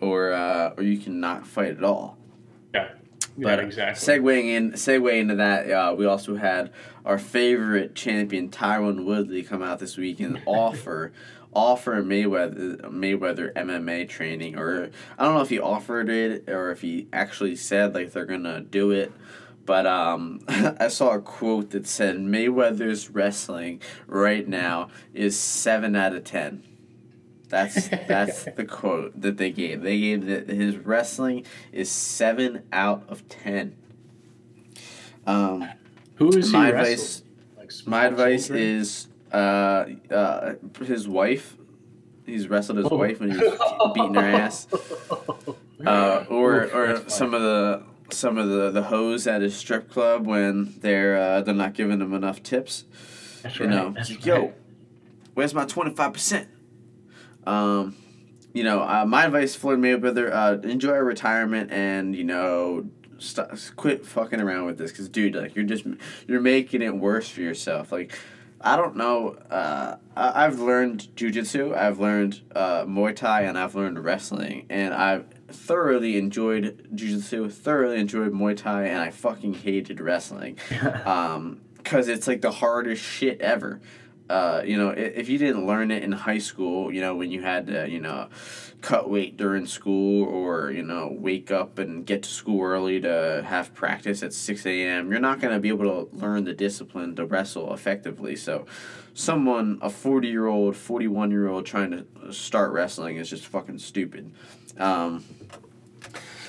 or, 0.01 0.33
uh, 0.33 0.75
or 0.77 0.83
you 0.83 0.99
can 0.99 1.21
not 1.21 1.47
fight 1.47 1.77
at 1.77 1.85
all. 1.85 2.17
yeah, 2.75 2.89
yeah, 3.37 3.57
But 3.57 3.61
exactly. 3.61 4.19
Segueing 4.19 4.45
in, 4.45 4.73
segueing 4.73 5.21
into 5.21 5.37
that, 5.37 5.71
uh, 5.71 5.95
we 5.97 6.07
also 6.07 6.37
had 6.37 6.73
our 7.05 7.19
favorite 7.19 7.95
champion 7.95 8.51
Tyron 8.51 9.05
Woodley 9.05 9.43
come 9.43 9.63
out 9.63 9.79
this 9.79 9.97
week 9.97 10.21
and 10.21 10.43
offer 10.47 11.13
offer 11.53 12.03
Mayweather 12.03 12.81
Mayweather 12.83 13.53
MMA 13.55 14.09
training, 14.09 14.57
or 14.57 14.91
I 15.19 15.25
don't 15.25 15.35
know 15.35 15.41
if 15.41 15.49
he 15.49 15.59
offered 15.59 16.09
it 16.09 16.49
or 16.49 16.71
if 16.71 16.81
he 16.81 17.09
actually 17.13 17.57
said 17.57 17.95
like 17.95 18.13
they're 18.13 18.25
gonna 18.25 18.61
do 18.61 18.91
it. 18.91 19.13
But 19.67 19.87
um, 19.87 20.41
I 20.49 20.89
saw 20.89 21.11
a 21.11 21.21
quote 21.21 21.71
that 21.71 21.87
said 21.87 22.17
Mayweather's 22.17 23.11
wrestling 23.11 23.81
right 24.07 24.47
now 24.47 24.89
is 25.15 25.39
seven 25.39 25.97
out 25.97 26.15
of 26.15 26.25
ten. 26.25 26.63
That's 27.51 27.89
that's 28.09 28.45
the 28.45 28.65
quote 28.65 29.21
that 29.21 29.37
they 29.37 29.51
gave. 29.51 29.83
They 29.83 30.01
gave 30.01 30.27
that 30.27 30.49
his 30.49 30.77
wrestling 30.79 31.45
is 31.73 31.91
seven 31.91 32.63
out 32.73 33.05
of 33.09 33.29
ten. 33.29 33.77
Um, 35.27 35.69
Who 36.17 36.29
is 36.31 36.47
he 36.47 36.53
my 36.53 36.71
wrestling? 36.71 36.93
advice, 36.95 37.23
Like 37.59 37.73
my 37.87 38.05
advice 38.07 38.47
children? 38.47 38.69
is 38.69 39.09
uh, 39.33 39.85
uh, 40.11 40.55
his 40.85 41.07
wife. 41.09 41.57
He's 42.25 42.49
wrestled 42.49 42.79
his 42.79 42.87
Oh. 42.91 42.97
wife 42.97 43.21
when 43.21 43.31
he 43.33 43.37
was 43.37 43.59
beating 43.95 44.15
her 44.15 44.21
ass. 44.21 44.67
Uh, 45.85 46.25
or 46.29 46.65
Oof, 46.65 46.75
or 46.75 47.05
some 47.11 47.35
of 47.35 47.43
the 47.43 47.83
some 48.11 48.39
of 48.39 48.49
the 48.49 48.71
the 48.71 48.83
hoes 48.85 49.27
at 49.27 49.41
his 49.43 49.57
strip 49.57 49.91
club 49.91 50.27
when 50.27 50.75
they're 50.81 51.17
uh, 51.17 51.41
they're 51.43 51.55
not 51.55 51.75
giving 51.75 52.01
him 52.01 52.15
enough 52.15 52.43
tips. 52.43 52.85
That's 53.43 53.59
You 53.59 53.67
right, 53.67 53.75
know, 53.75 53.91
that's 53.91 54.11
it's 54.11 54.25
like, 54.27 54.35
right. 54.37 54.43
yo, 54.45 54.53
where's 55.35 55.55
my 55.55 55.65
twenty 55.65 55.95
five 55.95 56.13
percent? 56.13 56.49
Um, 57.51 57.97
you 58.53 58.65
know, 58.65 58.81
uh, 58.83 59.05
my 59.07 59.27
advice, 59.27 59.55
Floyd 59.55 59.79
Mayweather, 59.79 60.31
uh, 60.33 60.59
enjoy 60.69 60.97
retirement 60.99 61.71
and 61.73 62.15
you 62.17 62.25
know, 62.25 62.87
st- 63.19 63.73
quit 63.77 64.05
fucking 64.07 64.41
around 64.41 64.67
with 64.67 64.79
this, 64.79 64.93
cause 64.93 65.09
dude, 65.09 65.35
like 65.35 65.55
you're 65.55 65.65
just 65.65 65.85
you're 66.27 66.41
making 66.41 66.83
it 66.83 66.95
worse 66.97 67.29
for 67.29 67.41
yourself. 67.41 67.93
Like, 67.93 68.17
I 68.61 68.77
don't 68.77 68.97
know. 68.97 69.37
Uh, 69.51 69.97
I- 70.17 70.45
I've 70.47 70.61
learned 70.61 71.09
jujitsu, 71.17 71.77
I've 71.77 71.99
learned 72.01 72.41
uh, 72.55 72.85
Muay 72.85 73.15
Thai, 73.17 73.43
and 73.43 73.59
I've 73.59 73.75
learned 73.75 74.03
wrestling, 74.05 74.67
and 74.71 74.93
I've 74.95 75.27
thoroughly 75.49 76.17
enjoyed 76.17 76.89
jujitsu, 76.95 77.51
thoroughly 77.53 77.99
enjoyed 77.99 78.33
Muay 78.33 78.57
Thai, 78.57 78.87
and 78.87 79.01
I 79.01 79.11
fucking 79.11 79.55
hated 79.55 80.01
wrestling 80.01 80.59
um, 81.05 81.61
cause 81.85 82.07
it's 82.09 82.27
like 82.29 82.41
the 82.43 82.53
hardest 82.53 83.03
shit 83.03 83.41
ever. 83.41 83.81
Uh, 84.31 84.63
you 84.65 84.77
know, 84.77 84.91
if 84.91 85.29
you 85.29 85.39
didn't 85.39 85.67
learn 85.67 85.91
it 85.91 86.05
in 86.05 86.13
high 86.13 86.39
school, 86.39 86.95
you 86.95 87.01
know, 87.01 87.17
when 87.17 87.33
you 87.33 87.43
had 87.43 87.67
to, 87.67 87.91
you 87.91 87.99
know, 87.99 88.29
cut 88.81 89.11
weight 89.11 89.37
during 89.37 89.67
school 89.67 90.23
or, 90.23 90.71
you 90.71 90.85
know, 90.85 91.13
wake 91.19 91.51
up 91.51 91.81
and 91.81 92.07
get 92.07 92.23
to 92.23 92.29
school 92.29 92.63
early 92.63 93.01
to 93.01 93.43
have 93.45 93.75
practice 93.75 94.23
at 94.23 94.33
6 94.33 94.67
a.m., 94.67 95.11
you're 95.11 95.19
not 95.19 95.41
going 95.41 95.53
to 95.53 95.59
be 95.59 95.69
able 95.69 96.07
to 96.07 96.17
learn 96.17 96.45
the 96.45 96.55
discipline 96.55 97.17
to 97.17 97.27
wrestle 97.27 97.75
effectively. 97.75 98.37
So, 98.37 98.67
someone, 99.15 99.81
a 99.83 99.91
40 99.91 100.29
year 100.29 100.47
old, 100.47 100.77
41 100.77 101.33
year 101.33 101.49
old 101.49 101.67
trying 101.67 101.91
to 101.91 102.33
start 102.33 102.71
wrestling 102.71 103.17
is 103.17 103.29
just 103.29 103.47
fucking 103.47 103.81
stupid. 103.81 104.33
Um, 104.79 105.25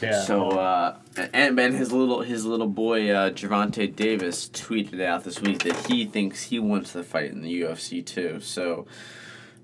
Yeah. 0.01 0.21
so 0.23 0.49
uh, 0.51 0.97
and 1.33 1.59
and 1.59 1.75
his 1.75 1.91
little 1.91 2.21
his 2.21 2.45
little 2.45 2.67
boy 2.67 3.09
uh, 3.11 3.29
Gervonta 3.31 3.93
Davis 3.95 4.49
tweeted 4.49 5.01
out 5.01 5.23
this 5.23 5.41
week 5.41 5.63
that 5.63 5.75
he 5.87 6.05
thinks 6.05 6.43
he 6.43 6.59
wants 6.59 6.91
the 6.93 7.03
fight 7.03 7.31
in 7.31 7.41
the 7.41 7.61
UFC 7.61 8.05
too. 8.05 8.39
So, 8.41 8.85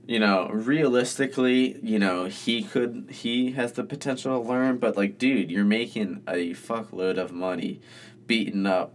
you 0.05 0.19
know, 0.19 0.49
realistically, 0.51 1.79
you 1.81 1.99
know 1.99 2.25
he 2.25 2.63
could 2.63 3.07
he 3.11 3.51
has 3.51 3.73
the 3.73 3.83
potential 3.83 4.41
to 4.41 4.47
learn, 4.47 4.77
but 4.77 4.95
like, 4.97 5.17
dude, 5.17 5.49
you're 5.51 5.65
making 5.65 6.21
a 6.27 6.51
fuckload 6.53 7.17
of 7.17 7.31
money, 7.31 7.79
beating 8.25 8.65
up 8.65 8.93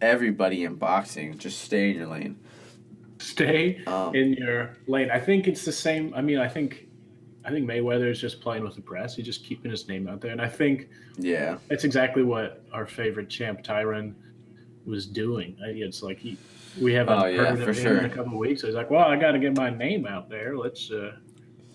everybody 0.00 0.64
in 0.64 0.74
boxing. 0.74 1.38
Just 1.38 1.60
stay 1.62 1.90
in 1.90 1.96
your 1.96 2.06
lane. 2.08 2.38
stay 3.18 3.82
Um, 3.86 4.14
in 4.14 4.34
your 4.34 4.76
lane. 4.86 5.10
I 5.10 5.18
think 5.18 5.46
it's 5.48 5.64
the 5.64 5.72
same. 5.72 6.12
I 6.14 6.20
mean, 6.20 6.38
I 6.38 6.48
think, 6.48 6.83
I 7.44 7.50
think 7.50 7.68
Mayweather 7.68 8.10
is 8.10 8.20
just 8.20 8.40
playing 8.40 8.64
with 8.64 8.74
the 8.74 8.80
press. 8.80 9.16
He's 9.16 9.26
just 9.26 9.44
keeping 9.44 9.70
his 9.70 9.86
name 9.88 10.08
out 10.08 10.20
there, 10.20 10.30
and 10.32 10.40
I 10.40 10.48
think 10.48 10.88
Yeah, 11.18 11.58
that's 11.68 11.84
exactly 11.84 12.22
what 12.22 12.62
our 12.72 12.86
favorite 12.86 13.28
champ 13.28 13.62
Tyron 13.62 14.14
was 14.86 15.06
doing. 15.06 15.56
I- 15.64 15.68
It's 15.70 16.02
like 16.02 16.18
he, 16.18 16.36
we 16.80 16.92
haven't 16.94 17.18
Oh, 17.18 17.26
yeah, 17.26 17.44
heard 17.54 17.58
for 17.64 17.70
of 17.70 17.76
him 17.76 17.82
sure. 17.84 17.98
in 17.98 18.04
a 18.06 18.08
couple 18.08 18.32
of 18.32 18.38
weeks. 18.38 18.60
So 18.62 18.66
he's 18.66 18.76
like, 18.76 18.90
well, 18.90 19.04
I 19.04 19.16
got 19.16 19.32
to 19.32 19.38
get 19.38 19.56
my 19.56 19.70
name 19.70 20.06
out 20.06 20.28
there. 20.30 20.56
Let's, 20.56 20.90
uh, 20.90 21.16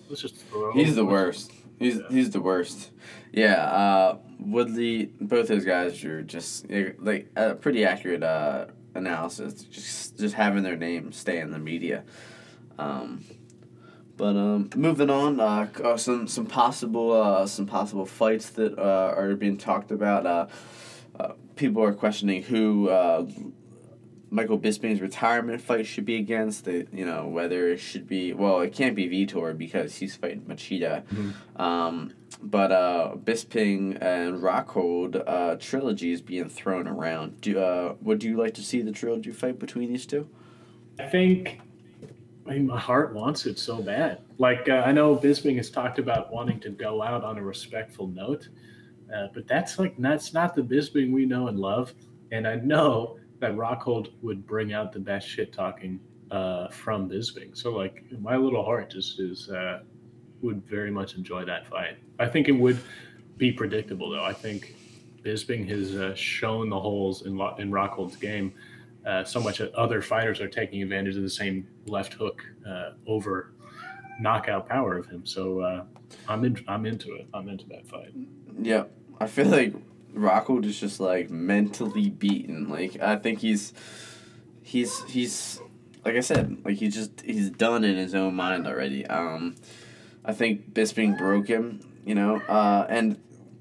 let's 0.08 0.22
just 0.22 0.36
throw. 0.36 0.72
He's 0.72 0.94
the 0.96 1.04
worst. 1.04 1.52
He's 1.78 1.96
Yeah. 1.96 2.02
he's 2.10 2.30
the 2.30 2.40
worst. 2.40 2.90
Yeah, 3.32 3.54
uh, 3.64 4.18
Woodley. 4.38 5.06
Both 5.20 5.48
those 5.48 5.64
guys 5.64 6.04
are 6.04 6.20
just 6.22 6.66
like 6.98 7.30
a 7.36 7.54
pretty 7.54 7.84
accurate 7.84 8.22
uh, 8.22 8.66
analysis. 8.94 9.54
Just 9.64 10.18
just 10.18 10.34
having 10.34 10.62
their 10.62 10.76
name 10.76 11.10
stay 11.12 11.38
in 11.40 11.50
the 11.52 11.58
media. 11.58 12.02
Um, 12.78 13.24
but 14.20 14.36
um, 14.36 14.68
moving 14.76 15.08
on, 15.08 15.40
uh, 15.40 15.66
uh, 15.82 15.96
some 15.96 16.28
some 16.28 16.44
possible 16.44 17.10
uh, 17.10 17.46
some 17.46 17.64
possible 17.64 18.04
fights 18.04 18.50
that 18.50 18.78
uh, 18.78 19.14
are 19.16 19.34
being 19.34 19.56
talked 19.56 19.90
about. 19.90 20.26
Uh, 20.26 20.46
uh, 21.18 21.32
people 21.56 21.82
are 21.82 21.94
questioning 21.94 22.42
who 22.42 22.90
uh, 22.90 23.26
Michael 24.28 24.58
Bisping's 24.58 25.00
retirement 25.00 25.62
fight 25.62 25.86
should 25.86 26.04
be 26.04 26.16
against. 26.16 26.66
The 26.66 26.86
you 26.92 27.06
know 27.06 27.28
whether 27.28 27.70
it 27.70 27.78
should 27.78 28.06
be 28.06 28.34
well, 28.34 28.60
it 28.60 28.74
can't 28.74 28.94
be 28.94 29.08
Vitor 29.08 29.56
because 29.56 29.96
he's 29.96 30.16
fighting 30.16 30.42
Machida. 30.42 31.02
Um, 31.56 32.12
but 32.42 32.72
uh, 32.72 33.14
Bisping 33.24 33.96
and 34.02 34.42
Rockhold 34.42 35.24
uh, 35.26 35.56
trilogy 35.56 36.12
is 36.12 36.20
being 36.20 36.50
thrown 36.50 36.86
around. 36.86 37.40
Do 37.40 37.58
uh, 37.58 37.94
would 38.02 38.22
you 38.22 38.36
like 38.36 38.52
to 38.54 38.62
see 38.62 38.82
the 38.82 38.92
trilogy 38.92 39.30
fight 39.30 39.58
between 39.58 39.90
these 39.90 40.04
two? 40.04 40.28
I 40.98 41.06
think. 41.06 41.60
I 42.50 42.54
mean, 42.54 42.66
my 42.66 42.80
heart 42.80 43.14
wants 43.14 43.46
it 43.46 43.60
so 43.60 43.80
bad. 43.80 44.22
Like 44.38 44.68
uh, 44.68 44.82
I 44.84 44.90
know 44.90 45.14
Bisping 45.14 45.56
has 45.58 45.70
talked 45.70 46.00
about 46.00 46.32
wanting 46.32 46.58
to 46.60 46.70
go 46.70 47.00
out 47.00 47.22
on 47.22 47.38
a 47.38 47.42
respectful 47.42 48.08
note, 48.08 48.48
uh, 49.14 49.28
but 49.32 49.46
that's 49.46 49.78
like 49.78 49.94
that's 49.98 50.34
not 50.34 50.56
the 50.56 50.62
Bisping 50.62 51.12
we 51.12 51.26
know 51.26 51.46
and 51.46 51.60
love. 51.60 51.94
And 52.32 52.48
I 52.48 52.56
know 52.56 53.20
that 53.38 53.52
Rockhold 53.52 54.14
would 54.22 54.44
bring 54.48 54.72
out 54.72 54.92
the 54.92 54.98
best 54.98 55.28
shit 55.28 55.52
talking 55.52 56.00
uh, 56.32 56.66
from 56.70 57.08
Bisping. 57.08 57.56
So 57.56 57.70
like 57.70 58.02
my 58.18 58.34
little 58.34 58.64
heart 58.64 58.90
just 58.90 59.20
is 59.20 59.48
uh, 59.48 59.82
would 60.42 60.66
very 60.66 60.90
much 60.90 61.14
enjoy 61.14 61.44
that 61.44 61.68
fight. 61.68 61.98
I 62.18 62.26
think 62.26 62.48
it 62.48 62.52
would 62.52 62.80
be 63.36 63.52
predictable 63.52 64.10
though. 64.10 64.24
I 64.24 64.32
think 64.32 64.74
Bisping 65.22 65.68
has 65.68 65.94
uh, 65.94 66.16
shown 66.16 66.68
the 66.68 66.80
holes 66.80 67.26
in 67.26 67.40
in 67.58 67.70
Rockhold's 67.70 68.16
game 68.16 68.52
uh, 69.06 69.24
so 69.24 69.40
much 69.40 69.58
that 69.58 69.74
other 69.74 70.02
fighters 70.02 70.40
are 70.40 70.48
taking 70.48 70.82
advantage 70.82 71.16
of 71.16 71.22
the 71.22 71.30
same 71.30 71.66
left 71.86 72.14
hook 72.14 72.42
uh, 72.68 72.90
over 73.06 73.52
knockout 74.20 74.68
power 74.68 74.98
of 74.98 75.06
him. 75.06 75.24
So 75.24 75.60
uh, 75.60 75.84
I'm 76.28 76.44
in, 76.44 76.62
I'm 76.68 76.86
into 76.86 77.14
it. 77.14 77.26
I'm 77.32 77.48
into 77.48 77.66
that 77.68 77.86
fight. 77.86 78.12
Yeah, 78.60 78.84
I 79.18 79.26
feel 79.26 79.46
like 79.46 79.74
Rockhold 80.14 80.64
is 80.64 80.78
just 80.78 81.00
like 81.00 81.30
mentally 81.30 82.10
beaten. 82.10 82.68
Like 82.68 83.00
I 83.00 83.16
think 83.16 83.40
he's 83.40 83.72
he's 84.62 85.02
he's 85.04 85.60
like 86.04 86.16
I 86.16 86.20
said, 86.20 86.58
like 86.64 86.76
he 86.76 86.88
just 86.88 87.20
he's 87.22 87.50
done 87.50 87.84
in 87.84 87.96
his 87.96 88.14
own 88.14 88.34
mind 88.34 88.66
already. 88.66 89.06
Um, 89.06 89.56
I 90.24 90.32
think 90.32 90.74
Bisping 90.74 91.16
broke 91.16 91.48
him, 91.48 91.80
you 92.04 92.14
know, 92.14 92.36
uh, 92.40 92.86
and 92.88 93.18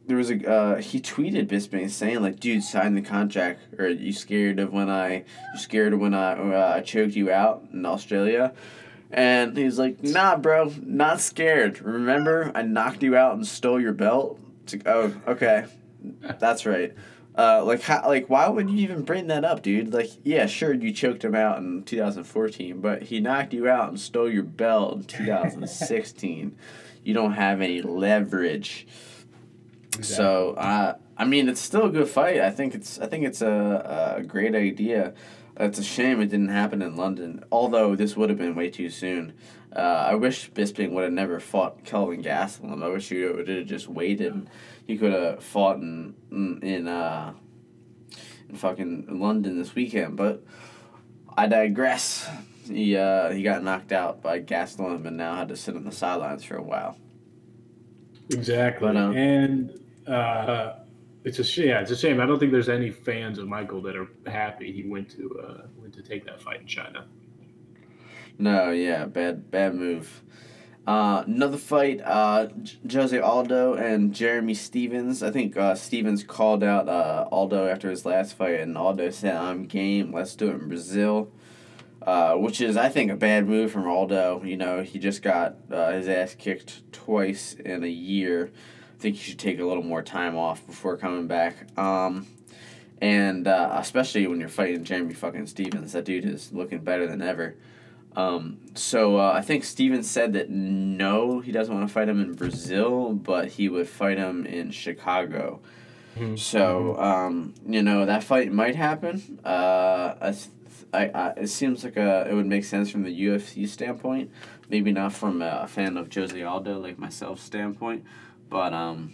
there 0.09 0.17
was 0.17 0.31
a 0.31 0.51
uh, 0.51 0.81
he 0.81 0.99
tweeted 0.99 1.45
Bisping 1.47 1.87
saying 1.87 2.21
like, 2.21 2.39
"Dude, 2.39 2.63
sign 2.63 2.95
the 2.95 3.01
contract, 3.01 3.61
or 3.77 3.87
you 3.87 4.11
scared 4.11 4.59
of 4.59 4.73
when 4.73 4.89
I 4.89 5.23
you 5.53 5.59
scared 5.59 5.93
of 5.93 5.99
when 5.99 6.15
I 6.15 6.31
uh, 6.31 6.81
choked 6.81 7.15
you 7.15 7.31
out 7.31 7.63
in 7.71 7.85
Australia." 7.85 8.53
And 9.11 9.55
he's 9.55 9.77
like, 9.77 10.03
"Nah, 10.03 10.35
bro, 10.35 10.73
not 10.81 11.21
scared. 11.21 11.79
Remember, 11.81 12.51
I 12.55 12.63
knocked 12.63 13.03
you 13.03 13.15
out 13.15 13.35
and 13.35 13.45
stole 13.45 13.79
your 13.79 13.93
belt." 13.93 14.39
It's 14.63 14.73
like, 14.73 14.87
"Oh, 14.87 15.13
okay, 15.27 15.65
that's 16.39 16.65
right." 16.65 16.93
Uh, 17.37 17.63
like 17.63 17.83
how, 17.83 18.07
like 18.07 18.31
why 18.31 18.49
would 18.49 18.67
you 18.67 18.79
even 18.79 19.03
bring 19.03 19.27
that 19.27 19.45
up, 19.45 19.61
dude? 19.61 19.93
Like, 19.93 20.09
yeah, 20.23 20.47
sure, 20.47 20.73
you 20.73 20.91
choked 20.91 21.23
him 21.23 21.35
out 21.35 21.59
in 21.59 21.83
two 21.83 21.99
thousand 21.99 22.23
fourteen, 22.23 22.81
but 22.81 23.03
he 23.03 23.19
knocked 23.19 23.53
you 23.53 23.69
out 23.69 23.89
and 23.89 23.99
stole 23.99 24.29
your 24.29 24.41
belt 24.43 24.95
in 24.95 25.03
two 25.03 25.25
thousand 25.27 25.69
sixteen. 25.69 26.57
you 27.03 27.13
don't 27.13 27.33
have 27.33 27.61
any 27.61 27.81
leverage. 27.83 28.87
So, 30.01 30.51
uh, 30.51 30.95
I 31.17 31.25
mean, 31.25 31.49
it's 31.49 31.61
still 31.61 31.85
a 31.85 31.89
good 31.89 32.07
fight. 32.07 32.39
I 32.39 32.51
think 32.51 32.73
it's 32.75 32.99
I 32.99 33.07
think 33.07 33.25
it's 33.25 33.41
a, 33.41 34.15
a 34.17 34.23
great 34.23 34.55
idea. 34.55 35.13
It's 35.57 35.77
a 35.77 35.83
shame 35.83 36.21
it 36.21 36.27
didn't 36.27 36.49
happen 36.49 36.81
in 36.81 36.95
London. 36.95 37.43
Although 37.51 37.95
this 37.95 38.15
would 38.15 38.29
have 38.29 38.37
been 38.37 38.55
way 38.55 38.69
too 38.69 38.89
soon. 38.89 39.33
Uh, 39.75 39.79
I 39.79 40.15
wish 40.15 40.49
Bisping 40.51 40.91
would 40.91 41.03
have 41.03 41.13
never 41.13 41.39
fought 41.39 41.83
Kelvin 41.83 42.23
Gastelum. 42.23 42.81
I 42.81 42.87
wish 42.87 43.09
he 43.09 43.23
would 43.23 43.47
have 43.47 43.67
just 43.67 43.87
waited. 43.87 44.49
He 44.87 44.97
could 44.97 45.13
have 45.13 45.43
fought 45.43 45.77
in 45.77 46.15
in 46.31 46.59
in, 46.63 46.87
uh, 46.87 47.33
in 48.47 48.55
fucking 48.55 49.19
London 49.19 49.57
this 49.59 49.75
weekend. 49.75 50.15
But 50.15 50.43
I 51.37 51.47
digress. 51.47 52.29
He 52.65 52.95
uh, 52.95 53.31
he 53.31 53.43
got 53.43 53.63
knocked 53.63 53.91
out 53.91 54.21
by 54.21 54.39
Gastelum 54.39 55.05
and 55.05 55.17
now 55.17 55.35
had 55.35 55.49
to 55.49 55.57
sit 55.57 55.75
on 55.75 55.83
the 55.83 55.91
sidelines 55.91 56.43
for 56.43 56.55
a 56.55 56.63
while. 56.63 56.97
Exactly. 58.31 58.87
But, 58.87 58.97
um, 58.97 59.15
and 59.17 59.79
uh, 60.07 60.75
it's 61.23 61.39
a 61.39 61.43
shame. 61.43 61.69
Yeah, 61.69 61.81
it's 61.81 61.91
a 61.91 61.95
shame. 61.97 62.19
I 62.19 62.25
don't 62.25 62.39
think 62.39 62.51
there's 62.51 62.69
any 62.69 62.91
fans 62.91 63.39
of 63.39 63.47
Michael 63.47 63.81
that 63.83 63.95
are 63.95 64.07
happy 64.27 64.71
he 64.71 64.83
went 64.83 65.09
to 65.11 65.39
uh, 65.39 65.67
went 65.77 65.93
to 65.95 66.01
take 66.01 66.25
that 66.25 66.41
fight 66.41 66.61
in 66.61 66.67
China. 66.67 67.05
No, 68.37 68.71
yeah, 68.71 69.05
bad 69.05 69.51
bad 69.51 69.75
move. 69.75 70.23
Uh, 70.87 71.23
another 71.27 71.57
fight, 71.57 72.01
uh, 72.03 72.47
J- 72.63 72.77
Jose 72.93 73.19
Aldo 73.19 73.75
and 73.75 74.13
Jeremy 74.13 74.55
Stephens. 74.55 75.21
I 75.21 75.29
think 75.29 75.55
uh, 75.55 75.75
Stephens 75.75 76.23
called 76.23 76.63
out 76.63 76.89
uh, 76.89 77.27
Aldo 77.31 77.67
after 77.67 77.89
his 77.91 78.05
last 78.05 78.33
fight, 78.35 78.59
and 78.59 78.77
Aldo 78.77 79.09
said, 79.11 79.35
"I'm 79.35 79.65
game. 79.65 80.11
Let's 80.13 80.35
do 80.35 80.49
it 80.49 80.61
in 80.61 80.67
Brazil," 80.67 81.31
uh, 82.01 82.35
which 82.35 82.61
is, 82.61 82.77
I 82.77 82.89
think, 82.89 83.11
a 83.11 83.15
bad 83.15 83.47
move 83.47 83.71
from 83.71 83.87
Aldo. 83.87 84.43
You 84.43 84.57
know, 84.57 84.81
he 84.83 84.99
just 84.99 85.21
got 85.21 85.55
uh, 85.71 85.91
his 85.91 86.07
ass 86.07 86.35
kicked 86.35 86.91
twice 86.91 87.53
in 87.53 87.83
a 87.83 87.87
year. 87.87 88.51
I 88.97 89.01
think 89.01 89.15
he 89.15 89.31
should 89.31 89.39
take 89.39 89.59
a 89.59 89.65
little 89.65 89.83
more 89.83 90.01
time 90.01 90.37
off 90.37 90.65
before 90.65 90.97
coming 90.97 91.27
back. 91.27 91.77
Um, 91.77 92.27
and 93.01 93.47
uh, 93.47 93.75
especially 93.79 94.27
when 94.27 94.39
you're 94.39 94.49
fighting 94.49 94.83
Jeremy 94.83 95.13
fucking 95.13 95.47
Stephens, 95.47 95.93
that 95.93 96.05
dude 96.05 96.25
is 96.25 96.51
looking 96.51 96.79
better 96.79 97.07
than 97.07 97.21
ever. 97.21 97.55
Um, 98.15 98.57
so 98.75 99.17
uh, 99.17 99.31
I 99.33 99.41
think 99.41 99.63
Stephens 99.63 100.09
said 100.09 100.33
that 100.33 100.49
no, 100.49 101.39
he 101.39 101.51
doesn't 101.51 101.73
want 101.73 101.87
to 101.87 101.93
fight 101.93 102.09
him 102.09 102.19
in 102.19 102.33
Brazil, 102.33 103.13
but 103.13 103.49
he 103.49 103.69
would 103.69 103.87
fight 103.87 104.17
him 104.17 104.45
in 104.45 104.71
Chicago. 104.71 105.61
So 106.35 106.97
um, 106.99 107.53
you 107.65 107.81
know 107.81 108.05
that 108.05 108.23
fight 108.25 108.51
might 108.51 108.75
happen. 108.75 109.39
Uh, 109.45 110.15
I, 110.19 110.35
I, 110.93 111.05
I, 111.07 111.29
it 111.37 111.47
seems 111.47 111.83
like 111.83 111.97
a 111.97 112.27
it 112.29 112.33
would 112.33 112.47
make 112.47 112.63
sense 112.63 112.89
from 112.89 113.03
the 113.03 113.25
UFC 113.25 113.67
standpoint, 113.67 114.31
maybe 114.69 114.91
not 114.91 115.13
from 115.13 115.41
a 115.41 115.67
fan 115.67 115.97
of 115.97 116.13
Jose 116.13 116.41
Aldo 116.41 116.79
like 116.79 116.97
myself 116.97 117.39
standpoint, 117.39 118.05
but 118.49 118.73
um, 118.73 119.13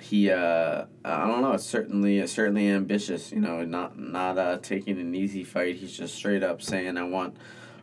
he 0.00 0.30
uh, 0.30 0.84
I 1.04 1.26
don't 1.26 1.42
know. 1.42 1.52
It's 1.52 1.64
certainly 1.64 2.18
it's 2.18 2.32
certainly 2.32 2.68
ambitious. 2.68 3.32
You 3.32 3.40
know, 3.40 3.64
not 3.64 3.98
not 3.98 4.38
uh, 4.38 4.58
taking 4.58 5.00
an 5.00 5.14
easy 5.14 5.42
fight. 5.42 5.76
He's 5.76 5.96
just 5.96 6.14
straight 6.14 6.42
up 6.42 6.62
saying 6.62 6.96
I 6.96 7.04
want 7.04 7.36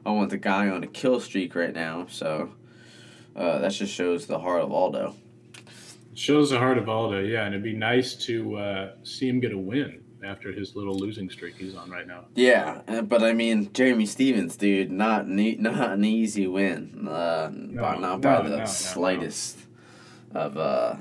I 0.06 0.12
want 0.12 0.30
the 0.30 0.38
guy 0.38 0.70
on 0.70 0.84
a 0.84 0.88
kill 0.88 1.20
streak 1.20 1.56
right 1.56 1.74
now. 1.74 2.08
So 2.10 2.52
uh, 3.36 3.60
that 3.60 3.72
just 3.72 3.94
shows 3.94 4.28
the 4.28 4.40
heart 4.40 4.62
of 4.62 4.72
Aldo. 4.72 5.16
Shows 6.14 6.50
the 6.50 6.58
heart 6.58 6.78
of 6.78 6.90
Aldo, 6.90 7.20
yeah, 7.20 7.46
and 7.46 7.54
it'd 7.54 7.64
be 7.64 7.76
nice 7.76 8.16
to 8.26 8.56
uh, 8.56 8.92
see 9.04 9.28
him 9.28 9.40
get 9.40 9.52
a 9.52 9.58
win 9.58 10.04
after 10.24 10.52
his 10.52 10.76
little 10.76 10.98
losing 10.98 11.30
streak 11.30 11.56
he's 11.58 11.76
on 11.76 11.90
right 11.90 12.08
now. 12.08 12.26
Yeah, 12.36 12.82
uh, 12.88 13.02
but 13.02 13.24
I 13.24 13.34
mean 13.34 13.72
Jeremy 13.74 14.06
Stephens, 14.06 14.56
dude, 14.56 14.92
not 14.92 15.26
an 15.26 15.62
not 15.62 15.92
an 15.92 16.06
easy 16.06 16.48
win. 16.48 17.08
Uh, 17.08 17.50
by, 17.50 17.98
not 17.98 18.22
by 18.22 18.38
no, 18.38 18.44
the 18.44 18.50
no, 18.50 18.56
no, 18.56 18.60
no. 18.60 18.66
slightest 18.66 19.58
of 20.34 20.58
uh, 20.58 20.96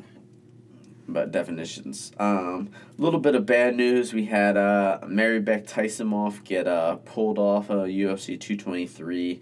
but 1.08 1.30
definitions. 1.30 2.12
Um, 2.18 2.70
a 2.98 3.02
little 3.02 3.20
bit 3.20 3.34
of 3.34 3.46
bad 3.46 3.76
news. 3.76 4.12
We 4.12 4.26
had 4.26 4.56
uh, 4.56 5.00
Mairbek 5.04 5.68
Taisumov 5.68 6.44
get 6.44 6.66
uh, 6.66 6.96
pulled 6.96 7.38
off 7.38 7.70
of 7.70 7.86
UFC 7.86 8.38
two 8.38 8.56
twenty 8.56 8.86
three. 8.86 9.40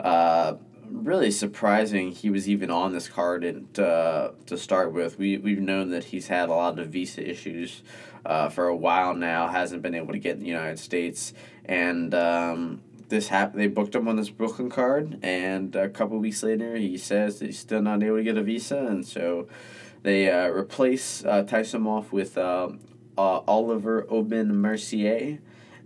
Uh, 0.00 0.54
really 0.92 1.30
surprising 1.30 2.12
he 2.12 2.30
was 2.30 2.48
even 2.48 2.70
on 2.70 2.92
this 2.92 3.08
card 3.08 3.44
and 3.44 3.78
uh, 3.78 4.30
to 4.46 4.56
start 4.56 4.92
with. 4.92 5.18
We 5.18 5.38
we've 5.38 5.60
known 5.60 5.90
that 5.90 6.04
he's 6.04 6.28
had 6.28 6.48
a 6.48 6.54
lot 6.54 6.78
of 6.78 6.88
visa 6.88 7.28
issues 7.28 7.82
uh, 8.24 8.48
for 8.48 8.68
a 8.68 8.76
while 8.76 9.14
now. 9.14 9.48
Hasn't 9.48 9.82
been 9.82 9.94
able 9.94 10.12
to 10.12 10.18
get 10.18 10.34
in 10.36 10.40
the 10.40 10.46
United 10.46 10.78
States, 10.78 11.32
and 11.64 12.14
um, 12.14 12.82
this 13.08 13.28
hap- 13.28 13.54
They 13.54 13.66
booked 13.66 13.94
him 13.94 14.08
on 14.08 14.16
this 14.16 14.30
Brooklyn 14.30 14.70
card, 14.70 15.18
and 15.22 15.74
a 15.74 15.88
couple 15.88 16.18
weeks 16.18 16.42
later, 16.42 16.76
he 16.76 16.96
says 16.96 17.38
that 17.38 17.46
he's 17.46 17.58
still 17.58 17.82
not 17.82 18.02
able 18.02 18.16
to 18.16 18.22
get 18.22 18.36
a 18.36 18.42
visa, 18.42 18.78
and 18.78 19.06
so 19.06 19.48
they 20.02 20.30
uh, 20.30 20.48
replace 20.48 21.24
uh, 21.24 21.44
Taisumov 21.44 22.12
with 22.12 22.36
um 22.38 22.80
uh, 23.16 23.40
Olivier 23.46 24.06
Aubin-Mercier 24.08 25.38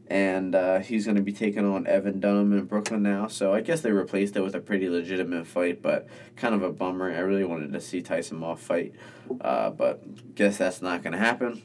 and 0.09 0.55
uh, 0.55 0.79
he's 0.79 1.05
going 1.05 1.17
to 1.17 1.23
be 1.23 1.33
taking 1.33 1.65
on 1.65 1.87
Evan 1.87 2.21
Dunham 2.21 2.53
in 2.53 2.65
Brooklyn 2.65 3.03
now. 3.03 3.27
So 3.27 3.53
I 3.53 3.61
guess 3.61 3.81
they 3.81 3.91
replaced 3.91 4.37
it 4.37 4.41
with 4.41 4.55
a 4.55 4.61
pretty 4.61 4.89
legitimate 4.89 5.47
fight, 5.47 5.83
but 5.83 6.07
kind 6.37 6.55
of 6.55 6.63
a 6.63 6.73
bummer. 6.73 7.13
I 7.13 7.19
really 7.19 7.45
wanted 7.45 7.73
to 7.73 7.81
see 7.81 8.03
Taisumov 8.03 8.59
fight, 8.59 8.95
uh, 9.41 9.71
but 9.71 10.35
guess 10.35 10.59
that's 10.59 10.81
not 10.81 11.03
going 11.03 11.13
to 11.13 11.19
happen. 11.19 11.63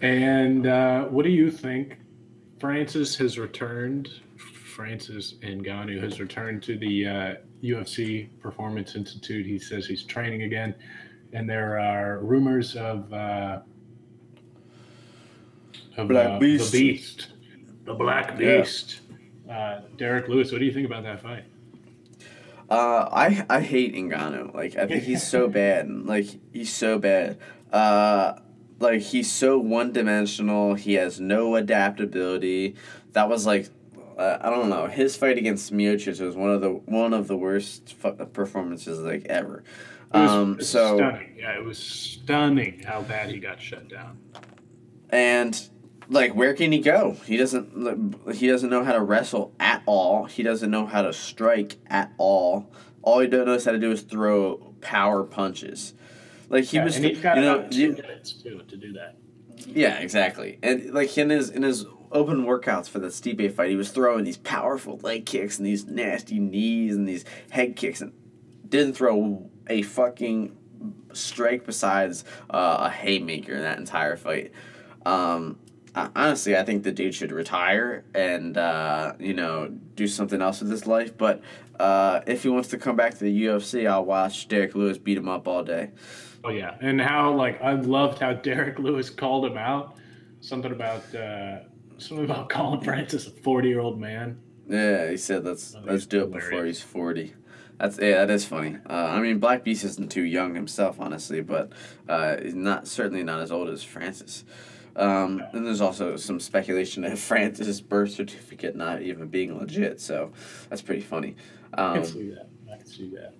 And 0.00 0.66
uh, 0.66 1.04
what 1.04 1.24
do 1.24 1.30
you 1.30 1.50
think? 1.50 1.98
Francis 2.58 3.16
has 3.16 3.38
returned. 3.38 4.08
Francis 4.36 5.34
Ngannou 5.42 6.02
has 6.02 6.18
returned 6.18 6.62
to 6.64 6.78
the 6.78 7.06
uh, 7.06 7.34
UFC 7.62 8.28
Performance 8.40 8.96
Institute. 8.96 9.46
He 9.46 9.58
says 9.58 9.86
he's 9.86 10.02
training 10.02 10.42
again, 10.42 10.74
and 11.32 11.48
there 11.48 11.78
are 11.78 12.18
rumors 12.20 12.74
of 12.74 13.12
uh, 13.12 13.60
of 15.96 16.08
Black 16.08 16.28
uh, 16.30 16.38
Beast. 16.38 16.72
the 16.72 16.78
Beast, 16.92 17.28
the 17.84 17.94
Black 17.94 18.38
Yeah. 18.40 18.58
Beast. 18.60 19.00
Uh, 19.50 19.80
Derrick 19.96 20.28
Lewis, 20.28 20.50
what 20.52 20.58
do 20.60 20.64
you 20.64 20.72
think 20.72 20.86
about 20.86 21.02
that 21.02 21.20
fight? 21.20 21.44
Uh, 22.70 23.08
I 23.12 23.44
I 23.50 23.60
hate 23.60 23.94
Ngannou. 23.94 24.54
Like 24.54 24.76
I 24.76 24.86
think 24.86 25.02
he's 25.04 25.26
so 25.26 25.48
bad. 25.60 25.88
Like 25.90 26.26
he's 26.52 26.72
so 26.72 26.98
bad. 26.98 27.38
Uh, 27.72 28.34
like 28.78 29.00
he's 29.02 29.30
so 29.30 29.58
one 29.58 29.92
dimensional. 29.92 30.74
He 30.74 30.94
has 30.94 31.20
no 31.20 31.56
adaptability. 31.56 32.76
That 33.12 33.28
was 33.28 33.46
like. 33.46 33.68
Uh, 34.16 34.38
I 34.42 34.50
don't 34.50 34.68
know. 34.68 34.86
His 34.86 35.16
fight 35.16 35.38
against 35.38 35.72
Miocic 35.72 36.20
was 36.20 36.36
one 36.36 36.50
of 36.50 36.60
the 36.60 36.68
one 36.70 37.12
of 37.14 37.28
the 37.28 37.36
worst 37.36 37.94
fu- 37.94 38.12
performances 38.12 38.98
like 39.00 39.24
ever. 39.26 39.64
It 40.14 40.18
was, 40.18 40.30
Um, 40.30 40.52
it 40.52 40.56
was 40.58 40.68
so 40.68 40.96
stunning. 40.98 41.34
Yeah, 41.38 41.56
it 41.58 41.64
was 41.64 41.78
stunning 41.78 42.82
how 42.86 43.00
bad 43.02 43.30
he 43.30 43.38
got 43.38 43.60
shut 43.60 43.88
down. 43.88 44.18
and 45.08 45.68
like 46.12 46.34
where 46.34 46.54
can 46.54 46.70
he 46.72 46.78
go? 46.78 47.16
He 47.26 47.36
doesn't 47.36 48.34
he 48.34 48.46
doesn't 48.46 48.70
know 48.70 48.84
how 48.84 48.92
to 48.92 49.00
wrestle 49.00 49.54
at 49.58 49.82
all. 49.86 50.24
He 50.26 50.42
doesn't 50.42 50.70
know 50.70 50.86
how 50.86 51.02
to 51.02 51.12
strike 51.12 51.76
at 51.88 52.12
all. 52.18 52.70
All 53.02 53.18
he 53.20 53.26
does 53.26 53.46
knows 53.46 53.64
how 53.64 53.72
to 53.72 53.78
do 53.78 53.90
is 53.90 54.02
throw 54.02 54.74
power 54.80 55.24
punches. 55.24 55.94
Like 56.48 56.64
he 56.64 56.76
yeah, 56.76 56.84
was 56.84 56.96
and 56.96 57.04
he's 57.06 57.20
got 57.20 57.36
you 57.36 57.42
know 57.42 57.66
two 57.68 57.80
you- 57.80 57.92
minutes 57.92 58.32
too 58.32 58.62
to 58.68 58.76
do 58.76 58.92
that. 58.92 59.16
yeah 59.66 59.98
exactly. 59.98 60.58
And 60.62 60.92
like 60.92 61.16
in 61.18 61.30
his 61.30 61.50
in 61.50 61.62
his 61.62 61.86
open 62.12 62.44
workouts 62.44 62.88
for 62.88 62.98
the 62.98 63.08
Stipe 63.08 63.52
fight 63.54 63.70
he 63.70 63.76
was 63.76 63.90
throwing 63.90 64.24
these 64.24 64.36
powerful 64.36 64.98
leg 65.02 65.24
kicks 65.24 65.56
and 65.56 65.66
these 65.66 65.86
nasty 65.86 66.38
knees 66.38 66.94
and 66.94 67.08
these 67.08 67.24
head 67.50 67.74
kicks 67.74 68.02
and 68.02 68.12
didn't 68.68 68.92
throw 68.94 69.50
a 69.68 69.80
fucking 69.82 70.54
strike 71.14 71.64
besides 71.64 72.24
uh, 72.50 72.76
a 72.80 72.90
haymaker 72.90 73.54
in 73.54 73.62
that 73.62 73.78
entire 73.78 74.16
fight. 74.16 74.52
Um, 75.06 75.58
honestly, 75.94 76.56
I 76.56 76.64
think 76.64 76.82
the 76.82 76.92
dude 76.92 77.14
should 77.14 77.32
retire 77.32 78.04
and 78.14 78.56
uh, 78.56 79.14
you 79.18 79.34
know 79.34 79.68
do 79.94 80.06
something 80.06 80.40
else 80.40 80.60
with 80.60 80.70
his 80.70 80.86
life. 80.86 81.16
But 81.16 81.42
uh, 81.78 82.20
if 82.26 82.42
he 82.42 82.48
wants 82.48 82.68
to 82.70 82.78
come 82.78 82.96
back 82.96 83.14
to 83.14 83.20
the 83.24 83.44
UFC, 83.44 83.88
I'll 83.88 84.04
watch 84.04 84.48
Derrick 84.48 84.74
Lewis 84.74 84.98
beat 84.98 85.18
him 85.18 85.28
up 85.28 85.46
all 85.48 85.64
day. 85.64 85.90
Oh 86.44 86.50
yeah, 86.50 86.76
and 86.80 87.00
how 87.00 87.34
like 87.34 87.62
I 87.62 87.72
loved 87.74 88.18
how 88.18 88.32
Derrick 88.32 88.78
Lewis 88.78 89.10
called 89.10 89.46
him 89.46 89.56
out. 89.56 89.96
Something 90.40 90.72
about 90.72 91.14
uh, 91.14 91.60
something 91.98 92.24
about 92.24 92.48
calling 92.48 92.80
Francis 92.80 93.26
a 93.26 93.30
forty-year-old 93.30 94.00
man. 94.00 94.40
Yeah, 94.68 95.10
he 95.10 95.16
said 95.16 95.44
let's 95.44 95.74
Oh, 95.74 95.82
let's 95.84 96.06
do 96.06 96.22
it 96.22 96.32
before 96.32 96.64
he's 96.64 96.80
forty. 96.80 97.34
That's 97.78 97.98
yeah, 97.98 98.24
that 98.24 98.30
is 98.30 98.44
funny. 98.44 98.78
Uh, 98.88 98.92
I 98.92 99.20
mean, 99.20 99.38
Black 99.38 99.64
Beast 99.64 99.84
isn't 99.84 100.10
too 100.10 100.22
young 100.22 100.54
himself, 100.54 101.00
honestly, 101.00 101.40
but 101.40 101.72
uh, 102.08 102.36
he's 102.40 102.54
not 102.54 102.86
certainly 102.86 103.22
not 103.22 103.40
as 103.40 103.50
old 103.50 103.68
as 103.68 103.82
Francis. 103.82 104.44
Um, 104.96 105.42
and 105.52 105.66
there's 105.66 105.80
also 105.80 106.16
some 106.16 106.38
speculation 106.40 107.02
that 107.02 107.18
Francis' 107.30 107.80
birth 107.80 108.10
certificate 108.12 108.76
not 108.76 109.02
even 109.02 109.28
being 109.28 109.58
legit, 109.58 110.00
so 110.00 110.32
that's 110.68 110.82
pretty 110.82 111.02
funny. 111.02 111.36
I 111.74 111.82
Um, 111.82 111.94
can 112.02 112.04
see 112.04 112.28
that. 112.30 112.48
I 112.72 112.76
can 112.76 112.86
see 112.86 113.10
that. 113.10 113.34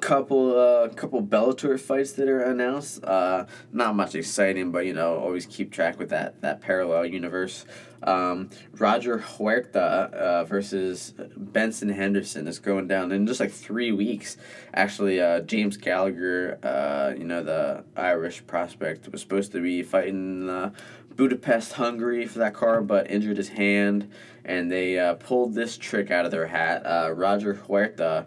Couple 0.00 0.56
uh 0.58 0.88
couple 0.90 1.22
Bellator 1.22 1.78
fights 1.78 2.12
that 2.12 2.28
are 2.28 2.42
announced. 2.42 3.04
Uh, 3.04 3.46
not 3.72 3.96
much 3.96 4.14
exciting, 4.14 4.70
but 4.70 4.86
you 4.86 4.92
know 4.92 5.16
always 5.16 5.46
keep 5.46 5.72
track 5.72 5.98
with 5.98 6.10
that 6.10 6.40
that 6.42 6.60
parallel 6.60 7.06
universe. 7.06 7.64
Um, 8.02 8.48
Roger 8.72 9.18
Huerta 9.18 9.78
uh, 9.78 10.44
versus 10.44 11.12
Benson 11.36 11.90
Henderson 11.90 12.48
is 12.48 12.58
going 12.58 12.88
down 12.88 13.12
in 13.12 13.26
just 13.26 13.40
like 13.40 13.50
three 13.50 13.92
weeks. 13.92 14.38
Actually, 14.72 15.20
uh, 15.20 15.40
James 15.40 15.76
Gallagher, 15.76 16.58
uh, 16.62 17.12
you 17.16 17.24
know 17.24 17.42
the 17.42 17.84
Irish 17.96 18.46
prospect, 18.46 19.10
was 19.12 19.20
supposed 19.20 19.52
to 19.52 19.60
be 19.60 19.82
fighting 19.82 20.48
uh, 20.48 20.70
Budapest, 21.14 21.74
Hungary 21.74 22.26
for 22.26 22.38
that 22.38 22.54
card, 22.54 22.86
but 22.86 23.10
injured 23.10 23.36
his 23.36 23.50
hand, 23.50 24.10
and 24.44 24.72
they 24.72 24.98
uh, 24.98 25.14
pulled 25.14 25.54
this 25.54 25.76
trick 25.76 26.10
out 26.10 26.24
of 26.24 26.30
their 26.30 26.46
hat. 26.46 26.86
Uh, 26.86 27.10
Roger 27.12 27.54
Huerta 27.54 28.26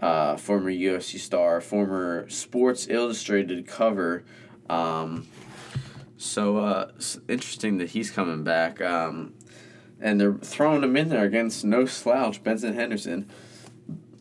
uh, 0.00 0.36
former 0.36 0.70
UFC 0.70 1.18
star, 1.18 1.60
former 1.60 2.28
Sports 2.28 2.88
Illustrated 2.88 3.66
cover. 3.66 4.24
Um, 4.68 5.28
so 6.16 6.58
uh, 6.58 6.90
interesting 7.28 7.78
that 7.78 7.90
he's 7.90 8.10
coming 8.10 8.44
back. 8.44 8.80
Um, 8.80 9.34
and 10.00 10.20
they're 10.20 10.34
throwing 10.34 10.82
him 10.82 10.96
in 10.96 11.08
there 11.08 11.24
against 11.24 11.64
no 11.64 11.86
slouch, 11.86 12.42
Benson 12.42 12.74
Henderson. 12.74 13.30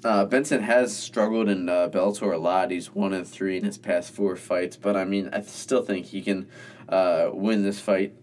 Uh, 0.03 0.23
Benson 0.23 0.61
has 0.61 0.95
struggled 0.95 1.49
in 1.49 1.67
uh, 1.67 1.89
Bellator 1.89 2.33
a 2.33 2.37
lot. 2.37 2.71
He's 2.71 2.93
one 2.93 3.11
and 3.13 3.27
three 3.27 3.57
in 3.57 3.63
his 3.63 3.77
past 3.77 4.11
four 4.11 4.35
fights, 4.35 4.77
but 4.77 4.95
I 4.95 5.03
mean, 5.03 5.29
I 5.33 5.41
still 5.41 5.83
think 5.83 6.05
he 6.05 6.21
can 6.21 6.47
uh, 6.87 7.29
win 7.33 7.63
this 7.63 7.79
fight. 7.79 8.13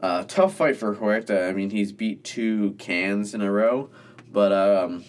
Uh, 0.00 0.24
tough 0.24 0.54
fight 0.54 0.76
for 0.76 0.94
Huerta. 0.94 1.48
I 1.48 1.52
mean, 1.52 1.70
he's 1.70 1.90
beat 1.90 2.22
two 2.22 2.72
cans 2.78 3.34
in 3.34 3.40
a 3.40 3.50
row, 3.50 3.90
but 4.30 4.52
um, 4.52 5.04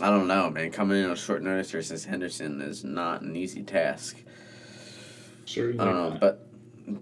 I 0.00 0.08
don't 0.08 0.26
know, 0.26 0.50
man. 0.50 0.70
Coming 0.70 1.02
in 1.02 1.10
on 1.10 1.16
short 1.16 1.42
notice 1.42 1.70
versus 1.70 2.04
Henderson 2.04 2.60
is 2.60 2.82
not 2.82 3.22
an 3.22 3.36
easy 3.36 3.62
task. 3.62 4.16
Certainly. 5.44 5.80
I 5.80 5.84
don't 5.84 5.94
know, 5.94 6.08
not. 6.10 6.20
but 6.20 6.48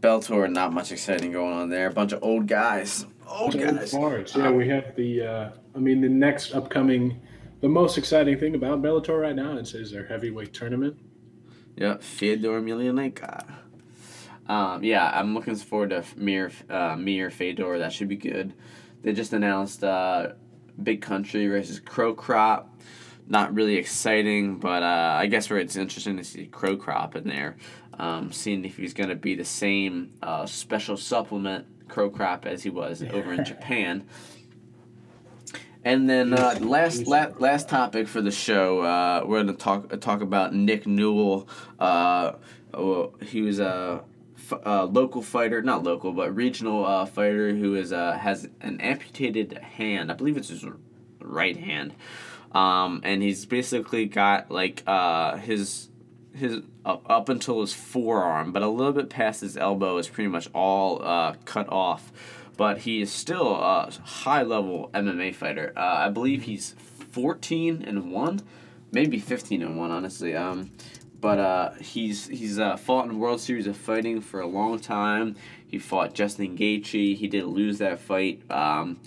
Bellator, 0.01 0.51
not 0.51 0.73
much 0.73 0.93
exciting 0.93 1.33
going 1.33 1.53
on 1.53 1.71
there. 1.71 1.87
A 1.87 1.93
bunch 1.93 2.12
of 2.12 2.23
old 2.23 2.47
guys. 2.47 3.07
Old 3.29 3.59
guys. 3.59 3.93
cards. 3.93 4.35
Yeah, 4.35 4.51
we 4.51 4.69
have 4.69 4.97
the. 4.97 5.23
Uh, 5.23 5.51
I 5.75 5.79
mean, 5.79 6.01
the 6.01 6.09
next 6.09 6.53
upcoming, 6.53 7.21
the 7.61 7.69
most 7.69 7.97
exciting 7.97 8.39
thing 8.39 8.55
about 8.55 8.83
Bellator 8.83 9.21
right 9.21 9.37
now 9.37 9.57
is, 9.57 9.75
is 9.75 9.93
their 9.93 10.07
heavyweight 10.07 10.53
tournament. 10.53 10.97
Yeah, 11.77 11.97
Fedor 11.99 12.61
Emelianenko. 12.61 13.55
Um, 14.49 14.83
yeah, 14.83 15.12
I'm 15.15 15.33
looking 15.35 15.55
forward 15.55 15.91
to 15.91 16.05
Mir, 16.17 16.51
uh, 16.69 16.97
Mir 16.97 17.31
Fedor. 17.31 17.79
That 17.79 17.93
should 17.93 18.09
be 18.09 18.17
good. 18.17 18.53
They 19.03 19.12
just 19.12 19.33
announced 19.33 19.85
uh, 19.85 20.33
Big 20.83 21.01
Country 21.01 21.47
versus 21.47 21.79
Cro 21.79 22.15
Cop. 22.15 22.70
Not 23.31 23.55
really 23.55 23.77
exciting, 23.77 24.57
but 24.59 24.82
uh, 24.82 25.16
I 25.16 25.27
guess 25.27 25.48
where 25.48 25.61
it's 25.61 25.77
interesting 25.77 26.16
to 26.16 26.24
see 26.24 26.47
Cro 26.47 26.77
Cop 26.77 27.15
in 27.15 27.28
there. 27.28 27.57
Um, 27.97 28.32
seeing 28.32 28.65
if 28.65 28.77
he's 28.77 28.93
going 28.93 29.09
to 29.11 29.15
be 29.15 29.36
the 29.36 29.44
same 29.44 30.15
uh, 30.23 30.47
special 30.47 30.97
supplement 30.97 31.66
Cro 31.89 32.11
Cop 32.11 32.44
as 32.44 32.65
he 32.65 32.70
was 32.70 33.05
over 33.05 33.32
in 33.32 33.44
Japan. 33.44 34.05
And 35.85 36.11
then 36.11 36.35
uh, 36.35 36.59
last 36.61 37.07
la- 37.07 37.31
last 37.39 37.69
topic 37.69 38.09
for 38.09 38.20
the 38.20 38.31
show, 38.32 38.81
uh, 38.81 39.23
we're 39.24 39.40
gonna 39.43 39.55
talk 39.55 39.98
talk 40.01 40.20
about 40.20 40.52
Nick 40.52 40.86
Newell. 40.86 41.48
Uh, 41.78 42.32
oh, 42.74 43.15
he 43.23 43.40
was 43.40 43.61
a, 43.61 44.02
f- 44.36 44.61
a 44.65 44.85
local 44.85 45.23
fighter, 45.23 45.62
not 45.62 45.82
local, 45.82 46.12
but 46.12 46.36
regional 46.36 46.85
uh, 46.85 47.07
fighter 47.07 47.55
who 47.55 47.77
is 47.77 47.94
uh, 47.94 48.12
has 48.12 48.47
an 48.61 48.78
amputated 48.82 49.57
hand. 49.57 50.11
I 50.11 50.15
believe 50.15 50.36
it's 50.36 50.48
his 50.48 50.66
right 51.19 51.57
hand, 51.57 51.94
um, 52.52 53.01
and 53.05 53.22
he's 53.22 53.47
basically 53.47 54.06
got 54.06 54.51
like 54.51 54.82
uh, 54.86 55.36
his 55.36 55.89
his 56.35 56.62
uh, 56.85 56.97
up 57.06 57.28
until 57.28 57.60
his 57.60 57.72
forearm, 57.72 58.52
but 58.52 58.62
a 58.62 58.68
little 58.68 58.93
bit 58.93 59.10
past 59.10 59.40
his 59.40 59.56
elbow 59.56 59.98
is 59.98 60.09
pretty 60.09 60.28
much 60.28 60.48
all 60.55 61.02
uh, 61.02 61.35
cut 61.44 61.68
off. 61.70 62.12
But 62.56 62.78
he 62.78 63.01
is 63.01 63.10
still 63.10 63.55
a 63.55 63.90
high 64.05 64.43
level 64.43 64.90
MMA 64.93 65.35
fighter. 65.35 65.72
Uh, 65.77 65.81
I 65.81 66.09
believe 66.10 66.43
he's 66.43 66.74
fourteen 67.10 67.82
and 67.86 68.12
one, 68.12 68.40
maybe 68.93 69.18
fifteen 69.18 69.62
and 69.62 69.78
one, 69.78 69.90
honestly. 69.90 70.35
Um, 70.35 70.70
but 71.20 71.39
uh, 71.39 71.72
he's 71.74 72.27
he's 72.27 72.59
uh, 72.59 72.77
fought 72.77 73.06
in 73.06 73.18
World 73.18 73.40
Series 73.40 73.66
of 73.66 73.77
Fighting 73.77 74.20
for 74.20 74.40
a 74.40 74.47
long 74.47 74.78
time. 74.78 75.36
He 75.66 75.78
fought 75.78 76.14
Justin 76.14 76.56
Gaethje. 76.56 77.16
He 77.16 77.28
did 77.28 77.44
lose 77.44 77.78
that 77.78 78.01
fight. 78.01 78.43
Um, 78.51 78.98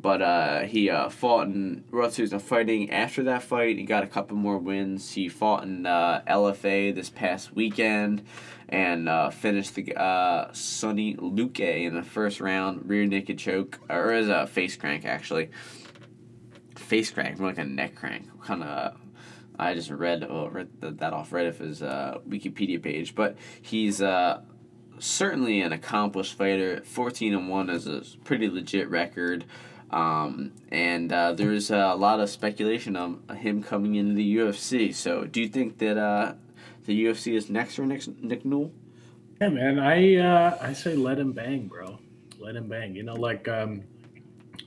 but 0.00 0.22
uh, 0.22 0.60
he 0.62 0.90
uh, 0.90 1.08
fought 1.08 1.46
in 1.48 1.84
World 1.90 2.12
Series 2.12 2.32
Fighting. 2.42 2.90
After 2.90 3.22
that 3.24 3.42
fight, 3.42 3.76
he 3.76 3.84
got 3.84 4.04
a 4.04 4.06
couple 4.06 4.36
more 4.36 4.58
wins. 4.58 5.12
He 5.12 5.28
fought 5.28 5.64
in 5.64 5.86
uh, 5.86 6.22
LFA 6.26 6.94
this 6.94 7.10
past 7.10 7.54
weekend 7.54 8.22
and 8.68 9.08
uh, 9.08 9.30
finished 9.30 9.74
the 9.74 9.94
uh, 9.96 10.52
Sonny 10.52 11.14
Luque 11.16 11.60
in 11.60 11.94
the 11.94 12.02
first 12.02 12.40
round, 12.40 12.88
rear 12.88 13.06
naked 13.06 13.38
choke, 13.38 13.80
or 13.88 14.12
as 14.12 14.28
a 14.28 14.46
face 14.46 14.76
crank 14.76 15.04
actually. 15.04 15.50
Face 16.76 17.10
crank, 17.10 17.38
more 17.38 17.48
like 17.48 17.58
a 17.58 17.64
neck 17.64 17.94
crank. 17.94 18.26
Kind 18.42 18.62
of. 18.62 18.96
I 19.58 19.74
just 19.74 19.90
read, 19.90 20.24
oh, 20.28 20.48
read 20.48 20.68
that 20.80 21.12
off 21.12 21.30
Reddit's 21.30 21.82
uh, 21.82 22.18
Wikipedia 22.28 22.80
page, 22.80 23.16
but 23.16 23.36
he's 23.60 24.00
uh, 24.00 24.42
certainly 25.00 25.60
an 25.60 25.72
accomplished 25.72 26.34
fighter. 26.34 26.82
Fourteen 26.84 27.34
and 27.34 27.48
one 27.48 27.68
is 27.68 27.86
a 27.86 28.02
pretty 28.24 28.48
legit 28.48 28.88
record. 28.88 29.44
Um, 29.90 30.52
and 30.70 31.12
uh, 31.12 31.32
there's 31.32 31.70
a 31.70 31.94
lot 31.94 32.20
of 32.20 32.28
speculation 32.28 32.94
on 32.96 33.22
him 33.36 33.62
coming 33.62 33.94
into 33.94 34.14
the 34.14 34.36
UFC. 34.36 34.94
So, 34.94 35.24
do 35.24 35.40
you 35.40 35.48
think 35.48 35.78
that 35.78 35.96
uh, 35.96 36.34
the 36.84 37.04
UFC 37.06 37.34
is 37.34 37.48
next 37.48 37.76
for 37.76 37.86
next 37.86 38.08
Nick 38.20 38.44
Newell? 38.44 38.72
Yeah, 39.40 39.48
man. 39.48 39.78
I 39.78 40.16
uh, 40.16 40.58
I 40.60 40.72
say 40.72 40.94
let 40.94 41.18
him 41.18 41.32
bang, 41.32 41.68
bro. 41.68 41.98
Let 42.38 42.56
him 42.56 42.68
bang. 42.68 42.94
You 42.94 43.02
know, 43.02 43.14
like 43.14 43.48
um, 43.48 43.82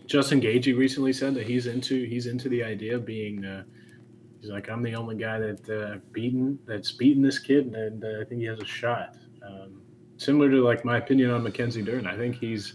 Justin 0.08 0.42
Gaethje 0.42 0.76
recently 0.78 1.14
said 1.14 1.36
that 1.36 1.46
he's 1.46 1.68
into 1.68 2.06
he's 2.06 2.26
into 2.26 2.50
the 2.50 2.64
idea 2.64 2.96
of 2.96 3.06
being. 3.06 3.46
Uh, 3.46 3.64
he's 4.40 4.50
like, 4.50 4.70
I'm 4.70 4.82
the 4.82 4.96
only 4.96 5.18
guy 5.18 5.38
that 5.40 5.70
uh, 5.70 6.00
beaten 6.14 6.58
that's 6.66 6.92
beaten 6.92 7.22
this 7.22 7.38
kid, 7.38 7.68
and 7.76 8.04
uh, 8.04 8.22
I 8.22 8.24
think 8.24 8.42
he 8.42 8.48
has 8.48 8.60
a 8.60 8.66
shot. 8.66 9.18
Um, 9.46 9.82
similar 10.18 10.50
to 10.50 10.64
like 10.64 10.84
my 10.84 10.98
opinion 10.98 11.30
on 11.30 11.44
Mackenzie 11.44 11.84
Dern, 11.84 12.08
I 12.08 12.18
think 12.18 12.38
he's 12.38 12.74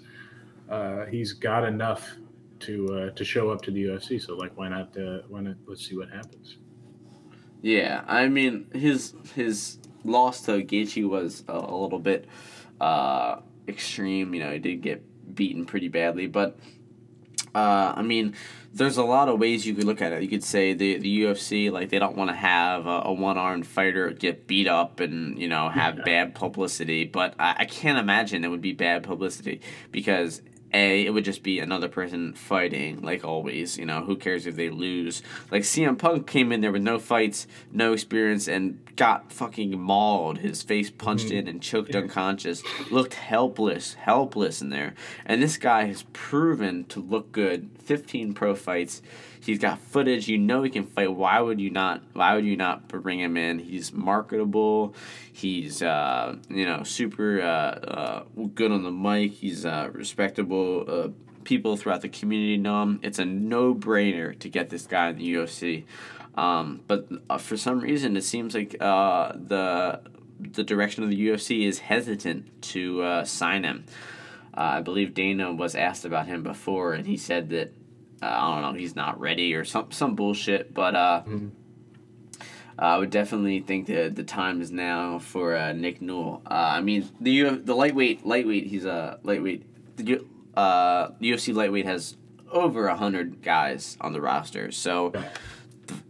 he's 1.11 1.33
got 1.33 1.65
enough 1.65 2.17
to 2.67 2.95
uh, 2.95 3.11
to 3.11 3.25
show 3.25 3.51
up 3.51 3.63
to 3.63 3.71
the 3.71 3.85
UFC. 3.85 4.21
So 4.21 4.37
like, 4.37 4.57
why 4.57 4.69
not? 4.69 4.97
Uh, 4.97 5.21
why 5.29 5.41
not? 5.41 5.57
Let's 5.67 5.87
see 5.89 5.97
what 5.97 6.11
happens. 6.11 6.57
Yeah, 7.63 8.05
I 8.07 8.29
mean 8.29 8.67
his 8.73 9.15
his 9.35 9.79
loss 10.05 10.43
to 10.43 10.63
Gaethje 10.63 11.09
was 11.09 11.43
a, 11.49 11.53
a 11.55 11.77
little 11.77 11.99
bit 11.99 12.27
uh, 12.81 13.41
extreme. 13.67 14.35
You 14.35 14.43
know, 14.45 14.53
he 14.53 14.59
did 14.59 14.83
get 14.83 15.03
beaten 15.35 15.65
pretty 15.65 15.89
badly, 15.89 16.27
but 16.27 16.59
uh, 17.55 17.95
I 17.97 18.03
mean, 18.03 18.35
there's 18.75 18.99
a 18.99 19.03
lot 19.03 19.29
of 19.29 19.39
ways 19.41 19.67
you 19.67 19.75
could 19.75 19.85
look 19.85 20.03
at 20.03 20.13
it. 20.13 20.23
You 20.23 20.29
could 20.29 20.45
say 20.45 20.75
the 20.75 20.99
the 20.99 21.23
UFC 21.23 21.73
like 21.73 21.89
they 21.89 21.99
don't 21.99 22.17
want 22.17 22.31
to 22.31 22.37
have 22.37 22.87
a, 22.87 23.03
a 23.07 23.13
one 23.13 23.39
armed 23.39 23.67
fighter 23.67 24.11
get 24.11 24.47
beat 24.47 24.69
up 24.69 25.01
and 25.01 25.39
you 25.39 25.49
know 25.49 25.69
have 25.69 25.97
Yeah. 25.97 26.05
bad 26.05 26.35
publicity, 26.35 27.05
but 27.07 27.35
I, 27.39 27.57
I 27.61 27.65
can't 27.65 27.99
imagine 27.99 28.45
it 28.45 28.49
would 28.49 28.61
be 28.61 28.73
bad 28.73 29.03
publicity 29.03 29.61
because 29.91 30.43
a 30.77 31.07
it 31.07 31.11
would 31.11 31.25
just 31.25 31.43
be 31.43 31.59
another 31.59 31.89
person 31.89 32.35
fighting 32.35 33.01
like 33.01 33.25
always. 33.25 33.79
You 33.79 33.87
know 33.87 34.05
who 34.05 34.17
cares 34.17 34.47
if 34.47 34.57
they 34.57 34.69
lose? 34.69 35.23
Like 35.51 35.63
CM 35.63 35.97
Punk 35.99 36.27
came 36.27 36.53
in 36.53 36.61
there 36.61 36.73
with 36.73 36.83
no 36.83 36.99
fights, 36.99 37.47
no 37.73 37.93
experience, 37.93 38.47
and 38.47 38.79
got 38.95 39.33
fucking 39.33 39.81
mauled. 39.81 40.39
His 40.39 40.63
face 40.63 40.91
punched 40.91 41.29
mm. 41.29 41.39
in 41.39 41.49
and 41.49 41.63
choked 41.63 41.95
unconscious. 41.95 42.63
Looked 42.91 43.15
helpless, 43.15 43.95
helpless 43.95 44.61
in 44.61 44.71
there. 44.71 44.95
And 45.25 45.43
this 45.43 45.57
guy 45.57 45.87
has 45.87 46.05
proven 46.13 46.85
to 46.87 47.01
look 47.01 47.33
good. 47.33 47.71
Fifteen 47.79 48.35
pro 48.35 48.55
fights. 48.55 49.01
He's 49.47 49.61
got 49.61 49.79
footage. 49.79 50.27
You 50.27 50.39
know 50.39 50.65
he 50.65 50.71
can 50.71 50.87
fight. 50.87 51.15
Why 51.15 51.41
would 51.41 51.61
you 51.61 51.71
not? 51.71 52.03
Why 52.15 52.35
would 52.35 52.45
you 52.45 52.57
not 52.57 52.89
bring 52.89 53.21
him 53.21 53.37
in? 53.37 53.61
He's 53.61 53.93
marketable. 53.93 54.97
He's 55.33 55.83
uh, 55.83 56.35
you 56.49 56.67
know 56.67 56.83
super 56.83 57.41
uh, 57.41 57.45
uh, 57.45 58.25
good 58.55 58.73
on 58.73 58.83
the 58.83 58.91
mic. 58.91 59.35
He's 59.35 59.65
uh, 59.65 59.91
respectable. 59.93 60.85
Uh, 60.89 61.09
people 61.45 61.77
throughout 61.77 62.03
the 62.03 62.09
community 62.09 62.57
know 62.57 62.83
him. 62.83 63.01
It's 63.05 63.21
a 63.21 63.25
no 63.25 63.73
brainer 63.73 64.37
to 64.41 64.49
get 64.49 64.69
this 64.69 64.85
guy 64.85 65.11
in 65.11 65.19
the 65.19 65.35
UFC. 65.35 65.85
Um, 66.35 66.81
but 66.89 67.07
uh, 67.31 67.39
for 67.39 67.57
some 67.57 67.79
reason, 67.79 68.17
it 68.17 68.25
seems 68.25 68.53
like 68.53 68.73
the 68.73 70.01
the 70.41 70.65
direction 70.65 71.05
of 71.05 71.11
the 71.11 71.29
UFC 71.29 71.69
is 71.69 71.79
hesitant 71.79 72.63
to 72.63 73.25
sign 73.25 73.63
him. 73.63 73.85
I 74.53 74.81
believe 74.81 75.15
Dana 75.15 75.53
was 75.53 75.77
asked 75.77 76.05
about 76.05 76.27
him 76.27 76.43
before, 76.43 76.95
and 76.95 77.07
he 77.07 77.17
said 77.17 77.51
that 77.51 77.73
uh, 78.23 78.27
I 78.27 78.61
don't 78.61 78.73
know 78.73 78.79
he's 78.79 78.97
not 78.97 79.21
ready 79.21 79.55
or 79.55 79.65
some 79.65 79.91
some 79.93 80.15
bullshit. 80.15 80.73
But 80.75 80.95
uh, 80.95 81.23
I 82.79 82.99
would 82.99 83.11
definitely 83.11 83.61
think 83.61 83.87
that 83.87 84.17
the 84.17 84.25
time 84.25 84.61
is 84.61 84.71
now 84.71 85.19
for 85.19 85.57
uh, 85.57 85.73
Nick 85.73 86.03
Newell. 86.03 86.43
Uh, 86.47 86.55
I 86.55 86.81
mean 86.83 87.09
the 87.21 87.31
U- 87.31 87.63
the 87.65 87.75
lightweight 87.75 88.27
lightweight 88.27 88.67
he's 88.67 88.85
a 88.85 89.19
lightweight. 89.23 89.97
The 89.97 90.05
U- 90.05 90.29
uh, 90.57 91.09
UFC 91.21 91.55
lightweight 91.55 91.87
has 91.87 92.17
over 92.51 92.87
a 92.87 92.97
hundred 92.97 93.43
guys 93.43 93.97
on 94.01 94.13
the 94.13 94.21
roster, 94.21 94.71
so 94.73 95.13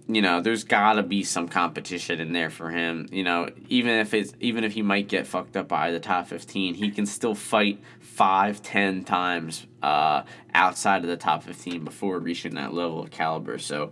you 0.09 0.23
know, 0.23 0.41
there's 0.41 0.63
gotta 0.63 1.03
be 1.03 1.25
some 1.25 1.49
competition 1.49 2.21
in 2.21 2.33
there 2.33 2.51
for 2.51 2.71
him. 2.71 3.09
You 3.11 3.25
know, 3.25 3.51
even 3.69 3.93
if 3.99 4.15
it's 4.15 4.33
even 4.41 4.63
if 4.63 4.73
he 4.73 4.83
might 4.83 5.09
get 5.09 5.27
fucked 5.27 5.57
up 5.57 5.69
by 5.69 5.91
the 5.91 6.01
top 6.01 6.29
fifteen, 6.29 6.75
he 6.75 6.91
can 6.91 7.07
still 7.07 7.35
fight 7.35 7.81
five, 7.99 8.63
ten 8.63 9.03
times 9.05 9.67
uh, 9.83 10.23
outside 10.55 11.03
of 11.03 11.09
the 11.09 11.17
top 11.17 11.43
fifteen 11.43 11.85
before 11.85 12.19
reaching 12.21 12.55
that 12.55 12.73
level 12.73 13.03
of 13.03 13.11
caliber. 13.11 13.59
So 13.59 13.91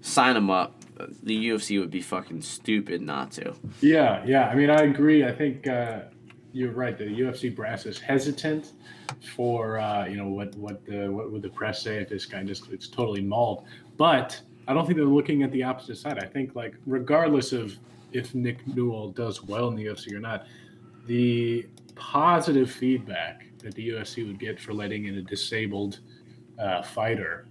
sign 0.00 0.36
him 0.36 0.50
up. 0.50 0.74
The 1.22 1.48
UFC 1.48 1.78
would 1.80 1.90
be 1.90 2.02
fucking 2.02 2.42
stupid 2.42 3.00
not 3.00 3.32
to. 3.32 3.54
Yeah, 3.80 4.22
yeah. 4.24 4.48
I 4.48 4.54
mean, 4.54 4.70
I 4.70 4.82
agree. 4.82 5.24
I 5.24 5.32
think 5.32 5.66
uh, 5.66 6.02
you're 6.52 6.72
right. 6.72 6.96
The 6.96 7.04
UFC 7.04 7.54
brass 7.54 7.86
is 7.86 7.98
hesitant 7.98 8.72
for 9.36 9.78
uh, 9.78 10.06
you 10.06 10.16
know 10.16 10.28
what 10.28 10.54
what 10.56 10.84
the 10.84 11.06
what 11.12 11.30
would 11.30 11.42
the 11.42 11.48
press 11.48 11.82
say 11.82 11.98
if 11.98 12.08
this 12.08 12.26
guy 12.26 12.42
just 12.42 12.70
it's 12.70 12.88
totally 12.88 13.22
mauled. 13.22 13.66
But 13.96 14.40
I 14.66 14.72
don't 14.72 14.86
think 14.86 14.96
they're 14.96 15.06
looking 15.06 15.42
at 15.42 15.52
the 15.52 15.62
opposite 15.62 15.98
side. 15.98 16.18
I 16.18 16.26
think 16.26 16.54
like 16.54 16.74
regardless 16.86 17.52
of 17.52 17.76
if 18.12 18.34
Nick 18.34 18.66
Newell 18.66 19.10
does 19.10 19.42
well 19.42 19.68
in 19.68 19.74
the 19.74 19.86
UFC 19.86 20.12
or 20.12 20.20
not, 20.20 20.46
the 21.06 21.66
positive 21.94 22.70
feedback 22.70 23.46
that 23.58 23.74
the 23.74 23.90
UFC 23.90 24.26
would 24.26 24.38
get 24.38 24.58
for 24.60 24.72
letting 24.72 25.06
in 25.06 25.16
a 25.18 25.22
disabled 25.22 26.00
uh, 26.58 26.82
fighter 26.82 27.46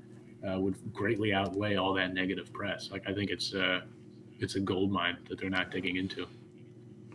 uh, 0.48 0.60
would 0.60 0.76
greatly 0.94 1.34
outweigh 1.34 1.76
all 1.76 1.94
that 1.94 2.14
negative 2.14 2.52
press. 2.54 2.90
Like 2.92 3.04
I 3.08 3.14
think 3.14 3.30
it's 3.30 3.54
uh, 3.54 3.82
it's 4.40 4.56
a 4.56 4.60
gold 4.60 4.92
mine 4.92 5.18
that 5.30 5.40
they're 5.40 5.50
not 5.50 5.72
digging 5.72 5.98
into. 5.98 6.28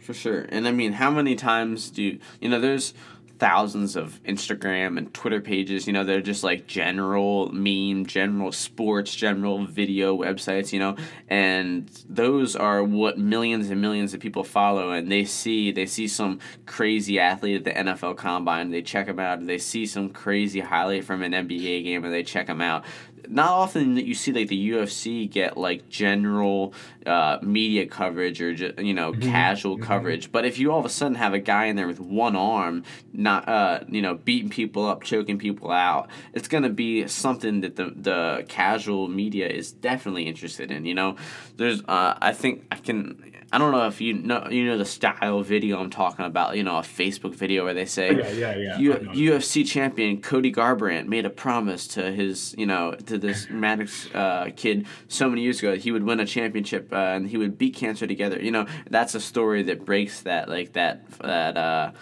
For 0.01 0.15
sure. 0.15 0.47
And 0.51 0.67
I 0.67 0.73
mean, 0.73 0.93
how 0.93 1.11
many 1.11 1.35
times 1.35 1.91
do 1.91 2.03
you, 2.03 2.19
you 2.41 2.49
know, 2.49 2.61
there's 2.61 2.95
thousands 3.39 3.97
of 3.97 4.23
Instagram 4.25 4.99
and 4.99 5.13
Twitter 5.15 5.41
pages, 5.41 5.87
you 5.87 5.93
know, 5.93 6.05
they're 6.05 6.21
just 6.21 6.43
like 6.43 6.67
general 6.67 7.51
meme, 7.53 8.07
general 8.07 8.53
sports, 8.53 9.15
general 9.15 9.65
video 9.65 10.17
websites, 10.17 10.73
you 10.73 10.79
know, 10.79 10.97
and 11.29 11.89
those 12.09 12.57
are 12.57 12.83
what 12.83 13.19
millions 13.19 13.71
and 13.71 13.81
millions 13.81 14.15
of 14.15 14.21
people 14.21 14.45
follow 14.45 14.91
and 14.91 15.11
they 15.11 15.25
see 15.25 15.71
they 15.71 15.87
see 15.87 16.09
some 16.09 16.39
crazy 16.67 17.19
athlete 17.19 17.57
at 17.57 17.65
the 17.65 17.93
NFL 17.93 18.17
combine, 18.17 18.71
they 18.71 18.83
check 18.83 19.07
them 19.07 19.21
out, 19.21 19.45
they 19.47 19.59
see 19.59 19.87
some 19.87 20.11
crazy 20.11 20.61
highlight 20.61 21.05
from 21.05 21.23
an 21.23 21.33
NBA 21.33 21.85
game 21.85 22.05
and 22.05 22.13
they 22.13 22.23
check 22.23 22.47
them 22.47 22.61
out 22.61 22.85
not 23.31 23.51
often 23.51 23.95
that 23.95 24.05
you 24.07 24.15
see 24.15 24.33
like 24.33 24.49
the 24.49 24.71
UFC 24.71 25.31
get 25.31 25.57
like 25.57 25.89
general 25.89 26.73
uh, 27.07 27.39
media 27.43 27.87
coverage 27.87 28.41
or 28.41 28.55
ju- 28.55 28.75
you 28.79 28.95
know 28.95 29.13
casual 29.13 29.79
coverage. 29.79 30.33
But 30.33 30.45
if 30.45 30.59
you 30.59 30.73
all 30.73 30.79
of 30.79 30.85
a 30.85 30.89
sudden 30.89 31.15
have 31.17 31.35
a 31.35 31.39
guy 31.39 31.67
in 31.67 31.77
there 31.77 31.87
with 31.87 32.01
one 32.01 32.37
arm, 32.37 32.85
not 33.13 33.49
uh, 33.49 33.81
you 33.89 34.03
know 34.03 34.15
beating 34.15 34.51
people 34.51 34.87
up, 34.87 35.03
choking 35.03 35.39
people 35.39 35.71
out, 35.71 36.09
it's 36.33 36.49
gonna 36.49 36.71
be 36.71 37.07
something 37.09 37.61
that 37.61 37.77
the 37.77 37.93
the 37.95 38.45
casual 38.49 39.09
media 39.09 39.49
is 39.49 39.73
definitely 39.73 40.25
interested 40.27 40.71
in. 40.71 40.85
You 40.85 40.95
know, 40.95 41.17
there's 41.57 41.81
uh, 41.83 42.15
I 42.21 42.33
think 42.33 42.65
I 42.73 42.77
can. 42.77 43.23
I 43.51 43.57
don't 43.57 43.73
know 43.73 43.87
if 43.87 44.01
you 44.01 44.13
know 44.13 44.47
you 44.51 44.67
know 44.67 44.77
the 44.77 44.85
style 44.85 45.43
video 45.43 45.81
I'm 45.81 45.89
talking 45.89 46.27
about. 46.27 46.57
You 46.57 46.65
know, 46.65 46.77
a 46.77 46.83
Facebook 46.83 47.35
video 47.35 47.65
where 47.65 47.73
they 47.73 47.87
say, 47.87 48.15
Yeah, 48.15 48.31
yeah, 48.31 48.57
yeah. 48.57 48.79
U-. 48.79 49.33
UFC 49.33 49.67
champion 49.67 50.21
Cody 50.21 50.53
Garbrandt 50.53 51.07
made 51.07 51.25
a 51.25 51.31
promise 51.31 51.87
to 51.89 52.13
his, 52.13 52.55
you 52.59 52.67
know, 52.67 52.93
to 53.07 53.17
this 53.17 53.49
Maddox 53.51 54.15
uh, 54.15 54.51
kid 54.55 54.87
so 55.09 55.31
many 55.31 55.43
years 55.43 55.61
ago 55.61 55.71
that 55.71 55.81
he 55.81 55.93
would 55.93 56.05
win 56.05 56.21
a 56.21 56.27
championship 56.27 56.93
uh, 56.93 56.97
and 56.97 57.29
he 57.29 57.39
would 57.39 57.57
beat 57.57 57.75
cancer 57.75 58.07
together. 58.07 58.39
You 58.39 58.51
know, 58.51 58.67
that's 58.91 59.15
a 59.15 59.21
story 59.21 59.63
that 59.65 59.85
breaks 59.85 60.21
that 60.23 60.51
like 60.51 60.75
that 60.75 61.09
that 61.21 61.57
uh, 61.57 61.93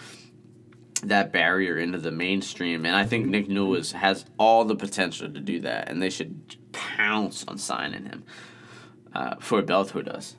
that 1.03 1.31
barrier 1.31 1.77
into 1.77 1.97
the 1.97 2.11
mainstream. 2.11 2.85
And 2.85 2.95
I 2.95 3.05
think 3.05 3.25
Nick 3.27 3.47
Newell 3.47 3.83
has 3.95 4.25
all 4.37 4.65
the 4.65 4.75
potential 4.75 5.31
to 5.31 5.39
do 5.39 5.61
that, 5.61 5.89
and 5.89 6.01
they 6.01 6.09
should 6.09 6.57
pounce 6.73 7.45
on 7.47 7.57
signing 7.57 8.03
him 8.05 8.25
uh, 9.13 9.35
for 9.39 9.61
Bellator 9.63 10.03
does. 10.03 10.35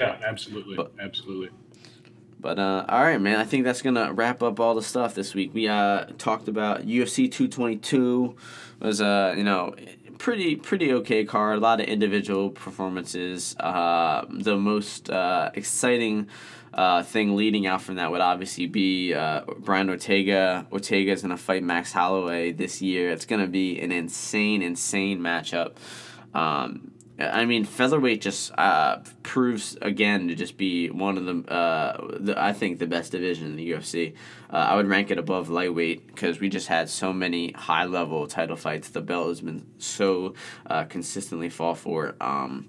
Yeah, 0.00 0.16
absolutely, 0.26 0.76
But- 0.76 0.92
absolutely. 1.00 1.50
But 2.40 2.58
uh, 2.58 2.86
all 2.88 3.02
right, 3.02 3.20
man. 3.20 3.38
I 3.38 3.44
think 3.44 3.64
that's 3.64 3.82
gonna 3.82 4.14
wrap 4.14 4.42
up 4.42 4.58
all 4.60 4.74
the 4.74 4.80
stuff 4.82 5.14
this 5.14 5.34
week. 5.34 5.52
We 5.52 5.68
uh, 5.68 6.06
talked 6.16 6.48
about 6.48 6.86
UFC 6.86 7.30
two 7.30 7.48
twenty 7.48 7.76
two 7.76 8.34
was 8.80 9.02
uh 9.02 9.34
you 9.36 9.44
know 9.44 9.74
pretty 10.16 10.56
pretty 10.56 10.90
okay 10.94 11.26
card. 11.26 11.58
A 11.58 11.60
lot 11.60 11.80
of 11.80 11.86
individual 11.86 12.48
performances. 12.48 13.54
Uh, 13.60 14.24
the 14.30 14.56
most 14.56 15.10
uh, 15.10 15.50
exciting. 15.54 16.28
Uh, 16.72 17.02
thing 17.02 17.34
leading 17.34 17.66
out 17.66 17.82
from 17.82 17.96
that 17.96 18.12
would 18.12 18.20
obviously 18.20 18.64
be 18.64 19.12
uh, 19.12 19.42
Brian 19.58 19.90
Ortega. 19.90 20.64
Ortega 20.70 21.10
is 21.10 21.20
gonna 21.20 21.36
fight 21.36 21.64
Max 21.64 21.92
Holloway 21.92 22.52
this 22.52 22.80
year. 22.80 23.10
It's 23.10 23.26
gonna 23.26 23.48
be 23.48 23.80
an 23.80 23.90
insane, 23.90 24.62
insane 24.62 25.18
matchup. 25.18 25.72
Um, 26.32 26.89
I 27.20 27.44
mean, 27.44 27.64
featherweight 27.64 28.22
just 28.22 28.50
uh, 28.56 28.98
proves 29.22 29.76
again 29.82 30.28
to 30.28 30.34
just 30.34 30.56
be 30.56 30.88
one 30.88 31.18
of 31.18 31.26
the, 31.26 31.52
uh, 31.52 32.16
the 32.18 32.40
I 32.40 32.52
think 32.52 32.78
the 32.78 32.86
best 32.86 33.12
division 33.12 33.46
in 33.46 33.56
the 33.56 33.72
UFC. 33.72 34.14
Uh, 34.50 34.56
I 34.56 34.76
would 34.76 34.86
rank 34.86 35.10
it 35.10 35.18
above 35.18 35.50
lightweight 35.50 36.06
because 36.06 36.40
we 36.40 36.48
just 36.48 36.68
had 36.68 36.88
so 36.88 37.12
many 37.12 37.52
high 37.52 37.84
level 37.84 38.26
title 38.26 38.56
fights. 38.56 38.88
The 38.88 39.02
belt 39.02 39.28
has 39.28 39.40
been 39.42 39.66
so 39.78 40.34
uh, 40.66 40.84
consistently 40.84 41.50
fought 41.50 41.78
for. 41.78 42.14
Um, 42.20 42.68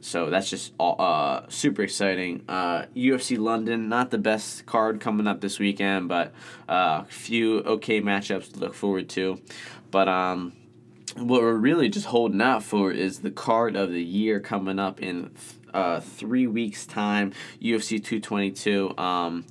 so 0.00 0.30
that's 0.30 0.48
just 0.48 0.72
all, 0.78 0.96
uh, 1.00 1.46
super 1.48 1.82
exciting. 1.82 2.44
Uh, 2.48 2.86
UFC 2.94 3.38
London, 3.38 3.88
not 3.88 4.10
the 4.10 4.18
best 4.18 4.64
card 4.64 5.00
coming 5.00 5.26
up 5.26 5.40
this 5.40 5.58
weekend, 5.58 6.08
but 6.08 6.32
a 6.68 6.72
uh, 6.72 7.04
few 7.04 7.58
okay 7.60 8.00
matchups 8.00 8.52
to 8.52 8.60
look 8.60 8.74
forward 8.74 9.08
to. 9.10 9.40
But 9.90 10.08
um, 10.08 10.52
what 11.18 11.42
we're 11.42 11.54
really 11.54 11.88
just 11.88 12.06
holding 12.06 12.40
out 12.40 12.62
for 12.62 12.92
is 12.92 13.20
the 13.20 13.30
card 13.30 13.76
of 13.76 13.90
the 13.90 14.02
year 14.02 14.40
coming 14.40 14.78
up 14.78 15.00
in 15.00 15.30
uh, 15.72 16.00
three 16.00 16.46
weeks' 16.46 16.86
time, 16.86 17.32
UFC 17.60 18.02
222. 18.02 18.96
Um, 18.98 19.44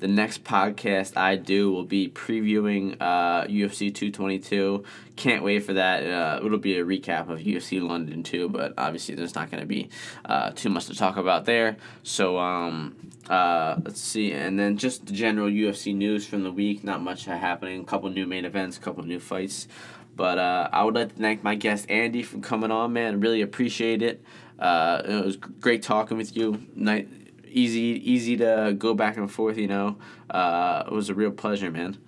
the 0.00 0.08
next 0.08 0.42
podcast 0.42 1.16
I 1.16 1.36
do 1.36 1.70
will 1.70 1.84
be 1.84 2.08
previewing 2.08 2.96
uh, 3.00 3.44
UFC 3.44 3.94
222. 3.94 4.82
Can't 5.14 5.44
wait 5.44 5.60
for 5.60 5.74
that. 5.74 6.04
Uh, 6.04 6.44
it'll 6.44 6.58
be 6.58 6.76
a 6.78 6.84
recap 6.84 7.28
of 7.28 7.38
UFC 7.38 7.80
London 7.80 8.24
too, 8.24 8.48
but 8.48 8.74
obviously 8.76 9.14
there's 9.14 9.36
not 9.36 9.48
going 9.48 9.60
to 9.60 9.66
be 9.66 9.90
uh, 10.24 10.50
too 10.50 10.70
much 10.70 10.86
to 10.86 10.94
talk 10.96 11.16
about 11.18 11.44
there. 11.44 11.76
So 12.02 12.36
um, 12.36 12.96
uh, 13.28 13.76
let's 13.84 14.00
see, 14.00 14.32
and 14.32 14.58
then 14.58 14.76
just 14.76 15.06
the 15.06 15.12
general 15.12 15.48
UFC 15.48 15.94
news 15.94 16.26
from 16.26 16.42
the 16.42 16.50
week. 16.50 16.82
Not 16.82 17.00
much 17.00 17.26
happening. 17.26 17.82
A 17.82 17.84
couple 17.84 18.10
new 18.10 18.26
main 18.26 18.44
events, 18.44 18.78
a 18.78 18.80
couple 18.80 19.04
new 19.04 19.20
fights. 19.20 19.68
But 20.14 20.38
uh, 20.38 20.68
I 20.72 20.84
would 20.84 20.94
like 20.94 21.08
to 21.08 21.14
thank 21.14 21.42
my 21.42 21.54
guest 21.54 21.90
Andy 21.90 22.22
for 22.22 22.38
coming 22.38 22.70
on, 22.70 22.92
man. 22.92 23.20
Really 23.20 23.42
appreciate 23.42 24.02
it. 24.02 24.22
Uh, 24.58 25.02
it 25.04 25.24
was 25.24 25.36
great 25.36 25.82
talking 25.82 26.16
with 26.16 26.36
you. 26.36 26.66
Night, 26.74 27.08
easy 27.46 27.80
easy 27.80 28.36
to 28.36 28.74
go 28.78 28.94
back 28.94 29.16
and 29.16 29.30
forth. 29.30 29.56
You 29.58 29.68
know, 29.68 29.98
uh, 30.30 30.84
it 30.86 30.92
was 30.92 31.08
a 31.08 31.14
real 31.14 31.30
pleasure, 31.30 31.70
man. 31.70 31.98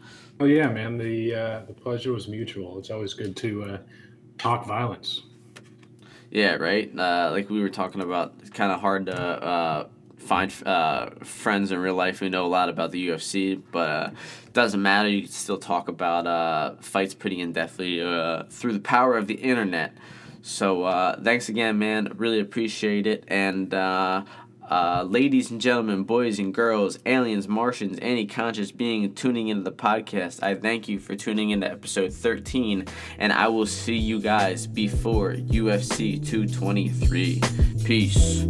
Oh 0.40 0.44
yeah, 0.44 0.68
man. 0.68 0.98
The 0.98 1.34
uh, 1.34 1.64
the 1.66 1.72
pleasure 1.74 2.12
was 2.12 2.28
mutual. 2.28 2.78
It's 2.78 2.90
always 2.90 3.14
good 3.14 3.36
to 3.36 3.64
uh, 3.64 3.78
talk 4.38 4.66
violence. 4.66 5.22
Yeah, 6.30 6.54
right. 6.56 6.90
Uh, 6.98 7.30
like 7.30 7.48
we 7.48 7.60
were 7.60 7.68
talking 7.68 8.00
about, 8.00 8.34
it's 8.40 8.50
kind 8.50 8.72
of 8.72 8.80
hard 8.80 9.06
to 9.06 9.16
uh, 9.16 9.88
find 10.24 10.52
uh, 10.66 11.10
friends 11.22 11.70
in 11.70 11.78
real 11.78 11.94
life 11.94 12.18
who 12.18 12.28
know 12.28 12.46
a 12.46 12.48
lot 12.48 12.68
about 12.68 12.90
the 12.90 13.08
UFC, 13.08 13.60
but 13.70 13.90
uh, 13.90 14.10
doesn't 14.52 14.80
matter. 14.80 15.08
You 15.08 15.22
can 15.22 15.30
still 15.30 15.58
talk 15.58 15.88
about 15.88 16.26
uh, 16.26 16.76
fights 16.80 17.14
pretty 17.14 17.40
in 17.40 17.52
depthly 17.52 18.02
uh, 18.02 18.44
through 18.48 18.72
the 18.72 18.80
power 18.80 19.16
of 19.16 19.26
the 19.26 19.34
internet. 19.34 19.96
So 20.42 20.84
uh, 20.84 21.20
thanks 21.20 21.48
again, 21.48 21.78
man. 21.78 22.12
Really 22.16 22.40
appreciate 22.40 23.06
it. 23.06 23.24
And 23.28 23.72
uh, 23.72 24.24
ladies 25.06 25.50
and 25.50 25.60
gentlemen, 25.60 26.04
boys 26.04 26.38
and 26.38 26.54
girls, 26.54 26.98
aliens, 27.06 27.46
Martians, 27.48 27.98
any 28.00 28.26
conscious 28.26 28.70
being 28.72 29.14
tuning 29.14 29.48
into 29.48 29.62
the 29.62 29.72
podcast, 29.72 30.42
I 30.42 30.54
thank 30.54 30.88
you 30.88 30.98
for 30.98 31.14
tuning 31.14 31.50
into 31.50 31.70
episode 31.70 32.12
13, 32.12 32.86
and 33.18 33.32
I 33.32 33.48
will 33.48 33.66
see 33.66 33.96
you 33.96 34.20
guys 34.20 34.66
before 34.66 35.34
UFC 35.34 36.24
223. 36.26 37.40
Peace. 37.84 38.44